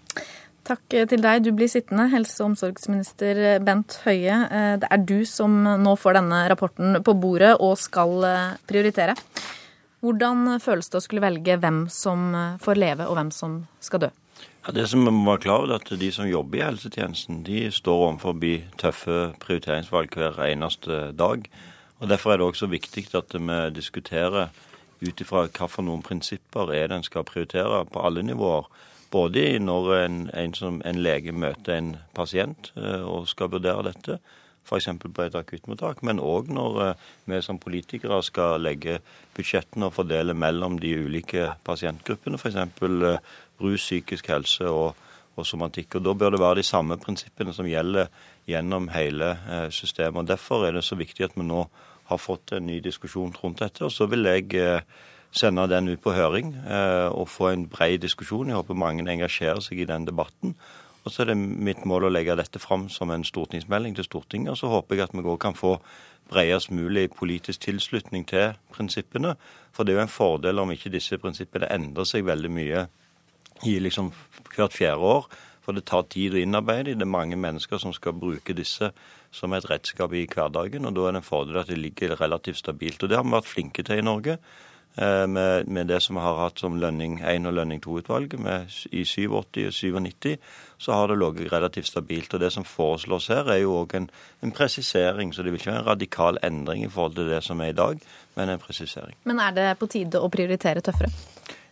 Takk 0.63 0.95
til 1.11 1.19
deg. 1.19 1.43
Du 1.43 1.51
blir 1.51 1.67
sittende, 1.67 2.05
helse- 2.13 2.39
og 2.39 2.53
omsorgsminister 2.53 3.59
Bent 3.67 3.97
Høie. 4.05 4.37
Eh, 4.47 4.75
det 4.79 4.87
er 4.89 5.03
du 5.03 5.25
som 5.27 5.57
nå 5.83 5.95
får 5.99 6.19
denne 6.21 6.45
rapporten 6.51 7.01
på 7.03 7.17
bordet 7.19 7.57
og 7.59 7.75
skal 7.81 8.23
eh, 8.29 8.55
prioritere. 8.69 9.17
Hvordan 10.03 10.59
føles 10.63 10.89
det 10.91 10.99
å 10.99 11.03
skulle 11.03 11.23
velge 11.23 11.59
hvem 11.59 11.85
som 11.91 12.31
eh, 12.35 12.55
får 12.63 12.79
leve 12.79 13.07
og 13.09 13.19
hvem 13.19 13.31
som 13.35 13.63
skal 13.83 14.05
dø? 14.05 14.11
Ja, 14.63 14.71
det 14.71 14.85
som 14.87 15.03
vi 15.03 15.11
må 15.11 15.25
være 15.27 15.41
klar 15.43 15.65
over, 15.65 15.73
er 15.73 15.81
at 15.81 15.99
De 15.99 16.11
som 16.11 16.25
jobber 16.25 16.57
i 16.57 16.63
helsetjenesten, 16.63 17.43
de 17.43 17.71
står 17.71 18.03
overfor 18.05 18.37
tøffe 18.79 19.33
prioriteringsvalg 19.39 20.15
hver 20.15 20.39
eneste 20.45 21.11
dag. 21.11 21.43
Og 21.99 22.09
Derfor 22.09 22.31
er 22.31 22.37
det 22.37 22.45
også 22.45 22.67
viktig 22.67 23.15
at 23.15 23.33
vi 23.33 23.69
diskuterer 23.75 24.47
ut 25.01 25.21
ifra 25.21 25.47
hvilke 25.47 26.01
prinsipper 26.03 26.71
er 26.71 26.87
det 26.87 26.95
en 26.95 27.03
skal 27.03 27.23
prioritere 27.23 27.85
på 27.85 27.99
alle 27.99 28.23
nivåer. 28.23 28.63
Både 29.11 29.59
når 29.59 29.95
en, 29.95 30.29
en, 30.33 30.53
som, 30.53 30.81
en 30.85 30.95
lege 30.95 31.31
møter 31.31 31.75
en 31.75 31.97
pasient 32.15 32.71
eh, 32.77 33.03
og 33.03 33.27
skal 33.27 33.51
vurdere 33.51 33.83
dette, 33.83 34.19
f.eks. 34.65 34.87
på 35.03 35.21
et 35.21 35.35
akuttmottak, 35.35 36.01
men 36.03 36.19
òg 36.19 36.49
når 36.49 36.81
eh, 36.81 36.93
vi 37.25 37.41
som 37.41 37.59
politikere 37.59 38.23
skal 38.23 38.63
legge 38.63 39.01
budsjettene 39.35 39.89
og 39.89 39.93
fordele 39.93 40.33
mellom 40.33 40.79
de 40.79 40.95
ulike 41.05 41.51
pasientgruppene, 41.67 42.39
f.eks. 42.39 42.57
Eh, 43.63 43.69
rus, 43.69 43.81
psykisk 43.81 44.27
helse 44.27 44.67
og, 44.69 44.95
og 45.35 45.45
somatikk. 45.45 45.95
Og 45.95 46.03
Da 46.03 46.13
bør 46.13 46.31
det 46.31 46.39
være 46.39 46.61
de 46.61 46.63
samme 46.63 46.97
prinsippene 46.97 47.53
som 47.53 47.65
gjelder 47.65 48.07
gjennom 48.47 48.89
hele 48.89 49.37
systemet. 49.71 50.19
og 50.19 50.27
Derfor 50.27 50.67
er 50.67 50.71
det 50.71 50.83
så 50.83 50.95
viktig 50.95 51.23
at 51.23 51.35
vi 51.35 51.43
nå 51.43 51.67
har 52.05 52.17
fått 52.17 52.51
en 52.51 52.65
ny 52.67 52.79
diskusjon 52.79 53.33
rundt 53.43 53.59
dette. 53.59 53.85
Og 53.85 53.91
så 53.91 54.05
vil 54.05 54.25
jeg 54.25 54.83
sende 55.33 55.67
den 55.67 55.89
ut 55.89 56.01
på 56.01 56.13
høring 56.13 56.53
eh, 56.55 57.09
og 57.09 57.29
få 57.29 57.49
en 57.53 57.67
bred 57.69 57.97
diskusjon. 58.03 58.47
Jeg 58.47 58.59
håper 58.59 58.77
mange 58.77 59.05
engasjerer 59.09 59.61
seg 59.63 59.81
i 59.81 59.89
den 59.89 60.05
debatten. 60.05 60.55
Og 61.03 61.11
så 61.11 61.23
er 61.23 61.33
det 61.33 61.37
mitt 61.37 61.83
mål 61.89 62.07
å 62.07 62.13
legge 62.13 62.35
dette 62.39 62.61
fram 62.63 62.87
som 62.89 63.11
en 63.11 63.25
stortingsmelding 63.27 63.95
til 63.97 64.07
Stortinget. 64.07 64.53
Og 64.53 64.57
så 64.57 64.69
håper 64.71 64.95
jeg 64.95 65.09
at 65.09 65.15
vi 65.17 65.25
òg 65.25 65.39
kan 65.41 65.57
få 65.57 65.79
bredest 66.31 66.71
mulig 66.71 67.09
politisk 67.11 67.65
tilslutning 67.65 68.23
til 68.29 68.53
prinsippene. 68.71 69.35
For 69.73 69.83
det 69.83 69.93
er 69.93 69.99
jo 69.99 70.05
en 70.05 70.13
fordel 70.13 70.61
om 70.63 70.71
ikke 70.71 70.93
disse 70.93 71.17
prinsippene 71.19 71.71
endrer 71.73 72.07
seg 72.07 72.29
veldig 72.29 72.51
mye 72.53 72.85
i 73.65 73.79
liksom 73.79 74.11
hvert 74.55 74.75
fjerde 74.75 75.11
år. 75.15 75.27
For 75.63 75.75
det 75.75 75.85
tar 75.87 76.03
tid 76.11 76.35
å 76.35 76.41
innarbeide 76.41 76.91
dem. 76.91 76.99
Det 76.99 77.07
er 77.07 77.15
mange 77.15 77.39
mennesker 77.39 77.79
som 77.79 77.93
skal 77.95 78.17
bruke 78.19 78.55
disse 78.55 78.91
som 79.33 79.53
et 79.55 79.65
redskap 79.69 80.13
i 80.13 80.25
hverdagen. 80.27 80.85
Og 80.85 80.95
da 80.95 81.07
er 81.07 81.15
det 81.15 81.23
en 81.23 81.31
fordel 81.31 81.61
at 81.61 81.71
det 81.71 81.79
ligger 81.79 82.17
relativt 82.19 82.59
stabilt. 82.59 83.03
Og 83.03 83.09
det 83.09 83.17
har 83.17 83.25
vi 83.25 83.35
vært 83.37 83.49
flinke 83.49 83.85
til 83.87 84.01
i 84.01 84.05
Norge. 84.05 84.37
Eh, 84.95 85.27
med, 85.27 85.67
med, 85.67 85.87
det 85.87 86.01
som 86.03 86.15
vi 86.15 86.21
har 86.21 86.37
hatt 86.37 86.59
som 86.61 86.75
lønning 86.77 87.15
1 87.25 87.47
og 87.49 87.55
lønning 87.57 87.81
2-utvalget. 87.81 88.43
I 88.91 89.01
87 89.05 89.31
og 89.33 89.47
97 89.73 90.35
så 90.77 90.93
har 90.93 91.07
det 91.07 91.17
ligget 91.17 91.53
relativt 91.53 91.87
stabilt. 91.87 92.33
og 92.33 92.39
Det 92.39 92.51
som 92.53 92.63
foreslås 92.63 93.27
her, 93.27 93.49
er 93.49 93.63
jo 93.63 93.73
òg 93.81 93.95
en, 93.97 94.09
en, 94.43 94.51
presisering. 94.51 95.33
Så 95.33 95.43
det 95.43 95.51
vil 95.51 95.61
ikke 95.61 95.71
være 95.71 95.81
en 95.81 95.91
radikal 95.95 96.37
endring 96.43 96.85
i 96.85 96.89
forhold 96.89 97.15
til 97.15 97.31
det 97.31 97.43
som 97.43 97.61
er 97.61 97.71
i 97.71 97.79
dag, 97.79 97.99
men 98.35 98.49
en 98.49 98.59
presisering. 98.59 99.17
Men 99.23 99.39
er 99.39 99.55
det 99.55 99.69
på 99.79 99.87
tide 99.87 100.21
å 100.21 100.29
prioritere 100.29 100.83
tøffere? 100.85 101.09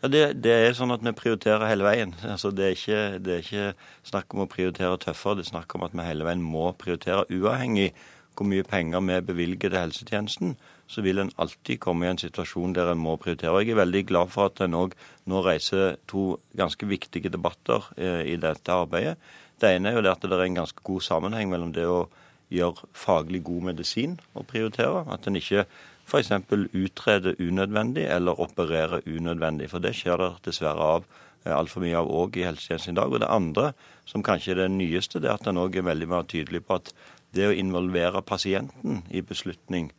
Ja, 0.01 0.09
det, 0.09 0.21
det 0.41 0.53
er 0.53 0.73
sånn 0.73 0.93
at 0.95 1.03
vi 1.05 1.13
prioriterer 1.13 1.67
hele 1.69 1.85
veien. 1.85 2.15
Altså, 2.25 2.49
det, 2.49 2.65
er 2.65 2.77
ikke, 2.77 3.01
det 3.21 3.35
er 3.35 3.43
ikke 3.45 3.67
snakk 4.09 4.33
om 4.33 4.45
å 4.45 4.49
prioritere 4.49 4.97
tøffere, 5.03 5.37
det 5.37 5.45
er 5.45 5.53
snakk 5.53 5.77
om 5.77 5.85
at 5.85 5.93
vi 5.93 6.07
hele 6.07 6.25
veien 6.25 6.41
må 6.41 6.71
prioritere, 6.81 7.27
uavhengig 7.29 7.91
hvor 8.31 8.47
mye 8.47 8.63
penger 8.65 9.03
vi 9.05 9.17
bevilger 9.27 9.69
til 9.69 9.77
helsetjenesten 9.77 10.55
så 10.91 11.03
vil 11.05 11.21
en 11.21 11.31
alltid 11.39 11.79
komme 11.79 12.05
i 12.05 12.11
en 12.11 12.19
situasjon 12.19 12.73
der 12.75 12.91
en 12.91 12.99
må 12.99 13.15
prioritere. 13.19 13.61
Jeg 13.63 13.75
er 13.75 13.79
veldig 13.79 14.01
glad 14.09 14.31
for 14.33 14.49
at 14.49 14.59
en 14.63 14.75
òg 14.75 14.95
nå 15.31 15.43
reiser 15.45 15.95
to 16.11 16.35
ganske 16.57 16.87
viktige 16.87 17.31
debatter 17.31 17.85
eh, 17.95 18.25
i 18.33 18.35
dette 18.41 18.75
arbeidet. 18.75 19.15
Det 19.61 19.71
ene 19.71 19.91
er 19.91 19.99
jo 19.99 20.03
det 20.03 20.11
at 20.11 20.25
det 20.25 20.35
er 20.35 20.43
en 20.47 20.59
ganske 20.63 20.83
god 20.83 21.05
sammenheng 21.05 21.51
mellom 21.51 21.71
det 21.75 21.85
å 21.87 22.09
gjøre 22.51 22.89
faglig 22.97 23.43
god 23.47 23.69
medisin 23.69 24.17
og 24.35 24.49
prioritere. 24.51 25.05
At 25.13 25.27
en 25.29 25.39
ikke 25.39 25.63
f.eks. 26.07 26.31
utrede 26.73 27.35
unødvendig 27.39 28.05
eller 28.05 28.39
operere 28.39 29.01
unødvendig. 29.07 29.69
For 29.71 29.83
det 29.83 29.95
skjer 29.95 30.17
det 30.21 30.31
dessverre 30.49 30.89
av 30.97 31.07
eh, 31.45 31.55
altfor 31.55 31.85
mye 31.85 31.97
av 31.97 32.11
òg 32.11 32.41
i 32.41 32.45
helsetjenesten 32.47 32.95
i 32.95 33.01
dag. 33.01 33.13
Og 33.13 33.23
det 33.23 33.31
andre, 33.31 33.71
som 34.05 34.23
kanskje 34.23 34.55
er 34.55 34.63
det 34.63 34.71
nyeste, 34.75 35.21
det 35.21 35.31
er 35.31 35.39
at 35.39 35.47
en 35.47 35.61
òg 35.61 35.77
er 35.77 35.87
veldig 35.87 36.11
mer 36.11 36.27
tydelig 36.29 36.65
på 36.67 36.81
at 36.81 36.93
det 37.31 37.47
å 37.47 37.55
involvere 37.55 38.23
pasienten 38.27 39.03
i 39.09 39.23
beslutning 39.23 39.91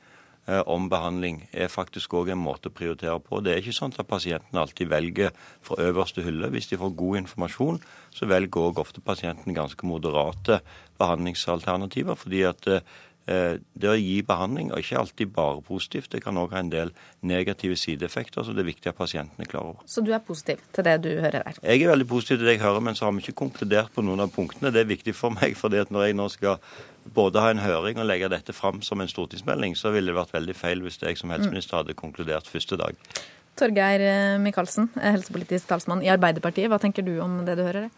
Eh, 0.50 0.62
om 0.66 0.88
behandling 0.90 1.36
er 1.54 1.68
faktisk 1.70 2.16
òg 2.18 2.32
en 2.32 2.40
måte 2.42 2.66
å 2.66 2.74
prioritere 2.74 3.14
på. 3.22 3.38
Det 3.38 3.52
er 3.52 3.60
ikke 3.60 3.76
sånn 3.76 3.92
at 3.94 4.08
pasienten 4.10 4.58
alltid 4.58 4.88
velger 4.90 5.30
fra 5.62 5.76
øverste 5.84 6.24
hylle. 6.26 6.50
Hvis 6.50 6.66
de 6.72 6.78
får 6.80 6.96
god 6.98 7.20
informasjon, 7.20 7.78
så 8.10 8.26
velger 8.26 8.66
òg 8.66 8.80
ofte 8.82 9.04
pasienten 9.06 9.54
ganske 9.54 9.86
moderate 9.86 10.58
behandlingsalternativer. 10.98 12.18
fordi 12.18 12.42
at 12.42 12.66
eh, 12.66 12.82
det 13.26 13.86
å 13.88 13.94
gi 13.94 14.16
behandling 14.26 14.72
er 14.72 14.82
ikke 14.82 14.98
alltid 14.98 15.30
bare 15.34 15.60
positivt. 15.62 16.10
Det 16.10 16.22
kan 16.24 16.38
òg 16.40 16.50
ha 16.56 16.58
en 16.58 16.70
del 16.72 16.90
negative 17.22 17.76
sideeffekter, 17.78 18.42
så 18.42 18.54
det 18.54 18.64
er 18.64 18.70
viktig 18.72 18.90
at 18.90 18.98
pasienten 18.98 19.44
er 19.44 19.50
klar 19.50 19.68
over. 19.68 19.84
Så 19.86 20.02
du 20.02 20.10
er 20.12 20.22
positiv 20.26 20.62
til 20.74 20.86
det 20.88 20.96
du 21.04 21.10
hører 21.22 21.44
her? 21.46 21.60
Jeg 21.62 21.84
er 21.84 21.92
veldig 21.92 22.08
positiv 22.10 22.40
til 22.40 22.48
det 22.50 22.56
jeg 22.56 22.64
hører, 22.64 22.82
men 22.82 22.98
så 22.98 23.06
har 23.06 23.14
vi 23.14 23.22
ikke 23.22 23.38
konkludert 23.44 23.92
på 23.94 24.02
noen 24.02 24.24
av 24.24 24.32
punktene. 24.34 24.72
Det 24.74 24.82
er 24.82 24.90
viktig 24.90 25.14
for 25.14 25.34
meg, 25.36 25.54
fordi 25.58 25.78
at 25.84 25.92
når 25.94 26.08
jeg 26.08 26.18
nå 26.18 26.26
skal 26.34 26.58
både 27.14 27.42
ha 27.42 27.52
en 27.52 27.62
høring 27.62 27.98
og 28.02 28.08
legge 28.10 28.30
dette 28.32 28.54
fram 28.54 28.82
som 28.82 29.00
en 29.02 29.10
stortingsmelding, 29.10 29.76
så 29.78 29.94
ville 29.94 30.10
det 30.10 30.18
vært 30.18 30.34
veldig 30.34 30.56
feil 30.58 30.82
hvis 30.82 30.98
jeg 31.02 31.18
som 31.20 31.30
helseminister 31.34 31.80
hadde 31.80 31.96
konkludert 31.98 32.50
første 32.50 32.78
dag. 32.80 32.98
Torgeir 33.58 34.00
eh, 34.00 34.38
Micaelsen, 34.40 34.88
eh, 34.96 35.12
helsepolitisk 35.12 35.68
talsmann 35.68 36.02
i 36.02 36.10
Arbeiderpartiet. 36.12 36.70
Hva 36.72 36.78
tenker 36.80 37.04
du 37.04 37.18
om 37.20 37.42
det 37.46 37.58
du 37.58 37.64
hører? 37.66 37.88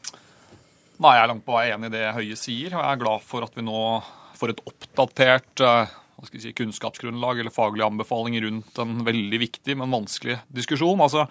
Nei, 0.94 1.14
Jeg 1.16 1.22
er 1.22 1.30
langt 1.30 1.44
på 1.46 1.54
vei 1.56 1.68
enig 1.74 1.90
i 1.90 1.94
det 1.94 2.12
Høie 2.14 2.36
sier. 2.38 2.74
og 2.74 2.80
Jeg 2.82 2.90
er 2.92 3.02
glad 3.02 3.22
for 3.26 3.46
at 3.46 3.54
vi 3.54 3.62
nå 3.66 4.02
får 4.38 4.54
et 4.54 4.62
oppdatert 4.68 5.64
eh, 5.64 5.92
si, 6.30 6.54
kunnskapsgrunnlag 6.56 7.40
eller 7.42 7.54
faglige 7.54 7.88
anbefalinger 7.90 8.46
rundt 8.48 8.80
en 8.82 9.04
veldig 9.06 9.40
viktig, 9.42 9.76
men 9.80 9.94
vanskelig 9.94 10.38
diskusjon. 10.54 11.02
Altså, 11.04 11.26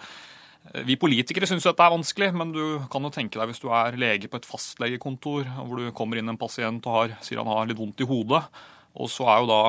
vi 0.88 0.96
politikere 1.00 1.48
syns 1.48 1.66
dette 1.66 1.84
er 1.84 1.92
vanskelig, 1.92 2.30
men 2.36 2.52
du 2.54 2.64
kan 2.92 3.04
jo 3.04 3.12
tenke 3.12 3.40
deg 3.40 3.50
hvis 3.50 3.60
du 3.60 3.68
er 3.74 3.98
lege 4.00 4.30
på 4.32 4.40
et 4.40 4.48
fastlegekontor 4.48 5.50
hvor 5.58 5.80
du 5.80 5.90
kommer 5.96 6.20
inn 6.20 6.32
en 6.32 6.40
pasient 6.40 6.86
og 6.88 6.96
har, 6.98 7.16
sier 7.24 7.42
han 7.42 7.50
har 7.52 7.68
litt 7.68 7.80
vondt 7.80 8.00
i 8.00 8.08
hodet, 8.08 8.40
og 8.94 9.10
så 9.12 9.28
er 9.28 9.42
jo 9.42 9.50
da 9.50 9.62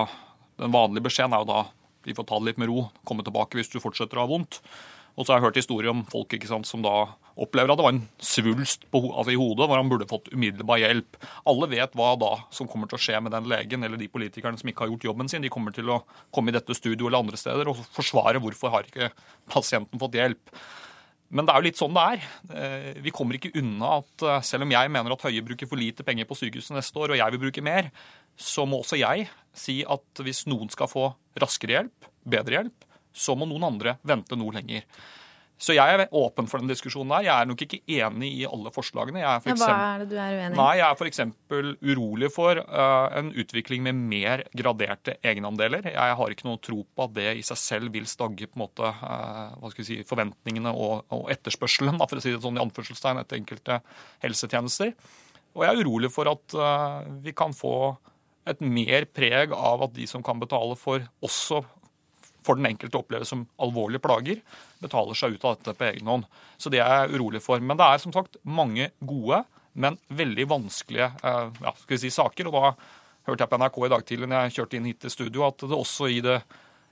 den 0.64 0.72
vanlige 0.72 1.10
beskjeden 1.10 1.36
er 1.36 1.44
jo 1.44 1.52
da 1.52 1.64
vi 2.06 2.14
får 2.16 2.28
ta 2.30 2.38
det 2.40 2.52
litt 2.52 2.62
med 2.62 2.70
ro, 2.70 2.86
komme 3.04 3.26
tilbake 3.26 3.58
hvis 3.58 3.72
du 3.74 3.82
fortsetter 3.82 4.20
å 4.20 4.24
ha 4.24 4.30
vondt. 4.30 4.62
Og 5.16 5.24
så 5.24 5.32
har 5.32 5.40
jeg 5.40 5.48
hørt 5.48 5.60
historier 5.62 5.92
om 5.94 6.04
folk 6.12 6.34
ikke 6.36 6.50
sant, 6.50 6.68
som 6.68 6.84
da 6.84 6.94
opplever 7.40 7.72
at 7.72 7.80
det 7.80 7.86
var 7.86 7.94
en 7.96 8.06
svulst 8.24 8.86
på, 8.92 9.02
altså 9.10 9.32
i 9.34 9.40
hodet 9.40 9.68
hvor 9.68 9.80
han 9.80 9.92
burde 9.92 10.08
fått 10.10 10.28
umiddelbar 10.34 10.82
hjelp. 10.82 11.20
Alle 11.48 11.70
vet 11.72 11.96
hva 11.96 12.14
da 12.20 12.32
som 12.56 12.68
kommer 12.72 12.92
til 12.92 13.00
å 13.00 13.04
skje 13.06 13.22
med 13.24 13.36
den 13.36 13.48
legen 13.52 13.88
eller 13.88 14.00
de 14.00 14.10
politikerne 14.12 14.60
som 14.60 14.72
ikke 14.72 14.86
har 14.86 14.92
gjort 14.92 15.08
jobben 15.10 15.32
sin. 15.32 15.44
De 15.44 15.52
kommer 15.52 15.76
til 15.76 15.92
å 15.92 16.02
komme 16.36 16.52
i 16.52 16.56
dette 16.56 16.76
studioet 16.76 17.08
eller 17.08 17.24
andre 17.24 17.40
steder 17.40 17.72
og 17.72 17.80
forsvare 17.96 18.44
hvorfor 18.44 18.76
har 18.76 18.90
ikke 18.90 19.12
pasienten 19.52 20.02
fått 20.02 20.20
hjelp. 20.20 20.56
Men 21.36 21.48
det 21.48 21.54
er 21.54 21.60
jo 21.60 21.68
litt 21.68 21.80
sånn 21.80 21.96
det 21.96 22.04
er. 22.16 22.26
Eh, 22.56 22.90
vi 23.04 23.14
kommer 23.16 23.38
ikke 23.38 23.56
unna 23.60 23.98
at 24.00 24.24
eh, 24.24 24.44
selv 24.46 24.68
om 24.68 24.76
jeg 24.76 24.92
mener 24.94 25.16
at 25.16 25.26
Høie 25.26 25.44
bruker 25.44 25.70
for 25.70 25.80
lite 25.80 26.06
penger 26.06 26.28
på 26.30 26.38
sykehuset 26.38 26.76
neste 26.78 27.02
år, 27.02 27.16
og 27.16 27.20
jeg 27.20 27.34
vil 27.34 27.42
bruke 27.48 27.64
mer, 27.66 27.90
så 28.38 28.68
må 28.70 28.84
også 28.84 29.00
jeg 29.00 29.26
si 29.56 29.80
at 29.88 30.24
hvis 30.24 30.46
noen 30.52 30.70
skal 30.72 30.92
få 30.92 31.10
raskere 31.42 31.80
hjelp, 31.80 32.12
bedre 32.30 32.60
hjelp, 32.60 32.85
så 33.16 33.36
må 33.40 33.48
noen 33.50 33.70
andre 33.72 33.98
vente 34.04 34.38
noe 34.40 34.56
lenger. 34.56 34.84
Så 35.56 35.72
jeg 35.72 35.88
er 35.88 36.10
åpen 36.12 36.50
for 36.52 36.60
den 36.60 36.68
diskusjonen 36.68 37.14
der. 37.14 37.28
Jeg 37.30 37.34
er 37.34 37.48
nok 37.48 37.62
ikke 37.64 37.78
enig 37.96 38.32
i 38.42 38.44
alle 38.48 38.72
forslagene. 38.76 39.22
For 39.40 39.54
ja, 39.54 39.60
hva 39.62 39.76
er 39.94 40.02
det 40.04 40.08
du 40.12 40.18
er 40.20 40.34
uenig 40.36 40.52
i? 40.52 40.58
Nei, 40.60 40.72
Jeg 40.82 40.86
er 40.88 40.98
f.eks. 41.00 41.22
urolig 41.96 42.30
for 42.36 42.60
uh, 42.60 43.06
en 43.16 43.30
utvikling 43.32 43.86
med 43.86 44.02
mer 44.12 44.44
graderte 44.52 45.16
egenandeler. 45.24 45.88
Jeg 45.94 46.18
har 46.20 46.36
ikke 46.36 46.48
noe 46.50 46.60
tro 46.60 46.82
på 46.84 47.08
at 47.08 47.14
det 47.16 47.38
i 47.40 47.46
seg 47.48 47.62
selv 47.62 47.96
vil 47.96 48.08
stagge 48.12 48.50
på 48.50 48.60
en 48.60 48.66
måte, 48.66 48.92
uh, 48.92 49.80
si, 49.80 50.02
forventningene 50.08 50.76
og, 50.76 51.06
og 51.16 51.32
etterspørselen 51.32 52.04
for 52.04 52.20
å 52.20 52.26
si 52.26 52.36
det 52.36 52.44
sånn 52.44 52.60
i 52.60 52.66
anførselstegn 52.66 53.24
etter 53.24 53.40
enkelte 53.40 53.80
helsetjenester. 54.26 54.92
Og 55.56 55.64
jeg 55.64 55.72
er 55.72 55.88
urolig 55.88 56.12
for 56.12 56.36
at 56.36 56.58
uh, 56.60 57.00
vi 57.24 57.32
kan 57.32 57.56
få 57.56 57.96
et 58.46 58.60
mer 58.62 59.08
preg 59.10 59.56
av 59.56 59.88
at 59.88 59.96
de 59.96 60.06
som 60.10 60.24
kan 60.26 60.38
betale 60.42 60.76
for, 60.78 61.02
også 61.26 61.64
for 62.46 62.60
den 62.60 62.70
enkelte 62.70 63.00
oppleves 63.00 63.32
som 63.34 63.46
alvorlige 63.62 64.04
plager, 64.04 64.42
betaler 64.84 65.18
seg 65.18 65.36
ut 65.36 65.46
av 65.46 65.58
dette 65.58 65.76
på 65.78 65.88
egen 65.90 66.12
hånd. 66.12 66.28
Så 66.62 66.72
det 66.74 66.84
er 66.84 67.06
jeg 67.06 67.18
urolig 67.18 67.42
for. 67.44 67.62
Men 67.62 67.80
det 67.80 67.88
er 67.88 68.04
som 68.04 68.14
sagt 68.16 68.38
mange 68.44 68.92
gode, 69.00 69.42
men 69.74 69.98
veldig 70.08 70.46
vanskelige 70.52 71.10
eh, 71.24 71.50
ja, 71.66 71.74
skal 71.82 71.98
vi 71.98 72.04
si, 72.06 72.14
saker. 72.14 72.52
Og 72.52 72.56
da 72.56 72.76
hørte 73.30 73.44
jeg 73.44 73.52
på 73.52 73.60
NRK 73.62 73.82
i 73.82 73.92
dag 73.96 74.06
tidlig 74.08 74.30
når 74.32 74.46
jeg 74.46 74.56
kjørte 74.60 74.80
inn 74.80 74.92
hit 74.92 75.02
til 75.04 75.14
studio, 75.14 75.48
at 75.50 75.66
det 75.66 75.76
også 75.76 76.12
i 76.14 76.22
det 76.24 76.40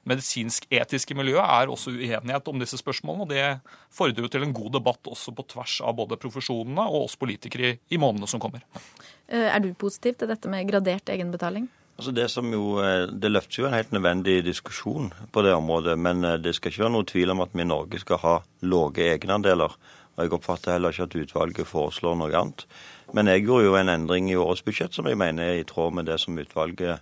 medisinsk-etiske 0.09 1.15
miljøet 1.15 1.43
er 1.45 1.69
også 1.71 1.93
uenighet 1.93 2.49
om 2.51 2.59
disse 2.59 2.79
spørsmålene. 2.79 3.23
og 3.23 3.29
Det 3.31 3.93
fordrer 3.93 4.25
jo 4.25 4.31
til 4.31 4.43
en 4.43 4.55
god 4.55 4.73
debatt 4.75 5.07
også 5.07 5.31
på 5.35 5.45
tvers 5.53 5.77
av 5.85 5.95
både 5.99 6.19
profesjonene 6.19 6.87
og 6.89 7.07
oss 7.07 7.15
politikere 7.19 7.77
i 7.87 7.99
månedene 8.01 8.27
som 8.27 8.41
kommer. 8.43 8.65
Eh, 9.27 9.47
er 9.47 9.63
du 9.63 9.71
positiv 9.79 10.17
til 10.19 10.31
dette 10.31 10.51
med 10.51 10.67
gradert 10.67 11.07
egenbetaling? 11.13 11.69
Altså 11.97 12.11
Det 12.11 12.25
jo, 12.53 12.79
eh, 12.81 13.07
det 13.07 13.31
løftes 13.31 13.59
jo 13.59 13.67
en 13.67 13.73
helt 13.73 13.91
nødvendig 13.91 14.43
diskusjon 14.45 15.13
på 15.31 15.41
det 15.41 15.53
området. 15.53 15.97
Men 15.99 16.23
eh, 16.23 16.37
det 16.37 16.55
skal 16.55 16.71
ikke 16.71 16.83
være 16.83 16.95
noe 16.95 17.05
tvil 17.05 17.29
om 17.29 17.41
at 17.41 17.53
vi 17.53 17.61
i 17.61 17.69
Norge 17.69 17.99
skal 17.99 18.17
ha 18.17 18.39
lave 18.61 19.05
egenandeler. 19.13 19.77
Og 20.15 20.23
jeg 20.23 20.33
oppfatter 20.33 20.73
heller 20.73 20.89
ikke 20.89 21.03
at 21.03 21.15
utvalget 21.15 21.67
foreslår 21.67 22.17
noe 22.17 22.33
annet. 22.33 22.65
Men 23.13 23.27
jeg 23.27 23.45
gjorde 23.45 23.65
jo 23.65 23.75
en 23.77 23.89
endring 23.89 24.29
i 24.31 24.35
årets 24.35 24.63
budsjett 24.65 24.93
som 24.93 25.05
jeg 25.05 25.17
mener 25.17 25.43
er 25.43 25.61
i 25.61 25.67
tråd 25.69 25.93
med 25.93 26.05
det 26.09 26.19
som 26.21 26.37
utvalget 26.37 27.01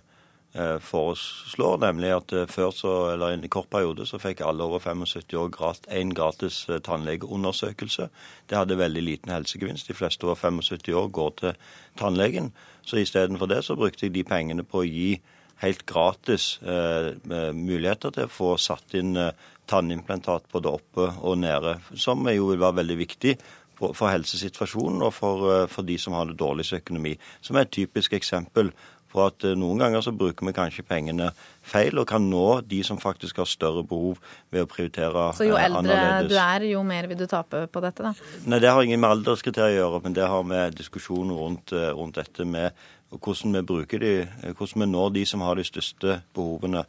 foreslår, 0.84 1.78
nemlig 1.80 2.10
at 2.12 2.32
eh, 2.36 2.48
før 2.50 2.70
så, 2.76 2.92
eller 3.12 3.32
en 3.32 3.48
kort 3.48 3.70
periode 3.72 4.04
så 4.06 4.20
fikk 4.20 4.42
alle 4.44 4.66
over 4.66 4.82
75 4.84 5.32
år 5.40 5.48
grat, 5.54 5.86
en 5.88 6.12
gratis 6.14 6.66
eh, 6.68 6.80
tannlegeundersøkelse. 6.84 8.08
Det 8.50 8.58
hadde 8.58 8.78
veldig 8.78 9.02
liten 9.02 9.32
helsegevinst. 9.32 9.88
De 9.88 9.96
fleste 9.96 10.28
over 10.28 10.36
75 10.36 10.92
år 10.92 11.08
går 11.08 11.32
til 11.40 11.56
tannlegen. 11.98 12.52
Så 12.82 13.00
istedenfor 13.00 13.48
det 13.48 13.62
så 13.64 13.76
brukte 13.76 14.06
jeg 14.06 14.14
de 14.14 14.26
pengene 14.28 14.66
på 14.66 14.82
å 14.82 14.88
gi 14.88 15.14
helt 15.62 15.86
gratis 15.86 16.58
eh, 16.62 17.14
muligheter 17.54 18.12
til 18.12 18.28
å 18.28 18.32
få 18.32 18.52
satt 18.60 18.96
inn 18.98 19.16
eh, 19.16 19.32
tannimplantat 19.70 20.50
både 20.52 20.68
oppe 20.68 21.08
og 21.22 21.38
nede, 21.40 21.78
som 21.94 22.26
jo 22.28 22.50
vil 22.50 22.60
være 22.60 22.80
veldig 22.82 23.00
viktig 23.00 23.36
for 23.82 24.10
helsesituasjonen 24.10 25.02
og 25.02 25.14
for, 25.14 25.46
eh, 25.52 25.68
for 25.70 25.86
de 25.86 25.98
som 25.98 26.16
har 26.16 26.28
det 26.28 26.38
dårligst 26.38 26.78
økonomi. 26.82 27.16
Som 27.40 27.56
er 27.56 27.66
et 27.66 27.74
typisk 27.78 28.12
eksempel 28.18 28.72
på 29.12 29.22
at 29.26 29.44
eh, 29.46 29.56
noen 29.58 29.82
ganger 29.82 30.04
så 30.04 30.14
bruker 30.16 30.48
vi 30.48 30.54
kanskje 30.56 30.84
pengene 30.88 31.30
feil, 31.62 31.98
og 32.00 32.08
kan 32.10 32.24
nå 32.30 32.46
de 32.68 32.80
som 32.86 33.00
faktisk 33.00 33.42
har 33.42 33.50
større 33.50 33.84
behov 33.86 34.20
ved 34.52 34.64
å 34.64 34.70
prioritere 34.70 35.28
annerledes. 35.28 35.42
Så 35.42 35.48
jo 35.50 35.60
eldre 35.60 35.98
eldre 35.98 36.30
du 36.32 36.38
er, 36.40 36.66
jo 36.72 36.82
mer 36.86 37.10
vil 37.10 37.20
du 37.20 37.26
tape 37.30 37.66
på 37.72 37.84
dette, 37.84 38.08
da? 38.08 38.32
Nei, 38.48 38.60
det 38.62 38.72
har 38.72 38.82
ingen 38.82 39.02
med 39.02 39.18
alderskriterier 39.18 39.78
å 39.78 39.84
gjøre, 39.84 40.02
men 40.06 40.16
det 40.18 40.28
har 40.34 40.48
med 40.48 40.78
diskusjonen 40.78 41.36
rundt, 41.38 41.74
rundt 41.96 42.18
dette 42.20 42.48
med 42.48 42.72
hvordan 43.12 43.58
vi 43.58 43.66
bruker 43.68 44.00
de, 44.00 44.12
hvordan 44.56 44.86
vi 44.86 44.88
når 44.88 45.10
de 45.18 45.26
som 45.28 45.44
har 45.44 45.58
de 45.60 45.66
største 45.68 46.22
behovene. 46.32 46.86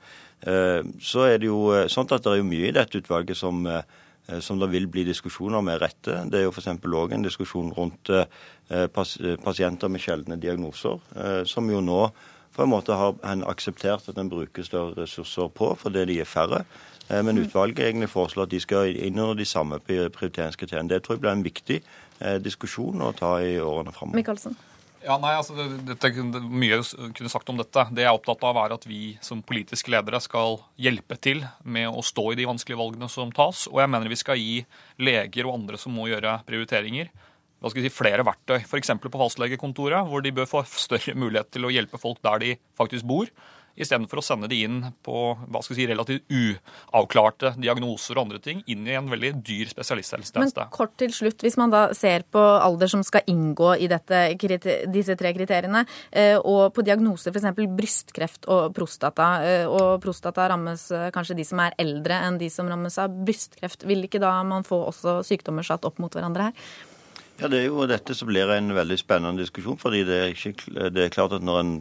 Så 1.04 1.26
er 1.28 1.40
det 1.40 1.50
jo 1.50 1.66
sånn 1.92 2.08
at 2.16 2.24
det 2.24 2.38
er 2.38 2.48
mye 2.48 2.70
i 2.70 2.76
dette 2.76 3.00
utvalget 3.00 3.40
som 3.40 3.60
Eh, 3.68 3.84
som 4.40 4.60
det 4.60 4.70
vil 4.72 4.88
bli 4.88 5.04
diskusjoner 5.04 5.62
med 5.62 5.82
rette. 5.82 6.22
Det 6.32 6.40
er 6.40 6.46
jo 6.46 6.54
f.eks. 6.54 6.70
òg 6.70 7.16
en 7.16 7.26
diskusjon 7.26 7.74
rundt 7.76 8.10
eh, 8.10 8.24
eh, 8.70 8.88
pasienter 8.88 9.92
med 9.92 10.04
sjeldne 10.04 10.40
diagnoser, 10.40 11.02
som 11.50 11.70
jo 11.70 11.82
nå 11.84 12.06
på 12.54 12.64
en 12.64 12.70
måte 12.70 12.94
har 12.94 13.16
en 13.26 13.44
akseptert 13.50 14.08
at 14.10 14.18
en 14.22 14.30
bruker 14.30 14.64
større 14.64 14.94
ressurser 15.02 15.50
på 15.50 15.72
fordi 15.80 16.06
de 16.12 16.20
er 16.22 16.30
færre. 16.30 16.64
Men 17.10 17.36
mm. 17.36 17.48
utvalget 17.48 17.88
egentlig 17.88 18.12
foreslår 18.14 18.46
at 18.46 18.52
de 18.54 18.60
skal 18.64 18.94
inn 18.94 19.18
under 19.20 19.36
de 19.36 19.46
samme 19.46 19.80
prioriteringskriteriene. 19.84 20.90
Det 20.90 21.02
tror 21.04 21.18
jeg 21.18 21.24
blir 21.26 21.34
en 21.34 21.44
viktig 21.44 21.80
diskusjon 22.46 23.02
å 23.04 23.10
ta 23.18 23.34
i 23.44 23.58
årene 23.60 23.92
framover. 23.92 24.22
Ja, 25.04 25.18
nei, 25.20 25.34
altså, 25.36 25.56
det, 25.58 25.98
det, 26.00 26.12
det, 26.32 26.42
Mye 26.48 26.80
kunne 27.16 27.32
sagt 27.32 27.50
om 27.52 27.60
dette. 27.60 27.84
Det 27.92 28.06
jeg 28.06 28.10
er 28.10 28.16
opptatt 28.16 28.44
av, 28.48 28.60
er 28.62 28.76
at 28.78 28.86
vi 28.88 29.18
som 29.24 29.42
politiske 29.44 29.92
ledere 29.92 30.22
skal 30.24 30.62
hjelpe 30.80 31.18
til 31.20 31.44
med 31.64 31.90
å 31.92 32.04
stå 32.06 32.30
i 32.32 32.38
de 32.40 32.48
vanskelige 32.48 32.80
valgene 32.80 33.10
som 33.12 33.34
tas. 33.36 33.66
Og 33.72 33.82
jeg 33.84 33.92
mener 33.92 34.12
vi 34.12 34.20
skal 34.20 34.40
gi 34.40 34.62
leger 35.04 35.50
og 35.50 35.58
andre 35.58 35.80
som 35.82 35.96
må 35.96 36.08
gjøre 36.08 36.38
prioriteringer, 36.48 37.12
hva 37.60 37.72
skal 37.72 37.84
vi 37.84 37.88
si, 37.88 37.96
flere 37.96 38.24
verktøy. 38.28 38.62
F.eks. 38.64 38.94
på 39.04 39.20
fastlegekontoret, 39.20 40.08
hvor 40.08 40.24
de 40.24 40.34
bør 40.36 40.48
få 40.48 40.64
større 40.72 41.16
mulighet 41.20 41.52
til 41.56 41.68
å 41.68 41.72
hjelpe 41.72 42.00
folk 42.00 42.24
der 42.24 42.44
de 42.44 42.56
faktisk 42.80 43.08
bor 43.08 43.32
istedenfor 43.74 44.22
å 44.22 44.26
sende 44.26 44.50
de 44.52 44.60
inn 44.66 44.80
på 45.06 45.34
hva 45.34 45.62
skal 45.64 45.74
vi 45.74 45.80
si, 45.82 45.88
relativt 45.90 46.34
uavklarte 46.34 47.54
diagnoser 47.58 48.18
og 48.18 48.28
andre 48.28 48.42
ting, 48.44 48.62
inn 48.70 48.86
i 48.88 48.96
en 48.98 49.10
veldig 49.10 49.34
dyr 49.46 49.72
spesialisthelsetjeneste. 49.72 50.68
Men 50.68 50.74
kort 50.76 50.96
til 51.02 51.14
slutt, 51.16 51.42
hvis 51.46 51.58
man 51.60 51.74
da 51.74 51.86
ser 51.98 52.26
på 52.34 52.42
alder 52.42 52.92
som 52.92 53.04
skal 53.06 53.26
inngå 53.32 53.74
i 53.82 53.90
dette, 53.92 54.22
disse 54.94 55.18
tre 55.20 55.34
kriteriene, 55.36 55.84
eh, 56.12 56.38
og 56.38 56.74
på 56.76 56.86
diagnoser 56.86 57.34
f.eks. 57.34 57.50
brystkreft 57.74 58.50
og 58.54 58.74
prostata, 58.78 59.30
eh, 59.48 59.66
og 59.68 59.98
prostata 60.04 60.48
rammes 60.54 60.90
eh, 60.94 61.10
kanskje 61.16 61.40
de 61.40 61.48
som 61.48 61.62
er 61.64 61.78
eldre 61.82 62.22
enn 62.28 62.40
de 62.42 62.50
som 62.54 62.70
rammes 62.70 63.00
av 63.02 63.14
brystkreft, 63.26 63.88
vil 63.90 64.06
ikke 64.06 64.22
da 64.24 64.36
man 64.48 64.68
få 64.68 64.84
også 64.92 65.22
sykdommer 65.26 65.66
satt 65.66 65.88
opp 65.90 66.02
mot 66.04 66.14
hverandre 66.14 66.52
her? 66.52 66.74
Ja, 67.42 67.48
Det 67.48 67.60
er 67.60 67.66
jo 67.66 67.86
dette 67.90 68.14
som 68.16 68.30
blir 68.30 68.50
en 68.54 68.76
veldig 68.76 68.98
spennende 69.00 69.42
diskusjon. 69.42 69.78
fordi 69.78 70.04
Det 70.04 70.20
er, 70.20 70.28
ikke, 70.28 70.90
det 70.90 71.06
er 71.06 71.10
klart 71.10 71.34
at 71.34 71.42
når 71.42 71.60
en, 71.60 71.74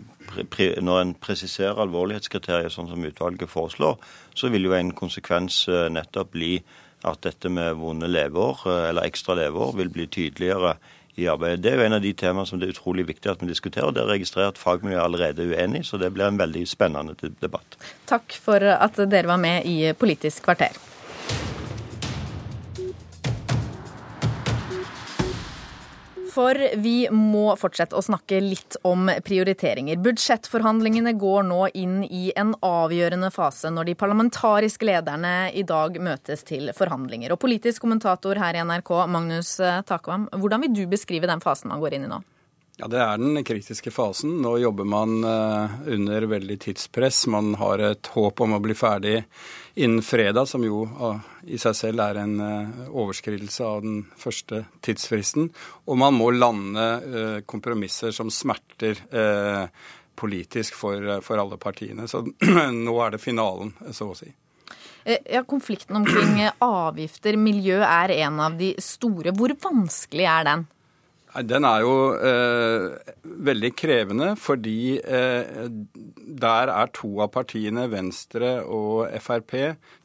når 0.81 1.01
en, 1.01 1.15
presiserer 1.15 1.83
alvorlighetskriterier, 1.83 2.69
sånn 2.69 2.89
som 2.89 3.05
utvalget 3.05 3.51
foreslår, 3.51 3.99
så 4.35 4.49
vil 4.49 4.65
jo 4.65 4.73
en 4.73 4.93
konsekvens 4.93 5.69
eh, 5.69 5.89
nettopp 5.93 6.33
bli 6.33 6.63
at 7.05 7.21
dette 7.23 7.51
med 7.51 7.75
vonde 7.77 8.09
leveår, 8.09 8.65
eh, 8.67 8.89
eller 8.89 9.07
ekstra 9.07 9.37
leveår, 9.37 9.77
vil 9.77 9.91
bli 9.93 10.07
tydeligere 10.07 10.77
i 11.21 11.27
arbeidet. 11.29 11.61
Det 11.63 11.73
er 11.73 11.77
jo 11.77 11.85
en 11.85 11.99
av 11.99 12.05
de 12.05 12.13
temaene 12.17 12.49
som 12.49 12.59
det 12.59 12.71
er 12.71 12.73
utrolig 12.73 13.05
viktig 13.11 13.31
at 13.31 13.43
vi 13.43 13.51
diskuterer. 13.51 13.93
Det 13.93 14.07
registrerer 14.09 14.55
at 14.55 14.61
fagmiljøet 14.61 15.05
allerede 15.05 15.45
er 15.45 15.53
uenig, 15.53 15.85
så 15.85 16.01
det 16.01 16.13
blir 16.15 16.31
en 16.31 16.41
veldig 16.41 16.65
spennende 16.71 17.35
debatt. 17.43 17.77
Takk 18.09 18.33
for 18.33 18.65
at 18.73 18.97
dere 19.05 19.29
var 19.29 19.43
med 19.43 19.69
i 19.69 19.93
Politisk 19.93 20.49
kvarter. 20.49 20.92
For 26.33 26.57
vi 26.81 27.09
må 27.13 27.53
fortsette 27.61 27.97
å 27.99 28.05
snakke 28.05 28.39
litt 28.41 28.79
om 28.89 29.11
prioriteringer. 29.25 30.01
Budsjettforhandlingene 30.01 31.13
går 31.21 31.45
nå 31.45 31.67
inn 31.77 31.99
i 32.09 32.31
en 32.41 32.55
avgjørende 32.65 33.29
fase 33.35 33.69
når 33.73 33.91
de 33.91 33.99
parlamentariske 34.01 34.89
lederne 34.89 35.51
i 35.53 35.67
dag 35.69 35.99
møtes 36.01 36.47
til 36.49 36.73
forhandlinger. 36.77 37.35
Og 37.35 37.43
politisk 37.43 37.85
kommentator 37.85 38.41
her 38.41 38.57
i 38.57 38.65
NRK, 38.65 38.95
Magnus 39.13 39.59
Takvam, 39.89 40.31
hvordan 40.33 40.65
vil 40.65 40.77
du 40.81 40.87
beskrive 40.95 41.29
den 41.29 41.45
fasen 41.45 41.75
man 41.75 41.85
går 41.85 41.99
inn 41.99 42.09
i 42.09 42.15
nå? 42.15 42.23
Ja, 42.77 42.89
Det 42.89 42.99
er 42.99 43.19
den 43.21 43.45
kritiske 43.45 43.91
fasen. 43.93 44.39
Nå 44.43 44.57
jobber 44.59 44.87
man 44.89 45.25
eh, 45.25 45.75
under 45.93 46.25
veldig 46.27 46.57
tidspress. 46.61 47.27
Man 47.27 47.55
har 47.61 47.79
et 47.85 48.09
håp 48.15 48.41
om 48.41 48.57
å 48.57 48.63
bli 48.65 48.75
ferdig 48.75 49.19
innen 49.75 50.03
fredag, 50.03 50.49
som 50.49 50.65
jo 50.65 50.87
i 51.45 51.59
seg 51.61 51.77
selv 51.77 52.05
er 52.05 52.23
en 52.23 52.35
eh, 52.41 52.87
overskridelse 52.89 53.67
av 53.67 53.85
den 53.85 54.03
første 54.19 54.65
tidsfristen. 54.85 55.51
Og 55.85 56.01
man 56.01 56.17
må 56.17 56.31
lande 56.33 56.87
eh, 56.89 57.39
kompromisser 57.45 58.15
som 58.17 58.33
smerter 58.33 59.05
eh, 59.13 59.67
politisk 60.17 60.77
for 60.79 61.39
alle 61.39 61.61
partiene. 61.61 62.09
Så 62.09 62.25
nå 62.87 62.99
er 63.05 63.15
det 63.15 63.23
finalen, 63.23 63.75
så 63.93 64.13
å 64.13 64.17
si. 64.17 64.33
Ja, 65.05 65.43
Konflikten 65.45 65.99
omkring 65.99 66.39
avgifter, 66.63 67.37
miljø, 67.37 67.81
er 67.83 68.15
en 68.23 68.39
av 68.41 68.57
de 68.57 68.73
store. 68.81 69.35
Hvor 69.35 69.53
vanskelig 69.61 70.29
er 70.31 70.47
den? 70.47 70.71
Den 71.33 71.65
er 71.65 71.81
jo 71.81 71.93
eh, 72.21 73.15
veldig 73.25 73.71
krevende, 73.73 74.35
fordi 74.37 74.99
eh, 75.01 75.71
der 76.43 76.73
er 76.73 76.93
to 76.93 77.15
av 77.25 77.31
partiene, 77.33 77.87
Venstre 77.93 78.59
og 78.69 79.09
Frp, 79.25 79.55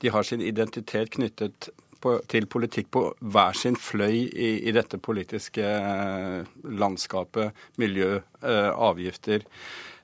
de 0.01 0.13
har 0.13 0.23
sin 0.23 0.41
identitet 0.41 1.11
knyttet 1.17 1.69
på, 1.99 2.15
til 2.31 2.47
politikk 2.47 2.91
på 2.95 3.03
hver 3.19 3.57
sin 3.59 3.75
fløy 3.75 4.23
i, 4.29 4.53
i 4.69 4.75
dette 4.75 5.01
politiske 5.03 5.67
eh, 5.67 6.47
landskapet. 6.63 7.67
Miljø, 7.81 8.21
eh, 8.41 8.71
avgifter. 8.71 9.43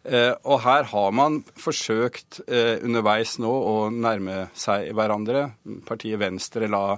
Eh, 0.04 0.34
og 0.44 0.60
her 0.66 0.90
har 0.92 1.14
man 1.16 1.40
forsøkt 1.56 2.42
eh, 2.50 2.76
underveis 2.84 3.38
nå 3.40 3.52
å 3.52 3.76
nærme 3.94 4.50
seg 4.58 4.92
hverandre. 4.92 5.54
Partiet 5.88 6.20
Venstre 6.20 6.68
la 6.68 6.98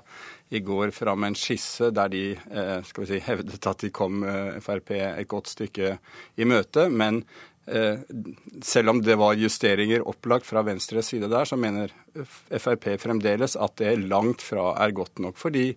i 0.49 0.59
går 0.59 0.91
fram 0.91 1.23
en 1.26 1.35
skisse 1.38 1.89
der 1.95 2.11
de 2.13 2.23
eh, 2.35 2.80
skal 2.85 3.05
vi 3.05 3.09
si, 3.09 3.22
hevdet 3.26 3.65
at 3.65 3.81
de 3.81 3.91
kom 3.93 4.23
eh, 4.27 4.57
Frp 4.63 4.93
et 4.97 5.27
godt 5.30 5.49
stykke 5.55 5.95
i 6.38 6.47
møte. 6.47 6.88
Men 6.89 7.23
eh, 7.65 8.03
selv 8.63 8.93
om 8.93 9.01
det 9.01 9.17
var 9.19 9.39
justeringer 9.39 10.05
opplagt 10.05 10.45
fra 10.45 10.65
Venstres 10.67 11.09
side 11.13 11.31
der, 11.31 11.49
så 11.49 11.57
mener 11.57 11.93
Frp 12.15 12.91
fremdeles 13.01 13.57
at 13.57 13.80
det 13.81 13.97
langt 14.05 14.45
fra 14.45 14.76
er 14.85 14.93
godt 14.95 15.23
nok. 15.26 15.39
Fordi 15.41 15.72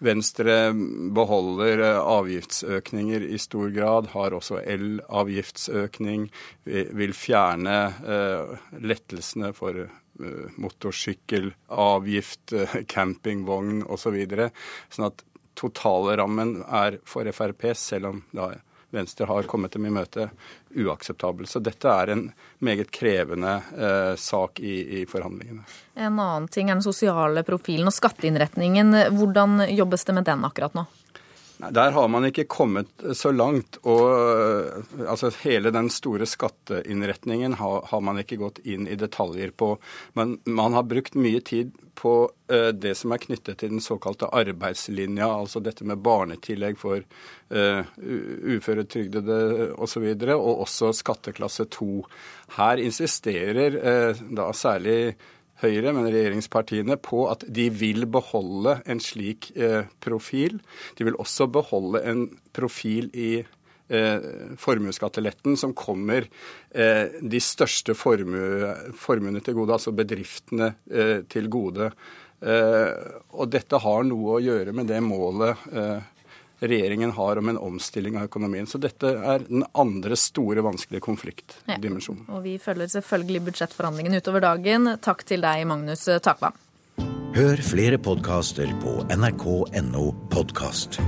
Venstre 0.00 0.72
beholder 1.12 1.82
avgiftsøkninger 2.00 3.26
i 3.30 3.38
stor 3.38 3.68
grad, 3.74 4.08
har 4.14 4.32
også 4.32 4.62
elavgiftsøkning, 4.64 6.30
vil 6.64 7.12
fjerne 7.12 7.74
lettelsene 8.80 9.52
for 9.52 9.84
motorsykkelavgift, 10.56 12.52
eh, 12.52 12.74
campingvogn 12.86 13.82
osv. 13.86 14.16
Så 14.30 14.50
sånn 14.90 15.10
at 15.10 15.24
totalrammen 15.60 16.64
er 16.64 16.98
for 17.04 17.28
Frp, 17.32 17.70
selv 17.76 18.06
om 18.12 18.24
da 18.32 18.52
Venstre 18.90 19.26
har 19.26 19.46
kommet 19.46 19.72
dem 19.72 19.86
i 19.86 19.90
møte, 19.94 20.30
uakseptabel. 20.74 21.46
Så 21.46 21.60
dette 21.62 21.86
er 21.88 22.10
en 22.10 22.24
meget 22.58 22.90
krevende 22.90 23.60
eh, 23.78 24.14
sak 24.18 24.58
i, 24.60 25.00
i, 25.00 25.04
forhandlingene. 25.06 25.62
En 25.94 26.18
annen 26.18 26.48
ting 26.50 26.70
er 26.70 26.78
den 26.78 26.82
sosiale 26.82 27.44
profilen 27.46 27.86
og 27.86 27.94
skatteinnretningen. 27.94 29.14
Hvordan 29.14 29.62
jobbes 29.70 30.04
det 30.08 30.16
med 30.18 30.26
den 30.26 30.42
akkurat 30.48 30.74
nå? 30.74 30.86
Der 31.60 31.90
har 31.92 32.08
man 32.08 32.24
ikke 32.24 32.46
kommet 32.48 33.02
så 33.16 33.32
langt. 33.32 33.76
og 33.84 34.06
eh, 34.08 35.04
altså 35.10 35.30
Hele 35.42 35.72
den 35.74 35.90
store 35.92 36.26
skatteinnretningen 36.26 37.58
har, 37.60 37.84
har, 37.90 38.00
man 38.00 38.20
ikke 38.22 38.40
gått 38.40 38.62
inn 38.64 38.88
i 38.88 38.96
detaljer 38.96 39.52
på. 39.52 39.74
Men 40.16 40.38
man 40.48 40.76
har 40.76 40.88
brukt 40.88 41.18
mye 41.20 41.42
tid 41.44 41.74
på 42.00 42.14
uh, 42.52 42.70
det 42.72 42.94
som 42.96 43.12
er 43.12 43.20
knyttet 43.20 43.58
til 43.60 43.74
den 43.74 43.82
såkalte 43.84 44.30
arbeidslinja, 44.32 45.26
altså 45.28 45.60
dette 45.60 45.84
med 45.84 46.00
barnetillegg 46.00 46.78
for 46.80 47.02
uh, 47.52 47.82
uføretrygdede 48.00 49.36
osv., 49.74 49.74
og, 49.76 49.90
så 49.90 50.00
videre, 50.00 50.38
og 50.38 50.62
også 50.64 50.94
skatteklasse 50.96 51.66
2. 51.76 51.90
Her 52.56 52.80
insisterer 52.80 53.76
uh, 53.76 54.24
da 54.32 54.48
særlig 54.56 54.96
Høyre, 55.60 55.92
men 55.92 56.08
regjeringspartiene, 56.08 56.96
på 57.02 57.26
at 57.28 57.44
de 57.48 57.68
vil 57.74 58.06
beholde 58.10 58.78
en 58.88 59.00
slik 59.02 59.50
eh, 59.56 59.84
profil. 60.00 60.60
De 60.96 61.06
vil 61.08 61.18
også 61.20 61.50
beholde 61.52 62.00
en 62.08 62.22
profil 62.56 63.10
i 63.12 63.32
eh, 63.40 64.28
formuesskatteletten 64.60 65.58
som 65.60 65.74
kommer 65.76 66.24
eh, 66.72 67.20
de 67.20 67.42
største 67.44 67.96
formue, 67.98 68.72
formuene 68.96 69.42
til 69.44 69.58
gode, 69.58 69.76
altså 69.76 69.92
bedriftene 69.96 70.72
eh, 70.88 71.20
til 71.28 71.50
gode. 71.52 71.90
Eh, 72.40 73.12
og 73.36 73.52
dette 73.52 73.82
har 73.84 74.06
noe 74.08 74.38
å 74.38 74.40
gjøre 74.40 74.72
med 74.76 74.88
det 74.88 75.02
målet 75.04 75.68
eh, 75.74 75.98
regjeringen 76.60 77.14
har 77.16 77.40
om 77.40 77.52
en 77.52 77.60
omstilling 77.60 78.18
av 78.20 78.28
økonomien. 78.28 78.68
Så 78.68 78.80
dette 78.82 79.14
er 79.16 79.46
den 79.48 79.64
andre 79.72 80.18
store, 80.18 80.64
vanskelige 80.66 81.04
konfliktdimensjonen. 81.06 82.26
Ja, 82.28 82.36
og 82.36 82.44
vi 82.46 82.56
følger 82.62 82.92
selvfølgelig 82.96 83.44
budsjettforhandlingene 83.50 84.20
utover 84.20 84.44
dagen. 84.44 84.94
Takk 85.02 85.24
til 85.28 85.46
deg, 85.46 85.64
Magnus 85.70 86.06
Takvam. 86.24 86.58
Hør 87.36 87.62
flere 87.62 87.98
podkaster 88.02 88.72
på 88.82 89.00
nrk.no 89.14 90.06
podkast. 90.34 90.98